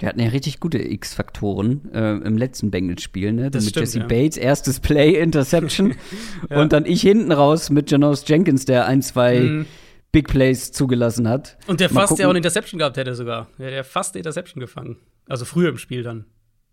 Der 0.01 0.09
hatten 0.09 0.19
ja 0.19 0.29
richtig 0.29 0.59
gute 0.59 0.79
X-Faktoren 0.79 1.89
äh, 1.93 2.15
im 2.17 2.37
letzten 2.37 2.71
Bengals-Spiel, 2.71 3.31
ne? 3.31 3.51
Das 3.51 3.63
mit 3.63 3.71
stimmt, 3.71 3.85
Jesse 3.85 3.99
ja. 3.99 4.07
Bates, 4.07 4.37
erstes 4.37 4.79
Play, 4.79 5.19
Interception. 5.21 5.95
Ja. 6.49 6.61
Und 6.61 6.73
dann 6.73 6.85
ich 6.85 7.01
hinten 7.01 7.31
raus 7.31 7.69
mit 7.69 7.89
Janos 7.89 8.25
Jenkins, 8.27 8.65
der 8.65 8.85
ein, 8.85 9.01
zwei 9.01 9.39
Mhm. 9.39 9.65
Big 10.13 10.29
Plays 10.29 10.71
zugelassen 10.71 11.27
hat. 11.27 11.57
Und 11.67 11.81
der 11.81 11.91
Mal 11.91 12.07
fast 12.07 12.19
ja 12.19 12.27
auch 12.27 12.29
eine 12.29 12.37
Interception 12.39 12.77
gehabt 12.79 12.95
hätte 12.95 13.13
sogar. 13.15 13.47
Der 13.59 13.67
hat 13.67 13.73
ja 13.73 13.83
fast 13.83 14.15
eine 14.15 14.19
Interception 14.19 14.61
gefangen. 14.61 14.95
Also 15.27 15.43
früher 15.43 15.67
im 15.69 15.77
Spiel 15.77 16.03
dann. 16.03 16.25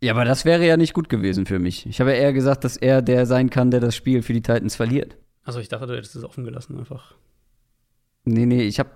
Ja, 0.03 0.13
aber 0.13 0.25
das 0.25 0.45
wäre 0.45 0.65
ja 0.67 0.77
nicht 0.77 0.95
gut 0.95 1.09
gewesen 1.09 1.47
für 1.47 1.59
mich. 1.59 1.87
Ich 1.87 2.01
habe 2.01 2.11
ja 2.13 2.17
eher 2.19 2.33
gesagt, 2.33 2.65
dass 2.65 2.77
er 2.77 3.03
der 3.03 3.27
sein 3.27 3.51
kann, 3.51 3.71
der 3.73 3.81
das 3.81 3.97
Spiel 3.97 4.23
für 4.23 4.33
die 4.33 4.43
Titans 4.43 4.77
verliert. 4.77 5.17
Also 5.43 5.59
ich 5.59 5.69
dachte, 5.69 5.87
du 5.87 5.97
hättest 5.97 6.15
es 6.17 6.23
offen 6.25 6.45
gelassen 6.45 6.79
einfach. 6.79 7.15
Nee, 8.25 8.45
nee, 8.45 8.63
ich 8.63 8.79
habe 8.79 8.91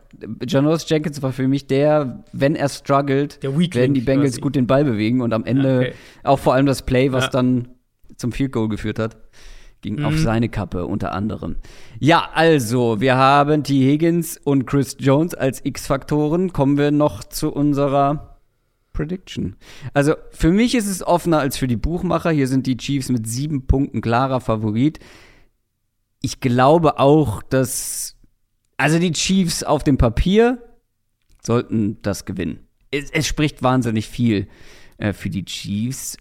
Janos 0.47 0.87
Jenkins 0.89 1.23
war 1.23 1.33
für 1.33 1.49
mich 1.49 1.67
der, 1.67 2.23
wenn 2.33 2.55
er 2.55 2.69
struggelt, 2.69 3.43
werden 3.43 3.95
die 3.95 4.03
Bengals 4.03 4.39
gut 4.41 4.55
den 4.55 4.67
Ball 4.67 4.85
bewegen 4.85 5.23
und 5.23 5.33
am 5.33 5.45
Ende 5.45 5.73
Ja, 5.73 5.79
okay. 5.89 5.95
auch 6.25 6.39
vor 6.39 6.53
allem 6.55 6.67
das 6.67 6.83
Play, 6.83 7.11
was 7.13 7.25
Ja. 7.25 7.31
dann 7.31 7.69
zum 8.17 8.33
Field 8.33 8.53
Goal 8.53 8.69
geführt 8.69 8.99
hat, 8.99 9.17
ging 9.85 9.97
Mhm. 10.01 10.05
auf 10.07 10.19
seine 10.19 10.49
Kappe 10.49 10.87
unter 10.87 11.13
anderem. 11.13 11.57
Ja, 12.01 12.31
also, 12.33 13.01
wir 13.01 13.17
haben 13.17 13.63
T. 13.63 13.75
Higgins 13.93 14.39
und 14.43 14.65
Chris 14.67 14.97
Jones 14.99 15.35
als 15.35 15.65
X-Faktoren. 15.65 16.53
Kommen 16.55 16.79
wir 16.79 16.91
noch 16.91 17.23
zu 17.23 17.53
unserer 17.53 18.41
Prediction. 18.95 19.57
Also, 19.93 20.15
für 20.31 20.51
mich 20.51 20.75
ist 20.75 20.87
es 20.89 21.07
offener 21.07 21.39
als 21.39 21.59
für 21.59 21.67
die 21.69 21.77
Buchmacher. 21.77 22.31
Hier 22.31 22.49
sind 22.49 22.67
die 22.67 22.79
Chiefs 22.79 23.11
mit 23.11 23.27
sieben 23.29 23.67
Punkten 23.67 24.01
klarer 24.01 24.41
Favorit. 24.41 24.99
Ich 26.23 26.41
glaube 26.41 26.99
auch, 26.99 27.43
dass 27.43 28.17
also 28.79 28.99
die 28.99 29.13
Chiefs 29.13 29.63
auf 29.63 29.85
dem 29.85 29.99
Papier 29.99 30.59
sollten 31.45 31.99
das 32.03 32.25
gewinnen. 32.25 32.61
Es, 32.91 33.11
es 33.11 33.27
spricht 33.27 33.63
wahnsinnig 33.63 34.09
viel 34.09 34.49
äh, 34.97 35.13
für 35.13 35.29
die 35.29 35.45
Chiefs. 35.45 36.17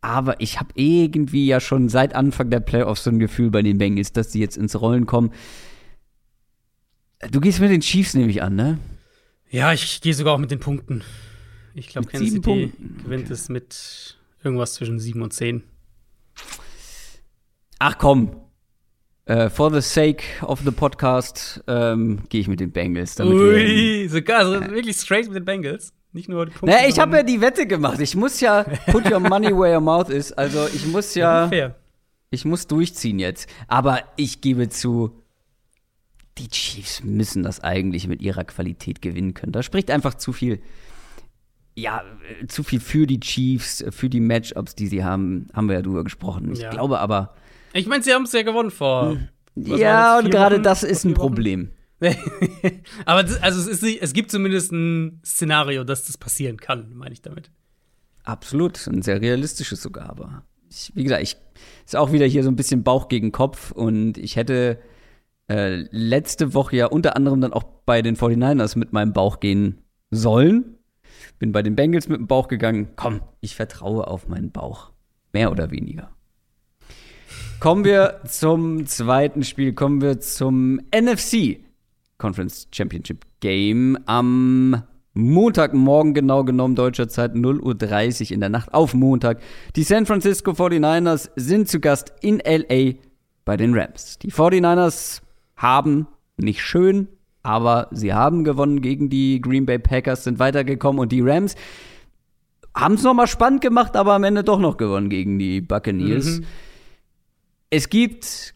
Aber 0.00 0.40
ich 0.40 0.58
habe 0.58 0.70
irgendwie 0.74 1.46
ja 1.46 1.60
schon 1.60 1.88
seit 1.88 2.14
Anfang 2.14 2.50
der 2.50 2.60
Playoffs 2.60 3.04
so 3.04 3.10
ein 3.10 3.18
Gefühl 3.18 3.50
bei 3.50 3.62
den 3.62 3.78
Bengals, 3.78 4.12
dass 4.12 4.28
die 4.28 4.40
jetzt 4.40 4.56
ins 4.56 4.80
Rollen 4.80 5.06
kommen. 5.06 5.32
Du 7.30 7.40
gehst 7.40 7.60
mit 7.60 7.70
den 7.70 7.82
Chiefs 7.82 8.14
nämlich 8.14 8.42
an, 8.42 8.54
ne? 8.54 8.78
Ja, 9.50 9.72
ich 9.72 10.00
gehe 10.00 10.14
sogar 10.14 10.34
auch 10.34 10.38
mit 10.38 10.50
den 10.50 10.60
Punkten. 10.60 11.02
Ich 11.74 11.88
glaube, 11.88 12.08
Kansas 12.08 12.30
City 12.30 12.40
Punkten, 12.40 13.02
gewinnt 13.04 13.24
okay. 13.24 13.32
es 13.32 13.48
mit 13.48 14.16
irgendwas 14.42 14.74
zwischen 14.74 14.98
sieben 14.98 15.22
und 15.22 15.32
zehn. 15.32 15.64
Ach 17.78 17.98
komm. 17.98 18.36
Äh, 19.26 19.50
for 19.50 19.72
the 19.72 19.80
sake 19.80 20.24
of 20.42 20.60
the 20.64 20.70
podcast 20.70 21.62
ähm, 21.66 22.22
gehe 22.30 22.40
ich 22.40 22.48
mit 22.48 22.58
den 22.58 22.72
Bengals. 22.72 23.20
Ui, 23.20 24.08
sogar 24.08 24.38
also 24.40 24.60
wirklich 24.72 24.96
straight 24.96 25.26
mit 25.26 25.36
den 25.36 25.44
Bengals. 25.44 25.92
Nicht 26.12 26.28
nur 26.28 26.46
die 26.46 26.52
Punkte. 26.52 26.66
naja, 26.76 26.88
ich 26.88 26.98
habe 26.98 27.16
ja 27.18 27.22
die 27.22 27.40
Wette 27.40 27.66
gemacht. 27.66 28.00
Ich 28.00 28.16
muss 28.16 28.40
ja 28.40 28.64
put 28.90 29.10
your 29.10 29.20
money 29.20 29.48
where 29.48 29.74
your 29.74 29.80
mouth 29.80 30.08
is. 30.10 30.32
Also 30.32 30.66
ich 30.74 30.86
muss 30.86 31.14
ja, 31.14 31.48
fair. 31.48 31.76
ich 32.30 32.44
muss 32.44 32.66
durchziehen 32.66 33.18
jetzt. 33.18 33.48
Aber 33.68 34.00
ich 34.16 34.40
gebe 34.40 34.68
zu, 34.68 35.22
die 36.38 36.48
Chiefs 36.48 37.02
müssen 37.04 37.42
das 37.44 37.60
eigentlich 37.60 38.08
mit 38.08 38.22
ihrer 38.22 38.44
Qualität 38.44 39.02
gewinnen 39.02 39.34
können. 39.34 39.52
Da 39.52 39.62
spricht 39.62 39.90
einfach 39.90 40.14
zu 40.14 40.32
viel, 40.32 40.60
ja, 41.76 42.02
zu 42.48 42.62
viel 42.64 42.80
für 42.80 43.06
die 43.06 43.20
Chiefs, 43.20 43.84
für 43.90 44.08
die 44.08 44.20
Matchups, 44.20 44.74
die 44.74 44.88
sie 44.88 45.04
haben. 45.04 45.46
Haben 45.52 45.68
wir 45.68 45.76
ja 45.76 45.82
drüber 45.82 46.02
gesprochen. 46.02 46.50
Ich 46.52 46.58
Ja. 46.60 46.70
glaube 46.70 46.98
aber, 46.98 47.34
Ich 47.72 47.86
meine, 47.86 48.02
sie 48.02 48.12
haben 48.12 48.24
es 48.24 48.32
ja 48.32 48.42
gewonnen 48.42 48.72
vor. 48.72 49.16
was 49.54 49.78
ja, 49.78 50.18
und 50.18 50.28
gerade 50.30 50.60
das 50.60 50.82
ist 50.82 51.04
ein? 51.04 51.14
Problem. 51.14 51.70
Aber 53.04 53.22
das, 53.22 53.42
also 53.42 53.60
es, 53.60 53.66
ist, 53.66 53.82
nicht- 53.82 54.02
es 54.02 54.12
gibt 54.12 54.30
zumindest 54.30 54.72
ein 54.72 55.20
Szenario, 55.24 55.84
dass 55.84 56.04
das 56.06 56.16
passieren 56.18 56.56
kann, 56.58 56.94
meine 56.94 57.12
ich 57.12 57.22
damit. 57.22 57.50
Absolut, 58.24 58.86
ein 58.86 59.02
sehr 59.02 59.20
realistisches 59.20 59.82
sogar, 59.82 60.10
aber 60.10 60.44
ich, 60.68 60.92
wie 60.94 61.02
gesagt, 61.02 61.22
ich 61.22 61.36
ist 61.86 61.96
auch 61.96 62.12
wieder 62.12 62.26
hier 62.26 62.42
so 62.44 62.50
ein 62.50 62.56
bisschen 62.56 62.84
Bauch 62.84 63.08
gegen 63.08 63.32
Kopf 63.32 63.70
und 63.72 64.18
ich 64.18 64.36
hätte 64.36 64.78
äh, 65.50 65.84
letzte 65.90 66.54
Woche 66.54 66.76
ja 66.76 66.86
unter 66.86 67.16
anderem 67.16 67.40
dann 67.40 67.52
auch 67.52 67.64
bei 67.86 68.02
den 68.02 68.16
49ers 68.16 68.78
mit 68.78 68.92
meinem 68.92 69.12
Bauch 69.12 69.40
gehen 69.40 69.78
sollen. 70.10 70.76
Bin 71.38 71.52
bei 71.52 71.62
den 71.62 71.74
Bengals 71.76 72.08
mit 72.08 72.18
dem 72.18 72.26
Bauch 72.26 72.46
gegangen. 72.48 72.90
Komm, 72.96 73.22
ich 73.40 73.56
vertraue 73.56 74.06
auf 74.06 74.28
meinen 74.28 74.52
Bauch. 74.52 74.92
Mehr 75.32 75.50
oder 75.50 75.70
weniger. 75.70 76.10
Kommen 77.58 77.84
wir 77.84 78.20
zum 78.28 78.86
zweiten 78.86 79.42
Spiel, 79.44 79.72
kommen 79.72 80.00
wir 80.02 80.20
zum 80.20 80.80
NFC 80.94 81.60
Conference 82.20 82.68
Championship 82.70 83.24
Game 83.40 83.98
am 84.06 84.84
Montagmorgen, 85.14 86.14
genau 86.14 86.44
genommen 86.44 86.76
deutscher 86.76 87.08
Zeit 87.08 87.34
0.30 87.34 88.26
Uhr 88.26 88.30
in 88.32 88.40
der 88.40 88.48
Nacht 88.48 88.72
auf 88.72 88.94
Montag. 88.94 89.40
Die 89.74 89.82
San 89.82 90.06
Francisco 90.06 90.52
49ers 90.52 91.30
sind 91.34 91.68
zu 91.68 91.80
Gast 91.80 92.12
in 92.20 92.40
LA 92.44 92.94
bei 93.44 93.56
den 93.56 93.74
Rams. 93.74 94.18
Die 94.18 94.30
49ers 94.30 95.22
haben 95.56 96.06
nicht 96.36 96.62
schön, 96.62 97.08
aber 97.42 97.88
sie 97.90 98.14
haben 98.14 98.44
gewonnen 98.44 98.82
gegen 98.82 99.10
die 99.10 99.40
Green 99.40 99.66
Bay 99.66 99.78
Packers, 99.78 100.24
sind 100.24 100.38
weitergekommen 100.38 101.00
und 101.00 101.10
die 101.10 101.22
Rams 101.22 101.56
haben 102.74 102.94
es 102.94 103.02
nochmal 103.02 103.26
spannend 103.26 103.62
gemacht, 103.62 103.96
aber 103.96 104.12
am 104.12 104.22
Ende 104.22 104.44
doch 104.44 104.60
noch 104.60 104.76
gewonnen 104.76 105.10
gegen 105.10 105.40
die 105.40 105.60
Buccaneers. 105.60 106.38
Mhm. 106.38 106.44
Es 107.70 107.88
gibt 107.88 108.54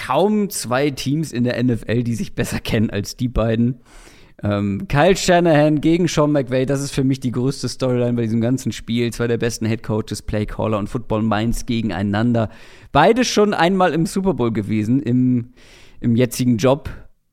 kaum 0.00 0.48
zwei 0.48 0.90
Teams 0.90 1.30
in 1.30 1.44
der 1.44 1.62
NFL, 1.62 2.02
die 2.04 2.14
sich 2.14 2.34
besser 2.34 2.58
kennen 2.58 2.88
als 2.88 3.16
die 3.16 3.28
beiden. 3.28 3.80
Ähm, 4.42 4.88
Kyle 4.88 5.14
Shanahan 5.14 5.82
gegen 5.82 6.08
Sean 6.08 6.32
McVay, 6.32 6.64
das 6.64 6.80
ist 6.80 6.92
für 6.92 7.04
mich 7.04 7.20
die 7.20 7.32
größte 7.32 7.68
Storyline 7.68 8.14
bei 8.14 8.22
diesem 8.22 8.40
ganzen 8.40 8.72
Spiel. 8.72 9.12
Zwei 9.12 9.26
der 9.26 9.36
besten 9.36 9.66
Head 9.66 9.82
Coaches, 9.82 10.22
Playcaller 10.22 10.78
und 10.78 10.88
Football 10.88 11.22
Minds 11.22 11.66
gegeneinander. 11.66 12.48
Beide 12.92 13.26
schon 13.26 13.52
einmal 13.52 13.92
im 13.92 14.06
Super 14.06 14.32
Bowl 14.32 14.50
gewesen, 14.50 15.02
im, 15.02 15.52
im 16.00 16.16
jetzigen 16.16 16.56
Job. 16.56 16.88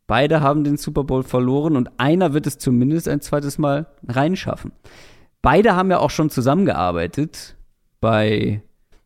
Beide 0.05 0.41
haben 0.41 0.65
den 0.65 0.75
Super 0.75 1.05
Bowl 1.05 1.23
verloren 1.23 1.77
und 1.77 1.89
einer 1.97 2.33
wird 2.33 2.47
es 2.47 2.57
zumindest 2.57 3.07
ein 3.07 3.21
zweites 3.21 3.57
Mal 3.57 3.87
reinschaffen. 4.05 4.73
Beide 5.41 5.73
haben 5.77 5.89
ja 5.89 5.99
auch 5.99 6.09
schon 6.09 6.29
zusammengearbeitet 6.29 7.55
bei 8.01 8.61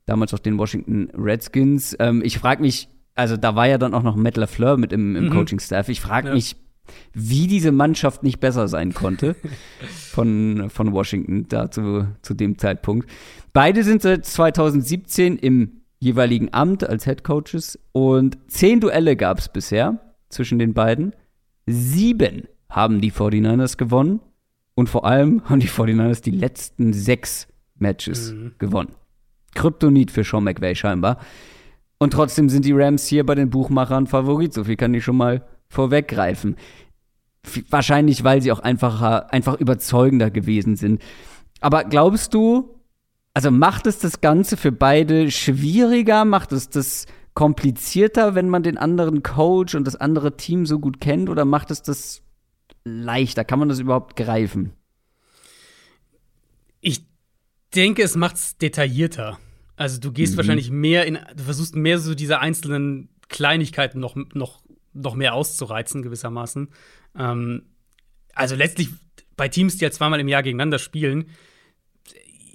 damals 0.07 0.33
auch 0.33 0.39
den 0.39 0.57
Washington 0.57 1.11
Redskins. 1.15 1.95
Ähm, 1.99 2.23
ich 2.25 2.39
frage 2.39 2.61
mich, 2.63 2.89
also 3.21 3.37
da 3.37 3.55
war 3.55 3.67
ja 3.67 3.77
dann 3.77 3.93
auch 3.93 4.03
noch 4.03 4.15
Matt 4.15 4.37
LaFleur 4.37 4.77
mit 4.77 4.91
im, 4.91 5.15
im 5.15 5.25
Mhm. 5.25 5.29
Coaching-Staff. 5.31 5.87
Ich 5.89 6.01
frage 6.01 6.29
Ja. 6.29 6.33
mich, 6.33 6.55
wie 7.13 7.47
diese 7.47 7.71
Mannschaft 7.71 8.23
nicht 8.23 8.39
besser 8.39 8.67
sein 8.67 8.93
konnte 8.93 9.35
von, 10.11 10.69
von 10.69 10.91
Washington 10.91 11.45
da 11.47 11.71
zu, 11.71 12.07
zu 12.21 12.33
dem 12.33 12.57
Zeitpunkt. 12.57 13.09
Beide 13.53 13.83
sind 13.83 14.01
seit 14.01 14.25
2017 14.25 15.37
im 15.37 15.81
jeweiligen 15.99 16.53
Amt 16.53 16.83
als 16.83 17.05
Head 17.05 17.23
Coaches 17.23 17.79
und 17.91 18.37
zehn 18.47 18.79
Duelle 18.79 19.15
gab 19.15 19.37
es 19.39 19.49
bisher 19.49 19.99
zwischen 20.29 20.57
den 20.59 20.73
beiden. 20.73 21.13
Sieben 21.67 22.47
haben 22.69 23.01
die 23.01 23.11
49ers 23.11 23.77
gewonnen 23.77 24.19
und 24.73 24.89
vor 24.89 25.05
allem 25.05 25.43
haben 25.45 25.59
die 25.59 25.67
49ers 25.69 26.21
die 26.23 26.31
letzten 26.31 26.91
sechs 26.93 27.47
Matches 27.77 28.31
mhm. 28.33 28.53
gewonnen. 28.57 28.95
Kryptonit 29.53 30.11
für 30.11 30.23
Sean 30.23 30.43
McVay 30.45 30.75
scheinbar. 30.75 31.17
Und 32.01 32.13
trotzdem 32.13 32.49
sind 32.49 32.65
die 32.65 32.71
Rams 32.71 33.05
hier 33.05 33.23
bei 33.23 33.35
den 33.35 33.51
Buchmachern 33.51 34.07
Favorit. 34.07 34.55
So 34.55 34.63
viel 34.63 34.75
kann 34.75 34.91
ich 34.95 35.03
schon 35.03 35.17
mal 35.17 35.45
vorweggreifen. 35.69 36.55
Wahrscheinlich, 37.69 38.23
weil 38.23 38.41
sie 38.41 38.51
auch 38.51 38.59
einfacher, 38.59 39.31
einfach 39.31 39.59
überzeugender 39.59 40.31
gewesen 40.31 40.75
sind. 40.77 40.99
Aber 41.59 41.83
glaubst 41.83 42.33
du, 42.33 42.73
also 43.35 43.51
macht 43.51 43.85
es 43.85 43.99
das 43.99 44.19
Ganze 44.19 44.57
für 44.57 44.71
beide 44.71 45.29
schwieriger? 45.29 46.25
Macht 46.25 46.53
es 46.53 46.69
das 46.69 47.05
komplizierter, 47.35 48.33
wenn 48.33 48.49
man 48.49 48.63
den 48.63 48.79
anderen 48.79 49.21
Coach 49.21 49.75
und 49.75 49.85
das 49.85 49.95
andere 49.95 50.35
Team 50.37 50.65
so 50.65 50.79
gut 50.79 51.01
kennt? 51.01 51.29
Oder 51.29 51.45
macht 51.45 51.69
es 51.69 51.83
das 51.83 52.23
leichter? 52.83 53.45
Kann 53.45 53.59
man 53.59 53.69
das 53.69 53.77
überhaupt 53.77 54.15
greifen? 54.15 54.73
Ich 56.79 57.05
denke, 57.75 58.01
es 58.01 58.15
macht 58.15 58.37
es 58.37 58.57
detaillierter. 58.57 59.37
Also 59.81 59.99
du 59.99 60.11
gehst 60.11 60.33
mhm. 60.33 60.37
wahrscheinlich 60.37 60.69
mehr 60.69 61.07
in, 61.07 61.17
du 61.35 61.43
versuchst 61.43 61.75
mehr 61.75 61.97
so 61.97 62.13
diese 62.13 62.37
einzelnen 62.37 63.09
Kleinigkeiten 63.29 63.99
noch, 63.99 64.15
noch, 64.15 64.61
noch 64.93 65.15
mehr 65.15 65.33
auszureizen, 65.33 66.03
gewissermaßen. 66.03 66.69
Ähm, 67.17 67.63
also 68.35 68.55
letztlich 68.55 68.89
bei 69.35 69.47
Teams, 69.47 69.77
die 69.77 69.83
ja 69.83 69.89
zweimal 69.89 70.19
im 70.19 70.27
Jahr 70.27 70.43
gegeneinander 70.43 70.77
spielen, 70.77 71.31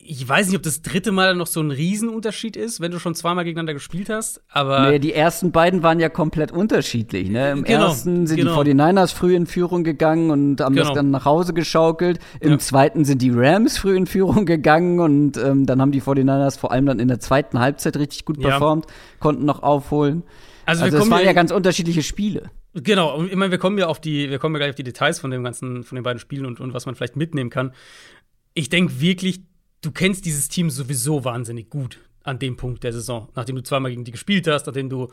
ich 0.09 0.29
weiß 0.29 0.49
nicht, 0.49 0.57
ob 0.57 0.63
das 0.63 0.83
dritte 0.83 1.13
Mal 1.13 1.35
noch 1.35 1.47
so 1.47 1.61
ein 1.61 1.71
Riesenunterschied 1.71 2.57
ist, 2.57 2.81
wenn 2.81 2.93
du 2.93 2.99
schon 2.99 3.15
zweimal 3.15 3.45
gegeneinander 3.45 3.75
gespielt 3.75 4.09
hast, 4.09 4.41
aber. 4.49 4.91
Nee, 4.91 4.99
die 4.99 5.13
ersten 5.13 5.53
beiden 5.53 5.83
waren 5.83 6.01
ja 6.01 6.09
komplett 6.09 6.53
unterschiedlich, 6.53 7.29
ne? 7.29 7.53
Im 7.53 7.65
genau, 7.65 7.89
ersten 7.89 8.27
sind 8.27 8.37
genau. 8.37 8.63
die 8.63 8.73
49ers 8.73 9.15
früh 9.15 9.35
in 9.35 9.47
Führung 9.47 9.85
gegangen 9.85 10.31
und 10.31 10.61
haben 10.61 10.75
genau. 10.75 10.89
das 10.89 10.95
dann 10.95 11.11
nach 11.11 11.25
Hause 11.25 11.55
geschaukelt. 11.55 12.19
Im 12.41 12.53
ja. 12.53 12.59
zweiten 12.59 13.05
sind 13.05 13.23
die 13.23 13.31
Rams 13.31 13.79
früh 13.79 13.97
in 13.97 14.07
Führung 14.07 14.47
gegangen 14.47 15.01
und 15.01 15.37
ähm, 15.37 15.67
dann 15.67 15.81
haben 15.81 15.93
die 15.93 16.03
49ers 16.03 16.59
vor 16.59 16.73
allem 16.73 16.87
dann 16.87 16.99
in 16.99 17.09
der 17.09 17.21
zweiten 17.21 17.59
Halbzeit 17.59 17.97
richtig 17.97 18.25
gut 18.25 18.41
performt, 18.41 18.87
ja. 18.87 18.93
konnten 19.21 19.45
noch 19.45 19.63
aufholen. 19.63 20.23
Also, 20.65 20.85
also 20.85 20.99
es 20.99 21.11
waren 21.11 21.25
ja 21.25 21.33
ganz 21.33 21.53
unterschiedliche 21.53 22.03
Spiele. 22.03 22.51
Genau, 22.75 23.17
und 23.17 23.31
ich 23.31 23.37
meine, 23.37 23.51
wir 23.51 23.59
kommen 23.59 23.79
ja 23.79 23.87
auf 23.87 24.01
die, 24.01 24.29
wir 24.29 24.39
kommen 24.39 24.55
ja 24.57 24.59
gleich 24.59 24.71
auf 24.71 24.77
die 24.77 24.83
Details 24.83 25.19
von 25.19 25.31
dem 25.31 25.43
ganzen, 25.43 25.85
von 25.85 25.97
den 25.97 26.03
beiden 26.03 26.19
Spielen 26.19 26.45
und, 26.45 26.61
und 26.61 26.75
was 26.75 26.85
man 26.85 26.95
vielleicht 26.95 27.17
mitnehmen 27.17 27.51
kann. 27.51 27.73
Ich 28.53 28.69
denke 28.69 29.01
wirklich, 29.01 29.41
du 29.87 29.93
kennst 29.93 30.24
dieses 30.24 30.49
Team 30.49 30.68
sowieso 30.68 31.24
wahnsinnig 31.24 31.70
gut 31.70 32.01
an 32.24 32.41
dem 32.41 32.57
Punkt 32.57 32.82
der 32.82 32.93
Saison, 32.93 33.28
nachdem 33.37 33.55
du 33.55 33.62
zweimal 33.62 33.93
gegen 33.93 34.05
die 34.05 34.11
gespielt 34.11 34.49
hast, 34.49 34.66
nachdem 34.66 34.91
du 34.91 35.09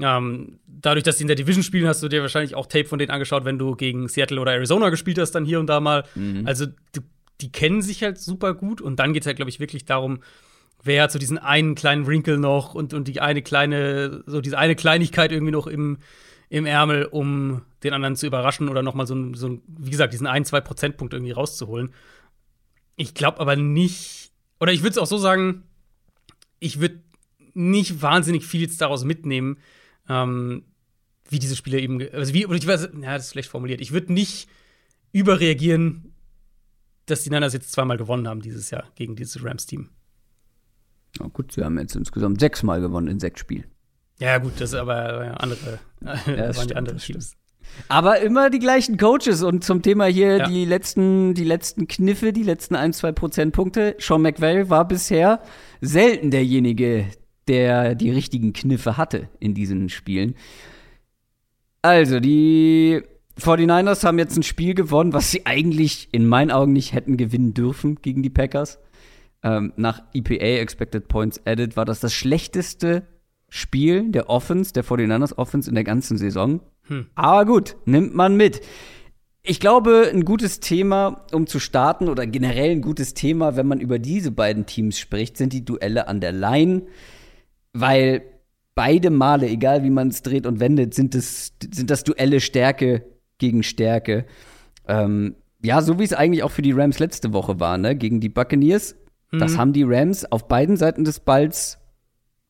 ähm, 0.00 0.60
dadurch, 0.66 1.02
dass 1.02 1.18
sie 1.18 1.24
in 1.24 1.28
der 1.28 1.36
Division 1.36 1.64
spielen, 1.64 1.88
hast 1.88 2.02
du 2.02 2.08
dir 2.08 2.22
wahrscheinlich 2.22 2.54
auch 2.54 2.66
Tape 2.66 2.84
von 2.84 3.00
denen 3.00 3.10
angeschaut, 3.10 3.44
wenn 3.44 3.58
du 3.58 3.74
gegen 3.74 4.06
Seattle 4.06 4.40
oder 4.40 4.52
Arizona 4.52 4.90
gespielt 4.90 5.18
hast, 5.18 5.32
dann 5.32 5.44
hier 5.44 5.58
und 5.58 5.66
da 5.66 5.80
mal. 5.80 6.04
Mhm. 6.14 6.46
Also 6.46 6.66
du, 6.66 7.00
die 7.40 7.50
kennen 7.50 7.82
sich 7.82 8.04
halt 8.04 8.18
super 8.18 8.54
gut 8.54 8.80
und 8.80 9.00
dann 9.00 9.12
geht 9.12 9.24
es 9.24 9.26
halt, 9.26 9.36
glaube 9.36 9.50
ich, 9.50 9.58
wirklich 9.58 9.84
darum, 9.84 10.20
wer 10.84 11.02
hat 11.02 11.12
so 11.12 11.18
diesen 11.18 11.38
einen 11.38 11.74
kleinen 11.74 12.06
Wrinkle 12.06 12.38
noch 12.38 12.74
und, 12.74 12.94
und 12.94 13.08
die 13.08 13.20
eine 13.20 13.42
kleine, 13.42 14.22
so 14.26 14.40
diese 14.40 14.56
eine 14.56 14.76
Kleinigkeit 14.76 15.32
irgendwie 15.32 15.52
noch 15.52 15.66
im, 15.66 15.98
im 16.48 16.64
Ärmel, 16.64 17.06
um 17.06 17.62
den 17.82 17.92
anderen 17.92 18.14
zu 18.14 18.26
überraschen 18.26 18.68
oder 18.68 18.82
noch 18.82 18.94
mal 18.94 19.06
so, 19.06 19.34
so 19.34 19.58
wie 19.66 19.90
gesagt, 19.90 20.12
diesen 20.12 20.28
ein, 20.28 20.44
zwei 20.44 20.60
Prozentpunkt 20.60 21.12
irgendwie 21.12 21.32
rauszuholen. 21.32 21.90
Ich 23.02 23.14
glaube 23.14 23.40
aber 23.40 23.56
nicht, 23.56 24.30
oder 24.60 24.72
ich 24.72 24.82
würde 24.82 24.90
es 24.90 24.98
auch 24.98 25.08
so 25.08 25.18
sagen, 25.18 25.64
ich 26.60 26.78
würde 26.78 27.02
nicht 27.52 28.00
wahnsinnig 28.00 28.46
viel 28.46 28.60
jetzt 28.60 28.80
daraus 28.80 29.02
mitnehmen, 29.02 29.58
ähm, 30.08 30.62
wie 31.28 31.40
diese 31.40 31.56
Spieler 31.56 31.78
eben, 31.78 32.00
also 32.12 32.32
wie, 32.32 32.46
oder 32.46 32.56
ich 32.56 32.64
weiß, 32.64 32.90
ja, 33.00 33.14
das 33.14 33.24
ist 33.24 33.32
schlecht 33.32 33.48
formuliert. 33.48 33.80
Ich 33.80 33.90
würde 33.90 34.12
nicht 34.12 34.48
überreagieren, 35.10 36.14
dass 37.06 37.24
die 37.24 37.30
Niners 37.30 37.54
jetzt 37.54 37.72
zweimal 37.72 37.96
gewonnen 37.96 38.28
haben 38.28 38.40
dieses 38.40 38.70
Jahr 38.70 38.84
gegen 38.94 39.16
dieses 39.16 39.44
Rams-Team. 39.44 39.88
Oh 41.18 41.28
gut, 41.28 41.50
sie 41.50 41.64
haben 41.64 41.76
jetzt 41.80 41.96
insgesamt 41.96 42.38
sechsmal 42.38 42.80
gewonnen 42.80 43.08
in 43.08 43.18
sechs 43.18 43.40
Spielen. 43.40 43.66
Ja, 44.20 44.38
gut, 44.38 44.52
das 44.60 44.70
ist 44.70 44.78
aber 44.78 45.40
andere, 45.42 45.80
ja, 46.02 46.14
das 46.14 46.26
waren 46.26 46.52
stimmt, 46.54 46.70
die 46.70 46.76
anderen 46.76 46.98
Teams. 46.98 47.36
Aber 47.88 48.20
immer 48.20 48.50
die 48.50 48.58
gleichen 48.58 48.96
Coaches 48.96 49.42
und 49.42 49.64
zum 49.64 49.82
Thema 49.82 50.06
hier 50.06 50.38
ja. 50.38 50.46
die 50.46 50.64
letzten, 50.64 51.34
die 51.34 51.44
letzten 51.44 51.88
Kniffe, 51.88 52.32
die 52.32 52.42
letzten 52.42 52.74
ein, 52.74 52.92
zwei 52.92 53.12
Prozentpunkte. 53.12 53.96
Sean 53.98 54.22
McVay 54.22 54.68
war 54.70 54.86
bisher 54.86 55.40
selten 55.80 56.30
derjenige, 56.30 57.06
der 57.48 57.94
die 57.94 58.10
richtigen 58.10 58.52
Kniffe 58.52 58.96
hatte 58.96 59.28
in 59.40 59.54
diesen 59.54 59.88
Spielen. 59.88 60.34
Also, 61.82 62.20
die 62.20 63.02
49ers 63.40 64.04
haben 64.04 64.18
jetzt 64.18 64.36
ein 64.36 64.42
Spiel 64.42 64.74
gewonnen, 64.74 65.12
was 65.12 65.30
sie 65.30 65.46
eigentlich 65.46 66.08
in 66.12 66.26
meinen 66.26 66.50
Augen 66.50 66.72
nicht 66.72 66.92
hätten 66.92 67.16
gewinnen 67.16 67.54
dürfen 67.54 67.96
gegen 68.00 68.22
die 68.22 68.30
Packers. 68.30 68.78
Ähm, 69.42 69.72
nach 69.76 70.02
EPA, 70.14 70.60
Expected 70.60 71.08
Points 71.08 71.40
Added, 71.44 71.76
war 71.76 71.84
das 71.84 71.98
das 71.98 72.14
schlechteste 72.14 73.08
Spiel 73.48 74.10
der 74.10 74.30
Offense, 74.30 74.72
der 74.72 74.84
49ers 74.84 75.36
Offense 75.36 75.68
in 75.68 75.74
der 75.74 75.84
ganzen 75.84 76.16
Saison. 76.16 76.60
Hm. 76.88 77.06
Aber 77.14 77.44
gut, 77.44 77.76
nimmt 77.84 78.14
man 78.14 78.36
mit. 78.36 78.60
Ich 79.42 79.58
glaube, 79.58 80.08
ein 80.12 80.24
gutes 80.24 80.60
Thema, 80.60 81.24
um 81.32 81.46
zu 81.46 81.58
starten, 81.58 82.08
oder 82.08 82.26
generell 82.26 82.70
ein 82.70 82.82
gutes 82.82 83.14
Thema, 83.14 83.56
wenn 83.56 83.66
man 83.66 83.80
über 83.80 83.98
diese 83.98 84.30
beiden 84.30 84.66
Teams 84.66 84.98
spricht, 84.98 85.36
sind 85.36 85.52
die 85.52 85.64
Duelle 85.64 86.06
an 86.06 86.20
der 86.20 86.32
Line. 86.32 86.82
Weil 87.72 88.22
beide 88.74 89.10
Male, 89.10 89.48
egal 89.48 89.82
wie 89.82 89.90
man 89.90 90.08
es 90.08 90.22
dreht 90.22 90.46
und 90.46 90.60
wendet, 90.60 90.94
sind 90.94 91.14
das, 91.14 91.52
sind 91.72 91.90
das 91.90 92.04
Duelle 92.04 92.40
Stärke 92.40 93.04
gegen 93.38 93.62
Stärke. 93.62 94.26
Ähm, 94.86 95.34
ja, 95.62 95.80
so 95.80 95.98
wie 95.98 96.04
es 96.04 96.12
eigentlich 96.12 96.42
auch 96.42 96.50
für 96.50 96.62
die 96.62 96.72
Rams 96.72 96.98
letzte 96.98 97.32
Woche 97.32 97.60
war, 97.60 97.78
ne? 97.78 97.96
Gegen 97.96 98.20
die 98.20 98.28
Buccaneers. 98.28 98.96
Mhm. 99.30 99.38
Das 99.38 99.56
haben 99.56 99.72
die 99.72 99.84
Rams 99.84 100.30
auf 100.30 100.48
beiden 100.48 100.76
Seiten 100.76 101.04
des 101.04 101.20
Balls 101.20 101.78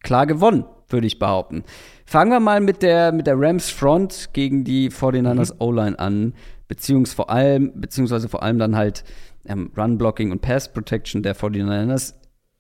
klar 0.03 0.27
gewonnen, 0.27 0.65
würde 0.89 1.07
ich 1.07 1.19
behaupten. 1.19 1.65
Fangen 2.13 2.31
wir 2.31 2.41
mal 2.41 2.61
mit 2.61 2.83
der, 2.83 3.11
mit 3.11 3.27
der 3.27 3.41
Rams 3.41 3.71
Front 3.71 4.35
gegen 4.35 4.65
die 4.65 4.91
49ers 4.91 5.55
mhm. 5.55 5.61
O-Line 5.61 5.99
an, 5.99 6.35
beziehungsweise 6.69 7.17
vor 7.17 7.31
allem, 7.31 7.73
beziehungsweise 7.75 8.29
vor 8.29 8.43
allem 8.43 8.59
dann 8.59 8.77
halt 8.77 9.03
ähm, 9.47 9.73
Run 9.75 9.97
Blocking 9.97 10.31
und 10.31 10.43
Pass 10.43 10.71
Protection 10.71 11.23
der 11.23 11.35
49ers. 11.35 12.13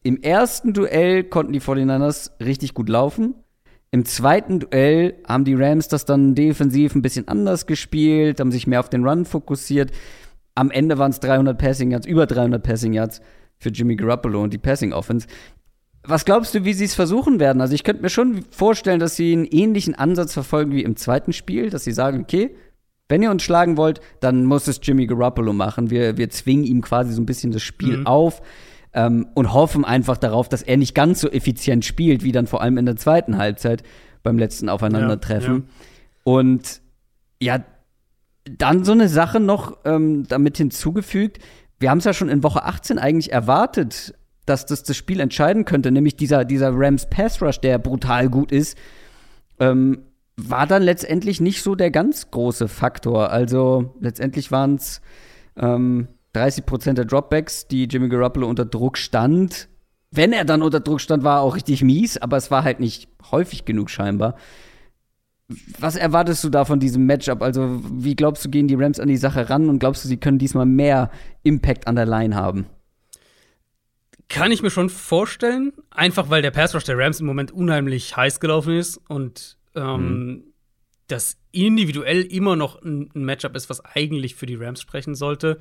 Im 0.04 0.22
ersten 0.22 0.72
Duell 0.72 1.24
konnten 1.24 1.52
die 1.52 1.60
49ers 1.60 2.30
richtig 2.40 2.72
gut 2.72 2.88
laufen. 2.88 3.34
Im 3.90 4.06
zweiten 4.06 4.60
Duell 4.60 5.16
haben 5.28 5.44
die 5.44 5.54
Rams 5.54 5.86
das 5.86 6.06
dann 6.06 6.34
defensiv 6.34 6.94
ein 6.94 7.02
bisschen 7.02 7.28
anders 7.28 7.66
gespielt, 7.66 8.40
haben 8.40 8.52
sich 8.52 8.66
mehr 8.66 8.80
auf 8.80 8.88
den 8.88 9.06
Run 9.06 9.26
fokussiert. 9.26 9.90
Am 10.54 10.70
Ende 10.70 10.96
waren 10.96 11.10
es 11.10 11.20
300 11.20 11.58
Passing 11.58 11.90
Yards, 11.90 12.06
über 12.06 12.24
300 12.24 12.62
Passing 12.62 12.94
Yards 12.94 13.20
für 13.58 13.68
Jimmy 13.68 13.96
Garoppolo 13.96 14.42
und 14.42 14.54
die 14.54 14.58
Passing 14.58 14.94
Offense. 14.94 15.26
Was 16.04 16.24
glaubst 16.24 16.54
du, 16.54 16.64
wie 16.64 16.72
sie 16.72 16.84
es 16.84 16.94
versuchen 16.94 17.38
werden? 17.38 17.60
Also 17.60 17.74
ich 17.74 17.84
könnte 17.84 18.02
mir 18.02 18.10
schon 18.10 18.44
vorstellen, 18.50 18.98
dass 18.98 19.16
sie 19.16 19.32
einen 19.32 19.44
ähnlichen 19.44 19.94
Ansatz 19.94 20.32
verfolgen 20.32 20.72
wie 20.72 20.82
im 20.82 20.96
zweiten 20.96 21.32
Spiel, 21.32 21.70
dass 21.70 21.84
sie 21.84 21.92
sagen, 21.92 22.20
okay, 22.22 22.56
wenn 23.08 23.22
ihr 23.22 23.30
uns 23.30 23.42
schlagen 23.42 23.76
wollt, 23.76 24.00
dann 24.20 24.44
muss 24.44 24.66
es 24.66 24.80
Jimmy 24.82 25.06
Garoppolo 25.06 25.52
machen. 25.52 25.90
Wir, 25.90 26.16
wir 26.16 26.30
zwingen 26.30 26.64
ihm 26.64 26.80
quasi 26.80 27.12
so 27.12 27.20
ein 27.20 27.26
bisschen 27.26 27.52
das 27.52 27.62
Spiel 27.62 27.98
mhm. 27.98 28.06
auf 28.06 28.42
ähm, 28.94 29.28
und 29.34 29.52
hoffen 29.52 29.84
einfach 29.84 30.16
darauf, 30.16 30.48
dass 30.48 30.62
er 30.62 30.76
nicht 30.76 30.94
ganz 30.94 31.20
so 31.20 31.30
effizient 31.30 31.84
spielt, 31.84 32.24
wie 32.24 32.32
dann 32.32 32.46
vor 32.46 32.62
allem 32.62 32.78
in 32.78 32.86
der 32.86 32.96
zweiten 32.96 33.38
Halbzeit 33.38 33.82
beim 34.22 34.38
letzten 34.38 34.68
Aufeinandertreffen. 34.68 35.54
Ja, 35.54 35.60
ja. 35.60 35.64
Und 36.24 36.80
ja, 37.40 37.64
dann 38.44 38.84
so 38.84 38.92
eine 38.92 39.08
Sache 39.08 39.40
noch 39.40 39.78
ähm, 39.84 40.24
damit 40.28 40.56
hinzugefügt. 40.56 41.38
Wir 41.78 41.90
haben 41.90 41.98
es 41.98 42.04
ja 42.04 42.12
schon 42.12 42.28
in 42.28 42.42
Woche 42.42 42.64
18 42.64 42.98
eigentlich 42.98 43.32
erwartet, 43.32 44.14
dass 44.46 44.66
das 44.66 44.82
das 44.82 44.96
Spiel 44.96 45.20
entscheiden 45.20 45.64
könnte, 45.64 45.90
nämlich 45.90 46.16
dieser, 46.16 46.44
dieser 46.44 46.72
Rams 46.74 47.08
Pass 47.08 47.40
Rush, 47.40 47.60
der 47.60 47.78
brutal 47.78 48.28
gut 48.28 48.52
ist, 48.52 48.76
ähm, 49.60 50.02
war 50.36 50.66
dann 50.66 50.82
letztendlich 50.82 51.40
nicht 51.40 51.62
so 51.62 51.74
der 51.74 51.90
ganz 51.90 52.30
große 52.30 52.68
Faktor. 52.68 53.30
Also 53.30 53.94
letztendlich 54.00 54.50
waren 54.50 54.76
es 54.76 55.00
ähm, 55.56 56.08
30 56.32 56.66
Prozent 56.66 56.98
der 56.98 57.04
Dropbacks, 57.04 57.68
die 57.68 57.84
Jimmy 57.84 58.08
Garoppolo 58.08 58.48
unter 58.48 58.64
Druck 58.64 58.98
stand. 58.98 59.68
Wenn 60.10 60.32
er 60.32 60.44
dann 60.44 60.62
unter 60.62 60.80
Druck 60.80 61.00
stand, 61.00 61.24
war 61.24 61.38
er 61.38 61.42
auch 61.42 61.54
richtig 61.54 61.82
mies, 61.82 62.18
aber 62.18 62.36
es 62.36 62.50
war 62.50 62.64
halt 62.64 62.80
nicht 62.80 63.08
häufig 63.30 63.64
genug 63.64 63.90
scheinbar. 63.90 64.36
Was 65.78 65.96
erwartest 65.96 66.42
du 66.44 66.48
da 66.48 66.64
von 66.64 66.80
diesem 66.80 67.04
Matchup? 67.04 67.42
Also, 67.42 67.82
wie 67.90 68.16
glaubst 68.16 68.44
du, 68.44 68.48
gehen 68.48 68.68
die 68.68 68.74
Rams 68.74 69.00
an 69.00 69.08
die 69.08 69.16
Sache 69.18 69.50
ran 69.50 69.68
und 69.68 69.78
glaubst 69.78 70.04
du, 70.04 70.08
sie 70.08 70.16
können 70.16 70.38
diesmal 70.38 70.64
mehr 70.64 71.10
Impact 71.42 71.86
an 71.86 71.96
der 71.96 72.06
Line 72.06 72.34
haben? 72.34 72.66
Kann 74.32 74.50
ich 74.50 74.62
mir 74.62 74.70
schon 74.70 74.88
vorstellen, 74.88 75.74
einfach 75.90 76.30
weil 76.30 76.40
der 76.40 76.50
Pass 76.50 76.74
Rush 76.74 76.84
der 76.84 76.96
Rams 76.96 77.20
im 77.20 77.26
Moment 77.26 77.52
unheimlich 77.52 78.16
heiß 78.16 78.40
gelaufen 78.40 78.74
ist 78.74 78.96
und 79.08 79.58
ähm, 79.74 80.16
mhm. 80.16 80.44
das 81.06 81.36
individuell 81.50 82.22
immer 82.22 82.56
noch 82.56 82.80
ein, 82.80 83.10
ein 83.14 83.24
Matchup 83.24 83.54
ist, 83.54 83.68
was 83.68 83.84
eigentlich 83.84 84.34
für 84.34 84.46
die 84.46 84.54
Rams 84.54 84.80
sprechen 84.80 85.14
sollte. 85.14 85.58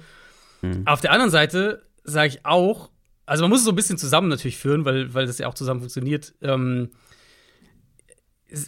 Mhm. 0.62 0.88
Auf 0.88 1.02
der 1.02 1.12
anderen 1.12 1.32
Seite 1.32 1.86
sage 2.06 2.30
ich 2.30 2.46
auch, 2.46 2.90
also 3.26 3.44
man 3.44 3.50
muss 3.50 3.60
es 3.60 3.66
so 3.66 3.74
ein 3.74 3.76
bisschen 3.76 3.98
zusammen 3.98 4.30
natürlich 4.30 4.58
führen, 4.58 4.86
weil, 4.86 5.14
weil 5.14 5.26
das 5.26 5.38
ja 5.38 5.48
auch 5.48 5.54
zusammen 5.54 5.82
funktioniert. 5.82 6.34
Ähm, 6.42 6.92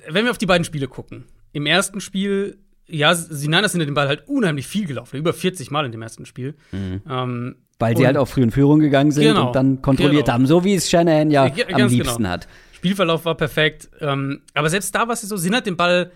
wenn 0.09 0.25
wir 0.25 0.31
auf 0.31 0.37
die 0.37 0.45
beiden 0.45 0.65
Spiele 0.65 0.89
gucken, 0.89 1.23
im 1.53 1.65
ersten 1.65 2.01
Spiel, 2.01 2.57
ja, 2.87 3.13
Niners 3.13 3.71
sind 3.71 3.79
den 3.79 3.93
Ball 3.93 4.09
halt 4.09 4.27
unheimlich 4.27 4.67
viel 4.67 4.85
gelaufen, 4.85 5.15
über 5.15 5.31
40 5.31 5.71
Mal 5.71 5.85
in 5.85 5.93
dem 5.93 6.01
ersten 6.01 6.25
Spiel. 6.25 6.55
Mhm. 6.73 7.01
Ähm, 7.09 7.55
weil 7.83 7.97
sie 7.97 8.05
halt 8.05 8.17
auch 8.17 8.27
früh 8.27 8.41
in 8.41 8.51
Führung 8.51 8.79
gegangen 8.79 9.11
sind 9.11 9.23
genau, 9.23 9.47
und 9.47 9.55
dann 9.55 9.81
kontrolliert 9.81 10.25
genau. 10.25 10.33
haben, 10.33 10.45
so 10.47 10.63
wie 10.63 10.75
es 10.75 10.89
Shanahan 10.89 11.29
ja, 11.31 11.47
ja 11.47 11.67
am 11.71 11.87
liebsten 11.87 12.17
genau. 12.17 12.29
hat. 12.29 12.47
Spielverlauf 12.73 13.25
war 13.25 13.35
perfekt, 13.35 13.89
ähm, 14.01 14.41
aber 14.53 14.69
selbst 14.69 14.93
da 14.93 15.07
war 15.07 15.13
es 15.13 15.21
so, 15.21 15.37
sie 15.37 15.43
sind 15.43 15.55
halt 15.55 15.65
den 15.65 15.77
Ball 15.77 16.11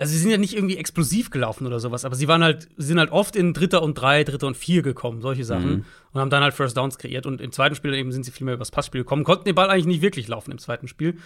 also 0.00 0.14
sie 0.14 0.18
sind 0.18 0.30
ja 0.30 0.38
nicht 0.38 0.56
irgendwie 0.56 0.78
explosiv 0.78 1.28
gelaufen 1.28 1.66
oder 1.66 1.78
sowas, 1.78 2.06
aber 2.06 2.14
sie 2.14 2.26
waren 2.26 2.42
halt, 2.42 2.68
sind 2.78 2.98
halt 2.98 3.10
oft 3.10 3.36
in 3.36 3.52
Dritter 3.52 3.82
und 3.82 4.00
Drei, 4.00 4.24
Dritter 4.24 4.46
und 4.46 4.56
Vier 4.56 4.80
gekommen, 4.80 5.20
solche 5.20 5.44
Sachen. 5.44 5.70
Mhm. 5.70 5.84
Und 6.12 6.20
haben 6.22 6.30
dann 6.30 6.42
halt 6.42 6.54
First 6.54 6.78
Downs 6.78 6.96
kreiert. 6.96 7.26
Und 7.26 7.42
im 7.42 7.52
zweiten 7.52 7.74
Spiel 7.74 7.92
eben 7.92 8.10
sind 8.10 8.24
sie 8.24 8.30
viel 8.30 8.46
mehr 8.46 8.54
übers 8.54 8.70
Passspiel 8.70 9.02
gekommen, 9.02 9.24
konnten 9.24 9.44
den 9.44 9.54
Ball 9.54 9.68
eigentlich 9.68 9.84
nicht 9.84 10.00
wirklich 10.00 10.26
laufen 10.26 10.52
im 10.52 10.58
zweiten 10.58 10.88
Spiel. 10.88 11.18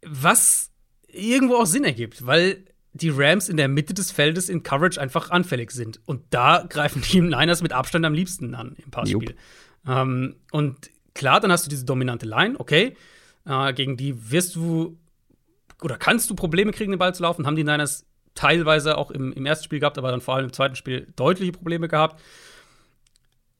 Was 0.00 0.70
irgendwo 1.06 1.56
auch 1.56 1.66
Sinn 1.66 1.84
ergibt, 1.84 2.26
weil 2.26 2.64
die 2.92 3.10
Rams 3.10 3.48
in 3.48 3.56
der 3.56 3.68
Mitte 3.68 3.94
des 3.94 4.10
Feldes 4.10 4.48
in 4.48 4.62
Coverage 4.62 5.00
einfach 5.00 5.30
anfällig 5.30 5.70
sind. 5.70 6.00
Und 6.06 6.22
da 6.30 6.64
greifen 6.68 7.02
die 7.12 7.20
Niners 7.20 7.62
mit 7.62 7.72
Abstand 7.72 8.04
am 8.04 8.14
liebsten 8.14 8.54
an 8.54 8.76
im 8.82 8.90
Passspiel. 8.90 9.36
Ähm, 9.86 10.36
und 10.50 10.90
klar, 11.14 11.40
dann 11.40 11.52
hast 11.52 11.66
du 11.66 11.70
diese 11.70 11.84
dominante 11.84 12.26
Line, 12.26 12.58
okay. 12.58 12.96
Äh, 13.44 13.72
gegen 13.72 13.96
die 13.96 14.30
wirst 14.30 14.56
du 14.56 14.98
oder 15.82 15.96
kannst 15.96 16.28
du 16.28 16.34
Probleme 16.34 16.72
kriegen, 16.72 16.90
den 16.90 16.98
Ball 16.98 17.14
zu 17.14 17.22
laufen? 17.22 17.46
Haben 17.46 17.56
die 17.56 17.64
Niners 17.64 18.04
teilweise 18.34 18.98
auch 18.98 19.10
im, 19.10 19.32
im 19.32 19.46
ersten 19.46 19.64
Spiel 19.64 19.80
gehabt, 19.80 19.98
aber 19.98 20.10
dann 20.10 20.20
vor 20.20 20.34
allem 20.34 20.46
im 20.46 20.52
zweiten 20.52 20.76
Spiel 20.76 21.12
deutliche 21.16 21.52
Probleme 21.52 21.88
gehabt. 21.88 22.20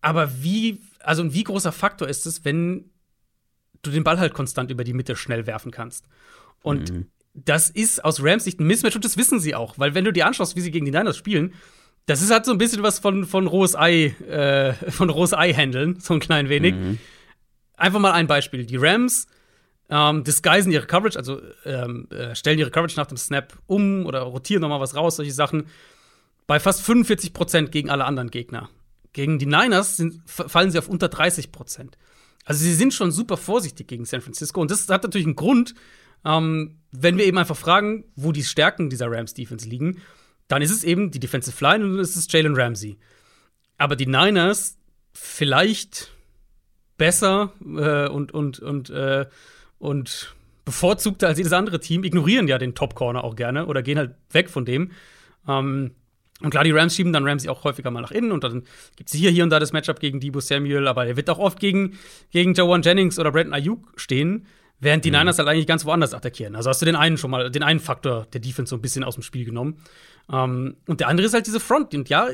Aber 0.01 0.43
wie, 0.43 0.81
also 1.01 1.22
ein 1.22 1.33
wie 1.35 1.45
großer 1.45 1.72
Faktor 1.72 2.09
ist 2.09 2.26
es, 2.26 2.45
wenn 2.45 2.91
du 3.83 3.91
den 3.91 4.05
Ball 4.05 4.18
halt 4.18 4.35
konstant 4.35 4.70
über 4.70 4.85
die 4.85 4.95
Mitte 4.95 5.16
schnell 5.16 5.47
werfen 5.47 5.72
kannst? 5.72 6.07
Und 6.62 6.93
mhm. 6.93 7.07
Das 7.35 7.70
ist 7.70 8.05
aus 8.05 8.22
Rams 8.22 8.45
Sicht 8.45 8.61
ein 8.61 8.66
Mismatch 8.66 8.97
und 8.97 9.05
das 9.05 9.16
wissen 9.16 9.41
sie 9.41 9.55
auch, 9.55 9.79
weil 9.79 9.95
wenn 9.95 10.05
du 10.05 10.12
dir 10.12 10.26
anschaust, 10.26 10.57
wie 10.57 10.61
sie 10.61 10.70
gegen 10.70 10.87
die 10.87 10.93
Niners 10.93 11.16
spielen, 11.16 11.55
das 12.07 12.22
ist 12.22 12.31
halt 12.31 12.47
so 12.47 12.53
ein 12.53 12.59
bisschen 12.59 12.83
was 12.83 12.99
von, 12.99 13.26
von 13.26 13.47
rohes 13.47 13.76
Ei, 13.76 14.14
äh, 14.29 14.72
von 14.91 15.11
rohes 15.11 15.35
Ei 15.35 15.53
handeln, 15.53 16.01
so 16.01 16.14
ein 16.14 16.20
klein 16.20 16.49
wenig. 16.49 16.74
Mhm. 16.74 16.99
Einfach 17.76 18.01
mal 18.01 18.12
ein 18.12 18.26
Beispiel. 18.26 18.64
Die 18.64 18.76
Rams 18.76 19.26
ähm, 19.91 20.24
disguisen 20.24 20.72
ihre 20.72 20.87
Coverage, 20.87 21.18
also 21.18 21.41
ähm, 21.64 22.09
äh, 22.11 22.35
stellen 22.35 22.59
ihre 22.59 22.70
Coverage 22.70 22.97
nach 22.97 23.07
dem 23.07 23.18
Snap 23.18 23.55
um 23.66 24.07
oder 24.07 24.20
rotieren 24.22 24.62
nochmal 24.62 24.81
was 24.81 24.97
raus, 24.97 25.16
solche 25.16 25.33
Sachen, 25.33 25.66
bei 26.47 26.59
fast 26.59 26.83
45 26.83 27.33
Prozent 27.33 27.72
gegen 27.72 27.91
alle 27.91 28.05
anderen 28.05 28.31
Gegner. 28.31 28.70
Gegen 29.12 29.39
die 29.39 29.47
Niners 29.47 29.97
sind, 29.97 30.22
fallen 30.26 30.70
sie 30.70 30.79
auf 30.79 30.89
unter 30.89 31.09
30 31.09 31.53
Prozent. 31.53 31.99
Also 32.45 32.64
sie 32.64 32.74
sind 32.74 32.95
schon 32.95 33.12
super 33.12 33.37
vorsichtig 33.37 33.87
gegen 33.87 34.07
San 34.07 34.22
Francisco 34.22 34.61
und 34.61 34.70
das 34.70 34.89
hat 34.89 35.03
natürlich 35.03 35.26
einen 35.26 35.37
Grund, 35.37 35.74
ähm, 36.24 36.78
wenn 36.91 37.18
wir 37.18 37.24
eben 37.24 37.39
einfach 37.39 37.57
fragen, 37.57 38.05
wo 38.16 38.32
die 38.32 38.45
Stärken 38.45 38.91
dieser 38.91 39.11
Rams-Defense 39.11 39.68
liegen, 39.68 40.01
dann 40.49 40.62
ist 40.62 40.70
es 40.70 40.84
eben 40.84 41.11
die 41.11 41.20
Defensive 41.20 41.62
Line 41.62 41.84
und 41.84 41.93
dann 41.93 42.01
ist 42.01 42.16
es 42.16 42.30
Jalen 42.30 42.57
Ramsey. 42.57 42.99
Aber 43.76 43.97
die 43.97 44.07
Niners 44.07 44.78
vielleicht 45.12 46.11
besser 46.97 47.53
äh, 47.62 48.09
und, 48.09 48.32
und, 48.32 48.59
und 48.59 48.91
äh, 48.91 49.26
und 49.78 50.34
bevorzugter 50.64 51.28
als 51.28 51.39
jedes 51.39 51.53
andere 51.53 51.80
Team, 51.80 52.05
ignorieren 52.05 52.49
ja 52.49 52.59
den 52.59 52.74
Top-Corner 52.74 53.24
auch 53.24 53.36
gerne 53.36 53.66
oder 53.66 53.82
gehen 53.82 53.99
halt 53.99 54.14
weg 54.30 54.51
von 54.51 54.64
dem. 54.64 54.91
Ähm, 55.47 55.93
und 56.41 56.51
klar, 56.51 56.62
die 56.62 56.70
Rams 56.70 56.95
schieben 56.95 57.12
dann 57.12 57.26
Ramsey 57.26 57.49
auch 57.49 57.64
häufiger 57.64 57.91
mal 57.91 58.01
nach 58.01 58.11
innen 58.11 58.30
und 58.30 58.45
dann 58.45 58.64
gibt 58.97 59.09
es 59.09 59.16
hier, 59.16 59.30
hier 59.30 59.45
und 59.45 59.51
da 59.51 59.59
das 59.59 59.72
Matchup 59.72 59.99
gegen 59.99 60.20
Debo 60.20 60.41
Samuel, 60.41 60.86
aber 60.86 61.07
er 61.07 61.16
wird 61.16 61.30
auch 61.30 61.39
oft 61.39 61.59
gegen, 61.59 61.99
gegen 62.30 62.55
Jawan 62.55 62.82
Jennings 62.82 63.18
oder 63.18 63.32
Brandon 63.32 63.55
Ayuk 63.55 63.93
stehen, 63.97 64.47
während 64.81 65.05
die 65.05 65.11
mhm. 65.11 65.18
Niners 65.18 65.39
halt 65.39 65.49
eigentlich 65.49 65.66
ganz 65.66 65.85
woanders 65.85 66.14
attackieren. 66.14 66.57
Also 66.57 66.70
hast 66.70 66.81
du 66.81 66.87
den 66.87 66.97
einen 66.97 67.16
schon 67.16 67.31
mal, 67.31 67.51
den 67.51 67.62
einen 67.62 67.81
Faktor 67.81 68.26
der 68.33 68.41
Defense 68.41 68.70
so 68.70 68.76
ein 68.76 68.83
bisschen 68.83 69.05
aus 69.05 69.14
dem 69.14 69.22
Spiel 69.22 69.45
genommen. 69.45 69.81
Ähm, 70.31 70.76
und 70.87 71.01
der 71.01 71.09
andere 71.09 71.26
ist 71.26 71.35
halt 71.35 71.47
diese 71.47 71.61
Front. 71.61 71.95
Und 71.95 72.09
ja, 72.09 72.29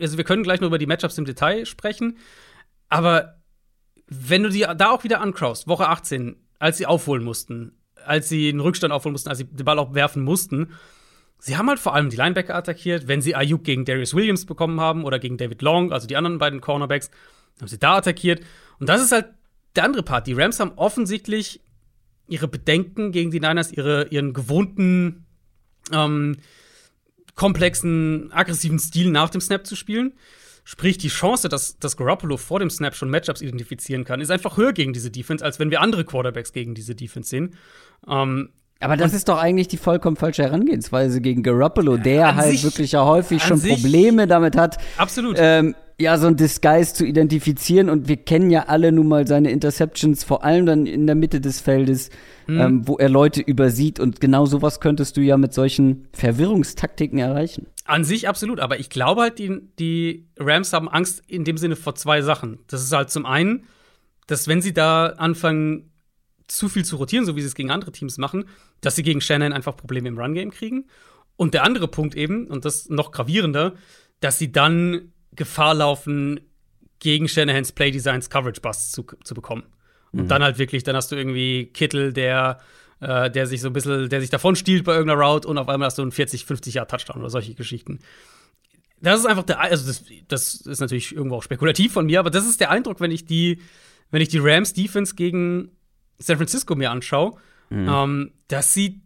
also 0.00 0.16
wir 0.16 0.24
können 0.24 0.42
gleich 0.42 0.60
noch 0.60 0.68
über 0.68 0.78
die 0.78 0.86
Matchups 0.86 1.18
im 1.18 1.24
Detail 1.24 1.66
sprechen, 1.66 2.18
aber 2.88 3.36
wenn 4.08 4.42
du 4.42 4.50
die 4.50 4.60
da 4.76 4.90
auch 4.90 5.04
wieder 5.04 5.20
ancrossst, 5.20 5.66
Woche 5.66 5.88
18, 5.88 6.36
als 6.58 6.78
sie 6.78 6.86
aufholen 6.86 7.24
mussten, 7.24 7.72
als 8.04 8.28
sie 8.28 8.48
einen 8.48 8.60
Rückstand 8.60 8.92
aufholen 8.92 9.12
mussten, 9.12 9.28
als 9.28 9.38
sie 9.38 9.44
den 9.44 9.64
Ball 9.64 9.78
auch 9.78 9.94
werfen 9.94 10.22
mussten, 10.22 10.72
sie 11.38 11.56
haben 11.56 11.68
halt 11.68 11.80
vor 11.80 11.94
allem 11.94 12.08
die 12.08 12.16
Linebacker 12.16 12.54
attackiert. 12.54 13.08
Wenn 13.08 13.20
sie 13.20 13.34
Ayuk 13.34 13.64
gegen 13.64 13.84
Darius 13.84 14.14
Williams 14.14 14.46
bekommen 14.46 14.80
haben 14.80 15.04
oder 15.04 15.18
gegen 15.18 15.36
David 15.36 15.60
Long, 15.62 15.92
also 15.92 16.06
die 16.06 16.16
anderen 16.16 16.38
beiden 16.38 16.60
Cornerbacks, 16.60 17.10
haben 17.60 17.68
sie 17.68 17.78
da 17.78 17.96
attackiert. 17.96 18.42
Und 18.78 18.88
das 18.88 19.02
ist 19.02 19.12
halt 19.12 19.26
der 19.76 19.84
andere 19.84 20.02
Part. 20.02 20.26
Die 20.26 20.32
Rams 20.32 20.60
haben 20.60 20.72
offensichtlich 20.76 21.60
ihre 22.28 22.48
Bedenken 22.48 23.12
gegen 23.12 23.30
die 23.30 23.40
Niners, 23.40 23.72
ihre, 23.72 24.08
ihren 24.08 24.32
gewohnten, 24.32 25.26
ähm, 25.92 26.36
komplexen, 27.34 28.32
aggressiven 28.32 28.78
Stil 28.78 29.10
nach 29.10 29.30
dem 29.30 29.40
Snap 29.40 29.66
zu 29.66 29.76
spielen. 29.76 30.14
Sprich, 30.64 30.98
die 30.98 31.08
Chance, 31.08 31.48
dass, 31.48 31.78
dass 31.78 31.96
Garoppolo 31.96 32.36
vor 32.36 32.58
dem 32.58 32.70
Snap 32.70 32.96
schon 32.96 33.08
Matchups 33.08 33.40
identifizieren 33.40 34.04
kann, 34.04 34.20
ist 34.20 34.32
einfach 34.32 34.56
höher 34.56 34.72
gegen 34.72 34.92
diese 34.92 35.12
Defense, 35.12 35.44
als 35.44 35.60
wenn 35.60 35.70
wir 35.70 35.80
andere 35.80 36.04
Quarterbacks 36.04 36.52
gegen 36.52 36.74
diese 36.74 36.96
Defense 36.96 37.30
sehen. 37.30 37.54
Ähm, 38.08 38.50
aber 38.80 38.96
das 38.96 39.14
ist 39.14 39.28
doch 39.28 39.38
eigentlich 39.38 39.68
die 39.68 39.76
vollkommen 39.76 40.16
falsche 40.16 40.42
Herangehensweise 40.42 41.20
gegen 41.20 41.42
Garoppolo, 41.42 41.96
der 41.96 42.34
halt 42.34 42.50
sich, 42.50 42.64
wirklich 42.64 42.92
ja 42.92 43.04
häufig 43.04 43.42
schon 43.42 43.60
Probleme 43.62 44.26
damit 44.26 44.56
hat. 44.56 44.78
Absolut. 44.98 45.36
Ähm, 45.38 45.74
ja, 45.98 46.18
so 46.18 46.26
ein 46.26 46.36
Disguise 46.36 46.92
zu 46.92 47.06
identifizieren. 47.06 47.88
Und 47.88 48.08
wir 48.08 48.16
kennen 48.16 48.50
ja 48.50 48.64
alle 48.64 48.92
nun 48.92 49.08
mal 49.08 49.26
seine 49.26 49.50
Interceptions, 49.50 50.24
vor 50.24 50.44
allem 50.44 50.66
dann 50.66 50.86
in 50.86 51.06
der 51.06 51.16
Mitte 51.16 51.40
des 51.40 51.60
Feldes, 51.60 52.10
mhm. 52.46 52.60
ähm, 52.60 52.88
wo 52.88 52.98
er 52.98 53.08
Leute 53.08 53.40
übersieht. 53.40 53.98
Und 53.98 54.20
genau 54.20 54.44
sowas 54.44 54.80
könntest 54.80 55.16
du 55.16 55.22
ja 55.22 55.36
mit 55.38 55.54
solchen 55.54 56.08
Verwirrungstaktiken 56.12 57.18
erreichen. 57.18 57.66
An 57.84 58.04
sich 58.04 58.28
absolut, 58.28 58.60
aber 58.60 58.78
ich 58.78 58.90
glaube 58.90 59.22
halt, 59.22 59.38
die, 59.38 59.60
die 59.78 60.28
Rams 60.38 60.72
haben 60.72 60.88
Angst 60.88 61.22
in 61.28 61.44
dem 61.44 61.56
Sinne 61.56 61.76
vor 61.76 61.94
zwei 61.94 62.20
Sachen. 62.20 62.58
Das 62.66 62.82
ist 62.82 62.92
halt 62.92 63.10
zum 63.10 63.24
einen, 63.24 63.64
dass 64.26 64.48
wenn 64.48 64.60
sie 64.60 64.74
da 64.74 65.06
anfangen, 65.06 65.92
zu 66.48 66.68
viel 66.68 66.84
zu 66.84 66.96
rotieren, 66.96 67.24
so 67.24 67.36
wie 67.36 67.40
sie 67.40 67.48
es 67.48 67.54
gegen 67.54 67.70
andere 67.70 67.90
Teams 67.92 68.18
machen, 68.18 68.44
dass 68.80 68.96
sie 68.96 69.02
gegen 69.02 69.20
Shannon 69.20 69.52
einfach 69.52 69.76
Probleme 69.76 70.08
im 70.08 70.18
Run-Game 70.18 70.50
kriegen. 70.50 70.86
Und 71.36 71.54
der 71.54 71.64
andere 71.64 71.88
Punkt 71.88 72.14
eben, 72.14 72.46
und 72.46 72.64
das 72.64 72.88
noch 72.88 73.10
gravierender, 73.10 73.74
dass 74.20 74.38
sie 74.38 74.52
dann 74.52 75.12
Gefahr 75.36 75.74
laufen, 75.74 76.40
gegen 76.98 77.28
Shanahans 77.28 77.72
Play 77.72 77.90
Designs 77.90 78.30
Coverage 78.30 78.60
Busts 78.60 78.92
zu, 78.92 79.06
zu 79.22 79.34
bekommen. 79.34 79.64
Und 80.12 80.24
mhm. 80.24 80.28
dann 80.28 80.42
halt 80.42 80.58
wirklich, 80.58 80.82
dann 80.82 80.96
hast 80.96 81.12
du 81.12 81.16
irgendwie 81.16 81.66
Kittel, 81.66 82.12
der, 82.12 82.58
äh, 83.00 83.30
der 83.30 83.46
sich 83.46 83.60
so 83.60 83.68
ein 83.68 83.72
bisschen, 83.72 84.08
der 84.08 84.20
sich 84.20 84.30
davon 84.30 84.56
stiehlt 84.56 84.84
bei 84.84 84.94
irgendeiner 84.94 85.20
Route 85.20 85.46
und 85.48 85.58
auf 85.58 85.68
einmal 85.68 85.86
hast 85.86 85.98
du 85.98 86.02
einen 86.02 86.12
40, 86.12 86.46
50 86.46 86.74
Jahr 86.74 86.88
Touchdown 86.88 87.20
oder 87.20 87.30
solche 87.30 87.54
Geschichten. 87.54 88.00
Das 89.00 89.20
ist 89.20 89.26
einfach 89.26 89.42
der, 89.42 89.60
also 89.60 89.86
das, 89.86 90.04
das 90.28 90.54
ist 90.54 90.80
natürlich 90.80 91.14
irgendwo 91.14 91.36
auch 91.36 91.42
spekulativ 91.42 91.92
von 91.92 92.06
mir, 92.06 92.18
aber 92.18 92.30
das 92.30 92.46
ist 92.46 92.60
der 92.60 92.70
Eindruck, 92.70 93.00
wenn 93.00 93.10
ich 93.10 93.26
die, 93.26 93.60
wenn 94.10 94.22
ich 94.22 94.28
die 94.28 94.38
Rams 94.38 94.72
Defense 94.72 95.14
gegen 95.14 95.72
San 96.18 96.38
Francisco 96.38 96.74
mir 96.74 96.90
anschaue, 96.90 97.36
mhm. 97.68 97.88
ähm, 97.88 98.32
dass 98.48 98.72
sie 98.72 99.02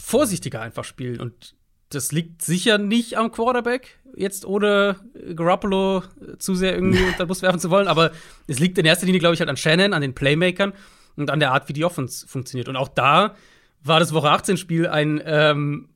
vorsichtiger 0.00 0.62
einfach 0.62 0.84
spielen 0.84 1.20
und 1.20 1.54
das 1.94 2.12
liegt 2.12 2.42
sicher 2.42 2.78
nicht 2.78 3.16
am 3.16 3.30
Quarterback, 3.30 3.98
jetzt 4.16 4.44
ohne 4.44 4.96
Garoppolo 5.34 6.02
zu 6.38 6.54
sehr 6.54 6.74
irgendwie 6.74 7.02
unter 7.06 7.24
den 7.24 7.28
Bus 7.28 7.42
werfen 7.42 7.60
zu 7.60 7.70
wollen, 7.70 7.88
aber 7.88 8.12
es 8.46 8.58
liegt 8.58 8.78
in 8.78 8.86
erster 8.86 9.06
Linie, 9.06 9.20
glaube 9.20 9.34
ich, 9.34 9.40
halt 9.40 9.50
an 9.50 9.56
Shannon, 9.56 9.92
an 9.92 10.02
den 10.02 10.14
Playmakern 10.14 10.72
und 11.16 11.30
an 11.30 11.40
der 11.40 11.52
Art, 11.52 11.68
wie 11.68 11.72
die 11.72 11.84
Offense 11.84 12.26
funktioniert. 12.26 12.68
Und 12.68 12.76
auch 12.76 12.88
da 12.88 13.34
war 13.82 14.00
das 14.00 14.12
Woche 14.12 14.28
18-Spiel 14.28 14.88
ein, 14.88 15.22
ähm, 15.24 15.88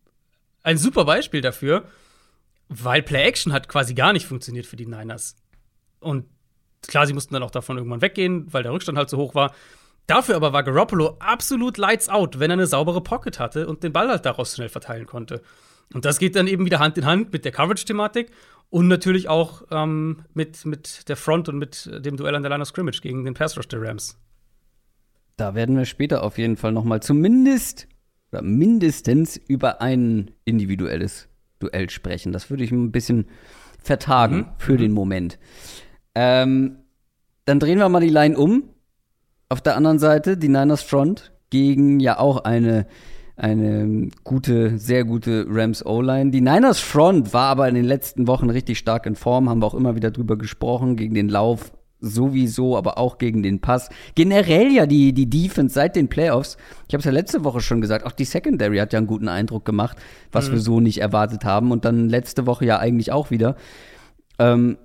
ein 0.63 0.79
super 0.79 1.05
Beispiel 1.05 1.41
dafür, 1.41 1.85
weil 2.69 3.03
Play-Action 3.03 3.53
hat 3.53 3.69
quasi 3.69 3.95
gar 3.95 4.13
nicht 4.13 4.27
funktioniert 4.27 4.67
für 4.67 4.77
die 4.77 4.87
Niners. 4.87 5.37
Und 6.01 6.27
klar, 6.87 7.07
sie 7.07 7.15
mussten 7.15 7.35
dann 7.35 7.43
auch 7.43 7.51
davon 7.51 7.79
irgendwann 7.79 8.03
weggehen, 8.03 8.53
weil 8.53 8.63
der 8.63 8.73
Rückstand 8.73 8.99
halt 8.99 9.09
so 9.09 9.17
hoch 9.17 9.35
war. 9.35 9.55
Dafür 10.07 10.37
aber 10.37 10.53
war 10.53 10.63
Garoppolo 10.63 11.17
absolut 11.19 11.77
lights 11.77 12.09
out, 12.09 12.39
wenn 12.39 12.51
er 12.51 12.55
eine 12.55 12.67
saubere 12.67 13.03
Pocket 13.03 13.39
hatte 13.39 13.67
und 13.67 13.83
den 13.83 13.93
Ball 13.93 14.09
halt 14.09 14.25
daraus 14.25 14.55
schnell 14.55 14.69
verteilen 14.69 15.07
konnte. 15.07 15.43
Und 15.95 16.05
das 16.05 16.19
geht 16.19 16.37
dann 16.37 16.47
eben 16.47 16.67
wieder 16.67 16.79
Hand 16.79 16.99
in 16.99 17.07
Hand 17.07 17.33
mit 17.33 17.45
der 17.45 17.53
Coverage-Thematik 17.53 18.31
und 18.71 18.89
natürlich 18.89 19.29
auch 19.29 19.63
ähm, 19.71 20.25
mit, 20.35 20.65
mit 20.67 21.09
der 21.09 21.17
Front 21.17 21.49
und 21.49 21.59
mit 21.59 21.91
dem 22.05 22.17
Duell 22.17 22.35
an 22.35 22.43
der 22.43 22.51
Line 22.51 22.63
of 22.63 22.69
Scrimmage 22.69 23.01
gegen 23.01 23.25
den 23.25 23.35
Pass 23.35 23.57
Rush 23.57 23.69
der 23.69 23.81
Rams. 23.81 24.19
Da 25.37 25.55
werden 25.55 25.77
wir 25.77 25.85
später 25.85 26.23
auf 26.23 26.37
jeden 26.37 26.57
Fall 26.57 26.73
noch 26.73 26.85
mal 26.85 27.01
zumindest 27.01 27.87
oder 28.33 28.43
mindestens 28.43 29.37
über 29.37 29.81
ein 29.81 30.33
individuelles 30.45 31.29
Duell 31.61 31.89
sprechen. 31.91 32.33
Das 32.33 32.51
würde 32.51 32.65
ich 32.65 32.71
ein 32.71 32.93
bisschen 32.93 33.27
vertagen 33.83 34.37
mhm. 34.37 34.47
für 34.59 34.73
mhm. 34.73 34.79
den 34.79 34.93
Moment. 34.93 35.39
Ähm, 36.15 36.79
dann 37.47 37.61
drehen 37.61 37.79
wir 37.79 37.89
mal 37.89 38.01
die 38.01 38.11
Line 38.11 38.37
um. 38.37 38.65
Auf 39.49 39.63
der 39.63 39.77
anderen 39.77 39.99
Seite 39.99 40.37
die 40.37 40.49
Niners 40.49 40.83
Front 40.83 41.33
gegen 41.49 42.01
ja 42.01 42.19
auch 42.19 42.45
eine 42.45 42.87
eine 43.39 44.09
gute, 44.25 44.79
sehr 44.79 45.05
gute 45.05 45.47
Rams 45.49 45.87
O-Line. 45.87 46.33
Die 46.33 46.41
Niners 46.41 46.81
Front 46.81 47.33
war 47.33 47.51
aber 47.51 47.69
in 47.69 47.77
den 47.77 47.85
letzten 47.85 48.27
Wochen 48.27 48.51
richtig 48.51 48.79
stark 48.79 49.07
in 49.07 49.15
Form, 49.15 49.49
haben 49.49 49.63
wir 49.63 49.67
auch 49.67 49.75
immer 49.75 49.95
wieder 49.95 50.11
drüber 50.11 50.37
gesprochen, 50.37 50.97
gegen 50.97 51.15
den 51.15 51.29
Lauf 51.29 51.71
sowieso, 52.01 52.77
aber 52.77 52.99
auch 52.99 53.19
gegen 53.19 53.43
den 53.43 53.61
Pass. 53.61 53.91
Generell 54.17 54.73
ja 54.73 54.87
die, 54.87 55.13
die 55.13 55.31
Defense 55.31 55.75
seit 55.75 55.95
den 55.95 56.09
Playoffs. 56.09 56.57
Ich 56.89 56.95
habe 56.95 56.99
es 56.99 57.05
ja 57.05 57.13
letzte 57.13 57.45
Woche 57.45 57.61
schon 57.61 57.81
gesagt, 57.81 58.05
auch 58.05 58.13
die 58.13 58.25
Secondary 58.25 58.79
hat 58.79 58.93
ja 58.93 58.99
einen 58.99 59.07
guten 59.07 59.29
Eindruck 59.29 59.65
gemacht, 59.65 59.97
was 60.33 60.49
mhm. 60.49 60.53
wir 60.55 60.61
so 60.61 60.81
nicht 60.81 61.01
erwartet 61.01 61.45
haben. 61.45 61.71
Und 61.71 61.85
dann 61.85 62.09
letzte 62.09 62.47
Woche 62.47 62.67
ja 62.67 62.79
eigentlich 62.79 63.13
auch 63.13 63.31
wieder. 63.31 63.57
Ähm, 64.39 64.79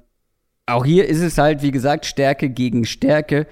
auch 0.66 0.86
hier 0.86 1.08
ist 1.08 1.22
es 1.22 1.38
halt, 1.38 1.62
wie 1.62 1.72
gesagt, 1.72 2.06
Stärke 2.06 2.50
gegen 2.50 2.86
Stärke. 2.86 3.48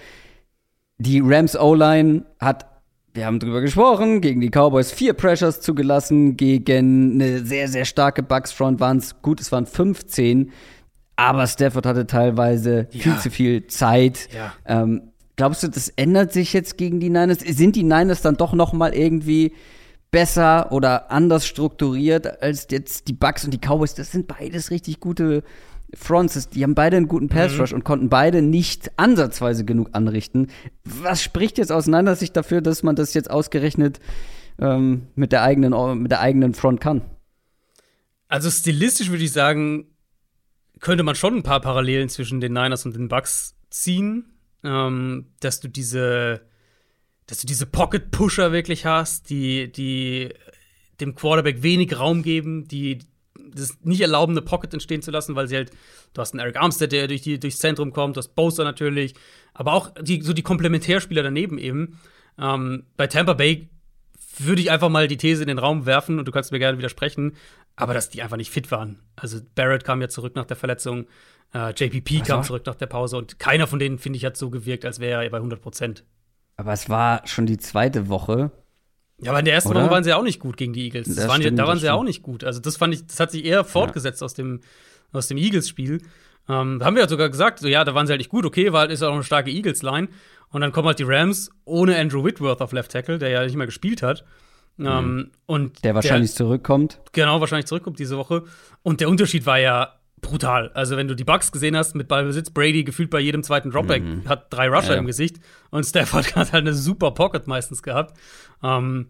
Die 0.97 1.21
Rams 1.23 1.57
O-Line 1.57 2.25
hat 2.39 2.70
wir 3.13 3.25
haben 3.25 3.39
drüber 3.39 3.61
gesprochen, 3.61 4.21
gegen 4.21 4.41
die 4.41 4.49
Cowboys 4.49 4.91
vier 4.91 5.13
Pressures 5.13 5.61
zugelassen, 5.61 6.37
gegen 6.37 7.13
eine 7.13 7.45
sehr, 7.45 7.67
sehr 7.67 7.85
starke 7.85 8.23
Bucks-Front 8.23 8.79
waren 8.79 8.97
es, 8.97 9.21
gut, 9.21 9.41
es 9.41 9.51
waren 9.51 9.65
15, 9.65 10.51
aber 11.15 11.45
Stafford 11.47 11.85
hatte 11.85 12.07
teilweise 12.07 12.87
ja. 12.91 13.01
viel 13.01 13.17
zu 13.17 13.29
viel 13.29 13.67
Zeit. 13.67 14.29
Ja. 14.33 14.53
Ähm, 14.65 15.11
glaubst 15.35 15.63
du, 15.63 15.67
das 15.67 15.89
ändert 15.89 16.33
sich 16.33 16.53
jetzt 16.53 16.77
gegen 16.77 16.99
die 16.99 17.09
Niners? 17.09 17.39
Sind 17.39 17.75
die 17.75 17.83
Niners 17.83 18.21
dann 18.21 18.37
doch 18.37 18.53
noch 18.53 18.73
mal 18.73 18.93
irgendwie 18.93 19.53
besser 20.09 20.71
oder 20.71 21.11
anders 21.11 21.45
strukturiert 21.45 22.41
als 22.41 22.67
jetzt 22.71 23.07
die 23.07 23.13
Bucks 23.13 23.43
und 23.43 23.53
die 23.53 23.59
Cowboys? 23.59 23.93
Das 23.93 24.11
sind 24.11 24.27
beides 24.27 24.71
richtig 24.71 24.99
gute 24.99 25.43
Fronts, 25.93 26.49
die 26.49 26.63
haben 26.63 26.75
beide 26.75 26.97
einen 26.97 27.07
guten 27.07 27.27
Pass 27.27 27.57
Rush 27.59 27.71
mhm. 27.71 27.77
und 27.77 27.83
konnten 27.83 28.09
beide 28.09 28.41
nicht 28.41 28.91
ansatzweise 28.97 29.65
genug 29.65 29.89
anrichten. 29.93 30.47
Was 30.83 31.21
spricht 31.21 31.57
jetzt 31.57 31.71
auseinander 31.71 32.15
sich 32.15 32.31
dafür, 32.31 32.61
dass 32.61 32.83
man 32.83 32.95
das 32.95 33.13
jetzt 33.13 33.29
ausgerechnet 33.29 33.99
ähm, 34.59 35.07
mit, 35.15 35.31
der 35.31 35.43
eigenen, 35.43 36.01
mit 36.01 36.11
der 36.11 36.21
eigenen 36.21 36.53
Front 36.53 36.81
kann? 36.81 37.01
Also 38.27 38.49
stilistisch 38.49 39.09
würde 39.09 39.23
ich 39.23 39.33
sagen, 39.33 39.87
könnte 40.79 41.03
man 41.03 41.15
schon 41.15 41.35
ein 41.35 41.43
paar 41.43 41.61
Parallelen 41.61 42.09
zwischen 42.09 42.39
den 42.39 42.53
Niners 42.53 42.85
und 42.85 42.95
den 42.95 43.09
Bucks 43.09 43.55
ziehen, 43.69 44.33
ähm, 44.63 45.27
dass 45.41 45.59
du 45.59 45.67
diese, 45.67 46.41
dass 47.27 47.39
du 47.39 47.47
diese 47.47 47.65
Pocket-Pusher 47.65 48.51
wirklich 48.51 48.85
hast, 48.85 49.29
die, 49.29 49.71
die 49.71 50.29
dem 51.01 51.15
Quarterback 51.15 51.63
wenig 51.63 51.97
Raum 51.99 52.23
geben, 52.23 52.67
die 52.67 52.99
das 53.53 53.77
nicht 53.83 54.01
erlauben, 54.01 54.33
eine 54.33 54.41
Pocket 54.41 54.73
entstehen 54.73 55.01
zu 55.01 55.11
lassen, 55.11 55.35
weil 55.35 55.47
sie 55.47 55.55
halt, 55.55 55.71
du 56.13 56.21
hast 56.21 56.33
einen 56.33 56.39
Eric 56.39 56.57
Armstead, 56.57 56.91
der 56.91 57.07
durch 57.07 57.21
die, 57.21 57.39
durchs 57.39 57.59
Zentrum 57.59 57.93
kommt, 57.93 58.15
du 58.15 58.19
hast 58.19 58.35
Bowser 58.35 58.63
natürlich, 58.63 59.13
aber 59.53 59.73
auch 59.73 59.91
die, 60.01 60.21
so 60.21 60.33
die 60.33 60.41
Komplementärspieler 60.41 61.23
daneben 61.23 61.57
eben. 61.57 61.99
Ähm, 62.39 62.85
bei 62.97 63.07
Tampa 63.07 63.33
Bay 63.33 63.69
würde 64.37 64.61
ich 64.61 64.71
einfach 64.71 64.89
mal 64.89 65.07
die 65.07 65.17
These 65.17 65.43
in 65.43 65.47
den 65.47 65.59
Raum 65.59 65.85
werfen 65.85 66.19
und 66.19 66.27
du 66.27 66.31
kannst 66.31 66.51
mir 66.51 66.59
gerne 66.59 66.77
widersprechen, 66.77 67.35
aber 67.75 67.93
dass 67.93 68.09
die 68.09 68.21
einfach 68.21 68.37
nicht 68.37 68.51
fit 68.51 68.71
waren. 68.71 68.99
Also 69.15 69.39
Barrett 69.55 69.83
kam 69.83 70.01
ja 70.01 70.09
zurück 70.09 70.35
nach 70.35 70.45
der 70.45 70.57
Verletzung, 70.57 71.07
äh, 71.53 71.71
JPP 71.71 72.25
kam 72.25 72.43
zurück 72.43 72.65
nach 72.65 72.75
der 72.75 72.87
Pause 72.87 73.17
und 73.17 73.39
keiner 73.39 73.67
von 73.67 73.79
denen, 73.79 73.97
finde 73.97 74.17
ich, 74.17 74.25
hat 74.25 74.37
so 74.37 74.49
gewirkt, 74.49 74.85
als 74.85 74.99
wäre 74.99 75.23
er 75.23 75.29
bei 75.29 75.37
100 75.37 75.61
Prozent. 75.61 76.05
Aber 76.57 76.73
es 76.73 76.89
war 76.89 77.25
schon 77.27 77.45
die 77.45 77.57
zweite 77.57 78.07
Woche 78.07 78.51
ja, 79.21 79.31
aber 79.31 79.39
in 79.39 79.45
der 79.45 79.53
ersten 79.53 79.69
Oder? 79.69 79.83
Woche 79.83 79.91
waren 79.91 80.03
sie 80.03 80.13
auch 80.13 80.23
nicht 80.23 80.39
gut 80.39 80.57
gegen 80.57 80.73
die 80.73 80.85
Eagles. 80.85 81.13
Das 81.13 81.27
waren, 81.27 81.41
stimmt, 81.41 81.59
da 81.59 81.67
waren 81.67 81.79
sie 81.79 81.89
auch 81.89 82.03
nicht 82.03 82.23
gut. 82.23 82.43
Also 82.43 82.59
das 82.59 82.77
fand 82.77 82.93
ich, 82.93 83.05
das 83.05 83.19
hat 83.19 83.31
sich 83.31 83.45
eher 83.45 83.63
fortgesetzt 83.63 84.21
ja. 84.21 84.25
aus 84.25 84.33
dem, 84.33 84.61
aus 85.11 85.27
dem 85.27 85.37
Eagles-Spiel. 85.37 86.01
Ähm, 86.49 86.79
da 86.79 86.85
haben 86.85 86.95
wir 86.95 87.03
ja 87.03 87.09
sogar 87.09 87.29
gesagt, 87.29 87.59
so 87.59 87.67
ja, 87.67 87.83
da 87.83 87.93
waren 87.93 88.07
sie 88.07 88.11
halt 88.11 88.19
nicht 88.19 88.31
gut, 88.31 88.45
okay, 88.45 88.73
weil 88.73 88.89
ist 88.89 89.01
ja 89.01 89.09
auch 89.09 89.13
eine 89.13 89.23
starke 89.23 89.51
Eagles-Line. 89.51 90.07
Und 90.49 90.61
dann 90.61 90.71
kommen 90.71 90.87
halt 90.87 90.99
die 90.99 91.03
Rams 91.03 91.51
ohne 91.65 91.97
Andrew 91.97 92.23
Whitworth 92.23 92.61
auf 92.61 92.73
Left 92.73 92.91
Tackle, 92.91 93.19
der 93.19 93.29
ja 93.29 93.43
nicht 93.43 93.55
mehr 93.55 93.67
gespielt 93.67 94.01
hat. 94.01 94.25
Mhm. 94.77 94.87
Ähm, 94.87 95.31
und 95.45 95.83
der 95.83 95.93
wahrscheinlich 95.93 96.31
der, 96.31 96.37
zurückkommt. 96.37 96.99
Genau, 97.11 97.39
wahrscheinlich 97.39 97.67
zurückkommt 97.67 97.99
diese 97.99 98.17
Woche. 98.17 98.43
Und 98.81 99.01
der 99.01 99.09
Unterschied 99.09 99.45
war 99.45 99.59
ja 99.59 99.93
brutal. 100.21 100.71
Also, 100.73 100.97
wenn 100.97 101.07
du 101.07 101.15
die 101.15 101.23
Bucks 101.23 101.51
gesehen 101.51 101.75
hast 101.75 101.95
mit 101.95 102.07
Ballbesitz, 102.07 102.49
Brady 102.49 102.83
gefühlt 102.83 103.09
bei 103.09 103.19
jedem 103.19 103.43
zweiten 103.43 103.71
Dropback 103.71 104.03
mhm. 104.03 104.29
hat 104.29 104.47
drei 104.51 104.69
Rusher 104.69 104.93
ja. 104.93 104.99
im 104.99 105.05
Gesicht 105.05 105.37
und 105.69 105.85
Stafford 105.87 106.35
hat 106.35 106.53
halt 106.53 106.65
eine 106.65 106.73
super 106.73 107.11
Pocket 107.11 107.47
meistens 107.47 107.83
gehabt. 107.83 108.17
Ähm, 108.63 109.07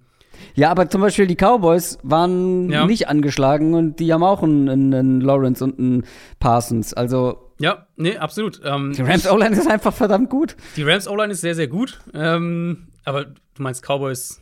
ja, 0.55 0.71
aber 0.71 0.89
zum 0.89 1.01
Beispiel 1.01 1.27
die 1.27 1.35
Cowboys 1.35 1.99
waren 2.03 2.67
nicht 2.87 3.09
angeschlagen 3.09 3.73
und 3.73 3.99
die 3.99 4.11
haben 4.13 4.23
auch 4.23 4.41
einen, 4.41 4.93
einen 4.93 5.21
Lawrence 5.21 5.63
und 5.63 5.77
einen 5.77 6.05
Parsons. 6.39 6.93
Also 6.93 7.51
ja, 7.61 7.85
nee, 7.95 8.17
absolut. 8.17 8.59
Ähm, 8.63 8.93
die 8.93 9.03
Rams 9.03 9.27
O-Line 9.27 9.55
ist 9.55 9.69
einfach 9.69 9.93
verdammt 9.93 10.31
gut. 10.31 10.55
Die 10.77 10.83
Rams 10.83 11.07
O-Line 11.07 11.31
ist 11.31 11.41
sehr, 11.41 11.53
sehr 11.53 11.67
gut. 11.67 11.99
Ähm, 12.13 12.87
aber 13.05 13.25
du 13.25 13.35
meinst 13.59 13.85
Cowboys. 13.85 14.41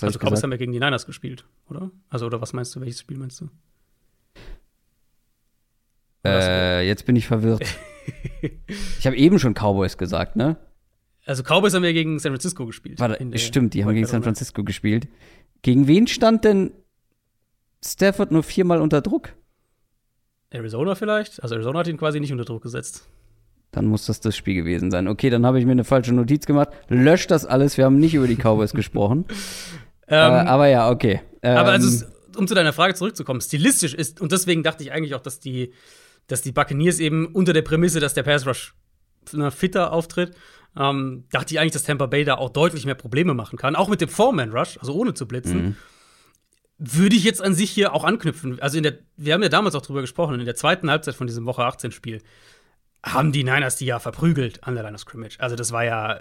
also 0.00 0.18
Cowboys 0.18 0.42
haben 0.42 0.50
ja 0.50 0.56
gegen 0.56 0.72
die 0.72 0.80
Niners 0.80 1.04
gespielt, 1.04 1.44
oder? 1.68 1.90
Also, 2.08 2.24
oder 2.24 2.40
was 2.40 2.54
meinst 2.54 2.74
du? 2.74 2.80
Welches 2.80 3.00
Spiel 3.00 3.18
meinst 3.18 3.40
du? 3.42 3.50
Äh, 6.26 6.86
jetzt 6.86 7.06
bin 7.06 7.16
ich 7.16 7.26
verwirrt. 7.26 7.64
ich 8.98 9.06
habe 9.06 9.16
eben 9.16 9.38
schon 9.38 9.54
Cowboys 9.54 9.98
gesagt, 9.98 10.36
ne? 10.36 10.56
Also 11.24 11.42
Cowboys 11.42 11.74
haben 11.74 11.84
ja 11.84 11.92
gegen 11.92 12.18
San 12.18 12.32
Francisco 12.32 12.66
gespielt. 12.66 13.00
Warte, 13.00 13.38
stimmt, 13.38 13.74
die 13.74 13.84
haben 13.84 13.94
gegen 13.94 14.06
San 14.06 14.22
Francisco 14.22 14.62
gespielt. 14.62 15.08
Gegen 15.62 15.88
wen 15.88 16.06
stand 16.06 16.44
denn 16.44 16.70
Stafford 17.84 18.30
nur 18.30 18.42
viermal 18.42 18.80
unter 18.80 19.00
Druck? 19.00 19.34
Arizona 20.50 20.94
vielleicht? 20.94 21.42
Also 21.42 21.56
Arizona 21.56 21.80
hat 21.80 21.88
ihn 21.88 21.96
quasi 21.96 22.20
nicht 22.20 22.32
unter 22.32 22.44
Druck 22.44 22.62
gesetzt. 22.62 23.08
Dann 23.72 23.86
muss 23.86 24.06
das 24.06 24.20
das 24.20 24.36
Spiel 24.36 24.54
gewesen 24.54 24.90
sein. 24.90 25.08
Okay, 25.08 25.28
dann 25.28 25.44
habe 25.44 25.58
ich 25.58 25.66
mir 25.66 25.72
eine 25.72 25.84
falsche 25.84 26.12
Notiz 26.12 26.46
gemacht. 26.46 26.70
Löscht 26.88 27.30
das 27.30 27.44
alles. 27.44 27.76
Wir 27.76 27.84
haben 27.84 27.98
nicht 27.98 28.14
über 28.14 28.26
die 28.26 28.36
Cowboys 28.36 28.72
gesprochen. 28.74 29.26
Ähm, 30.08 30.18
aber, 30.18 30.48
aber, 30.48 30.66
ja, 30.68 30.90
okay. 30.90 31.20
Ähm, 31.42 31.56
aber 31.56 31.72
also, 31.72 32.06
um 32.36 32.46
zu 32.46 32.54
deiner 32.54 32.72
Frage 32.72 32.94
zurückzukommen, 32.94 33.40
stilistisch 33.40 33.92
ist, 33.92 34.20
und 34.20 34.32
deswegen 34.32 34.62
dachte 34.62 34.84
ich 34.84 34.92
eigentlich 34.92 35.14
auch, 35.14 35.20
dass 35.20 35.40
die, 35.40 35.72
dass 36.26 36.42
die 36.42 36.52
Buccaneers 36.52 36.98
eben 36.98 37.26
unter 37.26 37.52
der 37.52 37.62
Prämisse, 37.62 38.00
dass 38.00 38.14
der 38.14 38.22
Pass 38.22 38.46
Rush 38.46 38.74
fitter 39.50 39.92
auftritt, 39.92 40.34
ähm, 40.76 41.24
dachte 41.30 41.54
ich 41.54 41.60
eigentlich, 41.60 41.72
dass 41.72 41.84
Tampa 41.84 42.06
Bay 42.06 42.24
da 42.24 42.34
auch 42.34 42.50
deutlich 42.50 42.84
mehr 42.84 42.94
Probleme 42.94 43.34
machen 43.34 43.58
kann. 43.58 43.76
Auch 43.76 43.88
mit 43.88 44.00
dem 44.00 44.08
Foreman 44.08 44.50
Rush, 44.50 44.78
also 44.78 44.94
ohne 44.94 45.14
zu 45.14 45.26
blitzen. 45.26 45.62
Mhm. 45.62 45.76
Würde 46.78 47.16
ich 47.16 47.24
jetzt 47.24 47.42
an 47.42 47.54
sich 47.54 47.70
hier 47.70 47.94
auch 47.94 48.04
anknüpfen. 48.04 48.60
Also, 48.60 48.76
in 48.76 48.82
der, 48.82 48.98
wir 49.16 49.32
haben 49.32 49.42
ja 49.42 49.48
damals 49.48 49.74
auch 49.74 49.82
drüber 49.82 50.02
gesprochen, 50.02 50.38
in 50.38 50.44
der 50.44 50.54
zweiten 50.54 50.90
Halbzeit 50.90 51.14
von 51.14 51.26
diesem 51.26 51.46
Woche 51.46 51.62
18-Spiel 51.62 52.22
haben 53.02 53.32
die 53.32 53.44
Niners 53.44 53.76
die 53.76 53.86
ja 53.86 53.98
verprügelt 53.98 54.64
an 54.64 54.74
der 54.74 54.82
Line 54.82 54.94
of 54.94 55.00
Scrimmage. 55.00 55.36
Also, 55.38 55.56
das 55.56 55.72
war 55.72 55.84
ja, 55.84 56.20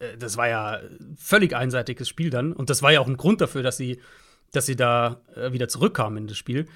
äh, 0.00 0.16
das 0.18 0.36
war 0.36 0.48
ja 0.48 0.80
völlig 1.16 1.54
einseitiges 1.54 2.08
Spiel 2.08 2.30
dann. 2.30 2.52
Und 2.52 2.70
das 2.70 2.82
war 2.82 2.90
ja 2.90 3.00
auch 3.00 3.06
ein 3.06 3.16
Grund 3.16 3.40
dafür, 3.40 3.62
dass 3.62 3.76
sie, 3.76 4.00
dass 4.50 4.66
sie 4.66 4.74
da 4.74 5.20
äh, 5.36 5.52
wieder 5.52 5.68
zurückkamen 5.68 6.18
in 6.18 6.26
das 6.26 6.36
Spiel. 6.36 6.66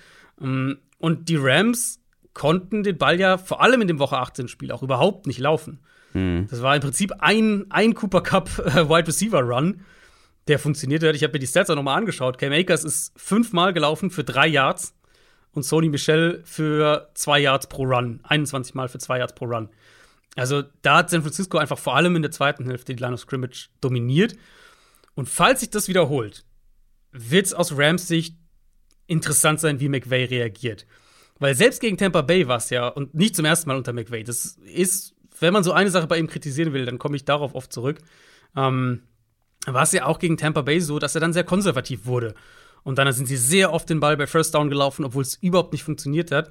Ähm, 0.40 0.78
und 0.98 1.28
die 1.28 1.36
Rams 1.36 2.00
konnten 2.36 2.82
den 2.82 2.98
Ball 2.98 3.18
ja 3.18 3.38
vor 3.38 3.62
allem 3.62 3.80
in 3.80 3.88
dem 3.88 3.98
Woche 3.98 4.16
18-Spiel 4.16 4.70
auch 4.70 4.82
überhaupt 4.82 5.26
nicht 5.26 5.38
laufen. 5.38 5.80
Mhm. 6.12 6.46
Das 6.50 6.60
war 6.60 6.76
im 6.76 6.82
Prinzip 6.82 7.14
ein, 7.18 7.64
ein 7.70 7.94
Cooper 7.94 8.20
Cup 8.20 8.50
äh, 8.58 8.90
Wide 8.90 9.08
Receiver 9.08 9.40
Run, 9.40 9.80
der 10.46 10.58
funktioniert 10.58 11.02
hat. 11.02 11.16
Ich 11.16 11.22
habe 11.22 11.32
mir 11.32 11.38
die 11.38 11.46
Stats 11.46 11.70
auch 11.70 11.74
nochmal 11.74 11.96
angeschaut. 11.96 12.36
Cam 12.36 12.52
Akers 12.52 12.84
ist 12.84 13.18
fünfmal 13.18 13.72
gelaufen 13.72 14.10
für 14.10 14.22
drei 14.22 14.48
Yards 14.48 14.94
und 15.52 15.62
Sony 15.62 15.88
Michel 15.88 16.42
für 16.44 17.10
zwei 17.14 17.38
Yards 17.38 17.68
pro 17.68 17.84
Run. 17.84 18.20
21 18.24 18.74
Mal 18.74 18.88
für 18.88 18.98
zwei 18.98 19.18
Yards 19.18 19.34
pro 19.34 19.46
Run. 19.46 19.70
Also 20.36 20.62
da 20.82 20.98
hat 20.98 21.08
San 21.08 21.22
Francisco 21.22 21.56
einfach 21.56 21.78
vor 21.78 21.96
allem 21.96 22.16
in 22.16 22.22
der 22.22 22.32
zweiten 22.32 22.66
Hälfte 22.66 22.94
die 22.94 23.02
Line 23.02 23.14
of 23.14 23.20
Scrimmage 23.20 23.70
dominiert. 23.80 24.36
Und 25.14 25.30
falls 25.30 25.60
sich 25.60 25.70
das 25.70 25.88
wiederholt, 25.88 26.44
wird 27.12 27.46
es 27.46 27.54
aus 27.54 27.78
Rams 27.78 28.06
Sicht 28.06 28.36
interessant 29.06 29.58
sein, 29.58 29.80
wie 29.80 29.88
McVay 29.88 30.24
reagiert. 30.24 30.86
Weil 31.38 31.54
selbst 31.54 31.80
gegen 31.80 31.98
Tampa 31.98 32.22
Bay 32.22 32.48
war 32.48 32.56
es 32.56 32.70
ja, 32.70 32.88
und 32.88 33.14
nicht 33.14 33.36
zum 33.36 33.44
ersten 33.44 33.68
Mal 33.68 33.76
unter 33.76 33.92
McVay, 33.92 34.24
das 34.24 34.58
ist 34.64 35.16
wenn 35.40 35.52
man 35.52 35.64
so 35.64 35.72
eine 35.72 35.90
Sache 35.90 36.06
bei 36.06 36.18
ihm 36.18 36.26
kritisieren 36.26 36.72
will, 36.72 36.84
dann 36.84 36.98
komme 36.98 37.16
ich 37.16 37.24
darauf 37.24 37.54
oft 37.54 37.72
zurück. 37.72 37.98
Ähm, 38.56 39.02
war 39.66 39.82
es 39.82 39.92
ja 39.92 40.06
auch 40.06 40.18
gegen 40.18 40.36
Tampa 40.36 40.62
Bay 40.62 40.80
so, 40.80 40.98
dass 40.98 41.14
er 41.14 41.20
dann 41.20 41.32
sehr 41.32 41.44
konservativ 41.44 42.06
wurde. 42.06 42.34
Und 42.82 42.98
dann 42.98 43.12
sind 43.12 43.26
sie 43.26 43.36
sehr 43.36 43.72
oft 43.72 43.90
den 43.90 44.00
Ball 44.00 44.16
bei 44.16 44.26
First 44.26 44.54
Down 44.54 44.70
gelaufen, 44.70 45.04
obwohl 45.04 45.22
es 45.22 45.34
überhaupt 45.34 45.72
nicht 45.72 45.82
funktioniert 45.82 46.30
hat. 46.30 46.50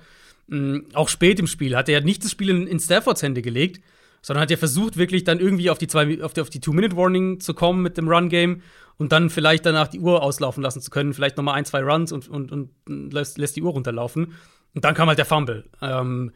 Ähm, 0.52 0.88
auch 0.94 1.10
spät 1.10 1.40
im 1.40 1.48
Spiel 1.48 1.76
hat 1.76 1.90
er 1.90 2.02
nicht 2.02 2.24
das 2.24 2.32
Spiel 2.32 2.50
in, 2.50 2.68
in 2.68 2.80
Staffords 2.80 3.24
Hände 3.24 3.42
gelegt, 3.42 3.82
sondern 4.26 4.42
hat 4.42 4.50
er 4.50 4.58
versucht, 4.58 4.98
wirklich 4.98 5.24
dann 5.24 5.40
irgendwie 5.40 5.70
auf 5.70 5.78
die, 5.78 5.86
zwei, 5.86 6.24
auf 6.24 6.34
die, 6.34 6.42
auf 6.42 6.50
die 6.50 6.60
Two-Minute-Warning 6.60 7.42
zu 7.42 7.54
kommen 7.54 7.84
mit 7.84 7.96
dem 7.96 8.08
Run-Game 8.08 8.64
und 8.98 9.12
dann 9.12 9.30
vielleicht 9.30 9.68
danach 9.68 9.88
die 9.88 10.00
Uhr 10.00 10.24
auslaufen 10.24 10.64
lassen 10.64 10.82
zu 10.82 10.90
können. 10.90 11.14
Vielleicht 11.14 11.38
nochmal 11.38 11.54
ein, 11.54 11.66
zwei 11.66 11.84
Runs 11.84 12.12
und, 12.12 12.28
und, 12.28 12.52
und 12.52 12.72
lässt, 13.14 13.38
lässt 13.38 13.56
die 13.56 13.62
Uhr 13.62 13.72
runterlaufen. 13.72 14.34
Und 14.74 14.84
dann 14.84 14.96
kam 14.96 15.10
halt 15.10 15.20
der 15.20 15.28
Fumble. 15.28 15.70
Ähm, 15.80 16.32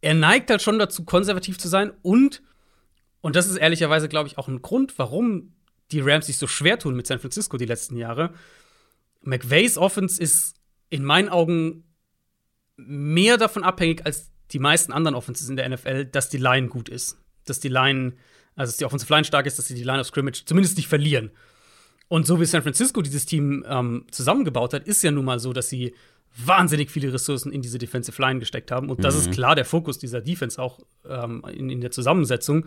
er 0.00 0.14
neigt 0.14 0.48
halt 0.48 0.62
schon 0.62 0.78
dazu, 0.78 1.04
konservativ 1.04 1.58
zu 1.58 1.66
sein 1.66 1.90
und, 2.02 2.40
und 3.20 3.34
das 3.34 3.48
ist 3.48 3.56
ehrlicherweise, 3.56 4.08
glaube 4.08 4.28
ich, 4.28 4.38
auch 4.38 4.46
ein 4.46 4.62
Grund, 4.62 4.96
warum 4.96 5.54
die 5.90 5.98
Rams 5.98 6.26
sich 6.26 6.38
so 6.38 6.46
schwer 6.46 6.78
tun 6.78 6.94
mit 6.94 7.08
San 7.08 7.18
Francisco 7.18 7.56
die 7.56 7.66
letzten 7.66 7.96
Jahre. 7.96 8.32
McVays 9.22 9.76
Offense 9.76 10.22
ist 10.22 10.54
in 10.88 11.02
meinen 11.02 11.30
Augen 11.30 11.82
mehr 12.76 13.38
davon 13.38 13.64
abhängig 13.64 14.06
als 14.06 14.30
die 14.52 14.58
meisten 14.58 14.92
anderen 14.92 15.14
Offenses 15.14 15.48
in 15.48 15.56
der 15.56 15.68
NFL, 15.68 16.06
dass 16.06 16.28
die 16.28 16.38
Line 16.38 16.68
gut 16.68 16.88
ist. 16.88 17.18
Dass 17.44 17.60
die 17.60 17.68
Line, 17.68 18.14
also 18.56 18.70
dass 18.70 18.76
die 18.78 18.84
Offensive 18.84 19.12
Line 19.12 19.24
stark 19.24 19.46
ist, 19.46 19.58
dass 19.58 19.68
sie 19.68 19.74
die 19.74 19.84
Line 19.84 20.00
of 20.00 20.06
Scrimmage 20.06 20.44
zumindest 20.44 20.76
nicht 20.76 20.88
verlieren. 20.88 21.30
Und 22.08 22.26
so 22.26 22.40
wie 22.40 22.46
San 22.46 22.62
Francisco 22.62 23.02
dieses 23.02 23.26
Team 23.26 23.64
ähm, 23.68 24.06
zusammengebaut 24.10 24.72
hat, 24.72 24.86
ist 24.86 25.02
ja 25.02 25.10
nun 25.10 25.26
mal 25.26 25.38
so, 25.38 25.52
dass 25.52 25.68
sie 25.68 25.94
wahnsinnig 26.36 26.90
viele 26.90 27.12
Ressourcen 27.12 27.52
in 27.52 27.62
diese 27.62 27.78
Defensive 27.78 28.20
Line 28.20 28.40
gesteckt 28.40 28.70
haben. 28.70 28.90
Und 28.90 29.04
das 29.04 29.14
mhm. 29.14 29.20
ist 29.20 29.30
klar 29.32 29.54
der 29.54 29.64
Fokus 29.64 29.98
dieser 29.98 30.20
Defense 30.20 30.60
auch 30.60 30.80
ähm, 31.08 31.44
in, 31.52 31.68
in 31.70 31.80
der 31.80 31.90
Zusammensetzung. 31.90 32.66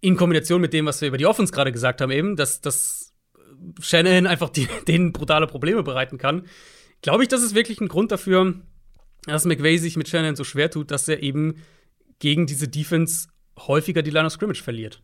In 0.00 0.16
Kombination 0.16 0.60
mit 0.60 0.72
dem, 0.72 0.86
was 0.86 1.00
wir 1.00 1.08
über 1.08 1.18
die 1.18 1.26
Offense 1.26 1.52
gerade 1.52 1.72
gesagt 1.72 2.00
haben, 2.00 2.10
eben, 2.10 2.36
dass, 2.36 2.60
dass 2.60 3.14
Shanahan 3.80 4.26
einfach 4.26 4.50
die, 4.50 4.68
denen 4.88 5.12
brutale 5.12 5.46
Probleme 5.46 5.82
bereiten 5.82 6.18
kann, 6.18 6.46
glaube 7.02 7.22
ich, 7.22 7.28
das 7.28 7.42
ist 7.42 7.54
wirklich 7.54 7.80
ein 7.80 7.88
Grund 7.88 8.10
dafür, 8.10 8.54
dass 9.26 9.44
McVay 9.44 9.78
sich 9.78 9.96
mit 9.96 10.08
Shanahan 10.08 10.36
so 10.36 10.44
schwer 10.44 10.70
tut, 10.70 10.90
dass 10.90 11.08
er 11.08 11.22
eben 11.22 11.56
gegen 12.18 12.46
diese 12.46 12.68
Defense 12.68 13.28
häufiger 13.58 14.02
die 14.02 14.10
Line 14.10 14.26
of 14.26 14.32
Scrimmage 14.32 14.62
verliert. 14.62 15.02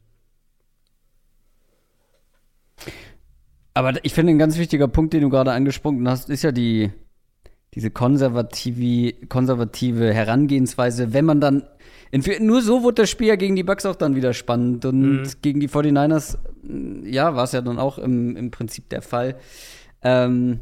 Aber 3.75 4.05
ich 4.05 4.13
finde, 4.13 4.33
ein 4.33 4.39
ganz 4.39 4.59
wichtiger 4.59 4.89
Punkt, 4.89 5.15
den 5.15 5.23
du 5.23 5.31
gerade 5.31 5.53
angesprochen 5.53 6.07
hast, 6.09 6.29
ist 6.29 6.43
ja 6.43 6.53
die, 6.53 6.91
diese 7.75 7.91
konservative, 7.91 9.27
konservative 9.27 10.13
Herangehensweise, 10.13 11.13
wenn 11.13 11.25
man 11.25 11.41
dann. 11.41 11.65
Nur 12.41 12.61
so 12.61 12.83
wurde 12.83 13.03
das 13.03 13.11
Spiel 13.11 13.29
ja 13.29 13.37
gegen 13.37 13.57
die 13.57 13.63
Bucks 13.63 13.87
auch 13.87 13.97
dann 13.97 14.15
wieder 14.15 14.35
spannend. 14.35 14.85
Und 14.85 15.23
mhm. 15.23 15.29
gegen 15.41 15.61
die 15.61 15.71
49ers, 15.71 16.37
ja, 17.05 17.35
war 17.35 17.45
es 17.45 17.53
ja 17.53 17.63
dann 17.63 17.79
auch 17.79 17.97
im, 17.99 18.37
im 18.37 18.51
Prinzip 18.51 18.91
der 18.91 19.01
Fall. 19.01 19.37
Ähm, 20.03 20.61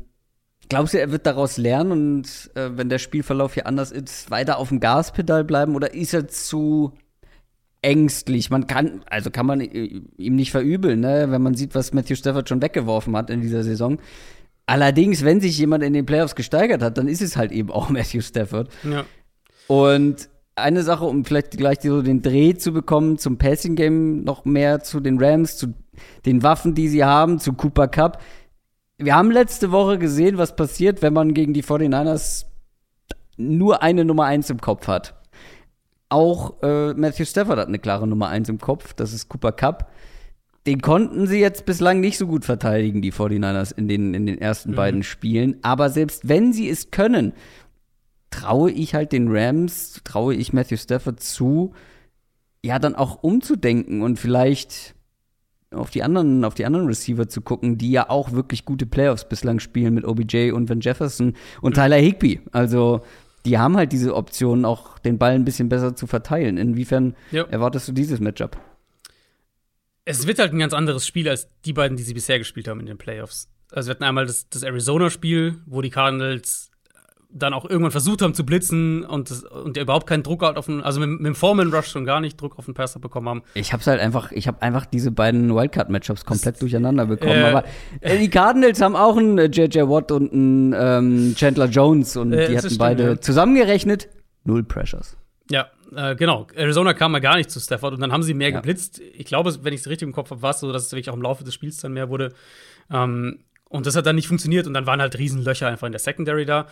glaubst 0.71 0.95
du, 0.95 0.99
er 0.99 1.13
wird 1.13 1.27
daraus 1.27 1.59
lernen 1.59 1.93
und 1.93 2.51
äh, 2.55 2.71
wenn 2.77 2.89
der 2.89 2.99
Spielverlauf 2.99 3.55
hier 3.55 3.67
anders 3.67 3.93
ist, 3.93 4.31
weiter 4.31 4.57
auf 4.57 4.69
dem 4.69 4.81
Gaspedal 4.81 5.45
bleiben 5.45 5.75
oder 5.75 5.93
ist 5.93 6.15
er 6.15 6.29
zu 6.29 6.95
ängstlich. 7.83 8.51
Man 8.51 8.67
kann, 8.67 9.03
also 9.09 9.31
kann 9.31 9.47
man 9.47 9.61
ihm 9.61 10.37
nicht 10.37 10.51
verübeln, 10.51 11.01
ne? 11.01 11.27
wenn 11.31 11.43
man 11.43 11.55
sieht, 11.55 11.75
was 11.75 11.93
Matthew 11.93 12.17
Stafford 12.17 12.49
schon 12.49 12.63
weggeworfen 12.63 13.17
hat 13.17 13.31
in 13.31 13.41
dieser 13.41 13.63
Saison. 13.63 13.99
Allerdings, 14.67 15.25
wenn 15.25 15.41
sich 15.41 15.59
jemand 15.59 15.83
in 15.83 15.93
den 15.93 16.07
Playoffs 16.07 16.35
gesteigert 16.35 16.83
hat, 16.83 16.97
dann 16.97 17.09
ist 17.09 17.23
es 17.23 17.37
halt 17.37 17.53
eben 17.53 17.71
auch 17.71 17.89
Matthew 17.91 18.21
Stafford. 18.21 18.71
Ja. 18.85 19.05
Und 19.67 20.29
eine 20.57 20.83
Sache, 20.83 21.05
um 21.05 21.25
vielleicht 21.25 21.53
gleich 21.53 21.79
so 21.83 22.03
den 22.03 22.23
Dreh 22.23 22.55
zu 22.55 22.73
bekommen 22.73 23.19
zum 23.19 23.39
Passing 23.39 23.77
Game 23.77 24.25
noch 24.25 24.45
mehr 24.45 24.81
zu 24.81 25.01
den 25.01 25.19
Rams, 25.23 25.57
zu 25.57 25.75
den 26.27 26.43
Waffen, 26.43 26.75
die 26.75 26.89
sie 26.89 27.05
haben, 27.05 27.39
zu 27.39 27.55
Cooper 27.55 27.89
Cup. 27.89 28.23
Wir 29.03 29.15
haben 29.15 29.31
letzte 29.31 29.73
Woche 29.73 29.99
gesehen, 29.99 30.37
was 30.37 30.55
passiert, 30.55 31.01
wenn 31.01 31.15
man 31.15 31.33
gegen 31.33 31.55
die 31.55 31.63
49ers 31.63 32.45
nur 33.39 33.83
eine 33.83 34.05
Nummer 34.05 34.27
1 34.27 34.51
im 34.51 34.61
Kopf 34.61 34.89
hat. 34.89 35.15
Auch 36.11 36.63
äh, 36.63 36.93
Matthew 36.93 37.25
Stafford 37.25 37.59
hat 37.59 37.69
eine 37.69 37.79
klare 37.79 38.07
Nummer 38.07 38.29
1 38.29 38.51
im 38.51 38.59
Kopf, 38.59 38.93
das 38.93 39.15
ist 39.15 39.31
Cooper 39.31 39.53
Cup. 39.53 39.91
Den 40.67 40.83
konnten 40.83 41.27
sie 41.27 41.41
jetzt 41.41 41.65
bislang 41.65 42.01
nicht 42.01 42.19
so 42.19 42.27
gut 42.27 42.45
verteidigen, 42.45 43.01
die 43.01 43.13
49ers, 43.13 43.75
in 43.75 43.89
den, 43.89 44.13
in 44.13 44.27
den 44.27 44.39
ersten 44.39 44.73
mhm. 44.73 44.77
beiden 44.77 45.03
Spielen. 45.03 45.57
Aber 45.63 45.89
selbst 45.89 46.29
wenn 46.29 46.53
sie 46.53 46.69
es 46.69 46.91
können, 46.91 47.33
traue 48.29 48.71
ich 48.71 48.95
halt 48.95 49.13
den 49.13 49.29
Rams, 49.31 50.03
traue 50.05 50.35
ich 50.35 50.53
Matthew 50.53 50.77
Stafford 50.77 51.21
zu, 51.21 51.73
ja, 52.63 52.79
dann 52.79 52.95
auch 52.95 53.23
umzudenken 53.23 54.03
und 54.03 54.19
vielleicht 54.19 54.95
auf 55.73 55.91
die 55.91 56.03
anderen, 56.03 56.45
auf 56.45 56.55
die 56.55 56.65
anderen 56.65 56.87
Receiver 56.87 57.29
zu 57.29 57.41
gucken, 57.43 57.79
die 57.79 57.91
ja 57.91 58.11
auch 58.11 58.33
wirklich 58.33 58.65
gute 58.65 58.87
Playoffs 58.87 59.29
bislang 59.29 59.61
spielen 59.61 59.95
mit 59.95 60.05
OBJ 60.05 60.51
und 60.53 60.69
Van 60.69 60.81
Jefferson 60.81 61.35
und 61.61 61.75
Tyler 61.75 61.97
Higby. 61.97 62.41
Also 62.53 63.03
die 63.45 63.59
haben 63.59 63.77
halt 63.77 63.93
diese 63.93 64.15
Option, 64.15 64.65
auch 64.65 64.99
den 64.99 65.19
Ball 65.19 65.33
ein 65.33 65.45
bisschen 65.45 65.69
besser 65.69 65.95
zu 65.95 66.07
verteilen. 66.07 66.57
Inwiefern 66.57 67.15
ja. 67.31 67.45
erwartest 67.45 67.89
du 67.89 67.93
dieses 67.93 68.21
Matchup? 68.21 68.59
Es 70.05 70.27
wird 70.27 70.39
halt 70.39 70.53
ein 70.53 70.59
ganz 70.59 70.75
anderes 70.75 71.07
Spiel 71.07 71.29
als 71.29 71.49
die 71.65 71.73
beiden, 71.73 71.97
die 71.97 72.03
sie 72.03 72.15
bisher 72.15 72.39
gespielt 72.39 72.67
haben 72.69 72.81
in 72.81 72.87
den 72.87 72.99
Playoffs. 72.99 73.49
Also 73.71 73.89
wir 73.89 73.93
hatten 73.93 74.05
einmal 74.05 74.27
das, 74.27 74.49
das 74.49 74.65
Arizona-Spiel, 74.65 75.61
wo 75.67 75.81
die 75.81 75.91
Cardinals 75.91 76.70
dann 77.33 77.55
auch 77.55 77.65
irgendwann 77.65 77.93
versucht 77.93 78.23
haben 78.23 78.35
zu 78.35 78.45
blitzen 78.45 79.05
und, 79.05 79.31
das, 79.31 79.45
und 79.45 79.77
überhaupt 79.77 80.07
keinen 80.07 80.23
Druck 80.23 80.43
auf 80.43 80.67
den, 80.67 80.83
also 80.83 81.01
mit, 81.01 81.09
mit 81.11 81.27
dem 81.27 81.35
Foreman 81.35 81.73
Rush 81.73 81.89
schon 81.89 82.05
gar 82.05 82.21
nicht 82.21 82.41
Druck 82.41 82.59
auf 82.59 82.65
den 82.65 82.75
Passer 82.75 82.99
bekommen 82.99 83.29
haben. 83.29 83.43
Ich 83.55 83.73
hab's 83.73 83.87
halt 83.87 84.01
einfach, 84.01 84.33
ich 84.33 84.49
habe 84.49 84.63
einfach 84.63 84.87
diese 84.87 85.11
beiden 85.11 85.55
Wildcard-Matchups 85.55 86.25
komplett 86.25 86.57
das, 86.57 86.61
durcheinander 86.61 87.07
bekommen. 87.07 87.33
Äh, 87.33 87.45
aber 87.45 87.65
äh, 88.01 88.19
die 88.19 88.29
Cardinals 88.29 88.81
haben 88.81 88.97
auch 88.97 89.17
einen 89.17 89.39
JJ 89.39 89.79
äh, 89.79 89.89
Watt 89.89 90.11
und 90.11 90.33
einen 90.33 90.75
ähm, 90.77 91.35
Chandler 91.37 91.67
Jones 91.67 92.17
und 92.17 92.33
äh, 92.33 92.49
die 92.49 92.57
hatten 92.57 92.67
stimmt, 92.67 92.79
beide 92.79 93.05
ja. 93.05 93.21
zusammengerechnet 93.21 94.09
null 94.45 94.65
Pressures. 94.65 95.17
Ja, 95.51 95.69
äh, 95.95 96.15
genau. 96.17 96.47
Arizona 96.55 96.95
kam 96.95 97.13
mal 97.13 97.21
gar 97.21 97.37
nicht 97.37 97.51
zu 97.51 97.61
Stafford 97.61 97.95
und 97.95 98.01
dann 98.01 98.13
haben 98.13 98.23
sie 98.23 98.35
mehr 98.35 98.51
ja. 98.51 98.57
geblitzt. 98.57 99.01
Ich 99.01 99.27
glaube, 99.27 99.57
wenn 99.63 99.73
ich 99.73 99.81
es 99.81 99.89
richtig 99.89 100.07
im 100.07 100.15
Kopf 100.15 100.31
habe, 100.31 100.43
war 100.43 100.51
es 100.51 100.61
so, 100.61 100.73
dass 100.73 100.87
es 100.87 100.93
wirklich 100.93 101.11
auch 101.11 101.17
im 101.17 101.23
Laufe 101.23 101.45
des 101.45 101.55
Spiels 101.55 101.79
dann 101.79 101.93
mehr 101.93 102.09
wurde. 102.09 102.33
Ähm, 102.91 103.41
und 103.69 103.87
das 103.87 103.95
hat 103.95 104.07
dann 104.07 104.17
nicht 104.17 104.27
funktioniert 104.27 104.67
und 104.67 104.75
dann 104.75 104.87
waren 104.87 105.01
halt 105.01 105.17
Riesenlöcher 105.17 105.69
einfach 105.69 105.87
in 105.87 105.93
der 105.93 106.01
Secondary 106.01 106.45
da. 106.45 106.67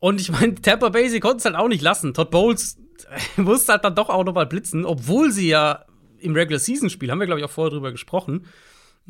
Und 0.00 0.20
ich 0.20 0.30
meine, 0.30 0.54
Tampa 0.54 0.90
Bay, 0.90 1.08
sie 1.08 1.20
konnten 1.20 1.38
es 1.38 1.44
halt 1.44 1.56
auch 1.56 1.68
nicht 1.68 1.82
lassen. 1.82 2.14
Todd 2.14 2.30
Bowles 2.30 2.78
musste 3.36 3.72
halt 3.72 3.84
dann 3.84 3.94
doch 3.94 4.08
auch 4.08 4.24
noch 4.24 4.34
mal 4.34 4.46
blitzen, 4.46 4.84
obwohl 4.84 5.32
sie 5.32 5.48
ja 5.48 5.84
im 6.18 6.34
Regular 6.34 6.58
Season 6.58 6.90
Spiel, 6.90 7.10
haben 7.10 7.20
wir 7.20 7.26
glaube 7.26 7.40
ich 7.40 7.44
auch 7.44 7.50
vorher 7.50 7.70
drüber 7.70 7.92
gesprochen, 7.92 8.46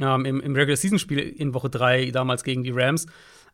ähm, 0.00 0.24
im, 0.24 0.40
im 0.40 0.54
Regular 0.54 0.76
Season 0.76 0.98
Spiel 0.98 1.18
in 1.18 1.54
Woche 1.54 1.70
3 1.70 2.10
damals 2.10 2.44
gegen 2.44 2.64
die 2.64 2.70
Rams, 2.70 3.06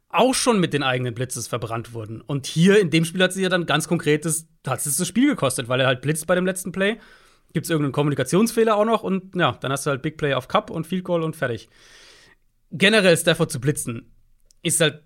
auch 0.09 0.35
schon 0.35 0.61
mit 0.61 0.73
den 0.73 0.83
eigenen 0.83 1.15
Blitzes 1.15 1.49
verbrannt 1.49 1.93
wurden. 1.93 2.21
Und 2.21 2.47
hier 2.47 2.81
in 2.81 2.91
dem 2.91 3.05
Spiel 3.05 3.23
hat 3.23 3.33
sie 3.33 3.43
ja 3.43 3.49
dann 3.49 3.67
ganz 3.67 3.89
konkretes, 3.89 4.47
hat 4.67 4.85
es 4.85 4.97
das 4.97 5.09
Spiel 5.09 5.29
gekostet, 5.29 5.69
weil 5.69 5.81
er 5.81 5.87
halt 5.87 6.03
blitzt 6.03 6.27
bei 6.27 6.35
dem 6.35 6.47
letzten 6.47 6.73
Play. 6.73 6.99
Gibt 7.53 7.67
es 7.67 7.71
irgendeinen 7.71 7.93
Kommunikationsfehler 7.93 8.77
auch 8.77 8.85
noch 8.85 9.03
und 9.03 9.35
ja, 9.37 9.53
dann 9.61 9.73
hast 9.73 9.87
du 9.87 9.91
halt 9.91 10.03
Big 10.03 10.17
Play 10.17 10.35
auf 10.35 10.49
Cup 10.49 10.71
und 10.71 10.87
Field 10.87 11.05
Goal 11.05 11.23
und 11.23 11.37
fertig. 11.37 11.69
Generell 12.71 13.17
Stafford 13.17 13.51
zu 13.51 13.61
blitzen 13.61 14.13
ist 14.63 14.81
halt 14.81 15.03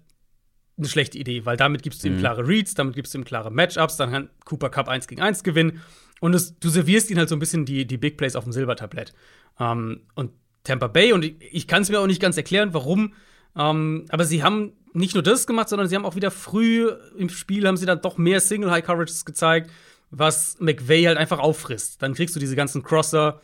eine 0.79 0.89
schlechte 0.89 1.19
Idee, 1.19 1.45
weil 1.45 1.57
damit 1.57 1.83
gibst 1.83 2.03
du 2.03 2.09
ihm 2.09 2.17
mhm. 2.17 2.21
klare 2.21 2.47
Reads, 2.47 2.75
damit 2.75 2.95
gibst 2.95 3.15
du 3.15 3.19
ihm 3.19 3.25
klare 3.25 3.51
Matchups, 3.51 3.97
dann 3.97 4.11
kann 4.11 4.31
Cooper 4.45 4.71
Cup 4.71 4.89
1 4.89 5.09
gegen 5.09 5.21
1 5.21 5.43
gewinnen 5.43 5.83
und 6.21 6.35
es, 6.35 6.59
du 6.59 6.69
servierst 6.69 7.11
ihn 7.11 7.19
halt 7.19 7.29
so 7.29 7.37
ein 7.37 7.39
bisschen 7.39 7.65
die, 7.65 7.87
die 7.87 7.97
Big 7.97 8.17
Plays 8.17 8.37
auf 8.37 8.45
dem 8.45 8.53
Silbertablett. 8.53 9.13
Ähm, 9.61 10.03
und 10.15 10.33
Tampa 10.65 10.89
Bay, 10.89 11.13
und 11.13 11.25
ich, 11.25 11.37
ich 11.53 11.67
kann 11.67 11.83
es 11.83 11.91
mir 11.91 12.01
auch 12.01 12.07
nicht 12.07 12.21
ganz 12.21 12.37
erklären, 12.37 12.75
warum, 12.75 13.15
ähm, 13.57 14.07
aber 14.09 14.25
sie 14.25 14.43
haben 14.43 14.73
nicht 14.93 15.15
nur 15.15 15.23
das 15.23 15.47
gemacht, 15.47 15.69
sondern 15.69 15.89
sie 15.89 15.97
haben 15.97 16.05
auch 16.05 16.17
wieder 16.17 16.31
früh 16.31 16.91
im 17.17 17.29
Spiel 17.29 17.67
haben 17.67 17.77
sie 17.77 17.87
dann 17.87 18.01
doch 18.01 18.19
mehr 18.19 18.41
Single 18.41 18.71
High 18.71 18.85
Coverages 18.85 19.25
gezeigt, 19.25 19.71
was 20.11 20.57
McVay 20.61 21.05
halt 21.05 21.19
einfach 21.19 21.39
auffrisst. 21.39 22.03
Dann 22.03 22.15
kriegst 22.15 22.35
du 22.35 22.41
diese 22.41 22.57
ganzen 22.57 22.83
Crosser, 22.83 23.41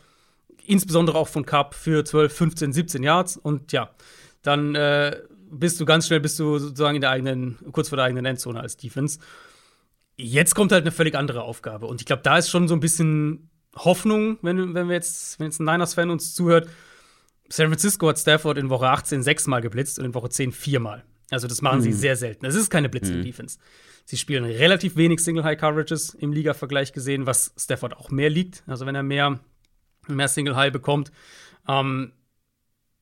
insbesondere 0.65 1.17
auch 1.17 1.27
von 1.27 1.45
Cup 1.45 1.75
für 1.75 2.03
12, 2.03 2.35
15, 2.35 2.73
17 2.73 3.03
Yards 3.03 3.37
und 3.37 3.71
ja, 3.71 3.91
dann 4.41 4.75
äh, 4.75 5.17
bist 5.59 5.79
du 5.79 5.85
ganz 5.85 6.07
schnell, 6.07 6.19
bist 6.19 6.39
du 6.39 6.57
sozusagen 6.57 6.95
in 6.95 7.01
der 7.01 7.11
eigenen, 7.11 7.57
kurz 7.71 7.89
vor 7.89 7.95
der 7.97 8.05
eigenen 8.05 8.25
Endzone 8.25 8.59
als 8.59 8.77
Defense. 8.77 9.19
Jetzt 10.17 10.55
kommt 10.55 10.71
halt 10.71 10.83
eine 10.83 10.91
völlig 10.91 11.15
andere 11.15 11.43
Aufgabe. 11.43 11.87
Und 11.87 12.01
ich 12.01 12.05
glaube, 12.05 12.21
da 12.23 12.37
ist 12.37 12.49
schon 12.49 12.67
so 12.67 12.73
ein 12.73 12.79
bisschen 12.79 13.49
Hoffnung, 13.75 14.37
wenn, 14.41 14.73
wenn 14.73 14.87
wir 14.87 14.95
jetzt, 14.95 15.39
wenn 15.39 15.47
jetzt 15.47 15.59
ein 15.59 15.65
Niners-Fan 15.65 16.09
uns 16.09 16.33
zuhört. 16.33 16.69
San 17.49 17.67
Francisco 17.67 18.07
hat 18.07 18.17
Stafford 18.17 18.57
in 18.57 18.69
Woche 18.69 18.89
18 18.89 19.21
sechsmal 19.21 19.61
geblitzt 19.61 19.99
und 19.99 20.05
in 20.05 20.13
Woche 20.13 20.29
10 20.29 20.51
viermal. 20.51 21.03
Also 21.31 21.47
das 21.47 21.61
machen 21.61 21.79
mhm. 21.79 21.83
sie 21.83 21.93
sehr 21.93 22.15
selten. 22.15 22.45
Es 22.45 22.55
ist 22.55 22.69
keine 22.69 22.89
blitzende 22.89 23.19
mhm. 23.19 23.23
Defense. 23.23 23.57
Sie 24.05 24.17
spielen 24.17 24.45
relativ 24.45 24.95
wenig 24.95 25.19
Single-High-Coverages 25.19 26.13
im 26.13 26.31
Liga-Vergleich 26.31 26.93
gesehen, 26.93 27.25
was 27.25 27.53
Stafford 27.57 27.97
auch 27.97 28.11
mehr 28.11 28.29
liegt. 28.29 28.63
Also 28.67 28.85
wenn 28.85 28.95
er 28.95 29.03
mehr, 29.03 29.39
mehr 30.07 30.27
Single-High 30.27 30.71
bekommt. 30.71 31.11
Ähm, 31.67 32.13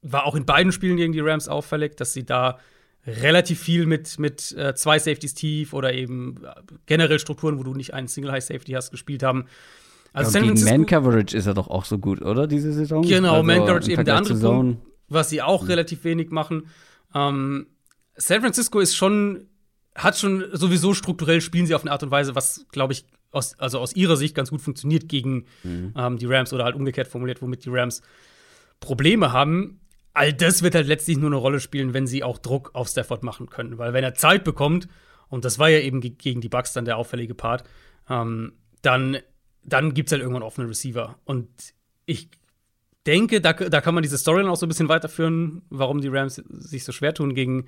war 0.03 0.25
auch 0.25 0.35
in 0.35 0.45
beiden 0.45 0.71
Spielen 0.71 0.97
gegen 0.97 1.13
die 1.13 1.21
Rams 1.21 1.47
auffällig, 1.47 1.95
dass 1.97 2.13
sie 2.13 2.25
da 2.25 2.59
relativ 3.05 3.59
viel 3.59 3.85
mit, 3.85 4.19
mit 4.19 4.51
äh, 4.53 4.75
zwei 4.75 4.99
Safeties 4.99 5.33
tief 5.33 5.73
oder 5.73 5.93
eben 5.93 6.43
äh, 6.43 6.49
generell 6.85 7.19
Strukturen, 7.19 7.57
wo 7.57 7.63
du 7.63 7.73
nicht 7.73 7.93
einen 7.93 8.07
Single 8.07 8.31
High 8.31 8.43
Safety 8.43 8.73
hast, 8.73 8.91
gespielt 8.91 9.23
haben. 9.23 9.45
Also 10.13 10.37
ja, 10.37 10.45
gegen 10.45 10.63
Man 10.63 10.85
Coverage 10.85 11.35
ist 11.35 11.47
er 11.47 11.53
doch 11.53 11.67
auch 11.67 11.85
so 11.85 11.97
gut, 11.97 12.21
oder 12.21 12.47
diese 12.47 12.71
Saison? 12.71 13.01
Genau, 13.01 13.35
also 13.35 13.43
Man 13.43 13.59
Coverage 13.65 13.91
eben 13.91 14.05
der 14.05 14.15
andere 14.15 14.39
Punkt, 14.39 14.81
was 15.09 15.29
sie 15.29 15.41
auch 15.41 15.63
mhm. 15.63 15.69
relativ 15.69 16.03
wenig 16.03 16.29
machen. 16.29 16.67
Ähm, 17.15 17.67
San 18.15 18.41
Francisco 18.41 18.79
ist 18.79 18.95
schon 18.95 19.47
hat 19.95 20.17
schon 20.17 20.45
sowieso 20.53 20.95
strukturell 20.95 21.39
spielen 21.39 21.67
sie 21.67 21.75
auf 21.75 21.81
eine 21.81 21.91
Art 21.91 22.01
und 22.01 22.09
Weise, 22.09 22.33
was 22.35 22.65
glaube 22.71 22.93
ich 22.93 23.05
aus, 23.31 23.59
also 23.59 23.79
aus 23.79 23.95
ihrer 23.95 24.15
Sicht 24.15 24.33
ganz 24.33 24.49
gut 24.49 24.61
funktioniert 24.61 25.07
gegen 25.07 25.45
mhm. 25.63 25.93
ähm, 25.95 26.17
die 26.17 26.25
Rams 26.25 26.53
oder 26.53 26.63
halt 26.63 26.75
umgekehrt 26.75 27.07
formuliert, 27.07 27.41
womit 27.41 27.65
die 27.65 27.69
Rams 27.69 28.01
Probleme 28.79 29.31
haben 29.31 29.79
all 30.13 30.31
das 30.33 30.61
wird 30.61 30.75
halt 30.75 30.87
letztlich 30.87 31.17
nur 31.17 31.29
eine 31.29 31.35
Rolle 31.35 31.59
spielen, 31.59 31.93
wenn 31.93 32.07
sie 32.07 32.23
auch 32.23 32.37
Druck 32.37 32.71
auf 32.73 32.87
Stafford 32.87 33.23
machen 33.23 33.49
können. 33.49 33.77
Weil 33.77 33.93
wenn 33.93 34.03
er 34.03 34.13
Zeit 34.13 34.43
bekommt, 34.43 34.87
und 35.29 35.45
das 35.45 35.59
war 35.59 35.69
ja 35.69 35.79
eben 35.79 36.01
gegen 36.01 36.41
die 36.41 36.49
Bucks 36.49 36.73
dann 36.73 36.85
der 36.85 36.97
auffällige 36.97 37.33
Part, 37.33 37.63
ähm, 38.09 38.53
dann, 38.81 39.17
dann 39.63 39.93
gibt 39.93 40.09
es 40.09 40.11
halt 40.11 40.21
irgendwann 40.21 40.43
offene 40.43 40.69
Receiver. 40.69 41.17
Und 41.25 41.49
ich 42.05 42.29
denke, 43.07 43.41
da, 43.41 43.53
da 43.53 43.81
kann 43.81 43.95
man 43.95 44.03
diese 44.03 44.17
Storyline 44.17 44.51
auch 44.51 44.55
so 44.55 44.65
ein 44.65 44.69
bisschen 44.69 44.89
weiterführen, 44.89 45.63
warum 45.69 46.01
die 46.01 46.09
Rams 46.09 46.35
sich 46.35 46.83
so 46.83 46.91
schwer 46.91 47.13
tun 47.13 47.33
gegen, 47.33 47.65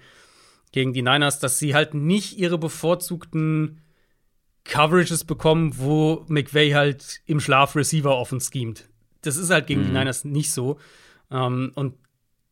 gegen 0.72 0.94
die 0.94 1.02
Niners, 1.02 1.40
dass 1.40 1.58
sie 1.58 1.74
halt 1.74 1.94
nicht 1.96 2.38
ihre 2.38 2.58
bevorzugten 2.58 3.82
Coverages 4.66 5.24
bekommen, 5.24 5.78
wo 5.78 6.26
McVay 6.28 6.72
halt 6.72 7.22
im 7.26 7.40
Schlaf 7.40 7.76
Receiver 7.76 8.16
offen 8.16 8.40
schemt. 8.40 8.90
Das 9.22 9.38
ist 9.38 9.50
halt 9.50 9.68
gegen 9.68 9.82
mhm. 9.82 9.86
die 9.86 9.92
Niners 9.94 10.26
nicht 10.26 10.52
so. 10.52 10.78
Um, 11.30 11.38
ähm, 11.38 11.72
und 11.74 11.96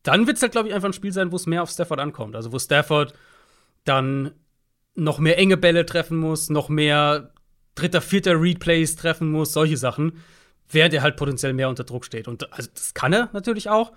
dann 0.04 0.26
wird 0.26 0.36
es 0.36 0.42
halt, 0.42 0.52
glaube 0.52 0.68
ich, 0.68 0.74
einfach 0.74 0.88
ein 0.88 0.92
Spiel 0.92 1.12
sein, 1.12 1.32
wo 1.32 1.36
es 1.36 1.46
mehr 1.46 1.62
auf 1.62 1.70
Stafford 1.70 1.98
ankommt. 1.98 2.36
Also 2.36 2.52
wo 2.52 2.58
Stafford 2.58 3.14
dann 3.84 4.32
noch 4.94 5.18
mehr 5.18 5.38
enge 5.38 5.56
Bälle 5.56 5.84
treffen 5.84 6.18
muss, 6.18 6.50
noch 6.50 6.68
mehr 6.68 7.32
dritter, 7.74 8.00
vierter 8.00 8.40
Replays 8.40 8.96
treffen 8.96 9.30
muss, 9.32 9.52
solche 9.52 9.76
Sachen, 9.76 10.22
während 10.68 10.94
er 10.94 11.02
halt 11.02 11.16
potenziell 11.16 11.52
mehr 11.52 11.68
unter 11.68 11.84
Druck 11.84 12.04
steht. 12.04 12.28
Und 12.28 12.52
also 12.52 12.70
das 12.72 12.94
kann 12.94 13.12
er 13.12 13.30
natürlich 13.32 13.68
auch, 13.68 13.92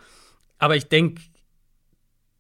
aber 0.57 0.75
ich 0.75 0.88
denke, 0.88 1.21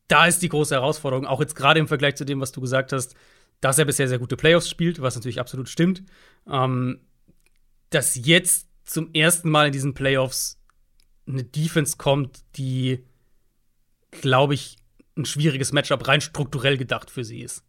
da 0.07 0.25
ist 0.25 0.41
die 0.41 0.49
große 0.49 0.73
Herausforderung, 0.73 1.27
auch 1.27 1.41
jetzt 1.41 1.55
gerade 1.55 1.79
im 1.79 1.87
Vergleich 1.87 2.15
zu 2.15 2.25
dem, 2.25 2.39
was 2.39 2.51
du 2.51 2.61
gesagt 2.61 2.93
hast, 2.93 3.15
dass 3.61 3.77
er 3.77 3.85
bisher 3.85 4.07
sehr 4.07 4.19
gute 4.19 4.37
Playoffs 4.37 4.69
spielt, 4.69 5.01
was 5.01 5.15
natürlich 5.15 5.39
absolut 5.39 5.69
stimmt, 5.69 6.03
ähm, 6.49 7.01
dass 7.89 8.15
jetzt 8.15 8.67
zum 8.85 9.13
ersten 9.13 9.49
Mal 9.49 9.67
in 9.67 9.73
diesen 9.73 9.93
Playoffs 9.93 10.59
eine 11.27 11.43
Defense 11.43 11.97
kommt, 11.97 12.39
die, 12.55 13.03
glaube 14.11 14.53
ich, 14.53 14.77
ein 15.17 15.25
schwieriges 15.25 15.73
Matchup 15.73 16.07
rein 16.07 16.21
strukturell 16.21 16.77
gedacht 16.77 17.09
für 17.09 17.23
sie 17.23 17.41
ist. 17.41 17.63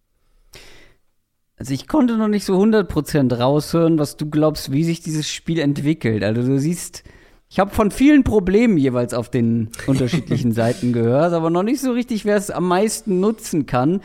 Also 1.56 1.74
ich 1.74 1.88
konnte 1.88 2.16
noch 2.16 2.28
nicht 2.28 2.44
so 2.44 2.60
100% 2.60 3.34
raushören, 3.34 3.98
was 3.98 4.16
du 4.16 4.30
glaubst, 4.30 4.70
wie 4.70 4.84
sich 4.84 5.00
dieses 5.00 5.28
Spiel 5.28 5.58
entwickelt. 5.58 6.22
Also 6.22 6.42
du 6.42 6.58
siehst, 6.58 7.02
ich 7.48 7.58
habe 7.58 7.70
von 7.70 7.90
vielen 7.90 8.22
Problemen 8.22 8.78
jeweils 8.78 9.12
auf 9.12 9.28
den 9.28 9.70
unterschiedlichen 9.86 10.52
Seiten 10.52 10.92
gehört, 10.92 11.32
aber 11.32 11.50
noch 11.50 11.64
nicht 11.64 11.80
so 11.80 11.92
richtig, 11.92 12.24
wer 12.24 12.36
es 12.36 12.50
am 12.50 12.68
meisten 12.68 13.18
nutzen 13.18 13.66
kann. 13.66 14.02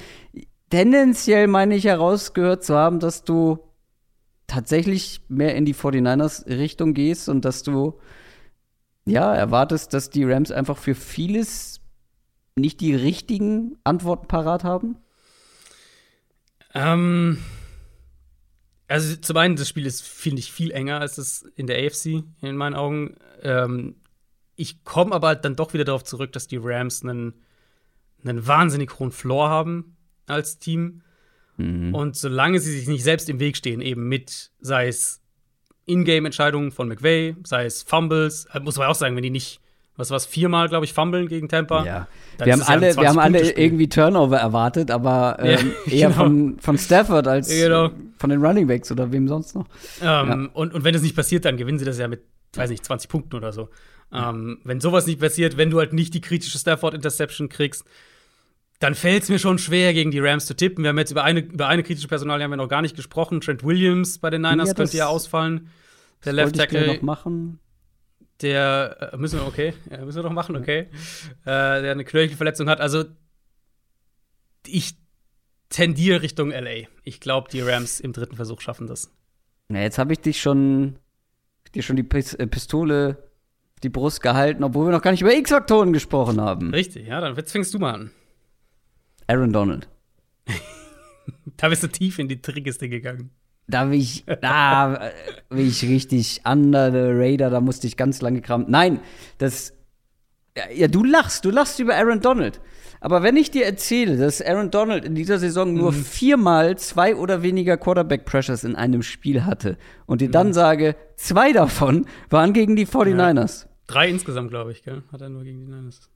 Tendenziell 0.72 1.48
meine 1.48 1.76
ich 1.76 1.84
herausgehört 1.84 2.64
zu 2.64 2.76
haben, 2.76 3.00
dass 3.00 3.24
du 3.24 3.60
tatsächlich 4.48 5.22
mehr 5.28 5.56
in 5.56 5.66
die 5.66 5.76
49ers 5.76 6.48
Richtung 6.48 6.96
gehst 6.96 7.30
und 7.30 7.46
dass 7.46 7.62
du 7.62 8.00
ja 9.06 9.34
erwartest, 9.36 9.94
dass 9.94 10.10
die 10.10 10.24
Rams 10.24 10.52
einfach 10.52 10.78
für 10.78 10.96
vieles 10.96 11.83
nicht 12.56 12.82
die 12.82 12.96
richtigen 12.96 13.78
Antworten 13.84 14.28
parat 14.28 14.64
haben? 14.64 14.98
Ähm, 16.74 17.38
also 18.88 19.16
zum 19.16 19.38
einen, 19.38 19.56
das 19.56 19.70
Spiel 19.70 19.86
ist, 19.86 20.04
finde 20.04 20.40
ich, 20.40 20.52
viel 20.52 20.72
enger 20.72 21.00
als 21.00 21.16
das 21.16 21.44
in 21.56 21.68
der 21.68 21.84
AFC, 21.86 22.24
in 22.42 22.58
meinen 22.58 22.76
Augen. 22.76 23.16
Ähm, 23.42 23.96
ich 24.56 24.84
komme 24.84 25.14
aber 25.16 25.36
dann 25.36 25.56
doch 25.56 25.74
wieder 25.74 25.84
darauf 25.84 26.04
zurück, 26.04 26.32
dass 26.32 26.48
die 26.48 26.60
Rams 26.62 27.04
einen, 27.04 27.34
einen 28.24 28.46
wahnsinnig 28.46 29.00
hohen 29.00 29.12
Floor 29.12 29.50
haben 29.50 29.98
als 30.28 30.60
Team. 30.60 31.02
Mhm. 31.58 31.94
Und 31.94 32.16
solange 32.16 32.60
sie 32.60 32.72
sich 32.72 32.88
nicht 32.88 33.04
selbst 33.04 33.30
im 33.30 33.40
Weg 33.40 33.58
stehen, 33.58 33.82
eben 33.82 34.08
mit, 34.08 34.52
sei 34.60 34.88
es 34.88 35.22
Ingame-Entscheidungen 35.86 36.72
von 36.72 36.88
McVay, 36.88 37.36
sei 37.44 37.66
es 37.66 37.84
Fumbles, 37.84 38.46
äh, 38.54 38.60
muss 38.60 38.78
man 38.78 38.88
auch 38.88 38.96
sagen, 38.96 39.16
wenn 39.16 39.24
die 39.24 39.30
nicht 39.30 39.60
was 39.96 40.10
was 40.10 40.26
viermal, 40.26 40.70
glaube 40.70 40.86
ich, 40.86 40.94
fummeln 40.94 41.28
gegen 41.28 41.48
Tampa. 41.50 41.86
Ja. 41.86 42.08
Wir 42.44 42.54
haben, 42.54 42.62
alle, 42.64 42.96
wir 42.96 43.08
haben 43.08 43.20
alle 43.20 43.52
irgendwie 43.52 43.88
Turnover 43.88 44.38
erwartet, 44.38 44.90
aber 44.90 45.38
ähm, 45.42 45.74
ja, 45.86 45.94
eher 45.94 46.10
genau. 46.10 46.24
von, 46.24 46.60
von 46.60 46.78
Stafford 46.78 47.28
als 47.28 47.50
genau. 47.50 47.92
von 48.18 48.30
den 48.30 48.44
Running 48.44 48.68
Backs 48.68 48.92
oder 48.92 49.12
wem 49.12 49.28
sonst 49.28 49.56
noch. 49.56 49.68
Ähm, 50.02 50.06
ja. 50.06 50.50
und, 50.54 50.74
und 50.74 50.84
wenn 50.84 50.94
das 50.94 51.04
nicht 51.04 51.16
passiert, 51.16 51.46
dann 51.46 51.58
gewinnen 51.58 51.78
sie 51.78 51.86
das 51.86 52.00
ja 52.00 52.08
mit, 52.08 52.24
weiß 52.56 52.70
nicht, 52.70 52.84
20 52.84 53.10
Punkten 53.10 53.36
oder 53.36 53.54
so. 53.54 53.70
Ähm, 54.12 54.60
wenn 54.64 54.80
sowas 54.80 55.08
nicht 55.08 55.20
passiert, 55.20 55.58
wenn 55.58 55.70
du 55.70 55.80
halt 55.80 55.94
nicht 55.94 56.14
die 56.14 56.22
kritische 56.22 56.58
Stafford-Interception 56.58 57.50
kriegst, 57.50 57.84
dann 58.80 58.96
fällt 58.96 59.24
es 59.24 59.30
mir 59.30 59.40
schon 59.40 59.58
schwer, 59.58 59.94
gegen 59.94 60.12
die 60.12 60.20
Rams 60.20 60.46
zu 60.46 60.56
tippen. 60.56 60.84
Wir 60.84 60.90
haben 60.90 60.98
jetzt 60.98 61.12
über 61.12 61.24
eine, 61.24 61.40
über 61.40 61.68
eine 61.68 61.84
kritische 61.84 62.08
Personal 62.08 62.42
haben 62.42 62.52
wir 62.52 62.58
noch 62.58 62.68
gar 62.68 62.82
nicht 62.82 62.96
gesprochen. 62.96 63.42
Trent 63.42 63.64
Williams 63.64 64.18
bei 64.20 64.30
den 64.30 64.42
Niners 64.42 64.70
ja, 64.70 64.74
könnte 64.76 64.98
ja 64.98 65.08
ausfallen. 65.08 65.70
Der 66.26 66.34
Left 66.34 66.56
Tackle. 66.56 66.88
noch 66.88 67.02
machen 67.02 67.60
der 68.44 69.14
äh, 69.14 69.18
müssen 69.18 69.40
wir 69.40 69.48
okay, 69.48 69.74
ja, 69.90 70.04
müssen 70.04 70.18
wir 70.18 70.24
doch 70.24 70.32
machen, 70.32 70.56
okay, 70.56 70.90
äh, 71.42 71.46
der 71.46 71.92
eine 71.92 72.04
Knöchelverletzung 72.04 72.70
hat. 72.70 72.82
Also 72.82 73.06
ich 74.68 74.96
tendiere 75.70 76.22
Richtung 76.22 76.52
LA. 76.52 76.88
Ich 77.04 77.20
glaube, 77.20 77.50
die 77.50 77.62
Rams 77.62 78.00
im 78.00 78.14
dritten 78.14 78.36
Versuch 78.36 78.62
schaffen 78.62 78.88
das. 78.88 79.12
Na, 79.70 79.82
jetzt 79.82 79.98
habe 79.98 80.14
ich 80.14 80.20
dich 80.20 80.42
schon 80.42 81.00
dir 81.74 81.84
schon 81.84 81.96
die 81.96 82.08
äh, 82.10 82.48
Pistole 82.48 83.30
die 83.82 83.90
Brust 83.90 84.22
gehalten, 84.22 84.64
obwohl 84.64 84.88
wir 84.88 84.92
noch 84.92 85.02
gar 85.02 85.12
nicht 85.12 85.22
über 85.22 85.36
X-Faktoren 85.36 85.92
gesprochen 85.92 86.40
haben. 86.40 86.74
Richtig, 86.74 87.08
ja, 87.08 87.20
dann 87.20 87.36
fängst 87.36 87.74
du 87.74 87.80
mal 87.80 87.94
an. 87.94 88.12
Aaron 89.28 89.52
Donald. 89.52 89.90
da 91.58 91.70
bist 91.70 91.84
du 91.84 91.88
tief 91.88 92.20
in 92.20 92.30
die 92.30 92.42
Trickkiste 92.42 92.88
gegangen. 92.88 93.32
Da 93.68 93.86
bin 93.86 93.94
ich, 93.94 94.26
da 94.42 95.12
bin 95.50 95.68
ich 95.68 95.84
richtig 95.84 96.42
under 96.46 96.92
the 96.92 97.12
radar, 97.12 97.50
da 97.50 97.62
musste 97.62 97.88
ich 97.88 97.98
ganz 97.98 98.22
lange 98.22 98.42
kramen. 98.42 98.68
Nein, 98.70 99.00
das, 99.38 99.74
ja, 100.74 100.88
du 100.88 101.04
lachst, 101.04 101.46
du 101.46 101.50
lachst 101.50 101.80
über 101.80 101.96
Aaron 101.96 102.20
Donald. 102.20 102.60
Aber 103.00 103.22
wenn 103.22 103.36
ich 103.36 103.52
dir 103.52 103.66
erzähle, 103.66 104.18
dass 104.18 104.42
Aaron 104.42 104.72
Donald 104.72 105.04
in 105.04 105.14
dieser 105.14 105.38
Saison 105.38 105.74
nur 105.74 105.92
mhm. 105.92 106.06
viermal 106.06 106.78
zwei 106.78 107.18
oder 107.18 107.44
weniger 107.44 107.76
Quarterback-Pressures 107.76 108.64
in 108.64 108.78
einem 108.78 109.04
Spiel 109.04 109.44
hatte 109.44 109.78
und 110.06 110.22
dir 110.22 110.32
dann 110.32 110.48
mhm. 110.48 110.54
sage, 110.54 110.96
zwei 111.18 111.52
davon 111.52 112.06
waren 112.30 112.54
gegen 112.54 112.78
die 112.78 112.88
49ers. 112.88 113.64
Ja. 113.64 113.70
Drei 113.88 114.10
insgesamt, 114.10 114.52
glaube 114.52 114.72
ich, 114.72 114.84
gell? 114.84 115.04
Hat 115.12 115.20
er 115.20 115.28
nur 115.28 115.44
gegen 115.44 115.60
die 115.60 115.66
Niners. 115.66 116.10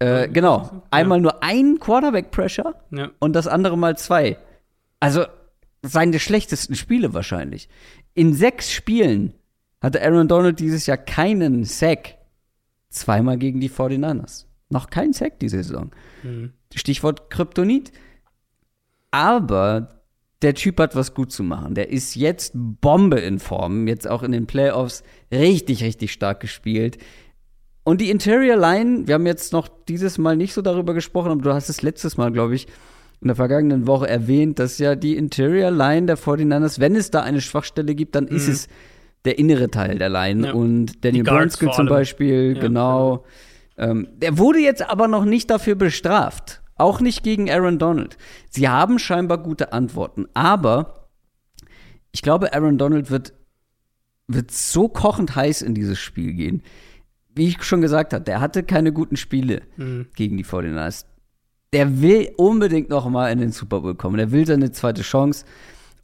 Äh, 0.00 0.28
genau. 0.28 0.82
Einmal 0.90 1.18
ja. 1.18 1.22
nur 1.22 1.42
ein 1.42 1.78
Quarterback-Pressure 1.78 2.74
ja. 2.90 3.10
und 3.18 3.34
das 3.34 3.46
andere 3.46 3.78
mal 3.78 3.96
zwei. 3.96 4.38
Also, 4.98 5.24
seine 5.82 6.18
schlechtesten 6.18 6.74
Spiele 6.74 7.14
wahrscheinlich. 7.14 7.68
In 8.14 8.34
sechs 8.34 8.72
Spielen 8.72 9.34
hatte 9.80 10.02
Aaron 10.02 10.28
Donald 10.28 10.58
dieses 10.58 10.86
Jahr 10.86 10.96
keinen 10.96 11.64
Sack. 11.64 12.16
Zweimal 12.88 13.38
gegen 13.38 13.60
die 13.60 13.70
49ers. 13.70 14.46
Noch 14.68 14.90
kein 14.90 15.12
Sack 15.12 15.38
diese 15.38 15.62
Saison. 15.62 15.90
Mhm. 16.22 16.52
Stichwort 16.74 17.30
Kryptonit. 17.30 17.92
Aber 19.10 20.02
der 20.42 20.54
Typ 20.54 20.78
hat 20.80 20.96
was 20.96 21.14
gut 21.14 21.32
zu 21.32 21.42
machen. 21.42 21.74
Der 21.74 21.90
ist 21.90 22.14
jetzt 22.14 22.52
Bombe 22.54 23.20
in 23.20 23.38
Form. 23.38 23.86
Jetzt 23.86 24.08
auch 24.08 24.22
in 24.22 24.32
den 24.32 24.46
Playoffs 24.46 25.02
richtig, 25.32 25.82
richtig 25.82 26.12
stark 26.12 26.40
gespielt. 26.40 26.98
Und 27.84 28.00
die 28.00 28.10
Interior 28.10 28.56
Line, 28.56 29.06
wir 29.06 29.14
haben 29.14 29.26
jetzt 29.26 29.52
noch 29.52 29.68
dieses 29.68 30.18
Mal 30.18 30.36
nicht 30.36 30.52
so 30.52 30.60
darüber 30.60 30.92
gesprochen, 30.92 31.30
aber 31.30 31.42
du 31.42 31.52
hast 31.54 31.68
es 31.68 31.82
letztes 31.82 32.16
Mal, 32.16 32.32
glaube 32.32 32.56
ich, 32.56 32.66
in 33.20 33.28
der 33.28 33.36
vergangenen 33.36 33.86
Woche 33.86 34.08
erwähnt, 34.08 34.58
dass 34.58 34.78
ja 34.78 34.94
die 34.94 35.16
Interior 35.16 35.70
Line 35.70 36.06
der 36.06 36.18
49ers, 36.18 36.80
wenn 36.80 36.96
es 36.96 37.10
da 37.10 37.22
eine 37.22 37.40
Schwachstelle 37.40 37.94
gibt, 37.94 38.14
dann 38.14 38.24
mhm. 38.24 38.36
ist 38.36 38.48
es 38.48 38.68
der 39.24 39.38
innere 39.38 39.70
Teil 39.70 39.98
der 39.98 40.08
Line. 40.08 40.48
Ja. 40.48 40.52
Und 40.52 41.04
Daniel 41.04 41.24
Brunskill 41.24 41.70
zum 41.72 41.86
Beispiel, 41.86 42.54
ja, 42.54 42.60
genau. 42.60 43.18
genau. 43.18 43.24
Ähm, 43.78 44.08
der 44.16 44.38
wurde 44.38 44.60
jetzt 44.60 44.88
aber 44.88 45.08
noch 45.08 45.24
nicht 45.24 45.50
dafür 45.50 45.74
bestraft. 45.74 46.62
Auch 46.76 47.00
nicht 47.00 47.22
gegen 47.22 47.50
Aaron 47.50 47.78
Donald. 47.78 48.18
Sie 48.50 48.68
haben 48.68 48.98
scheinbar 48.98 49.38
gute 49.38 49.72
Antworten. 49.72 50.26
Aber 50.34 51.08
ich 52.12 52.22
glaube, 52.22 52.52
Aaron 52.52 52.78
Donald 52.78 53.10
wird, 53.10 53.32
wird 54.28 54.50
so 54.50 54.88
kochend 54.88 55.34
heiß 55.34 55.62
in 55.62 55.74
dieses 55.74 55.98
Spiel 55.98 56.34
gehen. 56.34 56.62
Wie 57.34 57.48
ich 57.48 57.62
schon 57.62 57.80
gesagt 57.80 58.12
habe, 58.12 58.24
der 58.24 58.40
hatte 58.40 58.62
keine 58.62 58.92
guten 58.92 59.16
Spiele 59.16 59.62
mhm. 59.76 60.06
gegen 60.14 60.36
die 60.36 60.44
49ers 60.44 61.06
der 61.72 62.00
will 62.00 62.32
unbedingt 62.36 62.88
noch 62.88 63.08
mal 63.08 63.30
in 63.30 63.38
den 63.38 63.52
Super 63.52 63.80
Bowl 63.80 63.94
kommen. 63.94 64.16
Der 64.16 64.32
will 64.32 64.46
seine 64.46 64.72
zweite 64.72 65.02
Chance 65.02 65.44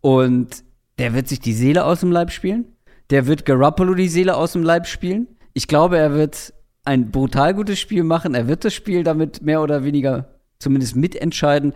und 0.01 0.65
der 0.99 1.15
wird 1.15 1.29
sich 1.29 1.41
die 1.41 1.53
Seele 1.53 1.85
aus 1.85 2.01
dem 2.01 2.13
Leib 2.13 2.31
spielen. 2.31 2.67
Der 3.11 3.27
wird 3.27 3.45
Garoppolo 3.45 3.95
die 3.95 4.09
Seele 4.09 4.37
aus 4.37 4.53
dem 4.53 4.63
Leib 4.63 4.87
spielen. 4.87 5.29
Ich 5.55 5.69
glaube, 5.69 5.99
er 5.99 6.15
wird 6.15 6.53
ein 6.85 7.11
brutal 7.11 7.55
gutes 7.55 7.79
Spiel 7.79 8.05
machen. 8.05 8.35
Er 8.35 8.49
wird 8.49 8.65
das 8.65 8.75
Spiel 8.75 9.05
damit 9.05 9.43
mehr 9.43 9.63
oder 9.63 9.85
weniger 9.85 10.29
zumindest 10.59 10.97
mitentscheiden. 10.97 11.75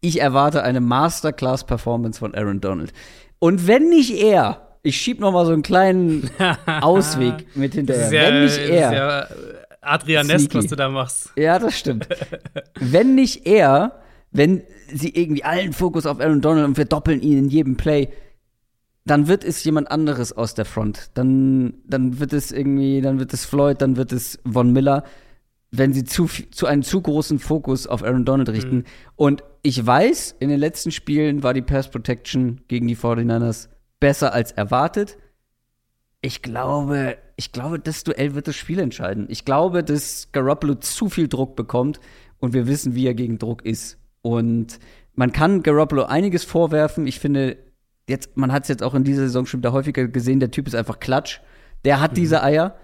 Ich 0.00 0.20
erwarte 0.20 0.62
eine 0.62 0.80
Masterclass-Performance 0.80 2.18
von 2.18 2.34
Aaron 2.34 2.60
Donald. 2.60 2.92
Und 3.38 3.66
wenn 3.66 3.88
nicht 3.88 4.20
er, 4.22 4.78
ich 4.82 4.96
schieb 5.00 5.20
noch 5.20 5.32
mal 5.32 5.46
so 5.46 5.52
einen 5.52 5.62
kleinen 5.62 6.30
Ausweg 6.80 7.46
mit 7.56 7.74
hinterher. 7.74 8.12
Ja, 8.12 8.28
wenn 8.30 8.44
nicht 8.44 8.58
er, 8.58 8.92
ja 8.92 9.26
Adrianesk, 9.86 10.54
was 10.54 10.66
du 10.66 10.76
da 10.76 10.88
machst. 10.88 11.32
Ja, 11.36 11.58
das 11.58 11.78
stimmt. 11.78 12.08
wenn 12.80 13.14
nicht 13.14 13.46
er, 13.46 14.00
wenn 14.30 14.62
sie 14.92 15.10
irgendwie 15.10 15.44
allen 15.44 15.72
Fokus 15.72 16.06
auf 16.06 16.20
Aaron 16.20 16.40
Donald 16.40 16.66
und 16.66 16.76
wir 16.76 16.84
doppeln 16.84 17.20
ihn 17.20 17.38
in 17.38 17.48
jedem 17.48 17.76
Play, 17.76 18.08
dann 19.04 19.28
wird 19.28 19.44
es 19.44 19.62
jemand 19.64 19.90
anderes 19.90 20.32
aus 20.32 20.54
der 20.54 20.64
Front. 20.64 21.10
Dann, 21.14 21.74
dann 21.86 22.18
wird 22.18 22.32
es 22.32 22.50
irgendwie, 22.50 23.00
dann 23.00 23.18
wird 23.20 23.32
es 23.32 23.44
Floyd, 23.44 23.80
dann 23.80 23.96
wird 23.96 24.12
es 24.12 24.40
Von 24.44 24.72
Miller, 24.72 25.04
wenn 25.70 25.92
sie 25.92 26.04
zu, 26.04 26.26
zu 26.26 26.66
einen 26.66 26.82
zu 26.82 27.00
großen 27.00 27.38
Fokus 27.38 27.86
auf 27.86 28.02
Aaron 28.02 28.24
Donald 28.24 28.48
richten. 28.48 28.78
Mhm. 28.78 28.84
Und 29.14 29.44
ich 29.62 29.84
weiß, 29.84 30.36
in 30.40 30.48
den 30.48 30.58
letzten 30.58 30.90
Spielen 30.90 31.42
war 31.42 31.54
die 31.54 31.62
Pass 31.62 31.88
Protection 31.88 32.60
gegen 32.68 32.88
die 32.88 32.96
49ers 32.96 33.68
besser 34.00 34.32
als 34.32 34.52
erwartet. 34.52 35.16
Ich 36.20 36.42
glaube, 36.42 37.16
ich 37.36 37.52
glaube, 37.52 37.78
das 37.78 38.02
Duell 38.04 38.34
wird 38.34 38.48
das 38.48 38.56
Spiel 38.56 38.78
entscheiden. 38.78 39.26
Ich 39.28 39.44
glaube, 39.44 39.84
dass 39.84 40.28
Garoppolo 40.32 40.76
zu 40.76 41.08
viel 41.10 41.28
Druck 41.28 41.54
bekommt 41.54 42.00
und 42.38 42.54
wir 42.54 42.66
wissen, 42.66 42.94
wie 42.94 43.06
er 43.06 43.14
gegen 43.14 43.38
Druck 43.38 43.64
ist. 43.64 43.98
Und 44.22 44.78
man 45.14 45.32
kann 45.32 45.62
Garoppolo 45.62 46.04
einiges 46.04 46.44
vorwerfen. 46.44 47.06
Ich 47.06 47.20
finde, 47.20 47.58
jetzt, 48.08 48.36
man 48.36 48.52
hat 48.52 48.62
es 48.62 48.68
jetzt 48.68 48.82
auch 48.82 48.94
in 48.94 49.04
dieser 49.04 49.22
Saison 49.22 49.46
schon 49.46 49.60
wieder 49.60 49.72
häufiger 49.72 50.08
gesehen, 50.08 50.40
der 50.40 50.50
Typ 50.50 50.66
ist 50.66 50.74
einfach 50.74 50.98
klatsch. 50.98 51.40
Der 51.84 52.00
hat 52.00 52.12
mhm. 52.12 52.16
diese 52.16 52.42
Eier. 52.42 52.76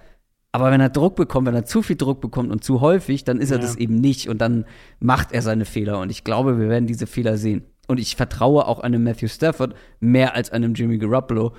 Aber 0.54 0.70
wenn 0.70 0.82
er 0.82 0.90
Druck 0.90 1.16
bekommt, 1.16 1.46
wenn 1.46 1.54
er 1.54 1.64
zu 1.64 1.80
viel 1.80 1.96
Druck 1.96 2.20
bekommt 2.20 2.52
und 2.52 2.62
zu 2.62 2.82
häufig, 2.82 3.24
dann 3.24 3.38
ist 3.38 3.50
er 3.50 3.56
ja. 3.56 3.62
das 3.62 3.76
eben 3.76 3.94
nicht 3.94 4.28
und 4.28 4.38
dann 4.42 4.66
macht 5.00 5.32
er 5.32 5.40
seine 5.40 5.64
Fehler. 5.64 5.98
Und 5.98 6.10
ich 6.10 6.24
glaube, 6.24 6.58
wir 6.58 6.68
werden 6.68 6.86
diese 6.86 7.06
Fehler 7.06 7.38
sehen. 7.38 7.64
Und 7.88 7.98
ich 7.98 8.16
vertraue 8.16 8.66
auch 8.66 8.80
einem 8.80 9.02
Matthew 9.02 9.28
Stafford 9.28 9.74
mehr 9.98 10.34
als 10.34 10.50
einem 10.50 10.74
Jimmy 10.74 10.98
Garoppolo. 10.98 11.54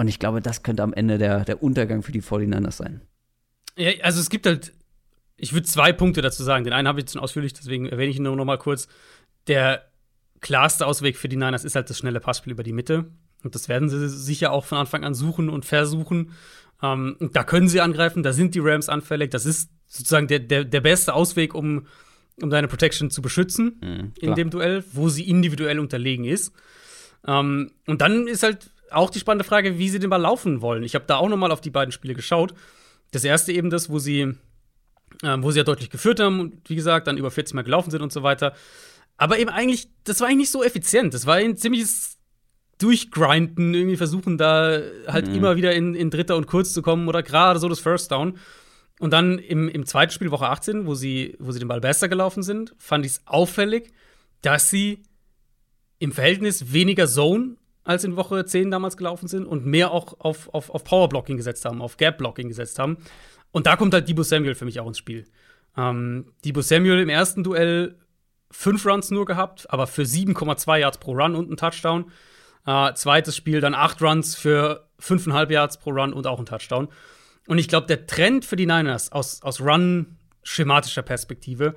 Und 0.00 0.08
ich 0.08 0.18
glaube, 0.18 0.40
das 0.40 0.62
könnte 0.62 0.82
am 0.82 0.94
Ende 0.94 1.18
der, 1.18 1.44
der 1.44 1.62
Untergang 1.62 2.02
für 2.02 2.10
die 2.10 2.22
49ers 2.22 2.72
sein. 2.72 3.02
Ja, 3.76 3.90
also 4.00 4.18
es 4.18 4.30
gibt 4.30 4.46
halt, 4.46 4.72
ich 5.36 5.52
würde 5.52 5.66
zwei 5.66 5.92
Punkte 5.92 6.22
dazu 6.22 6.42
sagen. 6.42 6.64
Den 6.64 6.72
einen 6.72 6.88
habe 6.88 6.98
ich 6.98 7.02
jetzt 7.02 7.12
schon 7.12 7.20
ausführlich, 7.20 7.52
deswegen 7.52 7.84
erwähne 7.84 8.10
ich 8.10 8.16
ihn 8.16 8.22
nur 8.22 8.34
noch 8.34 8.46
mal 8.46 8.56
kurz. 8.56 8.88
Der 9.46 9.90
klarste 10.40 10.86
Ausweg 10.86 11.18
für 11.18 11.28
die 11.28 11.36
Niners 11.36 11.64
ist 11.64 11.74
halt 11.74 11.90
das 11.90 11.98
schnelle 11.98 12.18
Passspiel 12.18 12.54
über 12.54 12.62
die 12.62 12.72
Mitte. 12.72 13.10
Und 13.44 13.54
das 13.54 13.68
werden 13.68 13.90
sie 13.90 14.08
sicher 14.08 14.52
auch 14.52 14.64
von 14.64 14.78
Anfang 14.78 15.04
an 15.04 15.12
suchen 15.12 15.50
und 15.50 15.66
versuchen. 15.66 16.32
Ähm, 16.82 17.16
da 17.34 17.44
können 17.44 17.68
sie 17.68 17.82
angreifen, 17.82 18.22
da 18.22 18.32
sind 18.32 18.54
die 18.54 18.60
Rams 18.60 18.88
anfällig. 18.88 19.30
Das 19.30 19.44
ist 19.44 19.68
sozusagen 19.86 20.28
der, 20.28 20.38
der, 20.38 20.64
der 20.64 20.80
beste 20.80 21.12
Ausweg, 21.12 21.54
um, 21.54 21.86
um 22.40 22.48
deine 22.48 22.68
Protection 22.68 23.10
zu 23.10 23.20
beschützen 23.20 23.78
mhm, 23.82 24.12
in 24.18 24.34
dem 24.34 24.48
Duell, 24.48 24.82
wo 24.94 25.10
sie 25.10 25.28
individuell 25.28 25.78
unterlegen 25.78 26.24
ist. 26.24 26.54
Ähm, 27.26 27.72
und 27.86 28.00
dann 28.00 28.28
ist 28.28 28.42
halt 28.42 28.70
auch 28.92 29.10
die 29.10 29.18
spannende 29.18 29.44
Frage, 29.44 29.78
wie 29.78 29.88
sie 29.88 29.98
den 29.98 30.10
Ball 30.10 30.20
laufen 30.20 30.60
wollen. 30.60 30.82
Ich 30.82 30.94
habe 30.94 31.04
da 31.06 31.16
auch 31.16 31.28
noch 31.28 31.36
mal 31.36 31.52
auf 31.52 31.60
die 31.60 31.70
beiden 31.70 31.92
Spiele 31.92 32.14
geschaut. 32.14 32.54
Das 33.10 33.24
erste 33.24 33.52
eben 33.52 33.70
das, 33.70 33.90
wo 33.90 33.98
sie, 33.98 34.34
ähm, 35.22 35.42
wo 35.42 35.50
sie 35.50 35.58
ja 35.58 35.64
deutlich 35.64 35.90
geführt 35.90 36.20
haben 36.20 36.40
und 36.40 36.68
wie 36.68 36.76
gesagt, 36.76 37.06
dann 37.06 37.18
über 37.18 37.30
40 37.30 37.54
Mal 37.54 37.62
gelaufen 37.62 37.90
sind 37.90 38.02
und 38.02 38.12
so 38.12 38.22
weiter. 38.22 38.54
Aber 39.16 39.38
eben 39.38 39.50
eigentlich, 39.50 39.88
das 40.04 40.20
war 40.20 40.28
eigentlich 40.28 40.38
nicht 40.38 40.50
so 40.50 40.64
effizient. 40.64 41.12
Das 41.12 41.26
war 41.26 41.36
ein 41.36 41.56
ziemliches 41.56 42.18
Durchgrinden, 42.78 43.74
irgendwie 43.74 43.98
versuchen 43.98 44.38
da 44.38 44.80
halt 45.06 45.28
mhm. 45.28 45.34
immer 45.34 45.56
wieder 45.56 45.74
in, 45.74 45.94
in 45.94 46.10
Dritter 46.10 46.36
und 46.36 46.46
Kurz 46.46 46.72
zu 46.72 46.80
kommen 46.80 47.08
oder 47.08 47.22
gerade 47.22 47.58
so 47.58 47.68
das 47.68 47.80
First 47.80 48.10
Down. 48.10 48.38
Und 48.98 49.12
dann 49.12 49.38
im, 49.38 49.68
im 49.68 49.86
zweiten 49.86 50.12
Spiel, 50.12 50.30
Woche 50.30 50.48
18, 50.48 50.86
wo 50.86 50.94
sie, 50.94 51.36
wo 51.38 51.52
sie 51.52 51.58
den 51.58 51.68
Ball 51.68 51.80
besser 51.80 52.08
gelaufen 52.08 52.42
sind, 52.42 52.74
fand 52.78 53.04
ich 53.04 53.12
es 53.12 53.22
auffällig, 53.26 53.92
dass 54.42 54.70
sie 54.70 55.02
im 55.98 56.12
Verhältnis 56.12 56.72
weniger 56.72 57.06
Zone 57.06 57.56
als 57.90 58.04
in 58.04 58.14
Woche 58.14 58.44
10 58.44 58.70
damals 58.70 58.96
gelaufen 58.96 59.26
sind 59.26 59.46
und 59.46 59.66
mehr 59.66 59.90
auch 59.90 60.20
auf, 60.20 60.48
auf, 60.54 60.70
auf 60.70 60.84
Powerblocking 60.84 61.36
gesetzt 61.36 61.64
haben, 61.64 61.82
auf 61.82 61.96
Gap-Blocking 61.96 62.46
gesetzt 62.46 62.78
haben. 62.78 62.98
Und 63.50 63.66
da 63.66 63.74
kommt 63.74 63.92
halt 63.92 64.08
Debo 64.08 64.22
Samuel 64.22 64.54
für 64.54 64.64
mich 64.64 64.78
auch 64.78 64.86
ins 64.86 64.98
Spiel. 64.98 65.26
Ähm, 65.76 66.32
Debo 66.44 66.62
Samuel 66.62 67.00
im 67.00 67.08
ersten 67.08 67.42
Duell 67.42 67.98
fünf 68.52 68.86
Runs 68.86 69.10
nur 69.10 69.26
gehabt, 69.26 69.68
aber 69.70 69.88
für 69.88 70.02
7,2 70.02 70.78
Yards 70.78 70.98
pro 70.98 71.12
Run 71.12 71.34
und 71.34 71.50
ein 71.50 71.56
Touchdown. 71.56 72.12
Äh, 72.64 72.94
zweites 72.94 73.34
Spiel 73.34 73.60
dann 73.60 73.74
acht 73.74 74.00
Runs 74.00 74.36
für 74.36 74.88
5,5 75.00 75.50
Yards 75.50 75.78
pro 75.78 75.90
Run 75.90 76.12
und 76.12 76.28
auch 76.28 76.38
ein 76.38 76.46
Touchdown. 76.46 76.88
Und 77.48 77.58
ich 77.58 77.66
glaube, 77.66 77.88
der 77.88 78.06
Trend 78.06 78.44
für 78.44 78.54
die 78.54 78.66
Niners 78.66 79.10
aus, 79.10 79.42
aus 79.42 79.60
Run-schematischer 79.60 81.02
Perspektive 81.02 81.74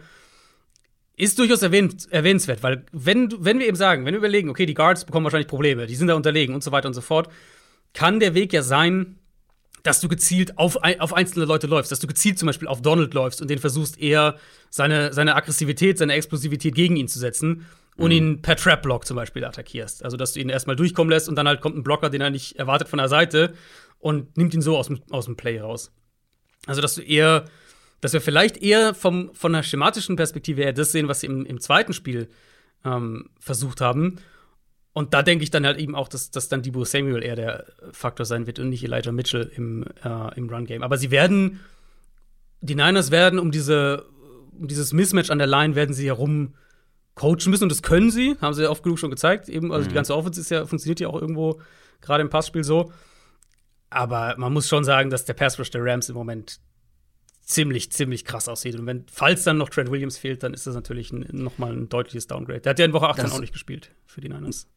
ist 1.15 1.38
durchaus 1.38 1.61
erwähn 1.61 1.95
erwähnenswert, 2.10 2.64
weil 2.64 2.85
wenn, 2.91 3.34
wenn 3.40 3.60
wir 3.60 3.68
eben 3.68 3.77
sagen, 3.77 4.06
wenn 4.06 4.14
wir 4.14 4.19
überlegen, 4.19 4.49
okay, 4.49 4.65
die 4.65 4.73
Guards 4.73 5.06
bekommen 5.06 5.26
wahrscheinlich 5.26 5.48
Probleme, 5.48 5.85
die 5.85 5.95
sind 5.95 6.07
da 6.07 6.15
unterlegen 6.15 6.56
und 6.56 6.64
so 6.64 6.72
weiter 6.72 6.88
und 6.88 6.94
so 6.94 7.02
fort, 7.02 7.30
kann 7.94 8.19
der 8.19 8.34
Weg 8.34 8.52
ja 8.53 8.64
sein, 8.64 9.19
dass 9.84 9.99
du 9.99 10.07
gezielt 10.07 10.57
auf, 10.57 10.77
auf 10.99 11.14
einzelne 11.14 11.45
Leute 11.45 11.68
läufst, 11.68 11.91
dass 11.91 11.99
du 11.99 12.07
gezielt 12.07 12.40
zum 12.40 12.48
Beispiel 12.48 12.69
auf 12.69 12.81
Donald 12.81 13.14
läufst 13.14 13.41
und 13.41 13.49
den 13.49 13.60
versuchst 13.60 13.99
eher 13.99 14.38
seine, 14.69 15.14
seine 15.14 15.35
Aggressivität, 15.35 15.98
seine 15.98 16.14
Explosivität 16.14 16.73
gegen 16.73 16.95
ihn 16.95 17.10
zu 17.10 17.19
setzen 17.19 17.65
und 17.98 18.07
mhm. 18.07 18.18
ihn 18.18 18.41
per 18.41 18.56
Trap-Block 18.56 19.06
zum 19.06 19.18
Beispiel 19.18 19.44
attackierst. 19.44 20.03
Also, 20.03 20.15
dass 20.18 20.34
du 20.34 20.40
ihn 20.40 20.49
erstmal 20.49 20.77
durchkommen 20.77 21.11
lässt 21.11 21.30
und 21.30 21.35
dann 21.35 21.48
halt 21.48 21.61
kommt 21.61 21.77
ein 21.77 21.84
Blocker, 21.84 22.10
den 22.10 22.22
er 22.22 22.30
nicht 22.30 22.56
erwartet 22.56 22.88
von 22.88 22.98
der 22.98 23.10
Seite 23.10 23.53
und 23.99 24.35
nimmt 24.38 24.53
ihn 24.53 24.61
so 24.61 24.77
aus 24.77 24.88
dem, 24.88 25.02
aus 25.11 25.26
dem 25.26 25.35
Play 25.35 25.60
raus. 25.60 25.91
Also, 26.65 26.81
dass 26.81 26.95
du 26.95 27.02
eher, 27.02 27.45
dass 28.03 28.13
wir 28.13 28.21
vielleicht 28.21 28.57
eher 28.57 28.93
vom, 28.93 29.34
von 29.34 29.53
der 29.53 29.63
schematischen 29.63 30.15
Perspektive 30.15 30.61
her 30.61 30.73
das 30.73 30.91
sehen, 30.91 31.07
was 31.07 31.21
sie 31.21 31.27
im, 31.27 31.45
im 31.45 31.59
zweiten 31.59 31.93
Spiel 31.93 32.30
ähm, 32.85 33.30
versucht 33.39 33.81
haben 33.81 34.19
und 34.93 35.15
da 35.15 35.23
denke 35.23 35.43
ich 35.43 35.49
dann 35.49 35.65
halt 35.65 35.80
eben 35.80 35.95
auch, 35.95 36.07
dass, 36.07 36.30
dass 36.30 36.49
dann 36.49 36.61
Debo 36.61 36.85
Samuel 36.85 37.23
eher 37.23 37.35
der 37.35 37.65
Faktor 37.91 38.27
sein 38.27 38.45
wird 38.45 38.59
und 38.59 38.69
nicht 38.69 38.84
Elijah 38.84 39.11
Mitchell 39.11 39.51
im, 39.55 39.85
äh, 40.03 40.38
im 40.38 40.47
Run-Game. 40.49 40.84
Aber 40.84 40.97
sie 40.97 41.09
werden, 41.09 41.59
die 42.61 42.75
Niners 42.75 43.09
werden 43.09 43.39
um, 43.39 43.49
diese, 43.49 44.05
um 44.51 44.67
dieses 44.67 44.93
Mismatch 44.93 45.31
an 45.31 45.39
der 45.39 45.47
Line 45.47 45.73
werden 45.73 45.95
sie 45.95 46.05
herum 46.05 46.53
coachen 47.15 47.49
müssen 47.49 47.63
und 47.63 47.71
das 47.71 47.81
können 47.81 48.11
sie, 48.11 48.38
haben 48.39 48.53
sie 48.53 48.63
ja 48.63 48.69
oft 48.69 48.84
genug 48.84 48.99
schon 48.99 49.09
gezeigt. 49.09 49.49
Eben, 49.49 49.71
also 49.71 49.85
mhm. 49.85 49.89
die 49.89 49.95
ganze 49.95 50.15
Offense 50.15 50.39
ist 50.39 50.51
ja, 50.51 50.65
funktioniert 50.67 50.99
ja 50.99 51.07
auch 51.07 51.19
irgendwo 51.19 51.59
gerade 52.01 52.21
im 52.21 52.30
Passspiel 52.30 52.63
so. 52.63 52.91
Aber 53.89 54.35
man 54.38 54.53
muss 54.53 54.67
schon 54.67 54.84
sagen, 54.84 55.09
dass 55.09 55.25
der 55.25 55.34
Pass 55.34 55.57
Rush 55.57 55.71
der 55.71 55.84
Rams 55.84 56.09
im 56.09 56.15
Moment 56.15 56.59
ziemlich, 57.44 57.91
ziemlich 57.91 58.26
krass 58.26 58.48
aussieht. 58.48 58.76
Und 58.80 58.86
wenn, 58.86 59.06
falls 59.11 59.44
dann 59.44 59.57
noch 59.57 59.70
Trent 59.70 59.91
Williams 59.91 60.18
fehlt, 60.18 60.44
dann 60.44 60.53
ist 60.53 60.65
das 60.65 60.76
natürlich 60.76 61.11
ein, 61.11 61.28
noch 61.32 61.57
mal 61.57 61.72
ein 61.72 61.90
deutliches 61.90 62.28
Downgrade. 62.28 62.61
Der 62.61 62.72
hat 62.72 62.80
ja 62.80 62.86
in 62.86 62.94
Woche 62.94 63.10
18 63.10 63.26
das 63.26 63.34
auch 63.34 63.40
nicht 63.40 63.53
gespielt 63.53 63.91
für 64.06 64.22
die 64.22 64.30
Niners. 64.30 64.68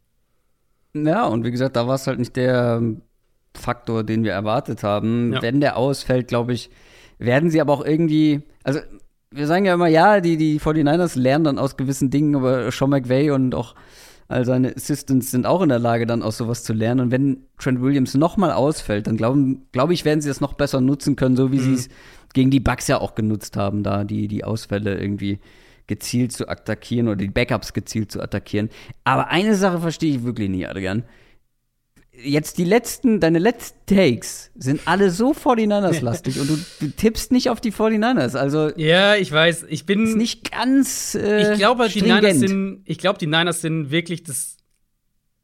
Ja, 0.94 1.26
und 1.26 1.44
wie 1.44 1.50
gesagt, 1.50 1.76
da 1.76 1.86
war 1.86 1.94
es 1.94 2.06
halt 2.06 2.18
nicht 2.18 2.36
der 2.36 2.82
Faktor, 3.54 4.04
den 4.04 4.24
wir 4.24 4.32
erwartet 4.32 4.82
haben. 4.82 5.32
Ja. 5.34 5.42
Wenn 5.42 5.60
der 5.60 5.76
ausfällt, 5.76 6.28
glaube 6.28 6.52
ich, 6.52 6.70
werden 7.18 7.50
sie 7.50 7.60
aber 7.60 7.72
auch 7.72 7.84
irgendwie, 7.84 8.42
also 8.64 8.80
wir 9.30 9.46
sagen 9.46 9.64
ja 9.64 9.74
immer, 9.74 9.88
ja, 9.88 10.20
die, 10.20 10.36
die 10.36 10.60
49ers 10.60 11.18
lernen 11.18 11.44
dann 11.44 11.58
aus 11.58 11.76
gewissen 11.76 12.10
Dingen, 12.10 12.36
aber 12.36 12.70
Sean 12.70 12.90
McVay 12.90 13.30
und 13.30 13.54
auch 13.54 13.74
all 14.28 14.44
seine 14.44 14.74
Assistants 14.74 15.30
sind 15.30 15.46
auch 15.46 15.62
in 15.62 15.68
der 15.68 15.78
Lage, 15.78 16.06
dann 16.06 16.22
aus 16.22 16.36
sowas 16.36 16.64
zu 16.64 16.72
lernen. 16.72 17.00
Und 17.00 17.10
wenn 17.10 17.46
Trent 17.58 17.80
Williams 17.80 18.14
nochmal 18.14 18.52
ausfällt, 18.52 19.06
dann 19.06 19.16
glaube 19.16 19.58
glaub 19.72 19.90
ich, 19.90 20.04
werden 20.04 20.20
sie 20.20 20.28
das 20.28 20.40
noch 20.40 20.54
besser 20.54 20.80
nutzen 20.80 21.16
können, 21.16 21.36
so 21.36 21.52
wie 21.52 21.58
mhm. 21.58 21.62
sie 21.62 21.74
es 21.74 21.88
gegen 22.36 22.50
die 22.50 22.60
Bucks 22.60 22.86
ja 22.86 23.00
auch 23.00 23.14
genutzt 23.14 23.56
haben, 23.56 23.82
da 23.82 24.04
die, 24.04 24.28
die 24.28 24.44
Ausfälle 24.44 25.00
irgendwie 25.00 25.40
gezielt 25.86 26.32
zu 26.32 26.48
attackieren 26.48 27.08
oder 27.08 27.16
die 27.16 27.28
Backups 27.28 27.72
gezielt 27.72 28.12
zu 28.12 28.20
attackieren. 28.20 28.68
Aber 29.04 29.28
eine 29.28 29.54
Sache 29.54 29.80
verstehe 29.80 30.16
ich 30.16 30.22
wirklich 30.22 30.50
nicht, 30.50 30.68
Adrian. 30.68 31.04
Jetzt 32.12 32.58
die 32.58 32.64
letzten, 32.64 33.20
deine 33.20 33.38
letzten 33.38 33.78
Takes 33.86 34.50
sind 34.54 34.82
alle 34.84 35.10
so 35.10 35.32
49ers-lastig 35.32 36.38
und 36.38 36.50
du, 36.50 36.58
du, 36.80 36.88
tippst 36.88 37.32
nicht 37.32 37.48
auf 37.48 37.62
die 37.62 37.72
49ers. 37.72 38.36
Also 38.36 38.70
ja, 38.76 39.16
ich 39.16 39.32
weiß, 39.32 39.64
ich 39.70 39.86
bin 39.86 40.04
ist 40.04 40.16
nicht 40.16 40.50
ganz. 40.50 41.14
Äh, 41.14 41.52
ich 41.52 41.58
glaube, 41.58 41.88
die 41.88 42.02
Niners 42.02 42.38
sind, 42.38 42.82
ich 42.84 42.98
glaube, 42.98 43.18
die 43.18 43.26
Niners 43.26 43.62
sind 43.62 43.90
wirklich 43.90 44.24
das, 44.24 44.58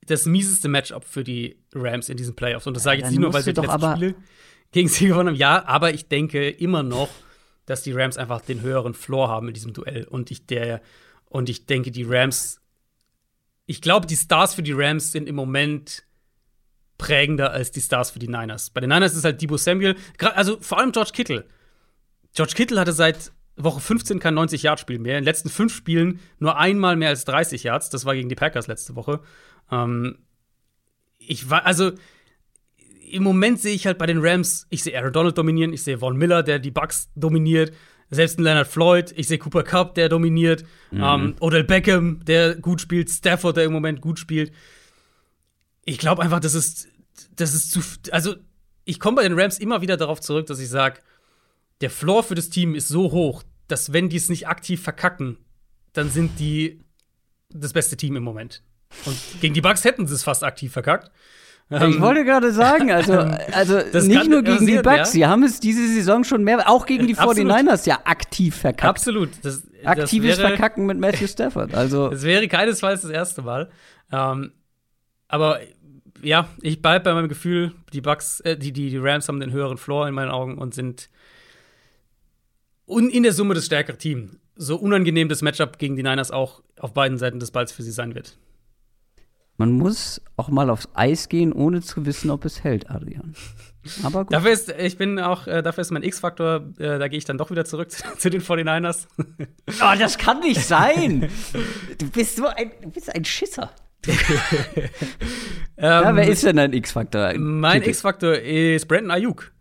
das 0.07 0.27
mieseste 0.27 0.69
Matchup 0.69 1.05
für 1.07 1.25
die 1.25 1.57
Rams 1.75 2.11
in 2.11 2.19
diesen 2.19 2.35
Playoffs. 2.35 2.67
Und 2.67 2.75
das 2.75 2.83
sage 2.83 2.99
ich 2.99 3.03
jetzt 3.05 3.13
nicht 3.13 3.21
nur, 3.21 3.33
weil 3.33 3.43
sie 3.43 3.55
die 3.55 3.61
letzten 3.63 3.93
Spiele 3.93 4.15
gegen 4.73 4.89
sie 4.89 5.07
gewonnen 5.07 5.29
haben. 5.29 5.37
Ja, 5.37 5.65
aber 5.67 5.95
ich 5.95 6.09
denke 6.09 6.49
immer 6.51 6.83
noch 6.83 7.09
dass 7.67 7.83
die 7.83 7.93
Rams 7.93 8.17
einfach 8.17 8.41
den 8.41 8.61
höheren 8.61 8.95
Floor 8.95 9.29
haben 9.29 9.49
in 9.49 9.55
diesem 9.55 9.73
Duell. 9.73 10.05
Und 10.05 10.31
ich, 10.31 10.47
der, 10.47 10.81
und 11.27 11.49
ich 11.49 11.67
denke, 11.67 11.91
die 11.91 12.05
Rams, 12.05 12.61
ich 13.67 13.81
glaube, 13.81 14.07
die 14.07 14.17
Stars 14.17 14.55
für 14.55 14.63
die 14.63 14.73
Rams 14.73 15.13
sind 15.13 15.29
im 15.29 15.37
Moment 15.37 16.05
prägender 16.99 17.53
als 17.53 17.71
die 17.71 17.81
Stars 17.81 18.11
für 18.11 18.19
die 18.19 18.29
Niners. 18.29 18.71
Bei 18.71 18.81
den 18.81 18.91
Niners 18.91 19.15
ist 19.15 19.25
halt 19.25 19.41
Debo 19.41 19.57
Samuel, 19.57 19.97
also 20.19 20.59
vor 20.61 20.79
allem 20.79 20.93
George 20.93 21.11
Kittle. 21.13 21.47
George 22.35 22.55
Kittle 22.55 22.81
hatte 22.81 22.93
seit 22.93 23.33
Woche 23.57 23.81
15 23.81 24.19
kein 24.19 24.39
90-Yard-Spiel 24.39 24.99
mehr. 24.99 25.19
In 25.19 25.23
den 25.23 25.27
letzten 25.27 25.51
fünf 25.51 25.75
Spielen 25.75 26.21
nur 26.39 26.57
einmal 26.57 26.97
mehr 26.97 27.11
als 27.11 27.25
30 27.25 27.65
Yards. 27.65 27.91
Das 27.91 28.05
war 28.05 28.15
gegen 28.15 28.29
die 28.29 28.35
Packers 28.35 28.67
letzte 28.67 28.97
Woche. 28.97 29.21
Ähm, 29.71 30.19
ich 31.19 31.51
war, 31.51 31.67
also, 31.67 31.93
im 33.13 33.23
Moment 33.23 33.61
sehe 33.61 33.75
ich 33.75 33.87
halt 33.87 33.99
bei 33.99 34.07
den 34.07 34.19
Rams, 34.21 34.67
ich 34.71 34.83
sehe 34.83 34.97
Aaron 34.99 35.13
Donald 35.13 35.37
dominieren, 35.37 35.73
ich 35.73 35.83
sehe 35.83 35.99
Von 35.99 36.17
Miller, 36.17 36.43
der 36.43 36.59
die 36.59 36.71
Bucks 36.71 37.11
dominiert, 37.15 37.73
selbst 38.11 38.39
ein 38.39 38.43
Leonard 38.43 38.67
Floyd, 38.67 39.13
ich 39.17 39.29
sehe 39.29 39.39
Cooper 39.39 39.63
Cup, 39.63 39.95
der 39.95 40.09
dominiert, 40.09 40.65
mhm. 40.91 41.03
ähm, 41.03 41.35
Odell 41.41 41.65
Beckham, 41.65 42.25
der 42.25 42.57
gut 42.57 42.81
spielt, 42.81 43.11
Stafford, 43.11 43.57
der 43.57 43.65
im 43.65 43.73
Moment 43.73 44.01
gut 44.01 44.19
spielt. 44.19 44.53
Ich 45.85 45.99
glaube 45.99 46.23
einfach, 46.23 46.41
das 46.41 46.55
ist, 46.55 46.89
das 47.37 47.55
ist 47.55 47.71
zu, 47.71 47.81
also 48.11 48.35
ich 48.85 48.99
komme 48.99 49.17
bei 49.17 49.23
den 49.23 49.39
Rams 49.39 49.59
immer 49.59 49.81
wieder 49.81 49.97
darauf 49.97 50.21
zurück, 50.21 50.47
dass 50.47 50.59
ich 50.59 50.69
sage, 50.69 51.01
der 51.81 51.91
Floor 51.91 52.23
für 52.23 52.35
das 52.35 52.49
Team 52.49 52.75
ist 52.75 52.89
so 52.89 53.13
hoch, 53.13 53.43
dass 53.69 53.93
wenn 53.93 54.09
die 54.09 54.17
es 54.17 54.29
nicht 54.29 54.49
aktiv 54.49 54.83
verkacken, 54.83 55.39
dann 55.93 56.11
sind 56.11 56.39
die 56.39 56.81
das 57.51 57.73
beste 57.73 57.97
Team 57.97 58.17
im 58.17 58.23
Moment. 58.23 58.63
Und 59.05 59.17
gegen 59.41 59.55
die 59.55 59.61
Bucks 59.61 59.85
hätten 59.85 60.07
sie 60.07 60.15
es 60.15 60.23
fast 60.23 60.45
aktiv 60.45 60.73
verkackt. 60.73 61.11
Ich 61.75 61.81
ähm, 61.81 62.01
wollte 62.01 62.25
gerade 62.25 62.53
sagen, 62.53 62.91
also, 62.91 63.13
also 63.53 63.79
nicht 64.07 64.29
nur 64.29 64.43
gegen 64.43 64.67
die 64.67 64.77
Bucks, 64.79 64.97
ja? 64.97 65.05
sie 65.07 65.27
haben 65.27 65.43
es 65.43 65.59
diese 65.59 65.87
Saison 65.89 66.23
schon 66.23 66.45
mehr, 66.45 66.69
auch 66.69 66.85
gegen 66.85 67.07
die 67.07 67.17
49ers 67.17 67.89
ja 67.89 68.01
aktiv 68.05 68.57
verkackt. 68.57 68.89
Absolut. 68.89 69.31
Das, 69.43 69.63
Aktives 69.85 70.37
das 70.37 70.39
wäre, 70.39 70.49
Verkacken 70.49 70.87
mit 70.87 70.99
Matthew 70.99 71.29
Stafford. 71.29 71.75
Also. 71.75 72.09
Das 72.11 72.25
wäre 72.25 72.47
keinesfalls 72.47 73.03
das 73.03 73.11
erste 73.11 73.43
Mal. 73.43 73.71
Ähm, 74.13 74.53
aber 75.29 75.61
ja, 76.23 76.49
ich 76.61 76.83
bleibe 76.83 77.05
bei 77.05 77.15
meinem 77.15 77.29
Gefühl, 77.29 77.73
die 77.93 78.01
Bucks, 78.01 78.41
äh, 78.41 78.57
die, 78.57 78.73
die, 78.73 78.91
die 78.91 78.99
Rams 78.99 79.29
haben 79.29 79.41
den 79.41 79.53
höheren 79.53 79.79
Floor 79.79 80.07
in 80.09 80.15
meinen 80.15 80.31
Augen 80.31 80.59
und 80.59 80.75
sind 80.75 81.09
in 82.87 83.23
der 83.23 83.33
Summe 83.33 83.55
das 83.55 83.67
stärkere 83.67 83.97
Team. 83.97 84.39
So 84.57 84.77
unangenehm 84.77 85.29
das 85.29 85.41
Matchup 85.41 85.79
gegen 85.79 85.97
die 85.97 86.03
Niners 86.03 86.31
auch 86.31 86.63
auf 86.79 86.93
beiden 86.93 87.17
Seiten 87.17 87.41
des 87.41 87.51
Balls 87.51 87.73
für 87.73 87.83
sie 87.83 87.93
sein 87.93 88.15
wird. 88.15 88.37
Man 89.59 89.73
muss 89.73 90.21
auch 90.37 90.49
mal 90.49 90.71
aufs 90.71 90.89
Eis 90.95 91.29
gehen, 91.29 91.53
ohne 91.53 91.83
zu 91.83 92.07
wissen, 92.07 92.31
ob 92.31 92.45
es 92.45 92.65
hält, 92.65 92.91
Adrian. 92.91 93.35
Aber 94.03 94.25
gut. 94.25 94.33
Dafür 94.33 94.53
ist, 94.53 94.71
ich 94.71 94.97
bin 94.97 95.19
auch, 95.19 95.47
äh, 95.47 95.63
dafür 95.63 95.83
ist 95.83 95.91
mein 95.91 96.03
X-Faktor, 96.03 96.73
äh, 96.79 96.99
da 96.99 97.09
gehe 97.09 97.19
ich 97.19 97.25
dann 97.25 97.39
doch 97.39 97.51
wieder 97.51 97.65
zurück 97.65 97.91
zu, 97.93 98.03
zu 98.17 98.31
den 98.31 98.41
49ers. 98.41 99.09
oh, 99.19 99.99
das 99.99 100.19
kann 100.19 100.41
nicht 100.41 100.65
sein. 100.65 101.29
du 101.99 102.11
bist 102.11 102.37
so 102.37 102.47
ein, 102.47 102.71
du 102.81 102.91
bist 102.91 103.15
ein 103.15 103.25
Schisser. 103.25 103.71
ja, 105.77 106.15
wer 106.17 106.25
ähm, 106.25 106.33
ist 106.33 106.45
denn 106.45 106.57
dein 106.57 106.73
X-Faktor? 106.73 107.35
Mein 107.39 107.83
X-Faktor 107.83 108.35
ist 108.35 108.89
Brandon 108.89 109.13
Ayuk. 109.13 109.53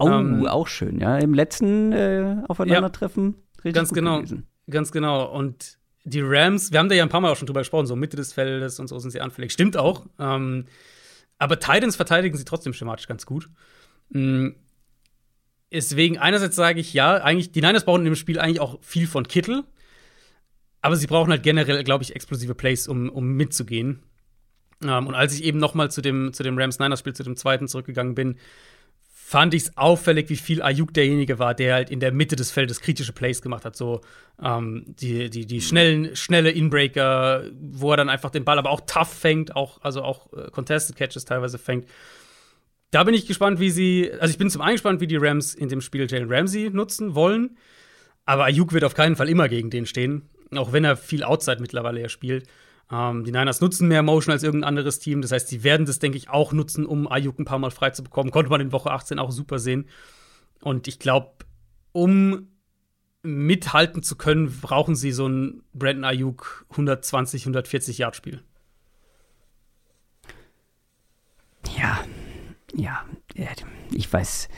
Oh, 0.00 0.08
ähm, 0.08 0.46
auch 0.46 0.66
schön, 0.66 1.00
ja. 1.00 1.18
Im 1.18 1.34
letzten 1.34 1.92
äh, 1.92 2.42
Aufeinandertreffen 2.48 3.36
ja, 3.62 3.72
ganz 3.72 3.92
genau, 3.92 4.18
gewesen. 4.18 4.46
Ganz 4.70 4.92
genau. 4.92 5.32
Und 5.32 5.77
die 6.08 6.20
Rams, 6.22 6.72
wir 6.72 6.78
haben 6.78 6.88
da 6.88 6.94
ja 6.94 7.02
ein 7.02 7.08
paar 7.08 7.20
Mal 7.20 7.30
auch 7.30 7.36
schon 7.36 7.46
drüber 7.46 7.60
gesprochen, 7.60 7.86
so 7.86 7.96
Mitte 7.96 8.16
des 8.16 8.32
Feldes 8.32 8.80
und 8.80 8.88
so 8.88 8.98
sind 8.98 9.10
sie 9.10 9.20
anfällig. 9.20 9.52
Stimmt 9.52 9.76
auch. 9.76 10.06
Ähm, 10.18 10.66
aber 11.38 11.60
Titans 11.60 11.96
verteidigen 11.96 12.36
sie 12.36 12.44
trotzdem 12.44 12.72
schematisch 12.72 13.06
ganz 13.06 13.26
gut. 13.26 13.48
Mhm. 14.10 14.56
Deswegen, 15.70 16.18
einerseits 16.18 16.56
sage 16.56 16.80
ich 16.80 16.94
ja, 16.94 17.16
eigentlich, 17.16 17.52
die 17.52 17.60
Niners 17.60 17.84
brauchen 17.84 18.00
in 18.00 18.06
dem 18.06 18.16
Spiel 18.16 18.38
eigentlich 18.38 18.60
auch 18.60 18.78
viel 18.82 19.06
von 19.06 19.28
Kittel. 19.28 19.64
Aber 20.80 20.96
sie 20.96 21.06
brauchen 21.06 21.30
halt 21.30 21.42
generell, 21.42 21.82
glaube 21.84 22.04
ich, 22.04 22.14
explosive 22.14 22.54
Plays, 22.54 22.88
um, 22.88 23.10
um 23.10 23.32
mitzugehen. 23.32 24.02
Ähm, 24.82 25.06
und 25.06 25.14
als 25.14 25.34
ich 25.34 25.44
eben 25.44 25.58
noch 25.58 25.74
mal 25.74 25.90
zu 25.90 26.00
dem, 26.00 26.32
zu 26.32 26.42
dem 26.42 26.56
Rams-Niners-Spiel, 26.56 27.14
zu 27.14 27.24
dem 27.24 27.36
zweiten 27.36 27.68
zurückgegangen 27.68 28.14
bin, 28.14 28.36
fand 29.28 29.52
ich 29.52 29.64
es 29.64 29.76
auffällig, 29.76 30.30
wie 30.30 30.36
viel 30.36 30.62
Ayuk 30.62 30.94
derjenige 30.94 31.38
war, 31.38 31.52
der 31.52 31.74
halt 31.74 31.90
in 31.90 32.00
der 32.00 32.12
Mitte 32.12 32.34
des 32.34 32.50
Feldes 32.50 32.80
kritische 32.80 33.12
Plays 33.12 33.42
gemacht 33.42 33.66
hat. 33.66 33.76
So 33.76 34.00
ähm, 34.42 34.86
die, 34.86 35.28
die, 35.28 35.44
die 35.44 35.60
schnellen, 35.60 36.16
schnelle 36.16 36.50
Inbreaker, 36.50 37.44
wo 37.60 37.90
er 37.90 37.98
dann 37.98 38.08
einfach 38.08 38.30
den 38.30 38.46
Ball 38.46 38.58
aber 38.58 38.70
auch 38.70 38.80
tough 38.86 39.12
fängt, 39.12 39.54
auch, 39.54 39.82
also 39.82 40.02
auch 40.02 40.32
äh, 40.32 40.50
Contested 40.50 40.96
Catches 40.96 41.26
teilweise 41.26 41.58
fängt. 41.58 41.86
Da 42.90 43.04
bin 43.04 43.12
ich 43.12 43.26
gespannt, 43.26 43.60
wie 43.60 43.68
sie, 43.68 44.10
also 44.18 44.32
ich 44.32 44.38
bin 44.38 44.48
zum 44.48 44.62
einen 44.62 44.76
gespannt, 44.76 45.02
wie 45.02 45.06
die 45.06 45.18
Rams 45.18 45.52
in 45.52 45.68
dem 45.68 45.82
Spiel 45.82 46.10
Jalen 46.10 46.32
Ramsey 46.32 46.70
nutzen 46.70 47.14
wollen. 47.14 47.58
Aber 48.24 48.46
Ayuk 48.46 48.72
wird 48.72 48.84
auf 48.84 48.94
keinen 48.94 49.14
Fall 49.14 49.28
immer 49.28 49.50
gegen 49.50 49.68
den 49.68 49.84
stehen, 49.84 50.22
auch 50.56 50.72
wenn 50.72 50.84
er 50.84 50.96
viel 50.96 51.22
Outside 51.22 51.60
mittlerweile 51.60 52.00
ja 52.00 52.08
spielt. 52.08 52.48
Ähm, 52.90 53.24
die 53.24 53.32
Niners 53.32 53.60
nutzen 53.60 53.88
mehr 53.88 54.02
Motion 54.02 54.32
als 54.32 54.42
irgendein 54.42 54.68
anderes 54.68 54.98
Team. 54.98 55.20
Das 55.22 55.32
heißt, 55.32 55.48
sie 55.48 55.62
werden 55.62 55.86
das, 55.86 55.98
denke 55.98 56.16
ich, 56.16 56.30
auch 56.30 56.52
nutzen, 56.52 56.86
um 56.86 57.10
Ayuk 57.10 57.38
ein 57.38 57.44
paar 57.44 57.58
Mal 57.58 57.70
frei 57.70 57.90
zu 57.90 58.02
bekommen. 58.02 58.30
Konnte 58.30 58.50
man 58.50 58.60
in 58.60 58.72
Woche 58.72 58.90
18 58.90 59.18
auch 59.18 59.30
super 59.30 59.58
sehen. 59.58 59.88
Und 60.60 60.88
ich 60.88 60.98
glaube, 60.98 61.32
um 61.92 62.48
mithalten 63.22 64.02
zu 64.02 64.16
können, 64.16 64.60
brauchen 64.60 64.96
sie 64.96 65.12
so 65.12 65.26
ein 65.28 65.62
Brandon 65.74 66.04
Ayuk 66.04 66.66
120, 66.70 67.42
140 67.42 67.98
Yard 67.98 68.16
Spiel. 68.16 68.42
Ja, 71.76 72.04
ja, 72.74 73.04
ich 73.92 74.12
weiß. 74.12 74.48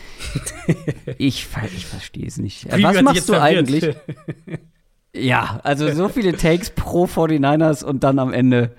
ich, 1.19 1.49
ich 1.75 1.87
verstehe 1.87 2.27
es 2.27 2.39
nicht. 2.39 2.71
Was 2.71 3.03
machst 3.03 3.29
du 3.29 3.41
eigentlich? 3.41 3.97
Ja, 5.15 5.61
also 5.65 5.91
so 5.91 6.09
viele 6.09 6.37
Takes 6.37 6.71
pro 6.71 7.05
49ers 7.05 7.85
und 7.85 8.05
dann 8.05 8.19
am 8.19 8.33
Ende 8.33 8.75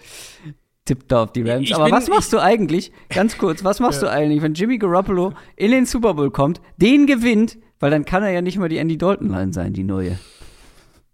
tippt 0.86 1.12
er 1.12 1.22
auf 1.22 1.34
die 1.34 1.42
Rams. 1.44 1.64
Ich 1.64 1.76
Aber 1.76 1.86
bin, 1.86 1.94
was 1.94 2.08
machst 2.08 2.34
du 2.34 2.40
eigentlich, 2.40 2.92
ganz 3.10 3.38
kurz, 3.38 3.64
was 3.64 3.80
machst 3.80 4.02
ja. 4.02 4.08
du 4.08 4.14
eigentlich, 4.14 4.42
wenn 4.42 4.54
Jimmy 4.54 4.78
Garoppolo 4.78 5.34
in 5.56 5.72
den 5.72 5.86
Super 5.86 6.14
Bowl 6.14 6.32
kommt, 6.32 6.62
den 6.78 7.06
gewinnt, 7.06 7.58
weil 7.80 7.92
dann 7.92 8.06
kann 8.06 8.24
er 8.24 8.32
ja 8.32 8.42
nicht 8.42 8.58
mal 8.58 8.70
die 8.70 8.78
Andy 8.78 8.98
Dalton-Line 8.98 9.54
sein, 9.54 9.74
die 9.74 9.84
neue. 9.84 10.20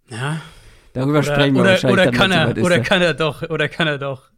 Ja. 0.08 0.40
Darüber 0.92 1.18
oder, 1.18 1.22
sprechen 1.22 1.54
wir 1.54 1.62
oder, 1.62 1.70
wahrscheinlich 1.70 2.00
oder 2.00 2.12
kann 2.12 2.32
er, 2.32 2.64
Oder 2.64 2.80
kann 2.80 3.02
er 3.02 3.14
doch, 3.14 3.42
oder 3.42 3.68
kann 3.68 3.88
er 3.88 3.98
doch. 3.98 4.30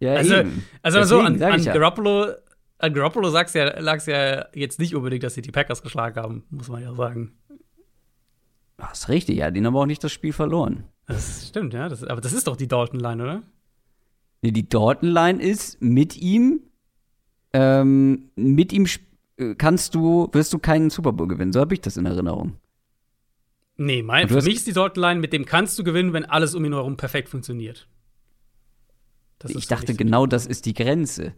Ja, 0.00 0.14
also, 0.14 0.36
eben. 0.36 0.64
also 0.82 1.02
so 1.02 1.20
an, 1.20 1.42
an 1.42 1.64
Garoppolo, 1.64 2.32
an 2.78 2.94
Garoppolo 2.94 3.36
ja, 3.36 3.80
lag's 3.80 4.06
ja 4.06 4.46
jetzt 4.54 4.78
nicht 4.78 4.94
unbedingt, 4.94 5.24
dass 5.24 5.34
sie 5.34 5.42
die 5.42 5.50
Packers 5.50 5.82
geschlagen 5.82 6.20
haben, 6.20 6.44
muss 6.50 6.68
man 6.68 6.82
ja 6.82 6.94
sagen. 6.94 7.36
Das 8.78 9.00
ist 9.00 9.08
richtig, 9.08 9.38
ja, 9.38 9.50
den 9.50 9.66
haben 9.66 9.76
auch 9.76 9.86
nicht 9.86 10.02
das 10.02 10.12
Spiel 10.12 10.32
verloren. 10.32 10.84
Das 11.06 11.48
stimmt, 11.48 11.74
ja. 11.74 11.88
Das, 11.88 12.04
aber 12.04 12.20
das 12.20 12.32
ist 12.32 12.46
doch 12.46 12.56
die 12.56 12.68
Dalton-Line, 12.68 13.22
oder? 13.22 13.42
Nee, 14.40 14.52
die 14.52 14.68
Dalton-Line 14.68 15.42
ist 15.42 15.82
mit 15.82 16.16
ihm, 16.16 16.60
ähm, 17.52 18.30
mit 18.36 18.72
ihm 18.72 18.86
äh, 19.36 19.56
kannst 19.56 19.96
du, 19.96 20.28
wirst 20.32 20.52
du 20.52 20.58
keinen 20.60 20.90
Super 20.90 21.12
Bowl 21.12 21.26
gewinnen. 21.26 21.52
So 21.52 21.60
habe 21.60 21.74
ich 21.74 21.80
das 21.80 21.96
in 21.96 22.06
Erinnerung. 22.06 22.56
Nee, 23.76 24.02
mein, 24.02 24.28
für 24.28 24.42
mich 24.42 24.56
ist 24.56 24.66
die 24.66 24.72
Dalton-Line, 24.72 25.20
mit 25.20 25.32
dem 25.32 25.44
kannst 25.44 25.76
du 25.78 25.84
gewinnen, 25.84 26.12
wenn 26.12 26.24
alles 26.24 26.54
um 26.54 26.64
ihn 26.64 26.72
herum 26.72 26.96
perfekt 26.96 27.28
funktioniert. 27.28 27.88
ich 29.48 29.66
dachte, 29.66 29.94
genau 29.94 30.26
das 30.26 30.46
ist 30.46 30.66
die 30.66 30.74
Grenze. 30.74 31.34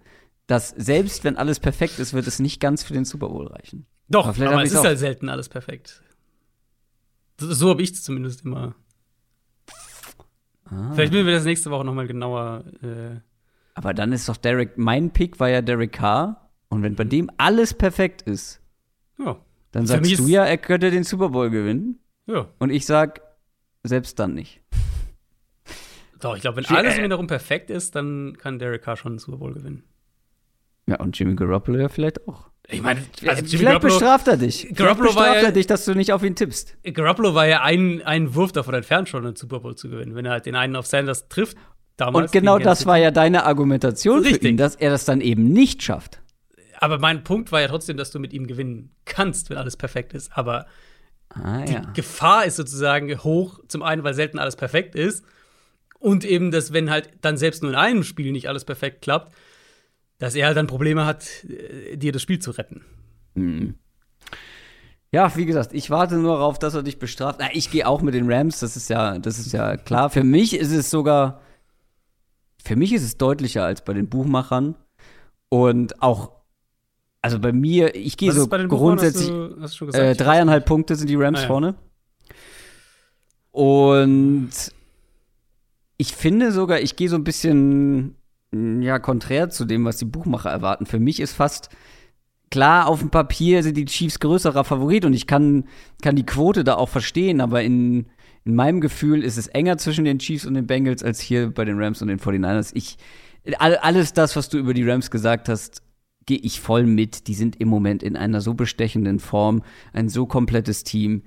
Dass 0.46 0.70
selbst 0.70 1.24
wenn 1.24 1.36
alles 1.36 1.60
perfekt 1.60 1.98
ist, 1.98 2.12
wird 2.12 2.26
es 2.26 2.38
nicht 2.38 2.60
ganz 2.60 2.82
für 2.82 2.92
den 2.92 3.04
Super 3.04 3.28
Bowl 3.28 3.46
reichen. 3.46 3.86
Doch, 4.08 4.26
aber, 4.26 4.50
aber 4.50 4.62
es 4.62 4.72
ist 4.72 4.84
halt 4.84 4.98
selten 4.98 5.28
alles 5.28 5.48
perfekt. 5.48 6.02
So 7.40 7.70
habe 7.70 7.82
ich 7.82 7.92
es 7.92 8.02
zumindest 8.02 8.44
immer. 8.44 8.74
Ah. 10.66 10.92
Vielleicht 10.94 11.12
müssen 11.12 11.26
wir 11.26 11.34
das 11.34 11.44
nächste 11.44 11.70
Woche 11.70 11.84
noch 11.84 11.94
mal 11.94 12.06
genauer. 12.06 12.64
Äh 12.82 13.20
Aber 13.74 13.94
dann 13.94 14.12
ist 14.12 14.28
doch 14.28 14.36
Derek, 14.36 14.78
mein 14.78 15.10
Pick 15.10 15.40
war 15.40 15.48
ja 15.48 15.62
Derek 15.62 15.92
Carr. 15.92 16.50
Und 16.68 16.82
wenn 16.82 16.94
bei 16.94 17.04
dem 17.04 17.30
alles 17.36 17.74
perfekt 17.74 18.22
ist, 18.22 18.60
ja. 19.18 19.36
dann 19.72 19.86
sagst 19.86 20.18
du 20.18 20.28
ja, 20.28 20.44
er 20.44 20.58
könnte 20.58 20.92
den 20.92 21.02
Super 21.02 21.30
Bowl 21.30 21.50
gewinnen. 21.50 21.98
Ja. 22.26 22.48
Und 22.60 22.70
ich 22.70 22.86
sag, 22.86 23.22
selbst 23.82 24.20
dann 24.20 24.34
nicht. 24.34 24.60
Doch, 26.20 26.36
ich 26.36 26.42
glaube, 26.42 26.58
wenn 26.58 26.66
alles 26.66 26.98
um 26.98 27.04
ihn 27.04 27.10
herum 27.10 27.26
perfekt 27.26 27.70
ist, 27.70 27.96
dann 27.96 28.36
kann 28.38 28.60
Derek 28.60 28.82
Carr 28.82 28.96
schon 28.96 29.14
den 29.14 29.18
Super 29.18 29.38
Bowl 29.38 29.52
gewinnen. 29.52 29.82
Ja, 30.86 31.00
und 31.00 31.18
Jimmy 31.18 31.34
Garoppolo 31.34 31.78
ja 31.78 31.88
vielleicht 31.88 32.28
auch. 32.28 32.50
Ich 32.70 32.82
meine, 32.82 33.00
also 33.00 33.42
Jimmy 33.42 33.48
vielleicht 33.48 33.62
Garoppolo, 33.62 33.94
bestraft 33.94 34.28
er 34.28 34.36
dich. 34.36 34.68
Garoppolo 34.74 35.08
bestraft 35.08 35.42
er 35.42 35.52
dich, 35.52 35.66
dass 35.66 35.84
du 35.84 35.94
nicht 35.94 36.12
auf 36.12 36.22
ihn 36.22 36.36
tippst. 36.36 36.76
Garoppolo 36.84 37.34
war 37.34 37.46
ja 37.46 37.62
ein, 37.62 38.02
ein 38.02 38.34
Wurf 38.34 38.52
davon 38.52 38.74
entfernt, 38.74 39.08
schon 39.08 39.26
einen 39.26 39.36
Super 39.36 39.60
Bowl 39.60 39.74
zu 39.74 39.88
gewinnen, 39.88 40.14
wenn 40.14 40.24
er 40.24 40.32
halt 40.32 40.46
den 40.46 40.54
einen 40.54 40.76
auf 40.76 40.86
Sanders 40.86 41.28
trifft. 41.28 41.56
Damals 41.96 42.26
Und 42.26 42.32
genau 42.32 42.58
das 42.58 42.86
war 42.86 42.96
ja 42.96 43.10
deine 43.10 43.44
Argumentation 43.44 44.20
Richtig. 44.20 44.42
für 44.42 44.48
ihn, 44.48 44.56
dass 44.56 44.74
er 44.74 44.90
das 44.90 45.04
dann 45.04 45.20
eben 45.20 45.52
nicht 45.52 45.82
schafft. 45.82 46.20
Aber 46.78 46.98
mein 46.98 47.24
Punkt 47.24 47.52
war 47.52 47.60
ja 47.60 47.68
trotzdem, 47.68 47.98
dass 47.98 48.10
du 48.10 48.18
mit 48.18 48.32
ihm 48.32 48.46
gewinnen 48.46 48.94
kannst, 49.04 49.50
wenn 49.50 49.58
alles 49.58 49.76
perfekt 49.76 50.14
ist. 50.14 50.30
Aber 50.34 50.66
ah, 51.28 51.62
die 51.62 51.74
ja. 51.74 51.80
Gefahr 51.92 52.46
ist 52.46 52.56
sozusagen 52.56 53.22
hoch, 53.22 53.60
zum 53.68 53.82
einen, 53.82 54.02
weil 54.02 54.14
selten 54.14 54.38
alles 54.38 54.56
perfekt 54.56 54.94
ist. 54.94 55.24
Und 55.98 56.24
eben, 56.24 56.50
dass 56.50 56.72
wenn 56.72 56.90
halt 56.90 57.10
dann 57.20 57.36
selbst 57.36 57.62
nur 57.62 57.72
in 57.72 57.76
einem 57.76 58.02
Spiel 58.02 58.32
nicht 58.32 58.48
alles 58.48 58.64
perfekt 58.64 59.02
klappt, 59.02 59.34
dass 60.20 60.34
er 60.36 60.46
halt 60.46 60.56
dann 60.56 60.68
Probleme 60.68 61.04
hat, 61.06 61.26
äh, 61.44 61.96
dir 61.96 62.12
das 62.12 62.22
Spiel 62.22 62.38
zu 62.38 62.52
retten. 62.52 62.82
Mhm. 63.34 63.74
Ja, 65.12 65.34
wie 65.34 65.46
gesagt, 65.46 65.72
ich 65.72 65.90
warte 65.90 66.16
nur 66.16 66.36
darauf, 66.36 66.60
dass 66.60 66.74
er 66.74 66.84
dich 66.84 67.00
bestraft. 67.00 67.40
Na, 67.40 67.48
ich 67.52 67.72
gehe 67.72 67.88
auch 67.88 68.00
mit 68.00 68.14
den 68.14 68.30
Rams, 68.30 68.60
das 68.60 68.76
ist 68.76 68.88
ja, 68.90 69.18
das 69.18 69.40
ist 69.40 69.52
ja 69.52 69.76
klar. 69.76 70.08
Für 70.08 70.22
mich 70.22 70.56
ist 70.56 70.70
es 70.70 70.88
sogar, 70.88 71.40
für 72.62 72.76
mich 72.76 72.92
ist 72.92 73.02
es 73.02 73.16
deutlicher 73.16 73.64
als 73.64 73.82
bei 73.82 73.92
den 73.92 74.08
Buchmachern. 74.08 74.76
Und 75.48 76.00
auch, 76.00 76.30
also 77.22 77.40
bei 77.40 77.52
mir, 77.52 77.96
ich 77.96 78.16
gehe 78.16 78.30
so 78.30 78.46
grundsätzlich, 78.46 79.26
du, 79.26 79.56
gesagt, 79.56 79.94
äh, 79.94 80.14
dreieinhalb 80.14 80.64
Punkte 80.64 80.94
sind 80.94 81.10
die 81.10 81.16
Rams 81.16 81.40
ah, 81.40 81.42
ja. 81.42 81.48
vorne. 81.48 81.74
Und 83.50 84.50
ich 85.96 86.14
finde 86.14 86.52
sogar, 86.52 86.80
ich 86.80 86.94
gehe 86.94 87.08
so 87.08 87.16
ein 87.16 87.24
bisschen 87.24 88.14
ja, 88.52 88.98
konträr 88.98 89.50
zu 89.50 89.64
dem, 89.64 89.84
was 89.84 89.98
die 89.98 90.04
Buchmacher 90.04 90.50
erwarten. 90.50 90.86
Für 90.86 90.98
mich 90.98 91.20
ist 91.20 91.32
fast 91.32 91.68
klar, 92.50 92.88
auf 92.88 93.00
dem 93.00 93.10
Papier 93.10 93.62
sind 93.62 93.76
die 93.76 93.84
Chiefs 93.84 94.18
größerer 94.18 94.64
Favorit 94.64 95.04
und 95.04 95.12
ich 95.12 95.26
kann, 95.26 95.64
kann 96.02 96.16
die 96.16 96.26
Quote 96.26 96.64
da 96.64 96.74
auch 96.74 96.88
verstehen, 96.88 97.40
aber 97.40 97.62
in, 97.62 98.06
in 98.44 98.54
meinem 98.54 98.80
Gefühl 98.80 99.22
ist 99.22 99.38
es 99.38 99.46
enger 99.46 99.78
zwischen 99.78 100.04
den 100.04 100.18
Chiefs 100.18 100.46
und 100.46 100.54
den 100.54 100.66
Bengals 100.66 101.02
als 101.02 101.20
hier 101.20 101.50
bei 101.50 101.64
den 101.64 101.80
Rams 101.80 102.02
und 102.02 102.08
den 102.08 102.18
49ers. 102.18 102.72
Ich, 102.74 102.96
alles 103.58 104.12
das, 104.12 104.34
was 104.34 104.48
du 104.48 104.58
über 104.58 104.74
die 104.74 104.88
Rams 104.88 105.10
gesagt 105.10 105.48
hast, 105.48 105.82
gehe 106.26 106.38
ich 106.38 106.60
voll 106.60 106.86
mit. 106.86 107.28
Die 107.28 107.34
sind 107.34 107.60
im 107.60 107.68
Moment 107.68 108.02
in 108.02 108.16
einer 108.16 108.40
so 108.40 108.54
bestechenden 108.54 109.20
Form, 109.20 109.62
ein 109.92 110.08
so 110.08 110.26
komplettes 110.26 110.84
Team. 110.84 111.22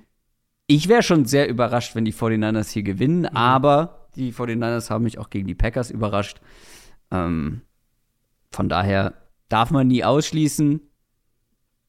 Ich 0.66 0.88
wäre 0.88 1.02
schon 1.02 1.24
sehr 1.24 1.48
überrascht, 1.48 1.94
wenn 1.94 2.04
die 2.04 2.12
49ers 2.12 2.70
hier 2.70 2.82
gewinnen, 2.82 3.20
mhm. 3.20 3.36
aber 3.36 4.08
die 4.16 4.32
49ers 4.32 4.90
haben 4.90 5.04
mich 5.04 5.18
auch 5.18 5.30
gegen 5.30 5.46
die 5.46 5.54
Packers 5.54 5.90
überrascht. 5.90 6.40
Ähm, 7.14 7.62
von 8.50 8.68
daher 8.68 9.14
darf 9.48 9.70
man 9.70 9.86
nie 9.86 10.04
ausschließen, 10.04 10.80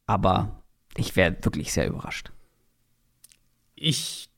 aber 0.06 0.64
ich 0.96 1.16
wäre 1.16 1.36
wirklich 1.42 1.74
sehr 1.74 1.88
überrascht. 1.88 2.32
Ich 3.76 4.30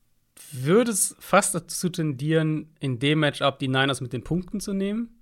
würde 0.50 0.90
es 0.90 1.14
fast 1.18 1.54
dazu 1.54 1.90
tendieren, 1.90 2.74
in 2.80 2.98
dem 2.98 3.20
Matchup 3.20 3.58
die 3.58 3.68
Niners 3.68 4.00
mit 4.00 4.14
den 4.14 4.24
Punkten 4.24 4.60
zu 4.60 4.72
nehmen, 4.72 5.20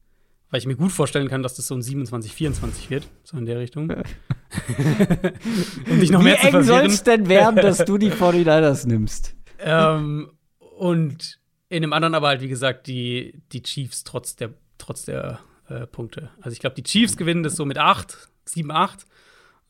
weil 0.51 0.61
ich 0.61 0.67
mir 0.67 0.77
gut 0.77 0.93
vorstellen 0.93 1.29
kann, 1.29 1.43
dass 1.43 1.55
das 1.55 1.67
so 1.67 1.75
ein 1.75 1.83
27-24 1.83 2.91
wird, 2.91 3.09
so 3.25 3.37
in 3.37 3.47
der 3.47 3.59
Richtung. 3.59 3.91
um 5.91 6.01
dich 6.01 6.11
noch 6.11 6.21
Wie 6.21 6.25
mehr 6.25 6.39
zu 6.39 6.47
eng 6.47 6.63
soll 6.63 6.87
es 6.87 7.03
denn 7.03 7.29
werden, 7.29 7.57
dass 7.57 7.85
du 7.85 7.99
die 7.99 8.13
49ers 8.13 8.87
nimmst? 8.87 9.35
ähm, 9.59 10.31
und 10.59 11.41
in 11.69 11.83
dem 11.83 11.93
anderen 11.93 12.15
aber 12.15 12.29
halt, 12.29 12.41
wie 12.41 12.49
gesagt, 12.49 12.87
die, 12.87 13.43
die 13.53 13.63
Chiefs 13.63 14.05
trotz 14.05 14.37
der, 14.37 14.55
trotz 14.79 15.07
der 15.07 15.41
äh, 15.69 15.87
Punkte. 15.87 16.31
Also 16.41 16.51
ich 16.51 16.61
glaube, 16.61 16.77
die 16.77 16.83
Chiefs 16.83 17.17
gewinnen 17.17 17.43
das 17.43 17.57
so 17.57 17.65
mit 17.65 17.79
8, 17.79 18.29
7, 18.45 18.71
8 18.71 19.07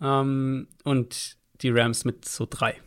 ähm, 0.00 0.68
und 0.84 1.36
die 1.62 1.70
Rams 1.70 2.04
mit 2.04 2.24
so 2.24 2.46
3. 2.48 2.80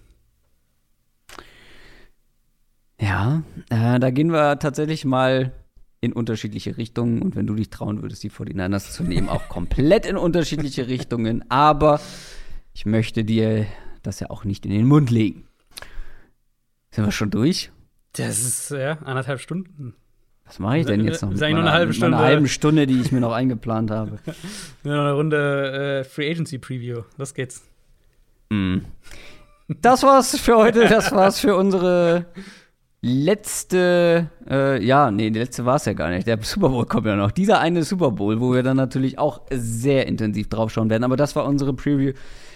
Ja, 2.99 3.43
äh, 3.69 3.99
da 3.99 4.11
gehen 4.11 4.31
wir 4.31 4.59
tatsächlich 4.59 5.05
mal 5.05 5.53
in 6.01 6.13
unterschiedliche 6.13 6.77
Richtungen. 6.77 7.21
Und 7.21 7.35
wenn 7.35 7.47
du 7.47 7.55
dich 7.55 7.69
trauen 7.69 8.01
würdest, 8.01 8.23
die 8.23 8.31
49ers 8.31 8.91
zu 8.91 9.03
nehmen, 9.03 9.29
auch 9.29 9.49
komplett 9.49 10.05
in 10.05 10.17
unterschiedliche 10.17 10.87
Richtungen. 10.87 11.49
Aber 11.49 11.99
ich 12.73 12.85
möchte 12.85 13.23
dir 13.23 13.65
das 14.03 14.19
ja 14.19 14.29
auch 14.29 14.43
nicht 14.45 14.65
in 14.65 14.71
den 14.71 14.87
Mund 14.87 15.09
legen. 15.09 15.47
Sind 16.91 17.05
wir 17.05 17.11
schon 17.11 17.29
durch? 17.29 17.71
Das 18.13 18.39
ist 18.39 18.71
ja 18.71 18.93
anderthalb 18.99 19.39
Stunden. 19.39 19.95
Was 20.49 20.57
mache 20.57 20.79
ich 20.79 20.85
denn 20.87 21.05
jetzt 21.05 21.21
noch? 21.21 21.29
Mit 21.29 21.39
meiner, 21.39 21.53
nur 21.53 21.61
eine 21.61 21.71
halbe 21.71 21.93
Stunde. 21.93 22.17
Eine 22.17 22.25
halbe 22.25 22.47
Stunde, 22.47 22.87
die 22.87 22.99
ich 22.99 23.11
mir 23.11 23.19
noch 23.19 23.33
eingeplant 23.33 23.91
habe. 23.91 24.17
noch 24.83 24.91
eine 24.91 25.13
Runde 25.13 25.99
äh, 25.99 26.03
Free 26.03 26.31
Agency 26.31 26.57
Preview. 26.57 27.03
Los 27.17 27.35
geht's. 27.35 27.61
Mm. 28.49 28.79
Das 29.67 30.01
war's 30.01 30.35
für 30.39 30.57
heute. 30.57 30.87
Das 30.87 31.11
war's 31.11 31.39
für 31.39 31.55
unsere 31.55 32.25
letzte, 33.01 34.31
äh, 34.49 34.83
ja, 34.83 35.11
nee, 35.11 35.29
die 35.29 35.37
letzte 35.37 35.65
war 35.65 35.75
es 35.75 35.85
ja 35.85 35.93
gar 35.93 36.09
nicht. 36.09 36.25
Der 36.25 36.39
Super 36.41 36.69
Bowl 36.69 36.85
kommt 36.85 37.05
ja 37.05 37.15
noch. 37.15 37.29
Dieser 37.29 37.59
eine 37.59 37.83
Super 37.83 38.09
Bowl, 38.09 38.41
wo 38.41 38.51
wir 38.51 38.63
dann 38.63 38.77
natürlich 38.77 39.19
auch 39.19 39.41
sehr 39.51 40.07
intensiv 40.07 40.49
draufschauen 40.49 40.89
werden. 40.89 41.03
Aber 41.03 41.15
das 41.15 41.35
war 41.35 41.45
unsere 41.45 41.73
Preview 41.73 42.13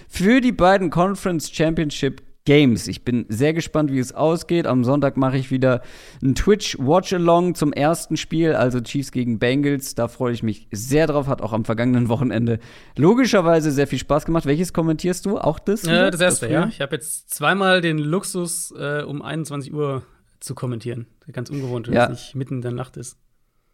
für 0.09 0.41
die 0.41 0.51
beiden 0.51 0.89
Conference 0.89 1.51
Championship 1.51 2.23
Games. 2.45 2.87
Ich 2.87 3.05
bin 3.05 3.25
sehr 3.29 3.53
gespannt, 3.53 3.91
wie 3.91 3.99
es 3.99 4.13
ausgeht. 4.13 4.67
Am 4.67 4.83
Sonntag 4.83 5.15
mache 5.15 5.37
ich 5.37 5.49
wieder 5.49 5.81
ein 6.21 6.35
Twitch 6.35 6.77
Watch-Along 6.77 7.55
zum 7.55 7.71
ersten 7.71 8.17
Spiel, 8.17 8.53
also 8.53 8.81
Chiefs 8.81 9.11
gegen 9.11 9.39
Bengals. 9.39 9.95
Da 9.95 10.09
freue 10.09 10.33
ich 10.33 10.43
mich 10.43 10.67
sehr 10.71 11.07
drauf. 11.07 11.27
Hat 11.27 11.41
auch 11.41 11.53
am 11.53 11.63
vergangenen 11.63 12.09
Wochenende 12.09 12.59
logischerweise 12.97 13.71
sehr 13.71 13.87
viel 13.87 13.99
Spaß 13.99 14.25
gemacht. 14.25 14.45
Welches 14.45 14.73
kommentierst 14.73 15.25
du? 15.25 15.37
Auch 15.37 15.57
das? 15.57 15.85
Äh, 15.85 16.11
das 16.11 16.19
erste, 16.19 16.47
das 16.47 16.53
ja. 16.53 16.67
Ich 16.67 16.81
habe 16.81 16.95
jetzt 16.95 17.29
zweimal 17.29 17.79
den 17.79 17.97
Luxus, 17.97 18.73
äh, 18.77 19.03
um 19.03 19.21
21 19.21 19.73
Uhr 19.73 20.03
zu 20.41 20.53
kommentieren. 20.53 21.07
Ganz 21.31 21.49
ungewohnt, 21.49 21.87
wenn 21.87 21.93
ja. 21.93 22.05
es 22.05 22.09
nicht 22.09 22.35
mitten 22.35 22.55
in 22.55 22.61
der 22.61 22.73
Nacht 22.73 22.97
ist. 22.97 23.17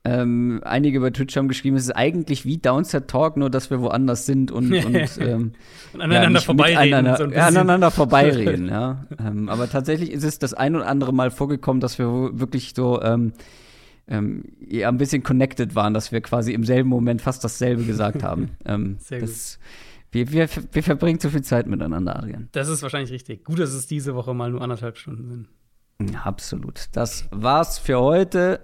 Ähm, 0.06 0.62
einige 0.64 1.02
bei 1.02 1.10
Twitch 1.10 1.36
haben 1.36 1.50
geschrieben, 1.50 1.76
es 1.76 1.84
ist 1.84 1.92
eigentlich 1.92 2.46
wie 2.46 2.58
Downset 2.58 3.10
Talk, 3.10 3.36
nur 3.36 3.50
dass 3.50 3.70
wir 3.70 3.82
woanders 3.82 4.26
sind 4.26 4.50
und, 4.50 4.74
und, 4.86 5.10
ähm, 5.20 5.52
und 5.94 6.02
aneinander 6.02 6.40
ja, 6.40 6.46
vorbeireden. 6.46 7.16
So 7.18 7.26
ja, 7.26 7.48
aneinander 7.48 7.92
vorbeireden, 7.92 8.68
ja. 8.70 9.06
ähm, 9.20 9.50
aber 9.50 9.70
tatsächlich 9.70 10.12
ist 10.12 10.24
es 10.24 10.40
das 10.40 10.54
ein 10.54 10.76
oder 10.76 10.88
andere 10.88 11.14
Mal 11.14 11.32
vorgekommen, 11.32 11.82
dass 11.82 12.00
wir 12.00 12.08
wirklich 12.40 12.74
so 12.76 13.02
ähm, 13.02 13.34
ähm, 14.08 14.44
ja, 14.68 14.88
ein 14.88 14.98
bisschen 14.98 15.22
connected 15.22 15.76
waren, 15.76 15.94
dass 15.94 16.12
wir 16.12 16.22
quasi 16.22 16.54
im 16.54 16.64
selben 16.64 16.90
Moment 16.90 17.22
fast 17.22 17.44
dasselbe 17.44 17.84
gesagt 17.84 18.24
haben. 18.24 18.52
Ähm, 18.66 18.98
Sehr 19.00 19.20
gut. 19.20 19.30
Das, 19.30 19.60
wir, 20.12 20.32
wir, 20.32 20.48
wir 20.72 20.84
verbringen 20.84 21.20
zu 21.20 21.30
viel 21.30 21.44
Zeit 21.44 21.68
miteinander, 21.68 22.16
Adrian. 22.16 22.50
Das 22.52 22.68
ist 22.68 22.82
wahrscheinlich 22.82 23.12
richtig. 23.12 23.44
Gut, 23.44 23.60
dass 23.60 23.74
es 23.74 23.88
diese 23.88 24.16
Woche 24.16 24.34
mal 24.34 24.52
nur 24.52 24.62
anderthalb 24.62 24.98
Stunden 24.98 25.48
sind. 26.00 26.16
Absolut. 26.24 26.86
Das 26.94 27.28
war's 27.32 27.78
für 27.80 28.00
heute. 28.00 28.60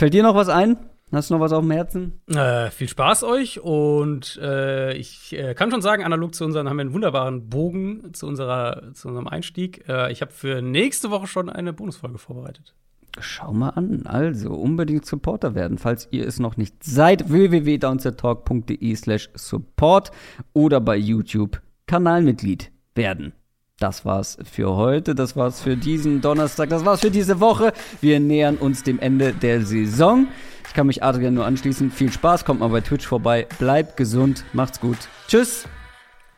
Fällt 0.00 0.14
dir 0.14 0.22
noch 0.22 0.34
was 0.34 0.48
ein? 0.48 0.78
Hast 1.12 1.28
du 1.28 1.34
noch 1.34 1.42
was 1.42 1.52
auf 1.52 1.60
dem 1.60 1.72
Herzen? 1.72 2.22
Äh, 2.26 2.70
viel 2.70 2.88
Spaß 2.88 3.22
euch 3.22 3.60
und 3.60 4.40
äh, 4.42 4.96
ich 4.96 5.36
äh, 5.36 5.52
kann 5.52 5.70
schon 5.70 5.82
sagen, 5.82 6.04
analog 6.04 6.34
zu 6.34 6.46
unseren 6.46 6.70
haben 6.70 6.78
wir 6.78 6.80
einen 6.80 6.94
wunderbaren 6.94 7.50
Bogen 7.50 8.14
zu, 8.14 8.26
unserer, 8.26 8.94
zu 8.94 9.08
unserem 9.08 9.28
Einstieg. 9.28 9.86
Äh, 9.90 10.10
ich 10.10 10.22
habe 10.22 10.32
für 10.32 10.62
nächste 10.62 11.10
Woche 11.10 11.26
schon 11.26 11.50
eine 11.50 11.74
Bonusfolge 11.74 12.16
vorbereitet. 12.16 12.74
Schau 13.18 13.52
mal 13.52 13.68
an. 13.68 14.06
Also 14.06 14.54
unbedingt 14.54 15.04
Supporter 15.04 15.54
werden, 15.54 15.76
falls 15.76 16.08
ihr 16.12 16.26
es 16.26 16.38
noch 16.38 16.56
nicht 16.56 16.82
seid. 16.82 17.30
www.downsettalk.de 17.30 18.94
slash 18.94 19.28
support 19.34 20.12
oder 20.54 20.80
bei 20.80 20.96
YouTube 20.96 21.60
Kanalmitglied 21.86 22.72
werden. 22.94 23.34
Das 23.80 24.04
war's 24.04 24.36
für 24.44 24.76
heute, 24.76 25.14
das 25.14 25.36
war's 25.36 25.62
für 25.62 25.74
diesen 25.74 26.20
Donnerstag, 26.20 26.68
das 26.68 26.84
war's 26.84 27.00
für 27.00 27.10
diese 27.10 27.40
Woche. 27.40 27.72
Wir 28.02 28.20
nähern 28.20 28.58
uns 28.58 28.82
dem 28.82 28.98
Ende 28.98 29.32
der 29.32 29.62
Saison. 29.62 30.28
Ich 30.68 30.74
kann 30.74 30.86
mich 30.86 31.02
Adrian 31.02 31.32
nur 31.32 31.46
anschließen. 31.46 31.90
Viel 31.90 32.12
Spaß, 32.12 32.44
kommt 32.44 32.60
mal 32.60 32.68
bei 32.68 32.82
Twitch 32.82 33.06
vorbei. 33.06 33.46
Bleibt 33.58 33.96
gesund, 33.96 34.44
macht's 34.52 34.80
gut. 34.80 34.98
Tschüss. 35.28 35.64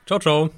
Ciao, 0.06 0.20
ciao. 0.20 0.50